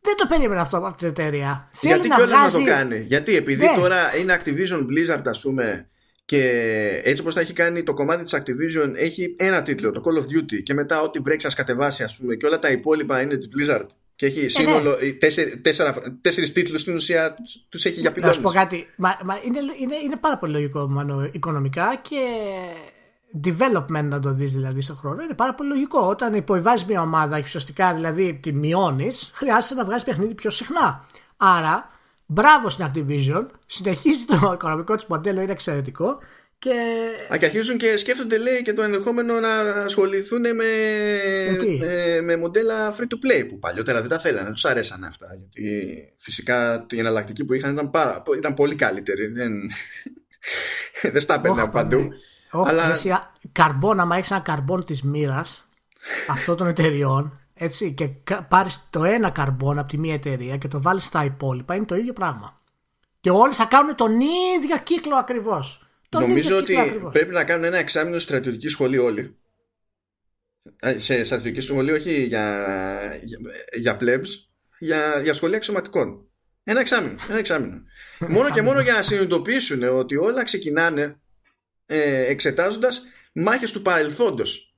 δεν 0.00 0.16
το 0.16 0.26
περίμενα 0.28 0.60
αυτό 0.60 0.76
από 0.76 0.96
την 0.96 1.08
εταιρεία. 1.08 1.70
Γιατί 1.80 2.08
κιόλα 2.08 2.18
να, 2.18 2.26
βγάζει... 2.26 2.58
να 2.58 2.64
το 2.64 2.70
κάνει. 2.70 3.04
Γιατί 3.08 3.36
επειδή 3.36 3.64
ναι. 3.64 3.72
τώρα 3.76 4.16
είναι 4.16 4.40
Activision 4.40 4.78
Blizzard, 4.78 5.22
ας 5.24 5.40
πούμε, 5.40 5.86
και 6.24 7.00
έτσι 7.04 7.20
όπως 7.20 7.34
θα 7.34 7.40
έχει 7.40 7.52
κάνει 7.52 7.82
το 7.82 7.94
κομμάτι 7.94 8.22
της 8.22 8.34
Activision 8.36 8.92
έχει 8.94 9.36
ένα 9.38 9.62
τίτλο, 9.62 9.90
το 9.90 10.02
Call 10.04 10.18
of 10.18 10.22
Duty 10.22 10.62
και 10.62 10.74
μετά 10.74 11.00
ό,τι 11.00 11.18
βρέξει 11.18 11.46
να 11.46 11.52
κατεβάσει 11.52 12.02
ας 12.02 12.16
πούμε 12.16 12.34
και 12.34 12.46
όλα 12.46 12.58
τα 12.58 12.70
υπόλοιπα 12.70 13.20
είναι 13.20 13.36
της 13.36 13.48
Blizzard 13.56 13.86
και 14.16 14.26
έχει 14.26 14.44
ε, 14.44 14.48
σύνολο 14.48 14.96
ναι. 15.02 15.10
τέσσερι, 15.10 15.60
τέσσερα, 15.60 15.94
τέσσερις 16.20 16.52
τίτλους 16.52 16.80
στην 16.80 16.94
ουσία 16.94 17.36
τους 17.68 17.84
έχει 17.84 18.00
για 18.00 18.12
πιλώνες. 18.12 18.36
Να 18.36 18.42
σου 18.42 18.48
πω 18.48 18.58
κάτι, 18.58 18.86
μα, 18.96 19.18
μα 19.24 19.40
είναι, 19.44 19.58
είναι, 19.80 19.94
είναι 20.04 20.16
πάρα 20.16 20.38
πολύ 20.38 20.52
λογικό 20.52 20.88
μάλλον, 20.88 21.30
οικονομικά 21.32 22.00
και 22.02 22.20
development 23.44 24.04
να 24.04 24.20
το 24.20 24.32
δεις 24.32 24.52
δηλαδή 24.52 24.80
στον 24.80 24.96
χρόνο 24.96 25.22
είναι 25.22 25.34
πάρα 25.34 25.54
πολύ 25.54 25.68
λογικό. 25.68 26.08
Όταν 26.08 26.34
υποβιβάζεις 26.34 26.86
μια 26.86 27.00
ομάδα 27.00 27.36
και 27.36 27.44
ουσιαστικά 27.46 27.94
δηλαδή 27.94 28.38
τη 28.42 28.52
μειώνεις, 28.52 29.30
χρειάζεται 29.34 29.74
να 29.74 29.84
βγάζεις 29.84 30.04
παιχνίδι 30.04 30.34
πιο 30.34 30.50
συχνά. 30.50 31.06
Άρα, 31.36 31.90
μπράβο 32.26 32.70
στην 32.70 32.86
Activision, 32.88 33.46
συνεχίζει 33.66 34.24
το 34.24 34.50
οικονομικό 34.54 34.94
της 34.94 35.06
μοντέλο, 35.06 35.40
είναι 35.40 35.52
εξαιρετικό. 35.52 36.18
Και... 36.58 36.70
Α, 37.32 37.36
και 37.36 37.44
αρχίζουν 37.44 37.76
και 37.78 37.96
σκέφτονται 37.96 38.38
λέει 38.38 38.62
και 38.62 38.72
το 38.72 38.82
ενδεχόμενο 38.82 39.40
να 39.40 39.58
ασχοληθούν 39.60 40.40
με, 40.40 40.52
με, 41.78 42.20
με, 42.20 42.36
μοντέλα 42.36 42.94
free 42.94 43.02
to 43.02 43.14
play 43.26 43.46
που 43.48 43.58
παλιότερα 43.58 44.00
δεν 44.00 44.08
τα 44.08 44.18
θέλανε, 44.18 44.44
δεν 44.44 44.52
τους 44.52 44.64
αρέσανε 44.64 45.06
αυτά. 45.06 45.26
Γιατί 45.38 45.94
φυσικά 46.18 46.86
η 46.90 46.98
εναλλακτική 46.98 47.44
που 47.44 47.54
είχαν 47.54 47.72
ήταν, 47.72 47.90
πάρα, 47.90 48.22
ήταν 48.36 48.54
πολύ 48.54 48.74
καλύτερη. 48.74 49.26
Δεν, 49.26 49.52
δεν 51.12 51.20
στα 51.20 51.34
έπαιρνε 51.34 51.68
παντού. 51.68 52.08
Όχι, 52.52 52.70
αλλά... 52.70 52.92
εσύ, 52.92 53.18
καρμπόν, 53.52 54.00
άμα 54.00 54.16
έχεις 54.16 54.30
ένα 54.30 54.40
καρμπόν 54.40 54.84
της 54.84 55.02
μοίρας 55.02 55.68
αυτών 56.28 56.56
των 56.56 56.66
εταιριών 56.66 57.40
έτσι, 57.54 57.92
και 57.92 58.08
πάρεις 58.48 58.86
το 58.90 59.04
ένα 59.04 59.30
καρμπόν 59.30 59.78
από 59.78 59.88
τη 59.88 59.98
μία 59.98 60.14
εταιρεία 60.14 60.56
και 60.56 60.68
το 60.68 60.82
βάλεις 60.82 61.04
στα 61.04 61.24
υπόλοιπα, 61.24 61.74
είναι 61.74 61.84
το 61.84 61.94
ίδιο 61.94 62.12
πράγμα. 62.12 62.60
Και 63.20 63.30
όλοι 63.30 63.54
θα 63.54 63.64
κάνουν 63.64 63.94
τον 63.94 64.20
ίδιο 64.20 64.78
κύκλο 64.82 65.16
ακριβώς. 65.16 65.86
Νομίζω 66.08 66.56
ότι 66.56 66.76
πρέπει 67.12 67.34
να 67.34 67.44
κάνουν 67.44 67.64
ένα 67.64 67.78
εξάμεινο 67.78 68.18
στρατιωτική 68.18 68.68
σχολή 68.68 68.98
όλοι. 68.98 69.36
Σε 70.96 71.24
στρατιωτική 71.24 71.60
σχολή, 71.60 71.92
όχι 71.92 72.24
για, 72.24 72.66
για, 73.22 73.38
για 73.78 73.96
plebs, 74.00 74.28
για, 74.78 75.20
για 75.22 75.34
σχολή 75.34 75.54
αξιωματικών. 75.54 76.26
Ένα 76.64 76.80
εξάμεινο. 76.80 77.14
Ένα 77.28 77.38
εξάμεινο. 77.38 77.82
μόνο 78.28 78.50
και 78.50 78.62
μόνο 78.62 78.80
για 78.80 78.92
να 78.92 79.02
συνειδητοποιήσουν 79.02 79.82
ότι 79.82 80.16
όλα 80.16 80.44
ξεκινάνε 80.44 81.20
ε, 81.92 82.26
εξετάζοντας 82.26 83.02
μάχες 83.32 83.72
του 83.72 83.82
παρελθόντος. 83.82 84.76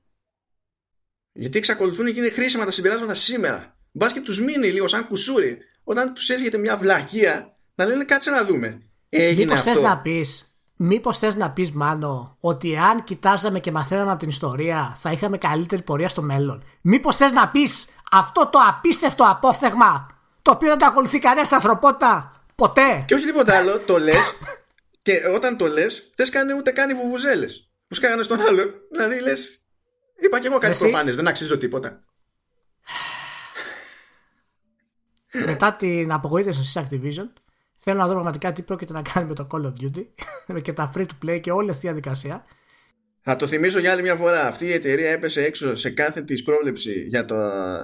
Γιατί 1.32 1.58
εξακολουθούν 1.58 2.06
και 2.06 2.20
είναι 2.20 2.30
χρήσιμα 2.30 2.64
τα 2.64 2.70
συμπεράσματα 2.70 3.14
σήμερα. 3.14 3.76
Μπας 3.92 4.12
και 4.12 4.20
τους 4.20 4.40
μείνει 4.40 4.70
λίγο 4.70 4.88
σαν 4.88 5.06
κουσούρι 5.06 5.58
όταν 5.84 6.14
τους 6.14 6.28
έρχεται 6.30 6.58
μια 6.58 6.76
βλακεία 6.76 7.56
να 7.74 7.84
λένε 7.84 8.04
κάτσε 8.04 8.30
να 8.30 8.44
δούμε. 8.44 8.82
Έγινε 9.08 9.44
μήπως 9.44 9.58
αυτό. 9.58 9.72
Θες 9.72 9.82
να 9.82 9.98
πεις, 9.98 10.54
μήπως 10.76 11.18
θες 11.18 11.34
να 11.34 11.50
πεις 11.50 11.72
Μάνο 11.72 12.36
ότι 12.40 12.76
αν 12.76 13.04
κοιτάζαμε 13.04 13.60
και 13.60 13.70
μαθαίναμε 13.70 14.10
από 14.10 14.18
την 14.20 14.28
ιστορία 14.28 14.94
θα 14.96 15.12
είχαμε 15.12 15.38
καλύτερη 15.38 15.82
πορεία 15.82 16.08
στο 16.08 16.22
μέλλον. 16.22 16.64
Μήπως 16.80 17.16
θες 17.16 17.32
να 17.32 17.48
πεις 17.48 17.86
αυτό 18.10 18.48
το 18.52 18.58
απίστευτο 18.68 19.24
απόφθεγμα 19.28 20.06
το 20.42 20.50
οποίο 20.50 20.68
δεν 20.68 20.78
το 20.78 20.86
ακολουθεί 20.86 21.18
κανένας 21.18 21.52
ανθρωπότητα 21.52 22.42
ποτέ; 22.54 23.04
Και 23.06 23.14
όχι 23.14 23.26
τίποτα 23.26 23.56
άλλο, 23.56 23.78
το 23.78 23.98
λες 23.98 24.16
και 25.05 25.22
όταν 25.34 25.57
το 25.57 25.66
λες, 25.66 26.12
δεν 26.14 26.30
κάνει 26.30 26.52
ούτε 26.52 26.70
κάνει 26.70 26.94
βουβουζέλες. 26.94 27.70
Που 27.88 27.94
σκάγανε 27.94 28.22
στον 28.22 28.40
άλλο. 28.40 28.62
Δηλαδή 28.90 29.20
λες. 29.20 29.64
Είπα 30.16 30.40
και 30.40 30.46
εγώ 30.46 30.59
κάτι 30.59 30.78
προφανές, 30.78 31.16
δεν 31.16 31.26
αξίζω 31.28 31.59
τίποτα. 31.59 32.05
Μετά 35.46 35.74
την 35.74 36.12
απογοήτευση 36.12 36.61
της 36.61 36.76
Activision, 36.76 37.28
θέλω 37.76 37.98
να 37.98 38.07
δω 38.07 38.12
πραγματικά 38.12 38.52
τι 38.52 38.62
πρόκειται 38.62 38.92
να 38.92 39.02
κάνει 39.02 39.28
με 39.28 39.34
το 39.34 39.46
Call 39.50 39.64
of 39.64 39.72
Duty 39.82 40.07
και 40.62 40.72
τα 40.72 40.92
free 40.96 41.07
to 41.07 41.26
play 41.26 41.40
και 41.40 41.50
όλη 41.50 41.70
αυτή 41.70 41.86
η 41.86 41.88
διαδικασία. 41.88 42.44
Θα 43.20 43.36
το 43.36 43.46
θυμίσω 43.46 43.78
για 43.78 43.92
άλλη 43.92 44.02
μια 44.02 44.16
φορά. 44.16 44.46
Αυτή 44.46 44.66
η 44.66 44.72
εταιρεία 44.72 45.11
έπεσε 45.11 45.44
έξω 45.44 45.76
σε 45.76 45.90
κάθε 45.90 46.22
της 46.22 46.42
πρόβλεψη 46.42 46.92
για, 46.92 47.24
το, 47.24 47.36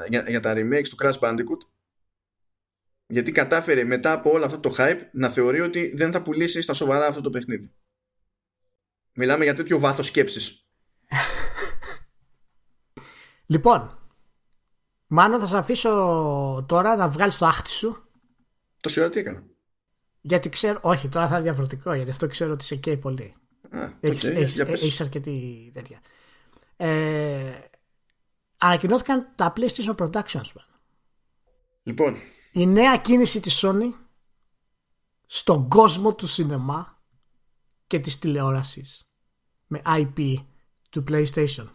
για, 0.09 0.25
για 0.29 0.41
τα 0.41 0.55
remakes 0.57 0.89
του 0.89 0.97
Crash 1.03 1.19
Bandicoot 1.19 1.67
γιατί 3.11 3.33
κατάφερε 3.33 3.85
μετά 3.85 4.13
από 4.13 4.31
όλο 4.31 4.45
αυτό 4.45 4.61
το 4.61 4.75
hype 4.79 5.01
να 5.13 5.29
θεωρεί 5.29 5.61
ότι 5.61 5.97
δεν 5.97 6.13
θα 6.13 6.23
πουλήσει 6.23 6.61
στα 6.61 6.75
σοβαρά 6.75 7.07
αυτό 7.07 7.21
το 7.21 7.31
παιχνίδι. 7.31 7.71
Μιλάμε 9.13 9.45
για 9.45 9.55
τέτοιο 9.55 9.79
βάθος 9.79 10.07
σκέψης. 10.07 10.67
λοιπόν, 13.53 13.99
Μάνο 15.07 15.39
θα 15.39 15.47
σε 15.47 15.57
αφήσω 15.57 15.91
τώρα 16.69 16.97
να 16.97 17.09
βγάλεις 17.09 17.39
το 17.39 17.47
άχτι 17.47 17.71
σου. 17.71 18.05
Τόση 18.81 19.01
ώρα 19.01 19.11
τι 19.11 19.19
έκανα; 19.19 19.45
Γιατί 20.21 20.49
ξέρω, 20.49 20.79
όχι 20.83 21.09
τώρα 21.09 21.29
θα 21.29 21.35
είναι 21.35 21.43
διαφορετικό 21.43 21.93
γιατί 21.93 22.11
αυτό 22.11 22.27
ξέρω 22.27 22.53
ότι 22.53 22.65
σε 22.65 22.77
καίει 22.77 22.97
πολύ. 22.97 23.35
Α, 23.71 23.89
έχεις, 24.01 24.25
okay, 24.25 24.37
έχεις, 24.37 24.59
έχεις 24.59 25.01
αρκετή 25.01 25.71
τέτοια. 25.75 26.01
Ε, 26.77 27.59
ανακοινώθηκαν 28.59 29.33
τα 29.35 29.53
PlayStation 29.57 29.95
Productions. 29.95 30.53
Λοιπόν, 31.83 32.17
η 32.53 32.67
νέα 32.67 32.97
κίνηση 32.97 33.41
της 33.41 33.65
Sony 33.65 33.93
στον 35.27 35.69
κόσμο 35.69 36.15
του 36.15 36.27
σινεμά 36.27 37.03
και 37.87 37.99
της 37.99 38.19
τηλεόρασης 38.19 39.03
με 39.67 39.83
IP 39.85 40.35
του 40.91 41.05
PlayStation. 41.09 41.69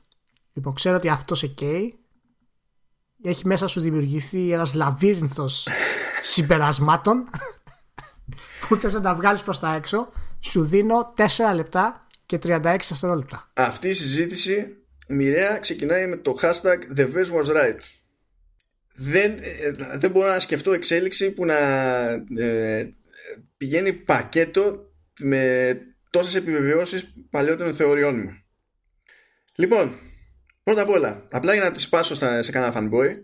Λοιπόν, 0.54 0.74
ξέρω 0.74 0.96
ότι 0.96 1.10
αυτός 1.10 1.40
σε 1.40 1.48
καίει. 1.48 2.00
Έχει 3.24 3.48
μέσα 3.48 3.68
σου 3.68 3.80
δημιουργηθεί 3.80 4.52
ένας 4.52 4.74
λαβύρινθος 4.74 5.68
συμπερασμάτων 6.34 7.30
που 8.68 8.76
θες 8.76 8.94
να 8.94 9.02
τα 9.02 9.16
βγάλεις 9.16 9.42
προς 9.42 9.60
τα 9.60 9.74
έξω. 9.74 10.12
Σου 10.40 10.64
δίνω 10.64 11.14
4 11.18 11.26
λεπτά 11.56 12.08
και 12.26 12.40
36 12.44 12.62
δευτερόλεπτα. 12.62 13.52
Αυτή 13.54 13.90
η 13.90 13.94
συζήτηση 13.94 14.78
μοιραία 15.08 15.58
ξεκινάει 15.58 16.08
με 16.08 16.18
το 16.18 16.36
hashtag 16.42 16.98
The 16.98 17.14
Vest 17.14 17.32
Was 17.32 17.48
Right 17.48 17.80
δεν, 18.96 19.38
ε, 19.41 19.72
δεν 19.97 20.12
μπορώ 20.12 20.28
να 20.28 20.39
σκεφτώ 20.39 20.72
εξέλιξη 20.74 21.32
που 21.32 21.46
να 21.46 21.58
ε, 22.39 22.93
πηγαίνει 23.58 23.93
πακέτο 23.93 24.93
με 25.20 25.78
τόσες 26.09 26.36
επιβεβαιώσεις 26.36 27.13
παλιότερων 27.30 27.76
θεωριών 27.76 28.20
μου. 28.20 28.38
Λοιπόν, 29.55 30.00
πρώτα 30.63 30.82
απ' 30.82 30.89
όλα, 30.89 31.28
απλά 31.32 31.54
για 31.54 31.63
να 31.63 31.72
τη 31.72 31.82
σπάσω 31.82 32.16
σε 32.16 32.51
κανένα 32.51 32.74
fanboy, 32.76 33.17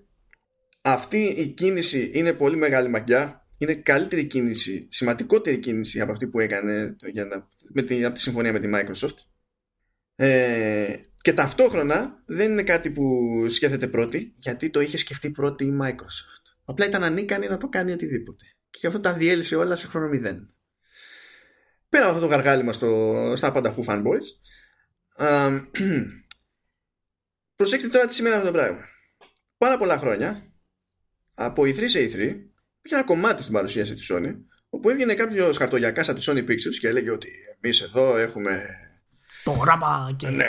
αυτή 0.81 1.23
η 1.23 1.47
κίνηση 1.47 2.11
είναι 2.13 2.33
πολύ 2.33 2.55
μεγάλη 2.55 2.89
μαγιά. 2.89 3.45
Είναι 3.57 3.73
καλύτερη 3.73 4.25
κίνηση, 4.25 4.87
σημαντικότερη 4.91 5.57
κίνηση 5.57 6.01
από 6.01 6.11
αυτή 6.11 6.27
που 6.27 6.39
έκανε 6.39 6.95
για 7.05 7.25
να, 7.25 7.47
με 7.73 7.81
τη, 7.81 8.05
από 8.05 8.13
τη 8.13 8.21
συμφωνία 8.21 8.51
με 8.51 8.59
τη 8.59 8.69
Microsoft. 8.73 9.17
Ε, 10.15 10.95
και 11.21 11.33
ταυτόχρονα 11.33 12.23
δεν 12.25 12.51
είναι 12.51 12.63
κάτι 12.63 12.91
που 12.91 13.05
σκέφτεται 13.49 13.87
πρώτη, 13.87 14.33
γιατί 14.37 14.69
το 14.69 14.79
είχε 14.79 14.97
σκεφτεί 14.97 15.29
πρώτη 15.29 15.65
η 15.65 15.77
Microsoft. 15.81 16.55
Απλά 16.65 16.85
ήταν 16.85 17.03
ανίκανη 17.03 17.47
να 17.47 17.57
το 17.57 17.69
κάνει 17.69 17.91
οτιδήποτε. 17.91 18.45
Και 18.69 18.77
γι' 18.81 18.87
αυτό 18.87 18.99
τα 18.99 19.13
διέλυσε 19.13 19.55
όλα 19.55 19.75
σε 19.75 19.87
χρόνο 19.87 20.07
μηδέν. 20.07 20.55
Πέρα 21.89 22.03
από 22.03 22.13
αυτό 22.13 22.27
το 22.27 22.31
γαργάλιμα 22.33 22.73
στο, 22.73 23.33
στα 23.35 23.51
πανταχού 23.51 23.83
fanboys, 23.87 24.25
προσέξτε 27.55 27.89
τώρα 27.89 28.07
τι 28.07 28.13
σημαίνει 28.13 28.35
αυτό 28.35 28.47
το 28.47 28.53
πράγμα. 28.53 28.85
Πάρα 29.57 29.77
πολλά 29.77 29.97
χρόνια, 29.97 30.53
από 31.33 31.63
E3 31.63 31.89
σε 31.89 31.99
E3, 31.99 32.15
είχε 32.81 32.95
ένα 32.95 33.03
κομμάτι 33.03 33.41
στην 33.41 33.53
παρουσίαση 33.53 33.93
της 33.93 34.11
Sony, 34.13 34.35
όπου 34.69 34.89
έβγαινε 34.89 35.13
κάποιος 35.13 35.57
χαρτογιακάς 35.57 36.09
από 36.09 36.19
τη 36.19 36.25
Sony 36.27 36.49
Pictures 36.49 36.75
και 36.79 36.87
έλεγε 36.87 37.11
ότι 37.11 37.29
εμείς 37.61 37.81
εδώ 37.81 38.17
έχουμε 38.17 38.75
το 39.43 39.51
γράμμα 39.51 40.13
και 40.17 40.29
ναι. 40.29 40.45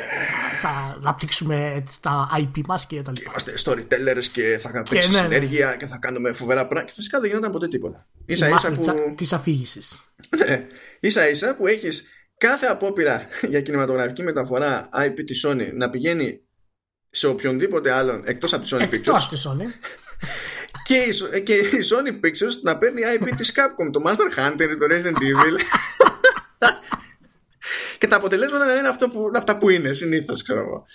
θα 0.55 0.97
αναπτύξουμε 0.99 1.85
τα 2.01 2.29
IP 2.37 2.61
μας 2.67 2.87
και 2.87 3.03
τα 3.03 3.13
λοιπά. 3.13 3.31
Είμαστε 3.31 3.55
storytellers 3.65 4.25
και 4.33 4.59
θα 4.61 4.71
κάνουμε 4.71 5.07
ναι, 5.07 5.19
ναι, 5.19 5.23
συνέργεια 5.23 5.77
και 5.77 5.87
θα 5.87 5.97
κάνουμε 5.97 6.33
φοβερά 6.33 6.61
πράγματα. 6.61 6.87
Και 6.87 6.93
φυσικά 6.95 7.21
δεν 7.21 7.29
γινόταν 7.29 7.53
ποτέ 7.53 7.69
τίποτα. 7.69 8.07
σα 8.33 8.49
ίσα 8.49 8.73
που. 8.73 9.15
Της 9.17 9.33
αφήγησης. 9.33 10.15
ναι. 10.47 10.67
σα 11.11 11.29
ίσα 11.29 11.55
που 11.57 11.67
έχεις 11.67 12.09
κάθε 12.39 12.67
απόπειρα 12.67 13.27
για 13.49 13.61
κινηματογραφική 13.61 14.23
μεταφορά 14.23 14.89
IP 14.93 15.25
της 15.27 15.47
Sony 15.47 15.73
να 15.75 15.91
πηγαίνει 15.91 16.41
σε 17.11 17.27
οποιονδήποτε 17.27 17.93
άλλον 17.93 18.23
εκτός 18.25 18.53
από 18.53 18.65
τη 18.65 18.69
Sony 18.73 18.93
Εκτός 18.93 19.29
της 19.29 19.47
Sony. 19.49 19.67
και, 20.89 20.95
η, 20.95 21.43
και 21.43 21.55
η 21.55 21.85
Sony 21.91 22.27
Pictures 22.27 22.61
να 22.63 22.79
παίρνει 22.79 23.03
IP 23.19 23.29
της 23.37 23.53
Capcom, 23.57 23.93
το 23.93 24.03
Master 24.07 24.39
Hunter, 24.39 24.77
το 24.79 24.87
Resident 24.91 25.17
Evil. 25.17 25.57
και 28.03 28.09
τα 28.09 28.17
αποτελέσματα 28.17 28.65
να 28.65 28.75
είναι 28.75 28.89
αυτό 28.89 29.09
που, 29.09 29.31
αυτά 29.37 29.59
που 29.59 29.69
είναι 29.69 29.93
συνήθως, 29.93 30.43
ξέρω 30.43 30.61
εγώ. 30.61 30.87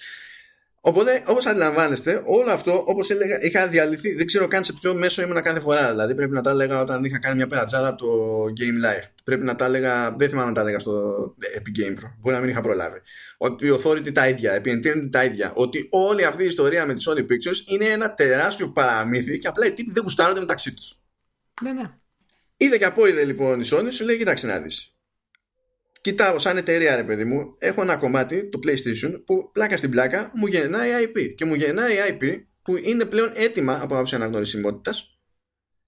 Οπότε, 0.81 1.23
όπως 1.27 1.45
αντιλαμβάνεστε, 1.45 2.21
όλο 2.25 2.51
αυτό, 2.51 2.83
όπως 2.87 3.09
έλεγα, 3.09 3.37
είχα 3.41 3.67
διαλυθεί. 3.67 4.13
Δεν 4.13 4.25
ξέρω 4.25 4.47
καν 4.47 4.63
σε 4.63 4.73
ποιο 4.73 4.95
μέσο 4.95 5.21
ήμουν 5.21 5.41
κάθε 5.41 5.59
φορά. 5.59 5.89
Δηλαδή, 5.89 6.15
πρέπει 6.15 6.33
να 6.33 6.41
τα 6.41 6.49
έλεγα 6.49 6.81
όταν 6.81 7.03
είχα 7.03 7.19
κάνει 7.19 7.35
μια 7.35 7.47
περατζάρα 7.47 7.87
από 7.87 7.97
το 7.97 8.43
Game 8.57 8.85
Life. 8.85 9.07
Πρέπει 9.23 9.45
να 9.45 9.55
τα 9.55 9.65
έλεγα, 9.65 10.15
δεν 10.17 10.29
θυμάμαι 10.29 10.47
να 10.47 10.53
τα 10.53 10.61
έλεγα 10.61 10.79
στο 10.79 11.35
Epic 11.57 11.79
Game 11.79 11.91
Pro. 11.91 12.11
Μπορεί 12.19 12.35
να 12.35 12.41
μην 12.41 12.49
είχα 12.49 12.61
προλάβει. 12.61 13.01
Ότι 13.37 13.67
η 13.67 13.79
Authority 13.79 14.13
τα 14.13 14.27
ίδια, 14.27 14.53
επί 14.53 14.81
Infinity 14.83 15.09
τα 15.11 15.23
ίδια. 15.23 15.51
Ότι 15.55 15.87
όλη 15.91 16.23
αυτή 16.23 16.43
η 16.43 16.45
ιστορία 16.45 16.85
με 16.85 16.93
τη 16.93 17.03
Sony 17.07 17.21
Pictures 17.21 17.71
είναι 17.71 17.85
ένα 17.85 18.13
τεράστιο 18.13 18.69
παραμύθι 18.69 19.39
και 19.39 19.47
απλά 19.47 19.65
οι 19.65 19.71
τύποι 19.71 19.91
δεν 19.91 20.03
γουστάρονται 20.03 20.39
μεταξύ 20.39 20.73
τους. 20.73 20.99
Ναι, 21.61 21.71
ναι. 21.71 21.89
Είδε 22.57 22.77
και 22.77 22.85
από 22.85 23.07
είδε 23.07 23.23
λοιπόν 23.23 23.61
η 23.61 23.67
Sony, 23.71 23.87
σου 23.89 24.05
λέει: 24.05 24.17
Κοιτάξτε 24.17 24.47
να 24.47 24.59
δεις 24.59 24.96
κοιτάω 26.07 26.39
σαν 26.39 26.57
εταιρεία 26.57 26.95
ρε 26.95 27.03
παιδί 27.03 27.25
μου 27.25 27.55
έχω 27.57 27.81
ένα 27.81 27.97
κομμάτι 27.97 28.49
το 28.49 28.59
PlayStation 28.63 29.21
που 29.25 29.51
πλάκα 29.51 29.77
στην 29.77 29.89
πλάκα 29.89 30.31
μου 30.35 30.47
γεννάει 30.47 30.89
IP 31.03 31.33
και 31.35 31.45
μου 31.45 31.53
γεννάει 31.53 31.95
IP 32.09 32.23
που 32.61 32.77
είναι 32.81 33.05
πλέον 33.05 33.31
έτοιμα 33.33 33.79
από 33.81 33.93
άποψη 33.93 34.15
αναγνωρισιμότητας. 34.15 35.19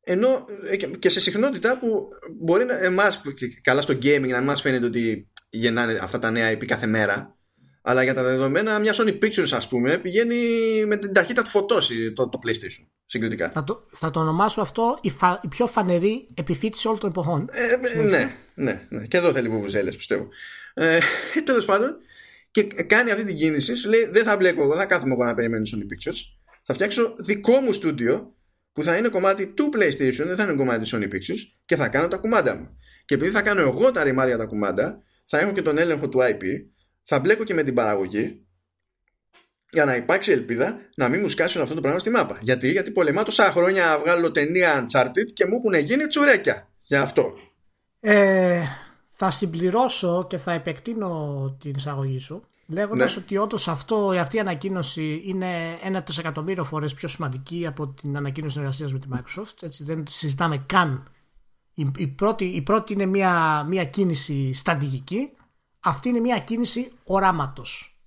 ενώ 0.04 0.46
ε, 0.66 0.76
και 0.76 1.10
σε 1.10 1.20
συχνότητα 1.20 1.80
που 1.80 2.08
μπορεί 2.41 2.66
να 2.66 2.78
εμάς 2.78 3.22
καλά 3.62 3.82
στο 3.82 3.94
gaming 3.94 4.30
να 4.30 4.41
μας 4.41 4.62
φαίνεται 4.62 4.86
ότι 4.86 5.32
γεννάνε 5.50 6.00
αυτά 6.02 6.20
τα 6.20 6.32
νέα 6.32 6.54
IP 6.54 6.66
κάθε 6.66 6.86
μέρα 6.86 7.38
αλλά 7.82 8.04
για 8.04 8.14
τα 8.14 8.24
δεδομένα 8.24 8.80
μια 8.80 8.94
Sony 8.96 9.20
Pictures 9.24 9.52
ας 9.52 9.68
πούμε 9.68 9.98
πηγαίνει 9.98 10.36
με 10.86 10.98
την 10.98 11.14
ταχύτητα 11.14 11.44
του 11.44 11.50
φωτώσει 11.50 12.14
το, 12.14 12.30
το 12.30 12.40
PlayStation 12.46 12.88
συγκριτικά. 13.06 13.50
Θα 13.50 13.64
το, 13.64 13.88
θα 13.91 14.10
το 14.10 14.20
ονομάσω 14.20 14.62
αυτό 14.62 14.98
η, 15.02 15.12
η 15.41 15.48
πιο 15.48 15.68
φανερή 15.68 16.28
επιφύτηση 16.34 16.88
όλων 16.88 17.00
των 17.00 17.10
εποχών. 17.10 17.50
Ε, 17.52 18.02
ναι, 18.02 18.36
ναι, 18.60 18.86
ναι. 18.90 19.06
Και 19.06 19.18
εδώ 19.18 19.31
θέλει 19.31 19.49
βουβουζέλες 19.49 19.95
πιστεύω. 19.95 20.27
Ε, 20.73 20.99
Τέλος 21.45 21.65
πάντων, 21.65 21.98
και 22.52 22.64
κάνει 22.64 23.11
αυτή 23.11 23.26
την 23.26 23.36
κίνηση, 23.36 23.76
σου 23.76 23.90
λέει: 23.90 24.06
Δεν 24.11 24.23
θα 24.23 24.38
μπλέκω 24.38 24.61
εγώ, 24.61 24.76
θα 24.76 24.86
κάθομαι 24.86 25.14
εγώ 25.14 25.23
να 25.23 25.34
περιμένω 25.34 25.64
Sony 25.65 25.84
Pictures. 25.84 26.18
Θα 26.64 26.73
φτιάξω 26.73 27.15
δικό 27.18 27.60
μου 27.60 27.72
στούντιο 27.72 28.36
που 28.73 28.84
θα 28.84 28.98
είναι 28.98 29.10
κομμάτι 29.10 29.48
του 29.48 29.69
PlayStation, 29.73 30.23
δεν 30.26 30.36
θα 30.36 30.44
είναι 30.44 30.53
κομμάτι 30.53 30.84
τη 30.84 30.90
Sony 30.94 31.14
Pictures 31.14 31.40
και 31.65 31.76
θα 31.76 31.88
κάνω 31.88 32.07
τα 32.07 32.18
κουμάντα 32.18 32.56
μου. 32.56 32.77
Και 33.06 33.14
επειδή 33.14 33.31
θα 33.31 33.41
κάνω 33.41 33.61
εγώ 33.61 33.91
τα 33.91 34.03
ρημάδια 34.03 34.38
τα 34.38 34.45
κουμάντα, 34.45 35.03
θα 35.26 35.40
έχω 35.40 35.52
και 35.52 35.61
τον 35.61 35.77
έλεγχο 35.77 36.10
του 36.10 36.19
IP, 36.22 36.44
θα 37.03 37.19
μπλέκω 37.19 37.44
και 37.44 37.53
με 37.53 37.64
την 37.64 37.73
παραγωγή 37.73 38.45
για 39.72 39.86
να 39.86 39.95
υπάρξει 39.95 40.31
ελπίδα 40.31 40.80
να 40.95 41.10
μην 41.10 41.19
μου 41.19 41.30
σκάσουν 41.30 41.61
αυτό 41.61 41.76
το 41.76 41.81
πράγμα 41.81 41.99
στη 41.99 42.10
μάπα. 42.10 42.40
Γιατί, 42.41 42.72
Γιατί 42.72 42.91
πολεμά 42.91 43.23
τόσα 43.23 43.44
χρόνια 43.44 43.86
να 43.86 43.99
βγάλω 43.99 44.31
ταινία 44.31 44.88
Uncharted 44.88 45.26
και 45.34 45.45
μου 45.45 45.56
έχουν 45.56 45.86
γίνει 45.86 46.07
τσουρέκια. 46.07 46.69
Για 46.81 47.02
αυτό. 47.02 47.34
Ε, 48.00 48.64
θα 49.06 49.30
συμπληρώσω 49.30 50.26
και 50.30 50.38
θα 50.38 50.52
επεκτείνω 50.52 51.56
την 51.60 51.74
εισαγωγή 51.76 52.20
σου 52.20 52.44
λέγοντας 52.70 53.16
ναι. 53.16 53.22
ότι 53.22 53.38
όντως 53.38 53.68
αυτή 53.68 54.36
η 54.36 54.40
ανακοίνωση 54.40 55.22
είναι 55.26 55.78
ένα 55.82 56.04
τρισεκατομμύριο 56.04 56.64
φορές 56.64 56.94
πιο 56.94 57.08
σημαντική 57.08 57.66
από 57.68 57.88
την 57.88 58.18
ανακοίνωση 58.18 58.54
συνεργασίας 58.54 58.94
με 58.94 59.00
τη 59.00 59.08
Microsoft. 59.12 59.54
Έτσι, 59.62 59.84
δεν 59.84 60.04
συζητάμε 60.08 60.58
καν. 60.58 61.12
Η, 61.74 61.92
η, 61.98 62.08
πρώτη, 62.08 62.46
η 62.46 62.62
πρώτη 62.62 62.94
είναι 62.94 63.06
μια, 63.06 63.64
μια 63.68 63.86
κίνηση 63.86 64.54
στρατηγική. 64.54 65.32
Αυτή 65.80 66.10
είναι 66.10 66.20
μια 66.20 66.40
κίνηση 66.40 66.92
οράματος 67.04 68.00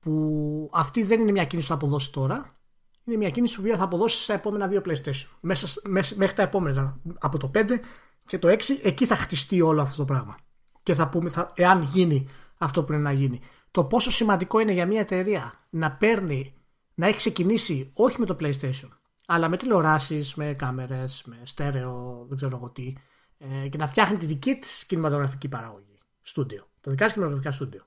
που 0.00 0.70
αυτή 0.72 1.02
δεν 1.02 1.20
είναι 1.20 1.32
μια 1.32 1.44
κίνηση 1.44 1.68
που 1.68 1.72
θα 1.72 1.84
αποδώσει 1.84 2.12
τώρα. 2.12 2.56
Είναι 3.04 3.16
μια 3.16 3.30
κίνηση 3.30 3.60
που 3.60 3.76
θα 3.76 3.84
αποδώσει 3.84 4.22
στα 4.22 4.34
επόμενα 4.34 4.66
δύο 4.66 4.82
PlayStation. 4.86 5.26
Μέσα, 5.40 5.80
μέχρι 5.90 6.34
τα 6.34 6.42
επόμενα 6.42 7.00
από 7.18 7.38
το 7.38 7.50
5 7.54 7.64
και 8.26 8.38
το 8.38 8.48
6, 8.48 8.58
εκεί 8.82 9.06
θα 9.06 9.16
χτιστεί 9.16 9.60
όλο 9.60 9.82
αυτό 9.82 9.96
το 9.96 10.04
πράγμα. 10.04 10.36
Και 10.82 10.94
θα 10.94 11.08
πούμε, 11.08 11.30
θα, 11.30 11.52
εάν 11.56 11.82
γίνει 11.82 12.28
αυτό 12.58 12.80
που 12.80 12.86
πρέπει 12.86 13.02
να 13.02 13.12
γίνει. 13.12 13.40
Το 13.70 13.84
πόσο 13.84 14.10
σημαντικό 14.10 14.58
είναι 14.58 14.72
για 14.72 14.86
μια 14.86 15.00
εταιρεία 15.00 15.52
να 15.70 15.92
παίρνει, 15.92 16.54
να 16.94 17.06
έχει 17.06 17.16
ξεκινήσει 17.16 17.90
όχι 17.94 18.20
με 18.20 18.26
το 18.26 18.36
PlayStation, 18.40 18.88
αλλά 19.26 19.48
με 19.48 19.56
τηλεοράσεις, 19.56 20.34
με 20.34 20.54
κάμερες, 20.54 21.22
με 21.26 21.40
στέρεο, 21.42 22.24
δεν 22.28 22.36
ξέρω 22.36 22.56
εγώ 22.56 22.68
τι, 22.68 22.94
ε, 23.38 23.68
και 23.68 23.76
να 23.76 23.86
φτιάχνει 23.86 24.16
τη 24.16 24.26
δική 24.26 24.54
της 24.54 24.86
κινηματογραφική 24.86 25.48
παραγωγή. 25.48 25.98
Στούντιο. 26.22 26.68
Τα 26.80 26.90
δικά 26.90 27.04
της 27.04 27.12
κινηματογραφικά 27.12 27.54
στούντιο 27.54 27.86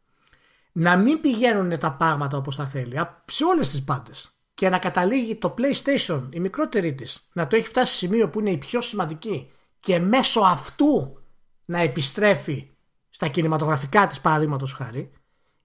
να 0.72 0.98
μην 0.98 1.20
πηγαίνουν 1.20 1.80
τα 1.80 1.92
πράγματα 1.92 2.38
όπως 2.38 2.56
θα 2.56 2.68
θέλει 2.68 3.00
σε 3.26 3.44
όλες 3.44 3.70
τις 3.70 3.84
πάντες 3.84 4.34
και 4.54 4.70
να 4.70 4.78
καταλήγει 4.78 5.36
το 5.36 5.56
PlayStation, 5.58 6.22
η 6.30 6.40
μικρότερη 6.40 6.94
της, 6.94 7.30
να 7.34 7.48
το 7.48 7.56
έχει 7.56 7.68
φτάσει 7.68 7.92
σε 7.92 7.98
σημείο 7.98 8.30
που 8.30 8.40
είναι 8.40 8.50
η 8.50 8.58
πιο 8.58 8.82
σημαντική 8.82 9.52
και 9.80 10.00
μέσω 10.00 10.42
αυτού 10.42 11.18
να 11.66 11.80
επιστρέφει 11.80 12.70
στα 13.10 13.28
κινηματογραφικά 13.28 14.08
της 14.08 14.22
παραδείγματος 14.22 14.74
χάρη, 14.74 15.12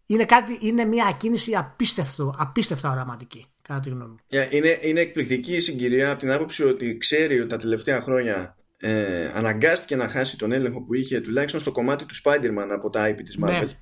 είναι, 0.07 0.25
κάτι, 0.25 0.59
είναι 0.61 0.85
μια 0.85 1.07
ακίνηση 1.07 1.55
απίστευτο, 1.55 2.35
απίστευτα 2.39 2.91
οραματική, 2.91 3.47
κατά 3.63 3.81
τη 3.81 3.91
γνώμη 3.91 4.11
μου. 4.11 4.17
Είναι, 4.51 4.79
είναι 4.83 5.01
εκπληκτική 5.01 5.55
η 5.55 5.61
συγκυρία 5.61 6.11
από 6.11 6.21
την 6.21 6.33
άποψη 6.33 6.65
ότι 6.65 6.97
ξέρει 6.97 7.41
ότι 7.41 7.49
τα 7.49 7.59
τελευταία 7.59 8.01
χρόνια 8.01 8.57
ε, 8.79 9.31
αναγκάστηκε 9.35 9.97
να 9.97 10.09
χάσει 10.09 10.39
τον 10.39 10.53
έλεγχο 10.53 10.83
που 10.83 10.95
είχε 10.95 11.21
τουλάχιστον 11.21 11.61
στο 11.61 11.73
κομμάτι 11.73 12.05
του 12.05 12.15
Spider-Man 12.25 12.69
από 12.71 12.91
τα 12.91 13.11
IP 13.11 13.23
της 13.25 13.39
Marvel. 13.41 13.49
Ναι 13.49 13.79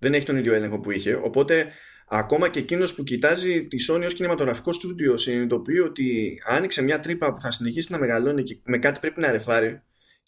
δεν 0.00 0.14
έχει 0.14 0.24
τον 0.24 0.36
ίδιο 0.36 0.54
έλεγχο 0.54 0.80
που 0.80 0.90
είχε. 0.90 1.14
Οπότε 1.14 1.72
ακόμα 2.12 2.48
και 2.48 2.58
εκείνος 2.58 2.94
που 2.94 3.02
κοιτάζει 3.02 3.66
τη 3.66 3.76
Sony 3.88 4.02
ως 4.04 4.14
κινηματογραφικό 4.14 4.72
στούντιο 4.72 5.16
συνειδητοποιεί 5.16 5.82
ότι 5.84 6.38
άνοιξε 6.46 6.82
μια 6.82 7.00
τρύπα 7.00 7.32
που 7.32 7.40
θα 7.40 7.50
συνεχίσει 7.50 7.92
να 7.92 7.98
μεγαλώνει 7.98 8.42
και 8.42 8.58
με 8.64 8.78
κάτι 8.78 9.00
πρέπει 9.00 9.20
να 9.20 9.30
ρεφάρει. 9.30 9.82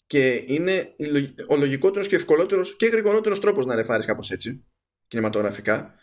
Και 0.05 0.43
είναι 0.45 0.87
ο 1.47 1.55
λογικότερος 1.55 2.07
και 2.07 2.15
ευκολότερος 2.15 2.75
και 2.75 2.85
γρηγορότερος 2.85 3.39
τρόπος 3.39 3.65
να 3.65 3.75
ρεφάρεις 3.75 4.05
κάπως 4.05 4.31
έτσι, 4.31 4.65
κινηματογραφικά. 5.07 5.95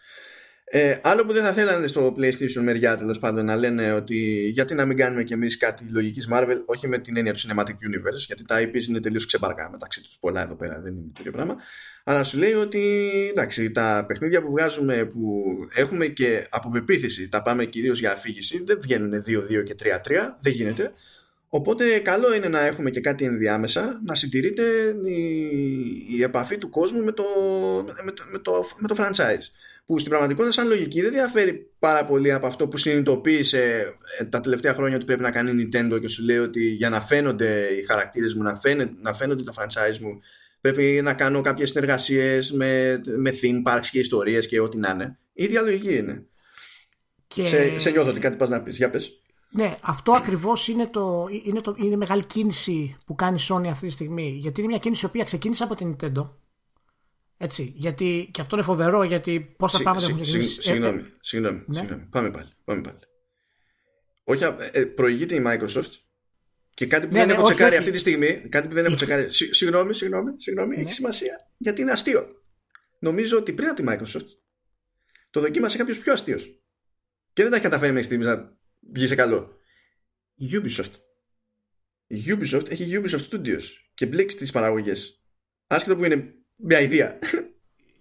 Ε, 0.65 0.98
άλλο 1.02 1.27
που 1.27 1.32
δεν 1.32 1.44
θα 1.44 1.52
θέλανε 1.52 1.86
στο 1.86 2.15
PlayStation 2.19 2.62
μεριά 2.62 2.97
τέλος 2.97 3.19
πάντων 3.19 3.44
να 3.44 3.57
λένε 3.57 3.93
ότι 3.93 4.16
γιατί 4.52 4.74
να 4.74 4.85
μην 4.85 4.97
κάνουμε 4.97 5.24
κι 5.24 5.32
εμείς 5.32 5.57
κάτι 5.57 5.85
λογικής 5.90 6.28
Marvel, 6.32 6.62
όχι 6.66 6.89
με 6.89 6.98
την 6.98 7.16
έννοια 7.16 7.32
του 7.32 7.40
Cinematic 7.40 7.70
Universe, 7.70 8.24
γιατί 8.27 8.44
τα 8.44 8.61
IPs 8.61 8.89
είναι 8.89 9.01
τελείως 9.01 9.27
ξεμπαρκά 9.27 9.70
μεταξύ 9.70 10.02
τους. 10.02 10.16
Πολλά 10.20 10.43
εδώ 10.43 10.57
πέρα 10.57 10.81
δεν 10.81 10.93
είναι 10.93 11.11
το 11.12 11.19
ίδιο 11.20 11.32
πράγμα. 11.32 11.57
Αλλά 12.05 12.24
σου 12.24 12.39
λέει 12.39 12.52
ότι 12.52 13.09
εντάξει, 13.31 13.70
τα 13.70 14.05
παιχνίδια 14.09 14.40
που 14.40 14.51
βγάζουμε 14.51 15.05
που 15.05 15.44
έχουμε 15.74 16.06
και 16.06 16.47
από 16.51 16.70
πεποίθηση 16.70 17.28
τα 17.28 17.43
πάμε 17.43 17.64
κυρίως 17.64 17.98
για 17.98 18.12
αφήγηση, 18.12 18.62
δεν 18.64 18.78
βγαίνουν 18.81 19.12
2-2 19.12 19.64
και 19.64 19.74
3-3, 19.82 19.89
δεν 20.40 20.52
γίνεται. 20.52 20.93
Οπότε 21.48 21.98
καλό 21.98 22.35
είναι 22.35 22.48
να 22.48 22.66
έχουμε 22.66 22.90
και 22.90 23.01
κάτι 23.01 23.24
ενδιάμεσα, 23.24 24.01
να 24.06 24.14
συντηρείται 24.14 24.62
η, 25.05 25.22
η 26.16 26.22
επαφή 26.22 26.59
του 26.59 26.68
κόσμου 26.68 27.05
με 27.05 27.12
το, 27.12 27.24
με 28.05 28.10
το, 28.12 28.24
με 28.31 28.39
το, 28.39 28.64
με 28.78 28.89
το 28.89 28.94
franchise 28.98 29.44
που 29.90 29.98
στην 29.98 30.10
πραγματικότητα 30.10 30.52
σαν 30.52 30.68
λογική 30.68 31.01
δεν 31.01 31.12
διαφέρει 31.12 31.70
πάρα 31.78 32.05
πολύ 32.05 32.32
από 32.32 32.47
αυτό 32.47 32.68
που 32.68 32.77
συνειδητοποίησε 32.77 33.94
ε, 34.18 34.24
τα 34.24 34.40
τελευταία 34.40 34.74
χρόνια 34.74 34.97
ότι 34.97 35.05
πρέπει 35.05 35.22
να 35.22 35.31
κάνει 35.31 35.62
η 35.62 35.68
Nintendo 35.72 36.01
και 36.01 36.09
σου 36.09 36.24
λέει 36.24 36.39
ότι 36.39 36.64
για 36.64 36.89
να 36.89 37.01
φαίνονται 37.01 37.68
οι 37.81 37.85
χαρακτήρες 37.86 38.35
μου, 38.35 38.43
να, 38.43 38.55
φαίνεται, 38.55 38.93
να 39.01 39.14
φαίνονται 39.14 39.43
τα 39.43 39.52
franchise 39.56 39.98
μου 39.98 40.20
πρέπει 40.60 41.00
να 41.02 41.14
κάνω 41.14 41.40
κάποιες 41.40 41.68
συνεργασίες 41.68 42.52
με, 42.52 43.00
με 43.18 43.34
theme 43.42 43.62
parks 43.72 43.86
και 43.90 43.98
ιστορίες 43.98 44.46
και 44.46 44.60
ό,τι 44.60 44.78
να 44.78 44.90
είναι. 44.90 45.18
Η 45.32 45.44
ίδια 45.44 45.62
λογική 45.62 45.96
είναι. 45.96 46.26
Και... 47.26 47.44
Σε, 47.44 47.78
σε 47.78 47.90
νιώθω 47.90 48.10
ότι 48.10 48.20
κάτι 48.20 48.36
πας 48.36 48.48
να 48.48 48.62
πεις. 48.62 48.76
Για 48.76 48.90
πες. 48.90 49.22
Ναι, 49.50 49.76
αυτό 49.80 50.12
ακριβώς 50.12 50.68
είναι, 50.68 50.86
το, 50.86 51.28
είναι, 51.44 51.60
το, 51.60 51.76
είναι 51.78 51.96
μεγάλη 51.96 52.24
κίνηση 52.24 52.96
που 53.06 53.14
κάνει 53.14 53.38
η 53.40 53.44
Sony 53.48 53.66
αυτή 53.66 53.86
τη 53.86 53.92
στιγμή. 53.92 54.28
Γιατί 54.40 54.60
είναι 54.60 54.68
μια 54.68 54.78
κίνηση 54.78 55.04
η 55.04 55.08
οποία 55.08 55.24
ξεκίνησε 55.24 55.64
από 55.64 55.74
την 55.74 55.96
Nintendo 55.96 56.30
έτσι, 57.42 57.72
γιατί 57.76 58.28
και 58.32 58.40
αυτό 58.40 58.56
είναι 58.56 58.64
φοβερό 58.64 59.02
γιατί 59.02 59.54
πόσα 59.56 59.76
Συ, 59.76 59.82
πράγματα 59.82 60.06
έχουν 60.06 60.20
ξεκινήσει. 60.20 60.62
Συγγνώμη, 60.62 60.98
ε, 60.98 61.04
συγγνώμη, 61.20 61.62
ναι. 61.66 61.78
συγγνώμη. 61.78 62.02
Πάμε 62.10 62.30
πάλι. 62.30 62.48
Πάμε 62.64 62.80
πάλι. 62.80 62.98
Όχι, 64.24 64.44
ε, 64.72 64.84
προηγείται 64.84 65.34
η 65.34 65.42
Microsoft 65.46 65.90
και 66.81 66.86
κάτι 66.86 67.07
που 67.07 67.12
ναι, 67.12 67.19
δεν 67.19 67.28
ναι, 67.28 67.32
έχω 67.32 67.43
όχι, 67.43 67.55
τσεκάρει 67.55 67.77
όχι. 67.77 67.81
αυτή 67.81 67.93
τη 67.93 67.98
στιγμή. 67.98 68.48
Κάτι 68.48 68.69
που 68.69 68.74
δεν 68.74 68.85
έχω 68.85 68.94
τσεκάρει. 68.94 69.27
Συγγνώμη, 69.31 69.94
συγγνώμη, 69.94 70.32
συγγνώμη 70.36 70.77
ναι. 70.77 70.82
έχει 70.82 70.93
σημασία. 70.93 71.51
Γιατί 71.57 71.81
είναι 71.81 71.90
αστείο. 71.90 72.27
Νομίζω 72.98 73.36
ότι 73.39 73.52
πριν 73.52 73.69
από 73.69 73.82
τη 73.82 73.85
Microsoft 73.89 74.27
το 75.31 75.40
δοκίμασε 75.40 75.77
κάποιος 75.77 75.98
πιο 75.98 76.12
αστείος. 76.12 76.61
Και 77.32 77.43
δεν 77.43 77.51
τα 77.51 77.57
έχει 77.57 77.65
καταφέρει 77.65 77.93
μέχρι 77.93 78.07
στιγμής 78.07 78.27
να 78.27 78.57
βγει 78.93 79.07
σε 79.07 79.15
καλό. 79.15 79.59
Η 80.35 80.47
Ubisoft. 80.52 80.90
Η 82.07 82.23
Ubisoft 82.27 82.70
έχει 82.70 83.01
Ubisoft 83.02 83.28
Studios 83.31 83.62
και 83.94 84.07
μπλέξει 84.07 84.36
τις 84.36 84.51
παραγωγές. 84.51 85.23
Άσχετο 85.66 85.97
που 85.97 86.05
είναι 86.05 86.35
μια 86.57 86.81
ιδέα. 86.81 87.19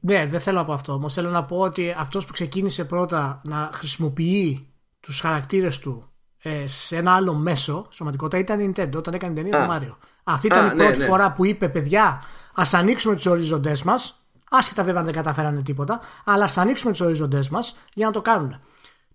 Ναι, 0.01 0.25
δεν 0.25 0.39
θέλω 0.39 0.57
να 0.57 0.65
πω 0.65 0.73
αυτό. 0.73 0.93
Όμως 0.93 1.13
θέλω 1.13 1.29
να 1.29 1.45
πω 1.45 1.57
ότι 1.57 1.93
αυτός 1.97 2.25
που 2.25 2.33
ξεκίνησε 2.33 2.85
πρώτα 2.85 3.41
να 3.43 3.69
χρησιμοποιεί 3.73 4.73
τους 4.99 5.19
χαρακτήρες 5.19 5.79
του 5.79 6.08
ε, 6.41 6.67
σε 6.67 6.95
ένα 6.95 7.15
άλλο 7.15 7.33
μέσο, 7.33 7.87
σωματικότητα 7.89 8.37
ήταν 8.37 8.59
η 8.59 8.71
Nintendo 8.75 8.95
όταν 8.95 9.13
έκανε 9.13 9.33
την 9.33 9.43
ταινία 9.43 9.61
του 9.61 9.67
Μάριο. 9.67 9.97
Αυτή 10.23 10.47
ήταν 10.47 10.65
η 10.65 10.75
ναι, 10.75 10.83
πρώτη 10.83 10.99
ναι. 10.99 11.05
φορά 11.05 11.31
που 11.31 11.45
είπε: 11.45 11.69
Παιδιά, 11.69 12.23
ας 12.53 12.73
ανοίξουμε 12.73 13.15
τους 13.15 13.25
ορίζοντέ 13.25 13.77
μας. 13.85 14.23
Άσχετα 14.51 14.83
βέβαια 14.83 14.99
αν 14.99 15.05
δεν 15.05 15.15
καταφέρανε 15.15 15.61
τίποτα, 15.61 15.99
αλλά 16.25 16.43
ας 16.43 16.57
ανοίξουμε 16.57 16.91
τους 16.91 17.01
ορίζοντέ 17.01 17.43
μας 17.51 17.77
για 17.93 18.05
να 18.05 18.11
το 18.11 18.21
κάνουν. 18.21 18.61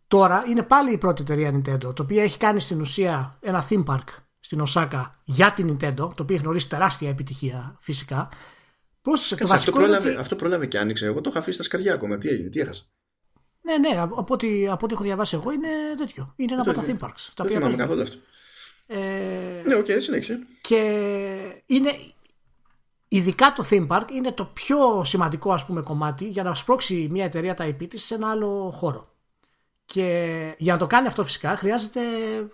τώρα 0.06 0.44
είναι 0.48 0.62
πάλι 0.62 0.92
η 0.92 0.98
πρώτη 0.98 1.22
εταιρεία 1.22 1.50
Nintendo, 1.50 1.94
το 1.94 2.02
οποίο 2.02 2.22
έχει 2.22 2.38
κάνει 2.38 2.60
στην 2.60 2.80
ουσία 2.80 3.38
ένα 3.40 3.66
theme 3.68 3.84
park 3.84 4.04
στην 4.40 4.60
Οσάκα 4.60 5.20
για 5.24 5.52
την 5.52 5.70
Nintendo, 5.70 5.94
το 5.96 6.22
οποίο 6.22 6.34
έχει 6.34 6.42
γνωρίσει 6.42 6.68
τεράστια 6.68 7.08
επιτυχία 7.08 7.76
φυσικά. 7.80 8.28
Πρόσθεσε 9.02 9.36
το 9.36 9.46
βασικό. 9.46 9.70
Αυτό 9.70 9.84
πρόλαβε, 9.84 10.10
ότι... 10.10 10.20
αυτό 10.20 10.36
πρόλαβε 10.36 10.66
και 10.66 10.78
άνοιξε. 10.78 11.06
Εγώ 11.06 11.20
το 11.20 11.30
είχα 11.30 11.38
αφήσει 11.38 11.54
στα 11.54 11.64
σκαριά 11.64 11.94
ακόμα. 11.94 12.18
Τι 12.18 12.28
έγινε, 12.28 12.48
τι 12.48 12.60
έχασα. 12.60 12.84
Ναι, 13.64 13.78
ναι, 13.78 14.00
από 14.00 14.26
ό,τι, 14.28 14.68
από 14.68 14.84
ό,τι 14.84 14.94
έχω 14.94 15.02
διαβάσει 15.02 15.36
εγώ 15.36 15.50
είναι 15.50 15.68
τέτοιο. 15.96 16.32
Είναι 16.36 16.52
ένα 16.52 16.62
από 16.62 16.72
τα 16.72 16.82
theme 16.86 17.04
parks. 17.04 17.28
Δεν 17.36 17.46
θυμάμαι 17.46 17.76
καθόλου 17.76 18.02
αυτό. 18.02 18.16
Ε... 18.86 19.62
Ναι, 19.64 19.74
OK, 19.74 19.86
okay, 19.86 19.96
συνέχισε. 19.98 20.38
Και 20.60 20.80
είναι, 21.66 21.90
ειδικά 23.08 23.52
το 23.52 23.66
theme 23.70 23.86
park 23.86 24.04
είναι 24.12 24.32
το 24.32 24.44
πιο 24.44 25.04
σημαντικό 25.04 25.52
ας 25.52 25.66
πούμε 25.66 25.82
κομμάτι 25.82 26.24
για 26.24 26.42
να 26.42 26.54
σπρώξει 26.54 27.08
μια 27.10 27.24
εταιρεία 27.24 27.54
τα 27.54 27.68
IP 27.68 27.88
της 27.88 28.04
σε 28.04 28.14
ένα 28.14 28.30
άλλο 28.30 28.70
χώρο. 28.74 29.12
Και 29.84 30.54
για 30.58 30.72
να 30.72 30.78
το 30.78 30.86
κάνει 30.86 31.06
αυτό 31.06 31.24
φυσικά 31.24 31.56
χρειάζεται, 31.56 32.00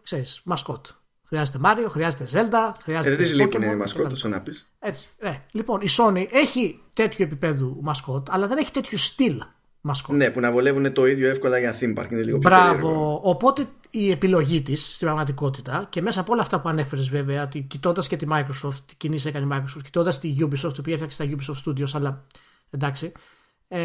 ξέρεις, 0.03 0.41
μασκότ. 0.45 0.87
Χρειάζεται 1.24 1.59
Μάριο, 1.59 1.89
χρειάζεται 1.89 2.24
Zelda, 2.24 2.73
χρειάζεται. 2.82 3.15
Ε, 3.15 3.16
δεν 3.16 3.24
της 3.24 3.35
λείπουν 3.35 3.62
οι 3.62 3.77
μασκότ, 3.77 4.19
το 4.19 4.28
να 4.28 4.41
πει. 4.41 4.53
Έτσι. 4.78 5.09
Ναι. 5.19 5.43
Λοιπόν, 5.51 5.81
η 5.81 5.87
Sony 5.99 6.27
έχει 6.31 6.82
τέτοιο 6.93 7.24
επίπεδο 7.24 7.77
μασκότ, 7.81 8.27
αλλά 8.31 8.47
δεν 8.47 8.59
έχει 8.59 8.70
τέτοιο 8.70 8.99
στυλ 8.99 9.43
μασκότ. 9.81 10.16
Ναι, 10.16 10.31
που 10.31 10.40
να 10.40 10.52
βολεύουν 10.52 10.93
το 10.93 11.07
ίδιο 11.07 11.28
εύκολα 11.28 11.59
για 11.59 11.74
theme 11.81 11.98
park. 11.98 12.11
Είναι 12.11 12.23
λίγο 12.23 12.39
πιο 12.39 12.51
Μπράβο. 12.51 12.73
Περίεργο. 12.73 13.20
Οπότε 13.23 13.66
η 13.90 14.11
επιλογή 14.11 14.62
της 14.62 14.94
στην 14.94 15.07
πραγματικότητα 15.07 15.86
και 15.90 16.02
μέσα 16.02 16.20
από 16.20 16.32
όλα 16.32 16.43
αυτά 16.43 16.61
που 16.61 16.69
ανέφερες, 16.69 17.09
βέβαια, 17.09 17.43
ότι 17.43 17.61
κοιτώντας 17.61 18.09
και 18.09 18.16
τη 18.16 18.27
Microsoft, 18.31 18.78
τι 18.86 18.94
κινήσει 18.97 19.28
έκανε 19.28 19.55
η 19.55 19.59
Microsoft, 19.59 19.82
κοιτώντας 19.85 20.19
τη 20.19 20.36
Ubisoft, 20.40 20.77
η 20.77 20.81
οποία 20.81 20.94
έφτιαξε 20.94 21.27
τα 21.27 21.31
Ubisoft 21.31 21.69
Studios, 21.69 21.90
αλλά 21.93 22.24
εντάξει. 22.70 23.12
Ε, 23.69 23.81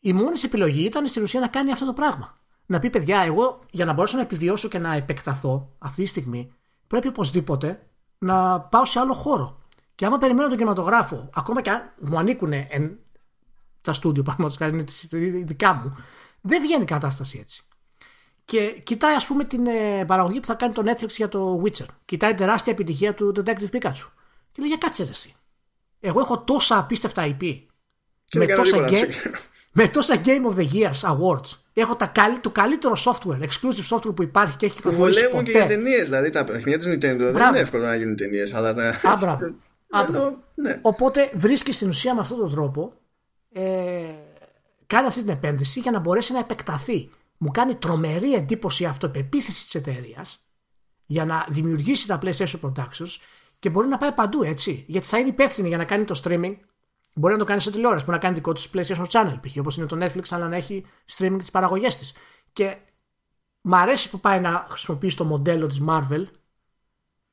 η 0.00 0.12
μόνη 0.12 0.40
επιλογή 0.44 0.84
ήταν 0.84 1.06
στην 1.06 1.22
ουσία 1.22 1.40
να 1.40 1.48
κάνει 1.48 1.72
αυτό 1.72 1.86
το 1.86 1.92
πράγμα. 1.92 2.38
Να 2.66 2.78
πει, 2.78 2.90
παιδιά, 2.90 3.20
εγώ 3.20 3.60
για 3.70 3.84
να 3.84 3.92
μπορέσω 3.92 4.16
να 4.16 4.22
επιβιώσω 4.22 4.68
και 4.68 4.78
να 4.78 4.94
επεκταθώ 4.94 5.72
αυτή 5.78 6.02
τη 6.02 6.08
στιγμή, 6.08 6.52
πρέπει 6.86 7.08
οπωσδήποτε 7.08 7.86
να 8.18 8.60
πάω 8.60 8.84
σε 8.84 8.98
άλλο 8.98 9.14
χώρο. 9.14 9.58
Και 9.94 10.06
άμα 10.06 10.18
περιμένω 10.18 10.48
τον 10.48 10.56
κινηματογράφο, 10.56 11.30
ακόμα 11.34 11.62
και 11.62 11.70
αν 11.70 11.92
μου 12.00 12.18
ανήκουν 12.18 12.52
εν, 12.52 12.98
τα 13.80 13.92
στούντιο, 13.92 14.22
παραδείγματος 14.22 14.58
χάρη 14.58 14.72
είναι 15.26 15.44
δικά 15.44 15.74
μου, 15.74 15.96
δεν 16.40 16.62
βγαίνει 16.62 16.82
η 16.82 16.86
κατάσταση 16.86 17.38
έτσι. 17.42 17.62
Και 18.44 18.80
κοιτάει, 18.82 19.14
ας 19.14 19.26
πούμε, 19.26 19.44
την 19.44 19.66
ε, 19.66 20.04
παραγωγή 20.06 20.40
που 20.40 20.46
θα 20.46 20.54
κάνει 20.54 20.72
το 20.72 20.82
Netflix 20.86 21.08
για 21.08 21.28
το 21.28 21.62
Witcher. 21.64 21.86
Κοιτάει 22.04 22.34
τεράστια 22.34 22.72
επιτυχία 22.72 23.14
του 23.14 23.32
Detective 23.36 23.76
Pikachu. 23.76 24.08
Και 24.52 24.60
λέει, 24.60 24.68
για 24.68 24.76
κάτσε 24.76 25.04
ρε, 25.04 25.10
εσύ. 25.10 25.34
Εγώ 26.00 26.20
έχω 26.20 26.38
τόσα 26.38 26.78
απίστευτα 26.78 27.26
IP. 27.26 27.62
με 28.34 28.46
τόσα, 28.46 28.88
game, 28.90 29.08
με 29.78 29.88
τόσα 29.88 30.20
Game 30.24 30.50
of 30.50 30.56
the 30.56 30.66
Years 30.72 31.00
Awards. 31.00 31.58
Έχω 31.72 31.96
τα, 31.96 32.12
το 32.40 32.50
καλύτερο 32.50 32.96
software, 33.04 33.40
exclusive 33.40 33.96
software 33.96 34.14
που 34.14 34.22
υπάρχει 34.22 34.56
και 34.56 34.66
έχει 34.66 34.74
κυκλοφορήσει. 34.74 35.20
Που 35.20 35.30
βολεύουν 35.30 35.44
και 35.44 35.50
για 35.50 35.66
ταινίες. 35.66 36.04
Δηλαδή 36.04 36.30
τα 36.30 36.44
παιχνίδια 36.44 36.78
της 36.78 36.86
Nintendo 36.86 37.18
δεν 37.32 37.48
είναι 37.48 37.58
εύκολο 37.58 37.84
να 37.84 37.94
γίνουν 37.94 38.16
ταινίες. 38.16 38.54
Αλλά 38.54 38.74
τα... 38.74 38.88
Α, 39.90 40.06
ναι. 40.54 40.78
Οπότε 40.82 41.30
βρίσκεις 41.34 41.74
στην 41.74 41.88
ουσία 41.88 42.14
με 42.14 42.20
αυτόν 42.20 42.38
τον 42.38 42.50
τρόπο 42.50 42.92
ε, 43.52 44.14
κάνει 44.86 45.06
αυτή 45.06 45.20
την 45.20 45.28
επένδυση 45.28 45.80
για 45.80 45.90
να 45.90 45.98
μπορέσει 45.98 46.32
να 46.32 46.38
επεκταθεί. 46.38 47.10
Μου 47.38 47.50
κάνει 47.50 47.74
τρομερή 47.74 48.34
εντύπωση 48.34 48.84
αυτοπεποίθηση 48.84 49.64
της 49.64 49.74
εταιρείας 49.74 50.44
για 51.06 51.24
να 51.24 51.46
δημιουργήσει 51.48 52.06
τα 52.06 52.18
PlayStation 52.22 52.60
Productions 52.60 53.16
και 53.58 53.70
μπορεί 53.70 53.88
να 53.88 53.98
πάει 53.98 54.12
παντού 54.12 54.42
έτσι. 54.42 54.84
Γιατί 54.88 55.06
θα 55.06 55.18
είναι 55.18 55.28
υπεύθυνη 55.28 55.68
για 55.68 55.76
να 55.76 55.84
κάνει 55.84 56.04
το 56.04 56.20
streaming. 56.24 56.56
Μπορεί 57.14 57.32
να 57.32 57.38
το 57.38 57.44
κάνει 57.44 57.60
σε 57.60 57.70
τηλεόραση, 57.70 58.04
μπορεί 58.04 58.16
να 58.16 58.22
κάνει 58.22 58.34
δικό 58.34 58.52
του 58.52 58.60
PlayStation 58.60 59.06
Channel, 59.06 59.38
π.χ. 59.40 59.56
όπως 59.58 59.76
είναι 59.76 59.86
το 59.86 59.96
Netflix, 60.00 60.22
αλλά 60.30 60.48
να 60.48 60.56
έχει 60.56 60.84
streaming 61.16 61.38
τις 61.38 61.50
παραγωγές 61.50 61.96
της. 61.96 62.14
Και 62.52 62.76
μ' 63.60 63.74
αρέσει 63.74 64.10
που 64.10 64.20
πάει 64.20 64.40
να 64.40 64.66
χρησιμοποιήσει 64.70 65.16
το 65.16 65.24
μοντέλο 65.24 65.66
της 65.66 65.82
Marvel. 65.88 66.26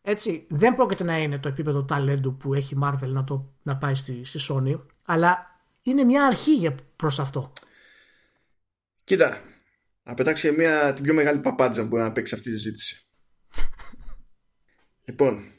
Έτσι, 0.02 0.48
δεν 0.50 0.76
πρόκειται 0.76 1.04
να 1.04 1.18
είναι 1.18 1.38
το 1.38 1.48
επίπεδο 1.48 1.84
ταλέντου 1.84 2.38
που 2.38 2.54
έχει 2.54 2.78
Marvel 2.84 3.08
να, 3.08 3.24
το, 3.24 3.54
να 3.64 3.78
πάει 3.78 3.96
στη, 3.96 4.24
στη 4.24 4.40
Sony, 4.50 4.80
αλλά 5.06 5.57
είναι 5.90 6.04
μια 6.04 6.26
αρχή 6.26 6.76
προς 6.96 7.20
αυτό. 7.20 7.54
Κοίτα, 9.04 9.42
να 10.04 10.14
πετάξει 10.14 10.52
μια, 10.52 10.94
την 10.94 11.04
πιο 11.04 11.14
μεγάλη 11.14 11.40
παπάντζα 11.40 11.82
που 11.82 11.88
μπορεί 11.88 12.04
να 12.04 12.12
παίξει 12.12 12.36
αυτή 12.36 12.50
τη 12.50 12.56
συζήτηση. 12.56 13.08
λοιπόν, 15.08 15.52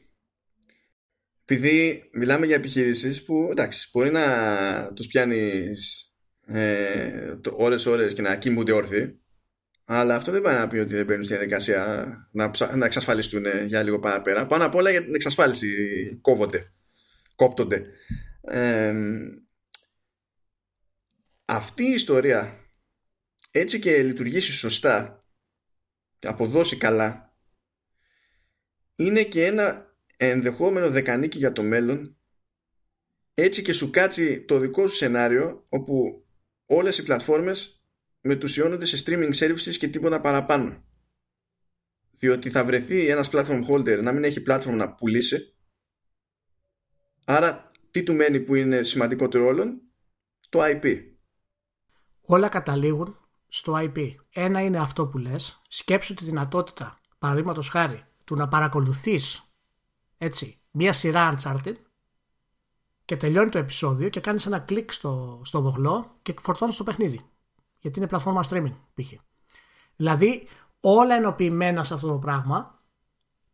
επειδή 1.44 2.08
μιλάμε 2.12 2.46
για 2.46 2.56
επιχειρήσεις 2.56 3.24
που 3.24 3.48
εντάξει, 3.50 3.88
μπορεί 3.92 4.10
να 4.10 4.92
τους 4.94 5.06
πιάνεις 5.06 6.12
ε, 6.46 7.34
ώρες 7.52 7.86
ώρες 7.86 8.14
και 8.14 8.22
να 8.22 8.36
κοιμούνται 8.36 8.72
όρθιοι 8.72 9.20
αλλά 9.90 10.14
αυτό 10.14 10.32
δεν 10.32 10.42
πάει 10.42 10.56
να 10.56 10.68
πει 10.68 10.78
ότι 10.78 10.94
δεν 10.94 11.04
μπαίνουν 11.04 11.24
στη 11.24 11.32
διαδικασία 11.32 12.08
να, 12.32 12.50
να 12.76 12.84
εξασφαλιστούν 12.84 13.44
για 13.66 13.82
λίγο 13.82 13.98
παραπέρα. 13.98 14.46
Πάνω 14.46 14.64
απ' 14.64 14.74
όλα 14.74 14.90
για 14.90 15.04
την 15.04 15.14
εξασφάλιση 15.14 15.68
κόβονται, 16.20 16.72
κόπτονται. 17.34 17.84
Ε, 18.40 18.94
αυτή 21.50 21.84
η 21.84 21.92
ιστορία 21.92 22.64
έτσι 23.50 23.78
και 23.78 24.02
λειτουργήσει 24.02 24.52
σωστά 24.52 25.24
και 26.18 26.28
αποδώσει 26.28 26.76
καλά 26.76 27.36
είναι 28.94 29.22
και 29.22 29.44
ένα 29.44 29.96
ενδεχόμενο 30.16 30.90
δεκανίκη 30.90 31.38
για 31.38 31.52
το 31.52 31.62
μέλλον. 31.62 32.16
Έτσι 33.34 33.62
και 33.62 33.72
σου 33.72 33.90
κάτσει 33.90 34.40
το 34.44 34.58
δικό 34.58 34.86
σου 34.86 34.94
σενάριο 34.96 35.64
όπου 35.68 36.26
όλες 36.66 36.98
οι 36.98 37.02
πλατφόρμες 37.02 37.82
μετουσιώνονται 38.20 38.84
σε 38.84 39.02
streaming 39.06 39.34
services 39.34 39.76
και 39.78 39.88
τίποτα 39.88 40.20
παραπάνω. 40.20 40.84
Διότι 42.18 42.50
θα 42.50 42.64
βρεθεί 42.64 43.08
ένας 43.08 43.28
platform 43.32 43.66
holder 43.68 44.00
να 44.02 44.12
μην 44.12 44.24
έχει 44.24 44.42
platform 44.48 44.74
να 44.74 44.94
πουλήσει. 44.94 45.56
Άρα 47.24 47.70
τι 47.90 48.02
του 48.02 48.14
μένει 48.14 48.40
που 48.40 48.54
είναι 48.54 48.82
σημαντικότερο 48.82 49.46
όλων; 49.46 49.82
Το 50.48 50.60
IP 50.62 51.07
όλα 52.28 52.48
καταλήγουν 52.48 53.16
στο 53.48 53.72
IP. 53.76 54.14
Ένα 54.30 54.60
είναι 54.62 54.78
αυτό 54.78 55.06
που 55.06 55.18
λες, 55.18 55.60
σκέψου 55.68 56.14
τη 56.14 56.24
δυνατότητα, 56.24 56.98
παραδείγματος 57.18 57.68
χάρη, 57.68 58.04
του 58.24 58.34
να 58.34 58.48
παρακολουθείς 58.48 59.52
έτσι, 60.18 60.60
μία 60.70 60.92
σειρά 60.92 61.34
Uncharted 61.36 61.74
και 63.04 63.16
τελειώνει 63.16 63.50
το 63.50 63.58
επεισόδιο 63.58 64.08
και 64.08 64.20
κάνεις 64.20 64.46
ένα 64.46 64.58
κλικ 64.58 64.92
στο, 64.92 65.40
στο 65.44 65.62
βογλό 65.62 66.16
και 66.22 66.34
φορτώνεις 66.40 66.76
το 66.76 66.84
παιχνίδι. 66.84 67.20
Γιατί 67.78 67.98
είναι 67.98 68.08
πλατφόρμα 68.08 68.44
streaming 68.48 68.74
π.χ. 68.94 69.12
Δηλαδή 69.96 70.48
όλα 70.80 71.14
ενοποιημένα 71.14 71.84
σε 71.84 71.94
αυτό 71.94 72.08
το 72.08 72.18
πράγμα 72.18 72.77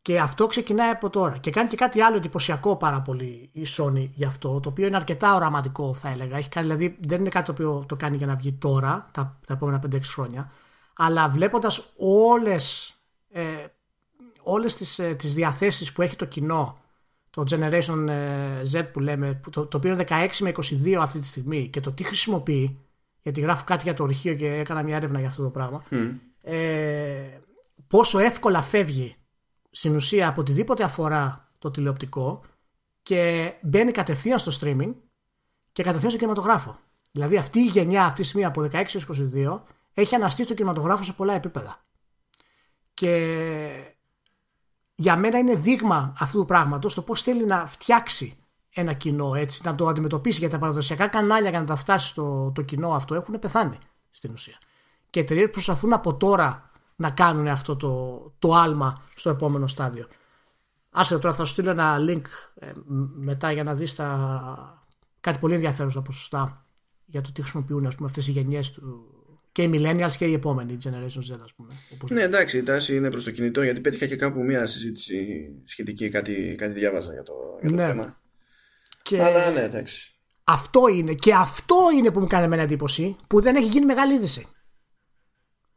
και 0.04 0.20
αυτό 0.20 0.46
ξεκινάει 0.46 0.90
από 0.90 1.10
τώρα. 1.10 1.36
Και 1.36 1.50
κάνει 1.50 1.68
και 1.68 1.76
κάτι 1.76 2.00
άλλο 2.00 2.16
εντυπωσιακό 2.16 2.76
πάρα 2.76 3.00
πολύ 3.00 3.50
η 3.52 3.66
Sony 3.76 4.08
γι' 4.14 4.24
αυτό, 4.24 4.60
το 4.60 4.68
οποίο 4.68 4.86
είναι 4.86 4.96
αρκετά 4.96 5.34
οραματικό 5.34 5.94
θα 5.94 6.08
έλεγα. 6.08 6.36
Έχει 6.36 6.48
κάνει, 6.48 6.66
δηλαδή 6.66 6.96
δεν 7.00 7.20
είναι 7.20 7.28
κάτι 7.28 7.44
το 7.46 7.52
οποίο 7.52 7.84
το 7.88 7.96
κάνει 7.96 8.16
για 8.16 8.26
να 8.26 8.34
βγει 8.34 8.52
τώρα, 8.52 9.08
τα, 9.12 9.38
τα 9.46 9.54
επόμενα 9.54 9.82
5-6 9.92 10.00
χρόνια, 10.02 10.50
αλλά 10.96 11.28
βλέποντας 11.28 11.92
όλες, 11.96 12.94
ε, 13.30 13.42
όλες 14.42 14.74
τις, 14.74 14.98
ε, 14.98 15.14
τις 15.14 15.34
διαθέσεις 15.34 15.92
που 15.92 16.02
έχει 16.02 16.16
το 16.16 16.24
κοινό, 16.24 16.78
το 17.30 17.44
Generation 17.50 18.08
ε, 18.08 18.62
Z 18.72 18.88
που 18.92 19.00
λέμε, 19.00 19.40
το, 19.50 19.66
το 19.66 19.76
οποίο 19.76 19.92
είναι 19.92 20.04
16 20.08 20.28
με 20.40 20.52
22 20.56 20.92
αυτή 20.92 21.18
τη 21.18 21.26
στιγμή 21.26 21.68
και 21.68 21.80
το 21.80 21.92
τι 21.92 22.02
χρησιμοποιεί, 22.02 22.78
γιατί 23.22 23.40
γράφω 23.40 23.64
κάτι 23.64 23.82
για 23.82 23.94
το 23.94 24.02
ορχείο 24.02 24.34
και 24.34 24.52
έκανα 24.52 24.82
μια 24.82 24.96
έρευνα 24.96 25.18
για 25.18 25.28
αυτό 25.28 25.42
το 25.42 25.50
πράγμα, 25.50 25.84
ε, 26.42 27.40
πόσο 27.86 28.18
εύκολα 28.18 28.62
φεύγει 28.62 29.16
στην 29.74 29.94
ουσία 29.94 30.28
από 30.28 30.40
οτιδήποτε 30.40 30.84
αφορά 30.84 31.52
το 31.58 31.70
τηλεοπτικό 31.70 32.42
και 33.02 33.52
μπαίνει 33.62 33.92
κατευθείαν 33.92 34.38
στο 34.38 34.52
streaming 34.60 34.94
και 35.72 35.82
κατευθείαν 35.82 36.10
στο 36.10 36.20
κινηματογράφο. 36.20 36.78
Δηλαδή 37.12 37.36
αυτή 37.36 37.58
η 37.58 37.66
γενιά 37.66 38.04
αυτή 38.04 38.20
τη 38.20 38.26
στιγμή 38.26 38.46
από 38.46 38.62
16 38.62 38.72
έως 38.72 39.08
22 39.34 39.60
έχει 39.94 40.14
αναστήσει 40.14 40.48
το 40.48 40.54
κινηματογράφο 40.54 41.04
σε 41.04 41.12
πολλά 41.12 41.34
επίπεδα. 41.34 41.84
Και 42.94 43.94
για 44.94 45.16
μένα 45.16 45.38
είναι 45.38 45.54
δείγμα 45.54 46.12
αυτού 46.18 46.38
του 46.38 46.44
πράγματος 46.44 46.94
το 46.94 47.02
πώς 47.02 47.22
θέλει 47.22 47.44
να 47.44 47.66
φτιάξει 47.66 48.36
ένα 48.70 48.92
κοινό 48.92 49.34
έτσι, 49.34 49.60
να 49.64 49.74
το 49.74 49.86
αντιμετωπίσει 49.86 50.38
για 50.38 50.50
τα 50.50 50.58
παραδοσιακά 50.58 51.06
κανάλια 51.06 51.50
για 51.50 51.60
να 51.60 51.66
τα 51.66 51.76
φτάσει 51.76 52.08
στο 52.08 52.52
το 52.54 52.62
κοινό 52.62 52.94
αυτό 52.94 53.14
έχουν 53.14 53.38
πεθάνει 53.38 53.78
στην 54.10 54.32
ουσία. 54.32 54.58
Και 55.10 55.20
εταιρείες 55.20 55.50
προσπαθούν 55.50 55.92
από 55.92 56.14
τώρα 56.14 56.70
να 56.96 57.10
κάνουν 57.10 57.48
αυτό 57.48 57.76
το, 57.76 58.34
το 58.38 58.54
άλμα 58.54 59.02
στο 59.14 59.30
επόμενο 59.30 59.66
στάδιο. 59.66 60.06
Άσε 60.90 61.18
τώρα 61.18 61.34
θα 61.34 61.44
σου 61.44 61.52
στείλω 61.52 61.70
ένα 61.70 61.96
link 62.08 62.22
ε, 62.54 62.70
μετά 63.14 63.52
για 63.52 63.64
να 63.64 63.74
δεις 63.74 63.94
τα... 63.94 64.86
κάτι 65.20 65.38
πολύ 65.38 65.54
ενδιαφέρον 65.54 65.90
στα 65.90 66.02
ποσοστά 66.02 66.66
για 67.06 67.20
το 67.20 67.32
τι 67.32 67.40
χρησιμοποιούν 67.40 67.86
ας 67.86 67.94
πούμε, 67.94 68.08
αυτές 68.08 68.28
οι 68.28 68.30
γενιές 68.30 68.70
του 68.70 69.08
και 69.52 69.62
οι 69.62 69.70
millennials 69.74 70.12
και 70.18 70.24
οι 70.24 70.32
επόμενοι 70.32 70.76
generation 70.84 71.32
Z 71.32 71.38
ας 71.44 71.52
πούμε. 71.56 71.72
Όπως... 71.92 72.10
Ναι 72.10 72.22
εντάξει 72.22 72.58
η 72.58 72.62
τάση 72.62 72.96
είναι 72.96 73.10
προς 73.10 73.24
το 73.24 73.30
κινητό 73.30 73.62
γιατί 73.62 73.80
πέτυχα 73.80 74.06
και 74.06 74.16
κάπου 74.16 74.44
μια 74.44 74.66
συζήτηση 74.66 75.48
σχετική 75.64 76.08
κάτι, 76.08 76.54
κάτι 76.58 76.72
διάβαζα 76.72 77.12
για 77.12 77.22
το, 77.22 77.32
για 77.60 77.70
το 77.70 77.74
ναι. 77.74 77.86
θέμα. 77.86 78.20
Και... 79.02 79.22
Αλλά 79.22 79.50
ναι 79.50 79.60
εντάξει. 79.60 80.14
Αυτό 80.44 80.88
είναι 80.88 81.14
και 81.14 81.34
αυτό 81.34 81.76
είναι 81.96 82.10
που 82.10 82.20
μου 82.20 82.26
κάνει 82.26 82.44
εμένα 82.44 82.62
εντύπωση 82.62 83.16
που 83.26 83.40
δεν 83.40 83.56
έχει 83.56 83.66
γίνει 83.66 83.84
μεγάλη 83.84 84.14
είδηση. 84.14 84.46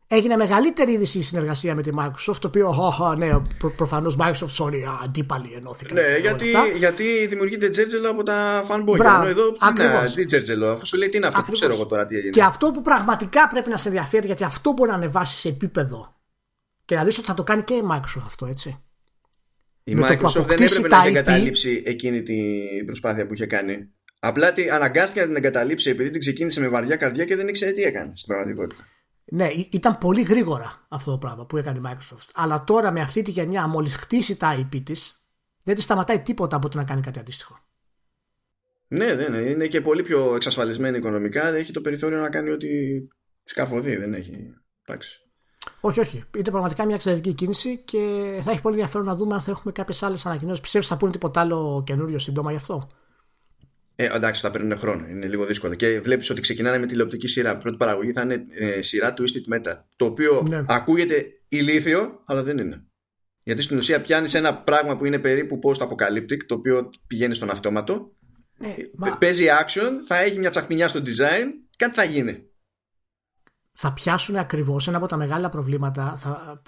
Έγινε 0.09 0.35
μεγαλύτερη 0.35 0.91
είδηση 0.91 1.17
η 1.17 1.21
συνεργασία 1.21 1.75
με 1.75 1.81
τη 1.81 1.89
Microsoft, 1.99 2.35
το 2.39 2.47
οποίο, 2.47 2.93
oh, 2.99 3.17
ναι, 3.17 3.29
προ, 3.57 3.71
προφανώς 3.71 4.17
Microsoft, 4.19 4.63
sorry, 4.63 4.81
αντίπαλοι 5.03 5.53
ενώθηκαν. 5.55 5.93
Ναι, 5.93 6.17
γιατί, 6.17 6.45
γιατί 6.77 7.27
δημιουργείται 7.27 7.69
τζέρτζελο 7.69 8.09
από 8.09 8.23
τα 8.23 8.65
fanboy. 8.69 8.97
Μπράβο, 8.97 9.27
εδώ 9.27 9.55
ακριβώς. 9.59 10.13
τι 10.13 10.25
τζέρτζελο, 10.25 10.71
αφού 10.71 10.85
σου 10.85 10.97
λέει 10.97 11.09
τι 11.09 11.17
είναι 11.17 11.27
αυτό, 11.27 11.41
που 11.41 11.51
ξέρω 11.51 11.73
εγώ 11.73 11.85
τώρα 11.85 12.05
τι 12.05 12.15
έγινε. 12.15 12.31
Και 12.31 12.43
αυτό 12.43 12.71
που 12.71 12.81
πραγματικά 12.81 13.47
πρέπει 13.47 13.69
να 13.69 13.77
σε 13.77 13.87
ενδιαφέρει, 13.87 14.25
γιατί 14.25 14.43
αυτό 14.43 14.71
μπορεί 14.71 14.89
να 14.89 14.95
ανεβάσει 14.95 15.39
σε 15.39 15.47
επίπεδο 15.47 16.15
και 16.85 16.95
να 16.95 17.03
δεις 17.03 17.17
ότι 17.17 17.27
θα 17.27 17.33
το 17.33 17.43
κάνει 17.43 17.63
και 17.63 17.73
η 17.73 17.83
Microsoft 17.91 18.23
αυτό, 18.25 18.45
έτσι. 18.45 18.83
Η 19.83 19.95
με 19.95 20.07
Microsoft 20.07 20.45
δεν 20.45 20.61
έπρεπε 20.61 20.87
να 20.87 21.05
εγκαταλείψει 21.05 21.83
εκείνη 21.85 22.23
την 22.23 22.85
προσπάθεια 22.85 23.25
που 23.25 23.33
είχε 23.33 23.45
κάνει. 23.45 23.89
Απλά 24.19 24.53
αναγκάστηκε 24.73 25.19
να 25.19 25.25
την 25.25 25.35
εγκαταλείψει 25.35 25.89
επειδή 25.89 26.09
την 26.09 26.19
ξεκίνησε 26.19 26.59
με 26.59 26.67
βαριά 26.67 26.95
καρδιά 26.95 27.25
και 27.25 27.35
δεν 27.35 27.47
ήξερε 27.47 27.71
τι 27.71 27.81
έκανε 27.81 28.11
στην 28.15 28.27
πραγματικότητα. 28.27 28.87
Ναι, 29.31 29.47
ήταν 29.69 29.97
πολύ 29.97 30.21
γρήγορα 30.21 30.85
αυτό 30.87 31.11
το 31.11 31.17
πράγμα 31.17 31.45
που 31.45 31.57
έκανε 31.57 31.77
η 31.77 31.81
Microsoft. 31.85 32.29
Αλλά 32.33 32.63
τώρα 32.63 32.91
με 32.91 33.01
αυτή 33.01 33.21
τη 33.21 33.31
γενιά, 33.31 33.67
μόλις 33.67 33.95
χτίσει 33.95 34.37
τα 34.37 34.59
IP 34.59 34.81
της, 34.83 35.23
δεν 35.63 35.75
της 35.75 35.83
σταματάει 35.83 36.19
τίποτα 36.19 36.55
από 36.55 36.69
το 36.69 36.77
να 36.77 36.83
κάνει 36.83 37.01
κάτι 37.01 37.19
αντίστοιχο. 37.19 37.59
Ναι, 38.87 39.13
ναι, 39.13 39.27
ναι. 39.27 39.37
Είναι 39.37 39.67
και 39.67 39.81
πολύ 39.81 40.03
πιο 40.03 40.35
εξασφαλισμένη 40.35 40.97
οικονομικά. 40.97 41.47
Έχει 41.47 41.71
το 41.71 41.81
περιθώριο 41.81 42.19
να 42.19 42.29
κάνει 42.29 42.49
ό,τι 42.49 42.67
σκαφωδεί. 43.43 43.95
Δεν 43.95 44.13
έχει. 44.13 44.53
Εντάξει. 44.85 45.21
Όχι, 45.79 45.99
όχι. 45.99 46.23
Είναι 46.35 46.49
πραγματικά 46.49 46.85
μια 46.85 46.95
εξαιρετική 46.95 47.33
κίνηση 47.33 47.77
και 47.77 47.99
θα 48.43 48.51
έχει 48.51 48.61
πολύ 48.61 48.75
ενδιαφέρον 48.75 49.05
να 49.05 49.15
δούμε 49.15 49.33
αν 49.33 49.41
θα 49.41 49.51
έχουμε 49.51 49.71
κάποιες 49.71 50.03
άλλες 50.03 50.25
ανακοινώσεις. 50.25 50.61
Πιστεύω 50.61 50.83
ότι 50.85 50.93
θα 50.93 50.99
πούνε 50.99 51.11
τίποτα 51.11 51.39
άλλο 51.39 51.83
καινούριο 51.85 52.19
σύντομα 52.19 52.51
γι' 52.51 52.57
αυτό; 52.57 52.89
Ε, 53.99 54.15
εντάξει, 54.15 54.41
θα 54.41 54.51
παίρνουν 54.51 54.77
χρόνο. 54.77 55.07
Είναι 55.07 55.27
λίγο 55.27 55.45
δύσκολο. 55.45 55.75
Και 55.75 55.99
βλέπεις 55.99 56.29
ότι 56.29 56.41
ξεκινάνε 56.41 56.77
με 56.77 56.85
τηλεοπτική 56.85 57.27
σειρά. 57.27 57.57
Πρώτη 57.57 57.77
παραγωγή 57.77 58.11
θα 58.11 58.21
είναι 58.21 58.45
ε, 58.49 58.81
σειρά 58.81 59.13
Twisted 59.17 59.55
Metal. 59.55 59.73
Το 59.95 60.05
οποίο 60.05 60.45
ναι. 60.49 60.63
ακούγεται 60.67 61.25
ηλίθιο, 61.47 62.23
αλλά 62.25 62.43
δεν 62.43 62.57
είναι. 62.57 62.85
Γιατί 63.43 63.61
στην 63.61 63.77
ουσία 63.77 64.01
πιάνεις 64.01 64.33
ένα 64.33 64.57
πράγμα 64.57 64.95
που 64.95 65.05
είναι 65.05 65.19
περίπου 65.19 65.59
post-apocalyptic, 65.63 66.37
το 66.45 66.55
οποίο 66.55 66.89
πηγαίνει 67.07 67.33
στον 67.33 67.49
αυτόματο. 67.49 68.15
Ναι, 68.57 68.75
μα... 68.95 69.17
Παίζει 69.17 69.45
action, 69.65 69.91
θα 70.07 70.17
έχει 70.17 70.39
μια 70.39 70.49
τσαχμινιά 70.49 70.87
στο 70.87 70.99
design, 70.99 71.45
κάτι 71.77 71.93
θα 71.93 72.03
γίνει. 72.03 72.43
Θα 73.71 73.93
πιάσουν 73.93 74.35
ακριβώς 74.35 74.87
ένα 74.87 74.97
από 74.97 75.07
τα 75.07 75.17
μεγάλα 75.17 75.49
προβλήματα. 75.49 76.15
Θα, 76.17 76.61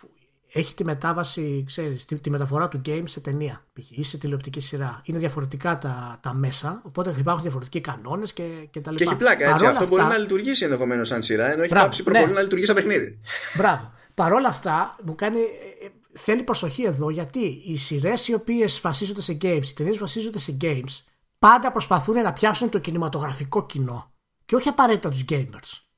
έχει 0.52 0.74
τη 0.74 0.84
μετάβαση, 0.84 1.64
ξέρεις, 1.68 2.06
τη, 2.06 2.20
τη, 2.20 2.30
μεταφορά 2.30 2.68
του 2.68 2.82
game 2.86 3.04
σε 3.06 3.20
ταινία 3.20 3.66
ή 3.90 4.04
σε 4.04 4.18
τηλεοπτική 4.18 4.60
σειρά. 4.60 5.02
Είναι 5.04 5.18
διαφορετικά 5.18 5.78
τα, 5.78 6.20
τα 6.22 6.34
μέσα, 6.34 6.82
οπότε 6.86 7.14
υπάρχουν 7.18 7.44
διαφορετικοί 7.44 7.82
κανόνες 7.82 8.34
και, 8.34 8.44
και 8.72 8.80
τα 8.80 8.92
λοιπά. 8.92 9.04
Και 9.04 9.10
έχει 9.10 9.20
πλάκα 9.20 9.50
έτσι. 9.50 9.66
Αυτό 9.66 9.88
μπορεί 9.88 10.04
να 10.04 10.18
λειτουργήσει 10.18 10.64
ενδεχομένως 10.64 11.08
σαν 11.08 11.24
σειρά, 11.24 11.52
ενώ 11.52 11.62
έχει 11.62 11.74
Μπράβο, 11.74 11.86
πάψει 11.86 12.04
ναι. 12.12 12.34
να 12.34 12.42
λειτουργήσει 12.42 12.72
σαν 12.74 12.76
παιχνίδι. 12.76 13.20
Μπράβο. 13.58 13.94
Παρ' 14.14 14.34
όλα 14.34 14.48
αυτά, 14.48 14.96
μου 15.04 15.16
κάνει. 15.16 15.40
Ε, 15.40 15.86
ε, 15.86 15.90
θέλει 16.14 16.44
προσοχή 16.44 16.84
εδώ 16.84 17.10
γιατί 17.10 17.62
οι 17.66 17.78
σειρές 17.78 18.28
οι 18.28 18.34
οποίες 18.34 18.80
βασίζονται 18.82 19.22
σε 19.22 19.38
games, 19.42 19.66
οι 19.66 19.74
ταινίες 19.74 19.98
βασίζονται 19.98 20.40
σε 20.40 20.58
games, 20.62 21.04
πάντα 21.40 21.72
προσπαθούν 21.72 22.22
να 22.22 22.34
πιάσουν 22.34 22.70
το 22.70 22.80
κινηματογραφικό 22.80 23.66
κοινό 23.66 24.12
και 24.46 24.56
όχι 24.56 24.68
απαραίτητα 24.68 25.10
τους 25.10 25.26
gamers. 25.30 25.89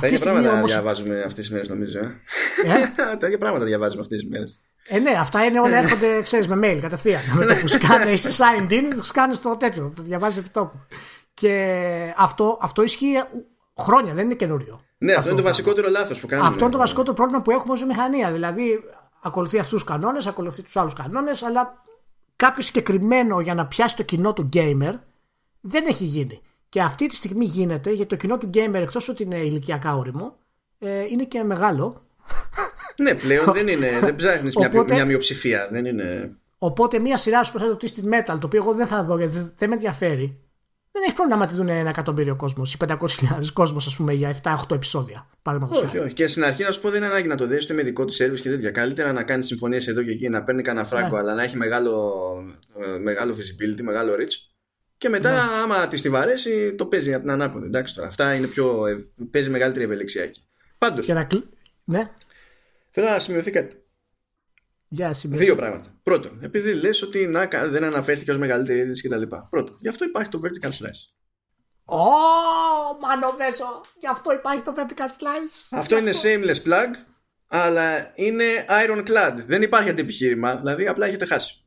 Τα 0.00 0.06
ίδια 0.06 0.18
πράγματα 0.18 0.52
όμως... 0.52 0.72
διαβάζουμε 0.72 1.18
αυτές 1.18 1.34
τις 1.34 1.50
μέρες, 1.50 1.68
νομίζω. 1.68 1.98
Ε; 1.98 2.02
ε; 2.64 3.16
Τα 3.20 3.26
ίδια 3.26 3.38
πράγματα 3.38 3.64
διαβάζουμε 3.64 4.00
αυτές 4.00 4.18
τις 4.18 4.28
μέρες. 4.28 4.64
Ε, 4.88 4.98
ναι, 4.98 5.10
αυτά 5.10 5.44
είναι 5.44 5.60
όλα 5.60 5.76
έρχονται, 5.76 6.22
ξέρεις, 6.22 6.48
με 6.48 6.56
mail 6.62 6.78
κατευθείαν. 6.80 7.20
με 7.34 7.46
το 7.46 7.54
που 7.54 7.66
σκάνε, 7.66 8.10
είσαι 8.10 8.30
signed 8.30 8.70
in, 8.70 8.98
σκάνε 9.00 9.34
το 9.34 9.56
τέτοιο, 9.56 9.92
το 9.96 10.02
διαβάζεις 10.02 10.38
επί 10.38 10.48
τόπου. 10.48 10.78
Και 11.34 12.14
αυτό, 12.16 12.58
αυτό 12.60 12.82
ισχύει 12.82 13.22
χρόνια, 13.78 14.14
δεν 14.14 14.24
είναι 14.24 14.34
καινούριο. 14.34 14.84
Ναι, 14.98 15.12
αυτό, 15.12 15.28
είναι 15.28 15.38
το 15.38 15.44
βασικότερο 15.44 15.88
λάθος 15.88 16.20
που 16.20 16.26
κάνουμε. 16.26 16.48
Αυτό 16.48 16.62
είναι 16.62 16.72
το 16.72 16.78
βασικότερο 16.78 17.14
πρόβλημα 17.14 17.42
που 17.42 17.50
έχουμε 17.50 17.72
ως 17.72 17.84
μηχανία. 17.84 18.32
Δηλαδή, 18.32 18.84
ακολουθεί 19.22 19.58
αυτούς 19.58 19.82
τους 19.82 19.90
κανόνες, 19.90 20.26
ακολουθεί 20.26 20.62
τους 20.62 20.76
άλλους 20.76 20.94
κανόνες, 20.94 21.42
αλλά 21.42 21.82
κάποιο 22.36 22.62
συγκεκριμένο 22.62 23.40
για 23.40 23.54
να 23.54 23.66
πιάσει 23.66 23.96
το 23.96 24.02
κοινό 24.02 24.32
του 24.32 24.48
gamer 24.52 24.94
δεν 25.60 25.86
έχει 25.86 26.04
γίνει. 26.04 26.40
Και 26.70 26.80
αυτή 26.80 27.06
τη 27.06 27.14
στιγμή 27.14 27.44
γίνεται 27.44 27.90
γιατί 27.90 28.08
το 28.08 28.16
κοινό 28.16 28.38
του 28.38 28.50
gamer 28.54 28.74
εκτός 28.74 29.08
ότι 29.08 29.22
είναι 29.22 29.38
ηλικιακά 29.38 29.96
όριμο 29.96 30.36
ε, 30.78 31.04
είναι 31.10 31.24
και 31.24 31.42
μεγάλο. 31.42 32.02
Ναι, 32.96 33.14
πλέον 33.14 33.52
δεν 33.52 33.68
είναι. 33.68 33.98
Δεν 34.02 34.14
ψάχνεις 34.14 34.56
μια, 34.56 34.84
μια 34.88 35.04
μειοψηφία. 35.04 35.68
Δεν 35.70 35.84
είναι... 35.84 36.32
Οπότε 36.58 36.98
μια 36.98 37.16
σειρά 37.16 37.44
σου 37.44 37.52
το 37.52 37.76
Twisted 37.80 38.04
Metal, 38.04 38.38
το 38.40 38.40
οποίο 38.42 38.62
εγώ 38.62 38.74
δεν 38.74 38.86
θα 38.86 39.04
δω 39.04 39.18
γιατί 39.18 39.52
δεν 39.56 39.68
με 39.68 39.74
ενδιαφέρει. 39.74 40.38
Δεν 40.92 41.02
έχει 41.02 41.14
πρόβλημα 41.14 41.40
να 41.40 41.46
τη 41.46 41.54
δουν 41.54 41.68
ένα 41.68 41.88
εκατομμύριο 41.88 42.36
κόσμος 42.36 42.74
ή 42.74 42.76
500.000 42.86 42.96
κόσμος, 43.52 43.86
ας 43.86 43.96
πούμε, 43.96 44.12
για 44.12 44.36
7-8 44.42 44.56
επεισόδια. 44.70 45.26
Όχι, 45.68 45.98
όχι. 45.98 46.12
Και 46.12 46.26
στην 46.26 46.44
αρχή 46.44 46.62
να 46.62 46.70
σου 46.70 46.80
πω 46.80 46.90
δεν 46.90 47.02
είναι 47.02 47.10
ανάγκη 47.10 47.28
να 47.28 47.36
το 47.36 47.46
δεις 47.46 47.66
με 47.66 47.82
δικό 47.82 48.04
της 48.04 48.22
service 48.22 48.40
και 48.40 48.48
τέτοια. 48.48 48.70
Καλύτερα 48.70 49.12
να 49.12 49.22
κάνεις 49.22 49.46
συμφωνίες 49.46 49.86
εδώ 49.86 50.02
και 50.02 50.10
εκεί, 50.10 50.28
να 50.28 50.42
παίρνει 50.42 50.62
κανένα 50.62 50.86
φράγκο, 50.86 51.14
ναι. 51.14 51.20
αλλά 51.20 51.34
να 51.34 51.42
έχει 51.42 51.56
μεγάλο, 51.56 52.14
ε, 52.78 52.98
μεγάλο 52.98 53.34
visibility, 53.34 53.82
μεγάλο 53.82 54.12
reach 54.12 54.49
και 55.00 55.08
μετά, 55.08 55.30
ναι. 55.30 55.38
άμα 55.62 55.88
της 55.88 56.02
τη 56.02 56.08
βαρέσει, 56.08 56.74
το 56.74 56.86
παίζει 56.86 57.12
από 57.12 57.22
την 57.22 57.30
ανάποδη. 57.30 57.66
Εντάξει 57.66 57.94
τώρα. 57.94 58.08
Αυτά 58.08 58.34
είναι 58.34 58.46
πιο. 58.46 58.84
παίζει 59.30 59.50
μεγαλύτερη 59.50 59.84
ευελιξία 59.84 60.22
εκεί. 60.22 60.48
Πάντω. 60.78 61.02
Να... 61.06 61.28
Ναι. 61.84 62.10
Θέλω 62.90 63.08
να 63.08 63.18
σημειωθεί 63.18 63.50
κάτι. 63.50 63.84
Για 64.88 65.16
Δύο 65.22 65.56
πράγματα. 65.56 65.94
Πρώτον, 66.02 66.38
επειδή 66.42 66.72
λες 66.72 67.02
ότι 67.02 67.26
να, 67.26 67.48
δεν 67.66 67.84
αναφέρθηκε 67.84 68.30
ως 68.30 68.38
μεγαλύτερη 68.38 68.78
είδηση 68.78 69.08
κτλ. 69.08 69.22
Πρώτον, 69.50 69.76
γι' 69.80 69.88
αυτό 69.88 70.04
υπάρχει 70.04 70.30
το 70.30 70.40
vertical 70.42 70.68
slice. 70.68 71.12
Ω, 71.84 72.04
μανοβέσο! 73.00 73.80
Γι' 73.98 74.08
αυτό 74.10 74.32
υπάρχει 74.32 74.62
το 74.62 74.74
vertical 74.76 75.22
slice. 75.22 75.68
Αυτό 75.70 75.98
είναι 75.98 76.12
shameless 76.22 76.68
plug, 76.68 76.88
αλλά 77.48 78.12
είναι 78.14 78.44
ironclad. 78.68 79.34
Δεν 79.46 79.62
υπάρχει 79.62 79.88
αντιεπιχείρημα, 79.88 80.56
δηλαδή 80.56 80.86
απλά 80.86 81.06
έχετε 81.06 81.26
χάσει. 81.26 81.59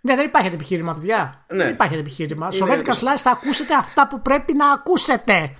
Ναι, 0.00 0.14
δεν 0.16 0.26
υπάρχει 0.26 0.48
επιχείρημα, 0.54 0.94
παιδιά. 0.94 1.44
Ναι. 1.52 1.64
Δεν 1.64 1.72
υπάρχει 1.72 1.94
επιχείρημα. 1.94 2.50
Στο 2.50 2.66
Vertical 2.70 2.92
Slice 2.92 3.16
θα 3.16 3.30
ακούσετε 3.30 3.74
αυτά 3.74 4.08
που 4.08 4.22
πρέπει 4.22 4.52
να 4.52 4.72
ακούσετε. 4.72 5.54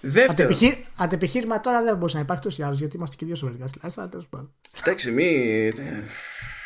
Δεύτερο. 0.00 0.56
Αντεπιχείρημα 0.96 1.60
τώρα 1.60 1.82
δεν 1.82 1.96
μπορεί 1.96 2.14
να 2.14 2.20
υπάρχει 2.20 2.42
τόσο 2.42 2.64
άλλο 2.64 2.74
γιατί 2.74 2.96
είμαστε 2.96 3.16
και 3.16 3.24
δύο 3.24 3.34
στο 3.34 3.52
Vertical 3.52 3.64
Slice. 3.64 3.92
Αλλά 3.96 4.08
τέλος 4.08 4.26
πάντων. 4.28 4.54
Εντάξει, 4.82 5.10
μη. 5.10 5.72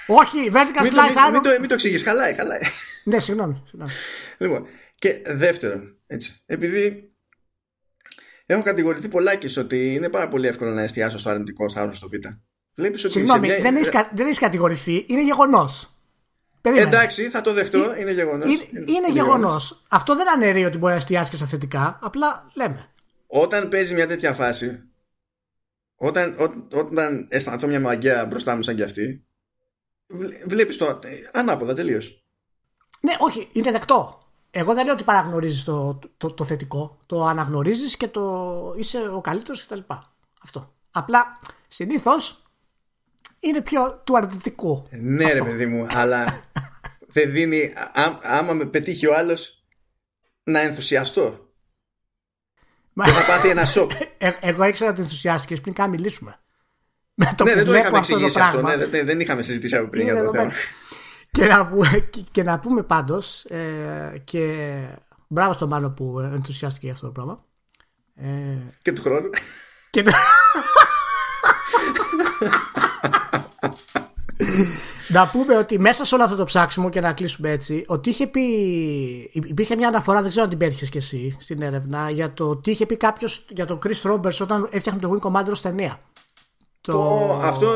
Όχι, 0.06 0.50
Vertical 0.52 0.82
μην 0.82 0.92
Slice. 0.92 1.22
Μην, 1.22 1.32
μην, 1.32 1.42
το, 1.42 1.50
μην 1.60 1.68
το 1.68 1.74
εξηγείς. 1.74 2.02
Χαλάει, 2.02 2.34
χαλάει. 2.34 2.60
ναι, 3.04 3.18
συγγνώμη. 3.18 3.62
συγγνώμη. 3.66 3.92
Λοιπόν, 4.38 4.66
και 4.94 5.22
δεύτερον, 5.26 5.96
έτσι, 6.06 6.42
επειδή 6.46 7.12
έχω 8.46 8.62
κατηγορηθεί 8.62 9.08
πολλάκι 9.08 9.58
ότι 9.58 9.94
είναι 9.94 10.08
πάρα 10.08 10.28
πολύ 10.28 10.46
εύκολο 10.46 10.70
να 10.70 10.82
εστιάσω 10.82 11.18
στο 11.18 11.30
αρνητικό, 11.30 11.68
στο 11.68 11.90
στο 11.92 12.08
β. 12.08 12.12
Βλέπεις 12.74 13.04
ότι 13.04 13.12
Συγγνώμη, 13.12 13.46
μια... 13.46 13.60
δεν, 14.12 14.26
έχεις 14.26 14.38
κατηγορηθεί, 14.38 15.04
είναι 15.08 15.22
γεγονός. 15.22 15.97
Εντάξει, 16.62 17.28
θα 17.28 17.40
το 17.40 17.52
δεχτώ, 17.52 17.96
είναι 17.96 18.12
γεγονός. 18.12 18.48
Είναι, 18.48 18.66
είναι, 18.70 18.84
είναι 18.90 19.10
γεγονός. 19.10 19.82
Αυτό 19.88 20.16
δεν 20.16 20.30
αναιρεί 20.30 20.64
ότι 20.64 20.78
μπορεί 20.78 20.92
να 20.92 20.98
εστιάσει 20.98 21.30
και 21.30 21.36
στα 21.36 21.46
θετικά. 21.46 21.98
Απλά 22.02 22.50
λέμε. 22.54 22.90
Όταν 23.26 23.68
παίζει 23.68 23.94
μια 23.94 24.06
τέτοια 24.06 24.34
φάση, 24.34 24.88
όταν, 25.96 26.36
ό, 26.38 26.76
όταν 26.78 27.26
αισθανθώ 27.30 27.66
μια 27.66 27.80
μαγκαία 27.80 28.26
μπροστά 28.26 28.56
μου 28.56 28.62
σαν 28.62 28.76
κι 28.76 28.82
αυτή, 28.82 29.26
βλέπεις 30.46 30.76
το. 30.76 30.98
Ανάποδα 31.32 31.74
τελείως. 31.74 32.22
Ναι, 33.00 33.12
όχι, 33.18 33.48
είναι 33.52 33.70
δεκτό. 33.70 34.22
Εγώ 34.50 34.74
δεν 34.74 34.84
λέω 34.84 34.94
ότι 34.94 35.04
παραγνωρίζεις 35.04 35.64
το, 35.64 35.98
το, 36.16 36.32
το, 36.32 36.44
θετικό. 36.44 36.98
Το 37.06 37.24
αναγνωρίζεις 37.24 37.96
και 37.96 38.08
το 38.08 38.74
είσαι 38.78 39.10
ο 39.14 39.20
καλύτερος 39.20 39.66
κτλ. 39.66 39.80
Αυτό. 40.42 40.74
Απλά 40.90 41.36
συνήθως 41.68 42.42
είναι 43.40 43.60
πιο 43.60 44.02
του 44.04 44.16
αρνητικού. 44.16 44.86
Ναι, 44.90 45.32
ρε 45.32 45.42
παιδί 45.42 45.66
μου, 45.66 45.86
αλλά 45.90 46.44
δεν 47.14 47.32
δίνει. 47.32 47.72
Á, 47.94 48.18
άμα 48.22 48.52
με 48.52 48.64
πετύχει 48.64 49.06
ο 49.06 49.16
άλλος 49.16 49.64
να 50.42 50.60
ενθουσιαστώ. 50.60 51.48
Και 53.04 53.10
θα 53.10 53.26
πάθει 53.26 53.48
ένα 53.48 53.64
σοκ. 53.64 53.90
Ε, 54.18 54.32
εγώ 54.40 54.64
ήξερα 54.64 54.90
ότι 54.90 55.00
ενθουσιάστηκες 55.00 55.60
πριν 55.60 55.74
καν 55.74 55.90
μιλήσουμε. 55.90 56.38
το 57.36 57.44
ναι, 57.44 57.54
δεν 57.54 57.64
το 57.64 57.74
είχαμε 57.74 57.98
εξηγήσει 57.98 58.40
αυτό. 58.40 58.62
Ναι, 58.62 58.76
δεν, 58.76 59.06
δεν 59.06 59.20
είχαμε 59.20 59.42
συζητήσει 59.42 59.76
από 59.76 59.88
πριν 59.88 60.04
για 60.04 60.24
το 60.24 60.30
θέμα. 60.30 60.52
Και 61.30 61.46
να, 61.46 61.70
και 62.30 62.42
να 62.42 62.58
πούμε 62.58 62.82
πάντως 62.82 63.44
ε, 63.44 64.22
και 64.24 64.74
μπράβο 65.28 65.52
στον 65.52 65.68
Μάνο 65.68 65.90
που 65.90 66.20
ενθουσιάστηκε 66.20 66.86
για 66.86 66.94
αυτό 66.94 67.06
το 67.06 67.12
πράγμα. 67.12 67.44
Ε, 68.14 68.58
και 68.82 68.92
του 68.92 69.02
χρόνου. 69.02 69.30
Και... 69.90 70.02
να 75.08 75.28
πούμε 75.28 75.56
ότι 75.56 75.78
μέσα 75.78 76.04
σε 76.04 76.14
όλο 76.14 76.24
αυτό 76.24 76.36
το 76.36 76.44
ψάξιμο 76.44 76.88
και 76.88 77.00
να 77.00 77.12
κλείσουμε 77.12 77.50
έτσι, 77.50 77.84
ότι 77.86 78.10
είχε 78.10 78.26
πει. 78.26 78.40
Υπήρχε 79.32 79.76
μια 79.76 79.88
αναφορά, 79.88 80.20
δεν 80.20 80.28
ξέρω 80.28 80.44
αν 80.44 80.50
την 80.50 80.58
πέτυχες 80.58 80.90
κι 80.90 80.98
εσύ 80.98 81.36
στην 81.40 81.62
έρευνα, 81.62 82.10
για 82.10 82.32
το 82.32 82.56
τι 82.56 82.70
είχε 82.70 82.86
πει 82.86 82.96
κάποιος 82.96 83.46
για 83.48 83.66
τον 83.66 83.78
Chris 83.86 84.12
Roberts 84.12 84.38
όταν 84.40 84.68
έφτιαχνε 84.70 85.00
το 85.00 85.18
Wing 85.22 85.28
Commander 85.28 85.50
ως 85.50 85.60
ταινία. 85.60 86.00
Το... 86.80 87.40
αυτό, 87.42 87.66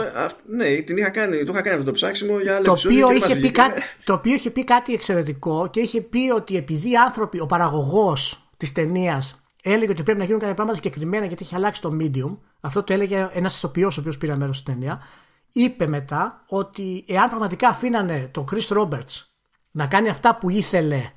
ναι, 0.46 0.64
την 0.64 0.96
είχα 0.96 1.10
κάνει, 1.10 1.44
το 1.44 1.52
είχα 1.52 1.62
κάνει 1.62 1.74
αυτό 1.74 1.84
το 1.86 1.92
ψάξιμο 1.92 2.38
για 2.38 2.56
άλλο 2.56 2.64
το 2.64 2.72
οποίο, 2.72 3.12
είχε 3.12 3.36
πει 3.36 3.50
κάτι, 3.50 3.82
το 4.04 4.12
οποίο 4.12 4.34
είχε 4.34 4.50
πει 4.50 4.64
κάτι 4.64 4.92
εξαιρετικό 4.92 5.68
και 5.70 5.80
είχε 5.80 6.00
πει 6.00 6.30
ότι 6.34 6.56
επειδή 6.56 6.90
οι 6.90 6.96
άνθρωποι, 6.96 7.40
ο 7.40 7.46
παραγωγός 7.46 8.48
της 8.56 8.72
ταινίας 8.72 9.42
έλεγε 9.62 9.90
ότι 9.90 10.02
πρέπει 10.02 10.18
να 10.18 10.24
γίνουν 10.24 10.40
κάποια 10.40 10.54
πράγματα 10.54 10.80
συγκεκριμένα 10.82 11.26
γιατί 11.26 11.44
έχει 11.44 11.54
αλλάξει 11.54 11.80
το 11.80 11.96
medium. 12.00 12.36
Αυτό 12.60 12.82
το 12.82 12.92
έλεγε 12.92 13.28
ένας 13.32 13.56
ηθοποιός 13.56 13.96
ο 13.96 14.00
οποίος 14.00 14.18
πήρε 14.18 14.36
μέρος 14.36 14.56
στην 14.56 14.74
ταινία. 14.74 15.02
Είπε 15.52 15.86
μετά 15.86 16.44
ότι 16.48 17.04
εάν 17.08 17.28
πραγματικά 17.28 17.68
αφήνανε 17.68 18.28
τον 18.32 18.44
Chris 18.52 18.76
Roberts 18.78 19.24
να 19.70 19.86
κάνει 19.86 20.08
αυτά 20.08 20.36
που 20.36 20.50
ήθελε 20.50 21.10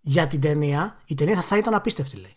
για 0.00 0.26
την 0.26 0.40
ταινία, 0.40 0.96
η 1.06 1.14
ταινία 1.14 1.34
θα, 1.34 1.42
θα 1.42 1.56
ήταν 1.56 1.74
απίστευτη, 1.74 2.16
λέει. 2.16 2.34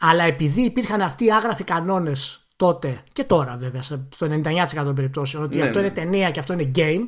Αλλά 0.00 0.24
επειδή 0.24 0.62
υπήρχαν 0.62 1.00
αυτοί 1.00 1.24
οι 1.24 1.32
άγραφοι 1.32 1.64
κανόνες 1.64 2.46
τότε 2.56 3.02
και 3.12 3.24
τώρα, 3.24 3.56
βέβαια, 3.56 3.82
στο 3.82 4.00
99% 4.20 4.66
των 4.74 4.94
περιπτώσεων, 4.94 5.42
ότι 5.42 5.56
Ναι, 5.56 5.62
αυτό 5.62 5.78
ναι. 5.78 5.84
είναι 5.84 5.94
ταινία 5.94 6.30
και 6.30 6.38
αυτό 6.38 6.52
είναι 6.52 6.70
game, 6.74 7.06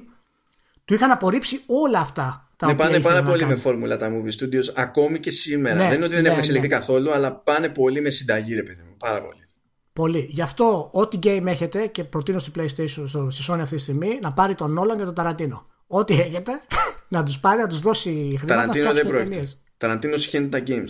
του 0.84 0.94
είχαν 0.94 1.10
απορρίψει 1.10 1.60
όλα 1.66 1.98
αυτά. 1.98 2.48
Τα 2.56 2.66
Ναι, 2.66 2.72
οποία 2.72 2.84
πάνε 2.84 2.96
ήθελε 2.96 3.12
πάρα 3.14 3.24
να 3.24 3.28
πολύ 3.30 3.42
κάνει. 3.42 3.52
με 3.52 3.58
φόρμουλα 3.60 3.96
τα 3.96 4.08
movie 4.10 4.42
studios, 4.44 4.72
ακόμη 4.74 5.18
και 5.20 5.30
σήμερα. 5.30 5.74
Ναι, 5.74 5.82
δεν 5.88 5.94
είναι 5.94 6.04
ότι 6.04 6.14
δεν 6.14 6.22
ναι, 6.22 6.28
έχουν 6.28 6.40
εξελιχθεί 6.40 6.68
ναι. 6.68 6.74
καθόλου, 6.74 7.12
αλλά 7.12 7.32
πάνε 7.34 7.68
πολύ 7.68 8.00
με 8.00 8.10
συνταγή, 8.10 8.54
ρε 8.54 8.62
παιδί 8.62 8.82
μου. 8.82 8.96
Πάρα 8.98 9.22
πολύ. 9.22 9.48
Πολύ. 9.92 10.26
Γι' 10.30 10.42
αυτό, 10.42 10.88
ό,τι 10.92 11.18
game 11.22 11.42
έχετε 11.46 11.86
και 11.86 12.04
προτείνω 12.04 12.38
στη 12.38 12.50
PlayStation, 12.56 13.04
στο, 13.06 13.30
στη 13.30 13.44
Sony 13.52 13.58
αυτή 13.60 13.76
τη 13.76 13.80
στιγμή, 13.82 14.18
να 14.22 14.32
πάρει 14.32 14.54
τον 14.54 14.78
Nolan 14.78 14.96
και 14.96 15.04
τον 15.04 15.14
Ταραντίνο. 15.14 15.66
Ό,τι 15.86 16.20
έχετε, 16.20 16.52
να 17.08 17.22
τους 17.22 17.38
πάρει, 17.38 17.60
να 17.60 17.66
τους 17.66 17.80
δώσει 17.80 18.10
χρήματα 18.10 18.46
να 18.54 18.60
Ταραντίνο 18.60 18.84
δεν 18.84 18.92
φτιάξουν 18.94 19.10
πρόκειται. 19.10 19.30
ταινίες. 19.34 19.62
Ταραντίνο 19.76 20.16
συχαίνει 20.16 20.48
τα 20.48 20.62
games. 20.66 20.88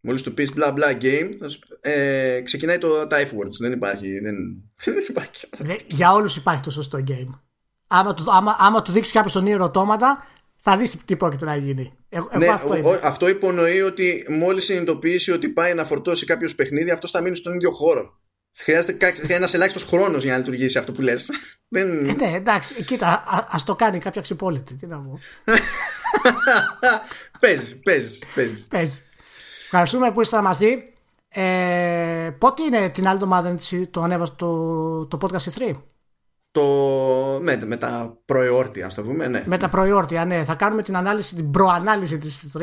Μόλις 0.00 0.22
του 0.22 0.34
πεις 0.34 0.52
μπλα 0.54 0.72
μπλα 0.72 0.92
game, 1.00 1.30
θα 1.38 1.48
σου- 1.48 1.60
ε, 1.80 2.40
ξεκινάει 2.44 2.78
το 2.78 2.88
Type 3.02 3.26
Words. 3.38 3.56
Δεν 3.58 3.72
υπάρχει. 3.72 4.18
Δεν, 4.20 4.34
δεν 4.84 5.04
υπάρχει. 5.08 5.46
Για 5.86 6.12
όλους 6.12 6.36
υπάρχει 6.36 6.62
το 6.62 6.70
σωστό 6.70 6.98
game. 7.08 7.38
Άμα 7.86 8.14
του, 8.14 8.24
άμα, 8.32 8.56
άμα 8.58 8.82
του 8.82 8.92
δείξεις 8.92 9.12
κάποιος 9.12 9.32
τον 9.32 9.46
ήρωα 9.46 9.58
ρωτώματα, 9.58 10.26
θα 10.58 10.76
δεις 10.76 10.96
τι 11.04 11.16
πρόκειται 11.16 11.44
να 11.44 11.56
γίνει. 11.56 11.92
Εγώ, 12.08 12.28
εγώ 12.30 12.38
Ναι, 12.44 12.50
αυτό 12.52 12.72
ο- 12.72 12.76
είμαι. 12.76 12.88
ο- 12.88 13.00
αυτό 13.02 13.28
υπονοεί 13.28 13.80
ότι 13.80 14.26
μόλις 14.30 14.64
συνειδητοποιήσει 14.64 15.30
ότι 15.32 15.48
πάει 15.48 15.74
να 15.74 15.84
φορτώσει 15.84 16.26
κάποιος 16.26 16.54
παιχνίδι, 16.54 16.90
αυτός 16.90 17.10
θα 17.10 17.20
μείνει 17.20 17.36
στον 17.36 17.54
ίδιο 17.54 17.70
χώρο. 17.70 18.20
Χρειάζεται 18.54 19.14
ένας 19.28 19.54
ελάχιστος 19.54 19.84
χρόνος 19.84 20.22
για 20.22 20.32
να 20.32 20.38
λειτουργήσει 20.38 20.78
αυτό 20.78 20.92
που 20.92 21.02
λες. 21.02 21.30
Δεν... 21.68 22.08
Ε, 22.08 22.12
ναι, 22.12 22.36
εντάξει, 22.36 22.74
ε, 22.78 22.82
κοίτα, 22.82 23.08
α 23.26 23.56
το 23.64 23.74
κάνει 23.74 23.98
κάποια 23.98 24.20
ξυπόλυτη. 24.20 24.74
Τι 24.74 24.86
να 24.86 24.96
πω. 24.96 25.18
παίζεις, 27.40 27.80
παίζεις, 27.82 28.18
παίζεις. 28.34 28.66
Παίζει. 28.66 29.02
Ευχαριστούμε 29.64 30.12
που 30.12 30.20
ήσασταν 30.20 30.42
μαζί. 30.42 30.92
Ε, 31.28 32.30
πότε 32.38 32.62
είναι 32.62 32.88
την 32.88 33.06
άλλη 33.06 33.14
εβδομάδα 33.14 33.48
έτσι, 33.48 33.86
το 33.86 34.02
ανέβασε 34.02 34.32
το, 34.36 35.06
το 35.06 35.18
podcast 35.20 35.70
3. 35.70 35.76
Το... 36.50 36.62
Με, 37.42 37.60
με 37.64 37.76
τα 37.76 38.18
προεόρτια, 38.24 38.86
ας 38.86 38.94
το 38.94 39.02
πούμε, 39.02 39.26
ναι. 39.26 39.42
Με 39.46 39.58
τα 39.58 39.68
προϊόρτια, 39.68 40.24
ναι. 40.24 40.44
Θα 40.44 40.54
κάνουμε 40.54 40.82
την 40.82 40.96
ανάλυση, 40.96 41.34
την 41.34 41.50
προανάλυση 41.50 42.18
της 42.18 42.42
3 42.58 42.62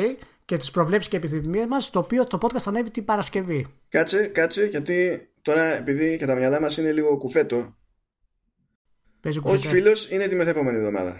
και 0.50 0.58
τις 0.58 0.72
προβλέψεις 0.72 1.10
και 1.10 1.18
επιθυμίες 1.18 1.66
μας, 1.68 1.90
το 1.90 2.00
οποίο 2.00 2.26
το 2.28 2.38
podcast 2.42 2.58
θα 2.60 2.70
ανέβει 2.70 2.90
την 2.90 3.06
Παρασκευή. 3.06 3.68
Κάτσε, 3.90 4.26
κάτσε, 4.28 4.66
γιατί 4.66 5.28
τώρα 5.42 5.64
επειδή 5.78 6.18
και 6.18 6.26
τα 6.26 6.36
μυαλά 6.36 6.62
μας 6.62 6.78
είναι 6.78 6.92
λίγο 6.92 7.18
κουφέτο. 7.18 7.78
Παίζει 9.22 9.38
Όχι, 9.38 9.48
κουβέντα. 9.56 9.70
φίλος, 9.70 10.10
είναι 10.12 10.28
τη 10.28 10.36
μεθεπόμενη 10.36 10.78
εβδομάδα. 10.78 11.20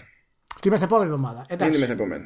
Τη 0.60 0.70
μεθεπόμενη 0.70 1.10
εβδομάδα. 1.10 1.38
Είναι 1.38 1.46
Εντάξει. 1.62 1.78
η 1.78 1.80
μεθεπόμενη. 1.80 2.24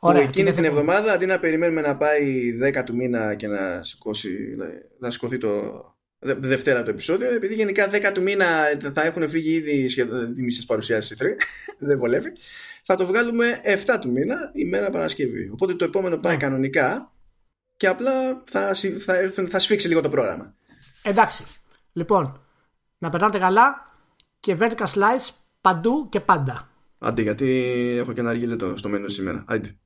Ωραία, 0.00 0.22
που 0.22 0.28
εκείνη 0.28 0.44
την 0.44 0.54
την 0.54 0.62
μεθεπόμενη. 0.62 0.90
εβδομάδα 0.90 1.12
αντί 1.12 1.26
να 1.26 1.38
περιμένουμε 1.38 1.80
να 1.80 1.96
πάει 1.96 2.52
10 2.62 2.82
του 2.84 2.94
μήνα 2.96 3.34
και 3.34 3.46
να, 3.46 3.82
σηκώσει, 3.82 4.56
να 4.98 5.10
σηκωθεί 5.10 5.38
το 5.38 5.84
Δε- 6.18 6.34
Δευτέρα 6.34 6.82
το 6.82 6.90
επεισόδιο, 6.90 7.34
επειδή 7.34 7.54
γενικά 7.54 7.88
10 7.90 8.12
του 8.14 8.22
μήνα 8.22 8.46
θα 8.92 9.04
έχουν 9.04 9.28
φύγει 9.28 9.52
ήδη 9.54 9.88
σχεδόν 9.88 10.34
οι 10.38 10.42
μισές 10.42 10.64
παρουσιάσεις 10.64 11.16
3, 11.20 11.24
δεν 11.88 11.98
βολεύει. 11.98 12.32
Θα 12.82 12.96
το 12.96 13.06
βγάλουμε 13.06 13.60
7 13.64 13.98
του 14.00 14.10
μήνα, 14.10 14.50
ημέρα 14.54 14.90
Παρασκευή. 14.90 15.50
Οπότε 15.52 15.74
το 15.74 15.84
επόμενο 15.84 16.16
πάει 16.18 16.32
Ναι. 16.34 16.40
κανονικά 16.42 17.12
και 17.76 17.86
απλά 17.86 18.42
θα, 18.44 18.74
συ- 18.74 18.98
θα, 19.00 19.16
έρθουν- 19.18 19.50
θα 19.50 19.58
σφίξει 19.58 19.88
λίγο 19.88 20.00
το 20.00 20.08
πρόγραμμα. 20.08 20.54
Εντάξει. 21.02 21.44
Λοιπόν, 21.92 22.40
να 22.98 23.08
περνάτε 23.08 23.38
καλά 23.38 23.96
και 24.40 24.56
vertical 24.60 24.86
slice 24.86 25.34
παντού 25.60 26.08
και 26.08 26.20
πάντα. 26.20 26.70
Άντε, 26.98 27.22
γιατί 27.22 27.46
έχω 27.98 28.12
και 28.12 28.20
ένα 28.20 28.30
αργύλετο 28.30 28.76
στο 28.76 28.88
μένου 28.88 29.08
σήμερα. 29.08 29.44
Άντε. 29.46 29.76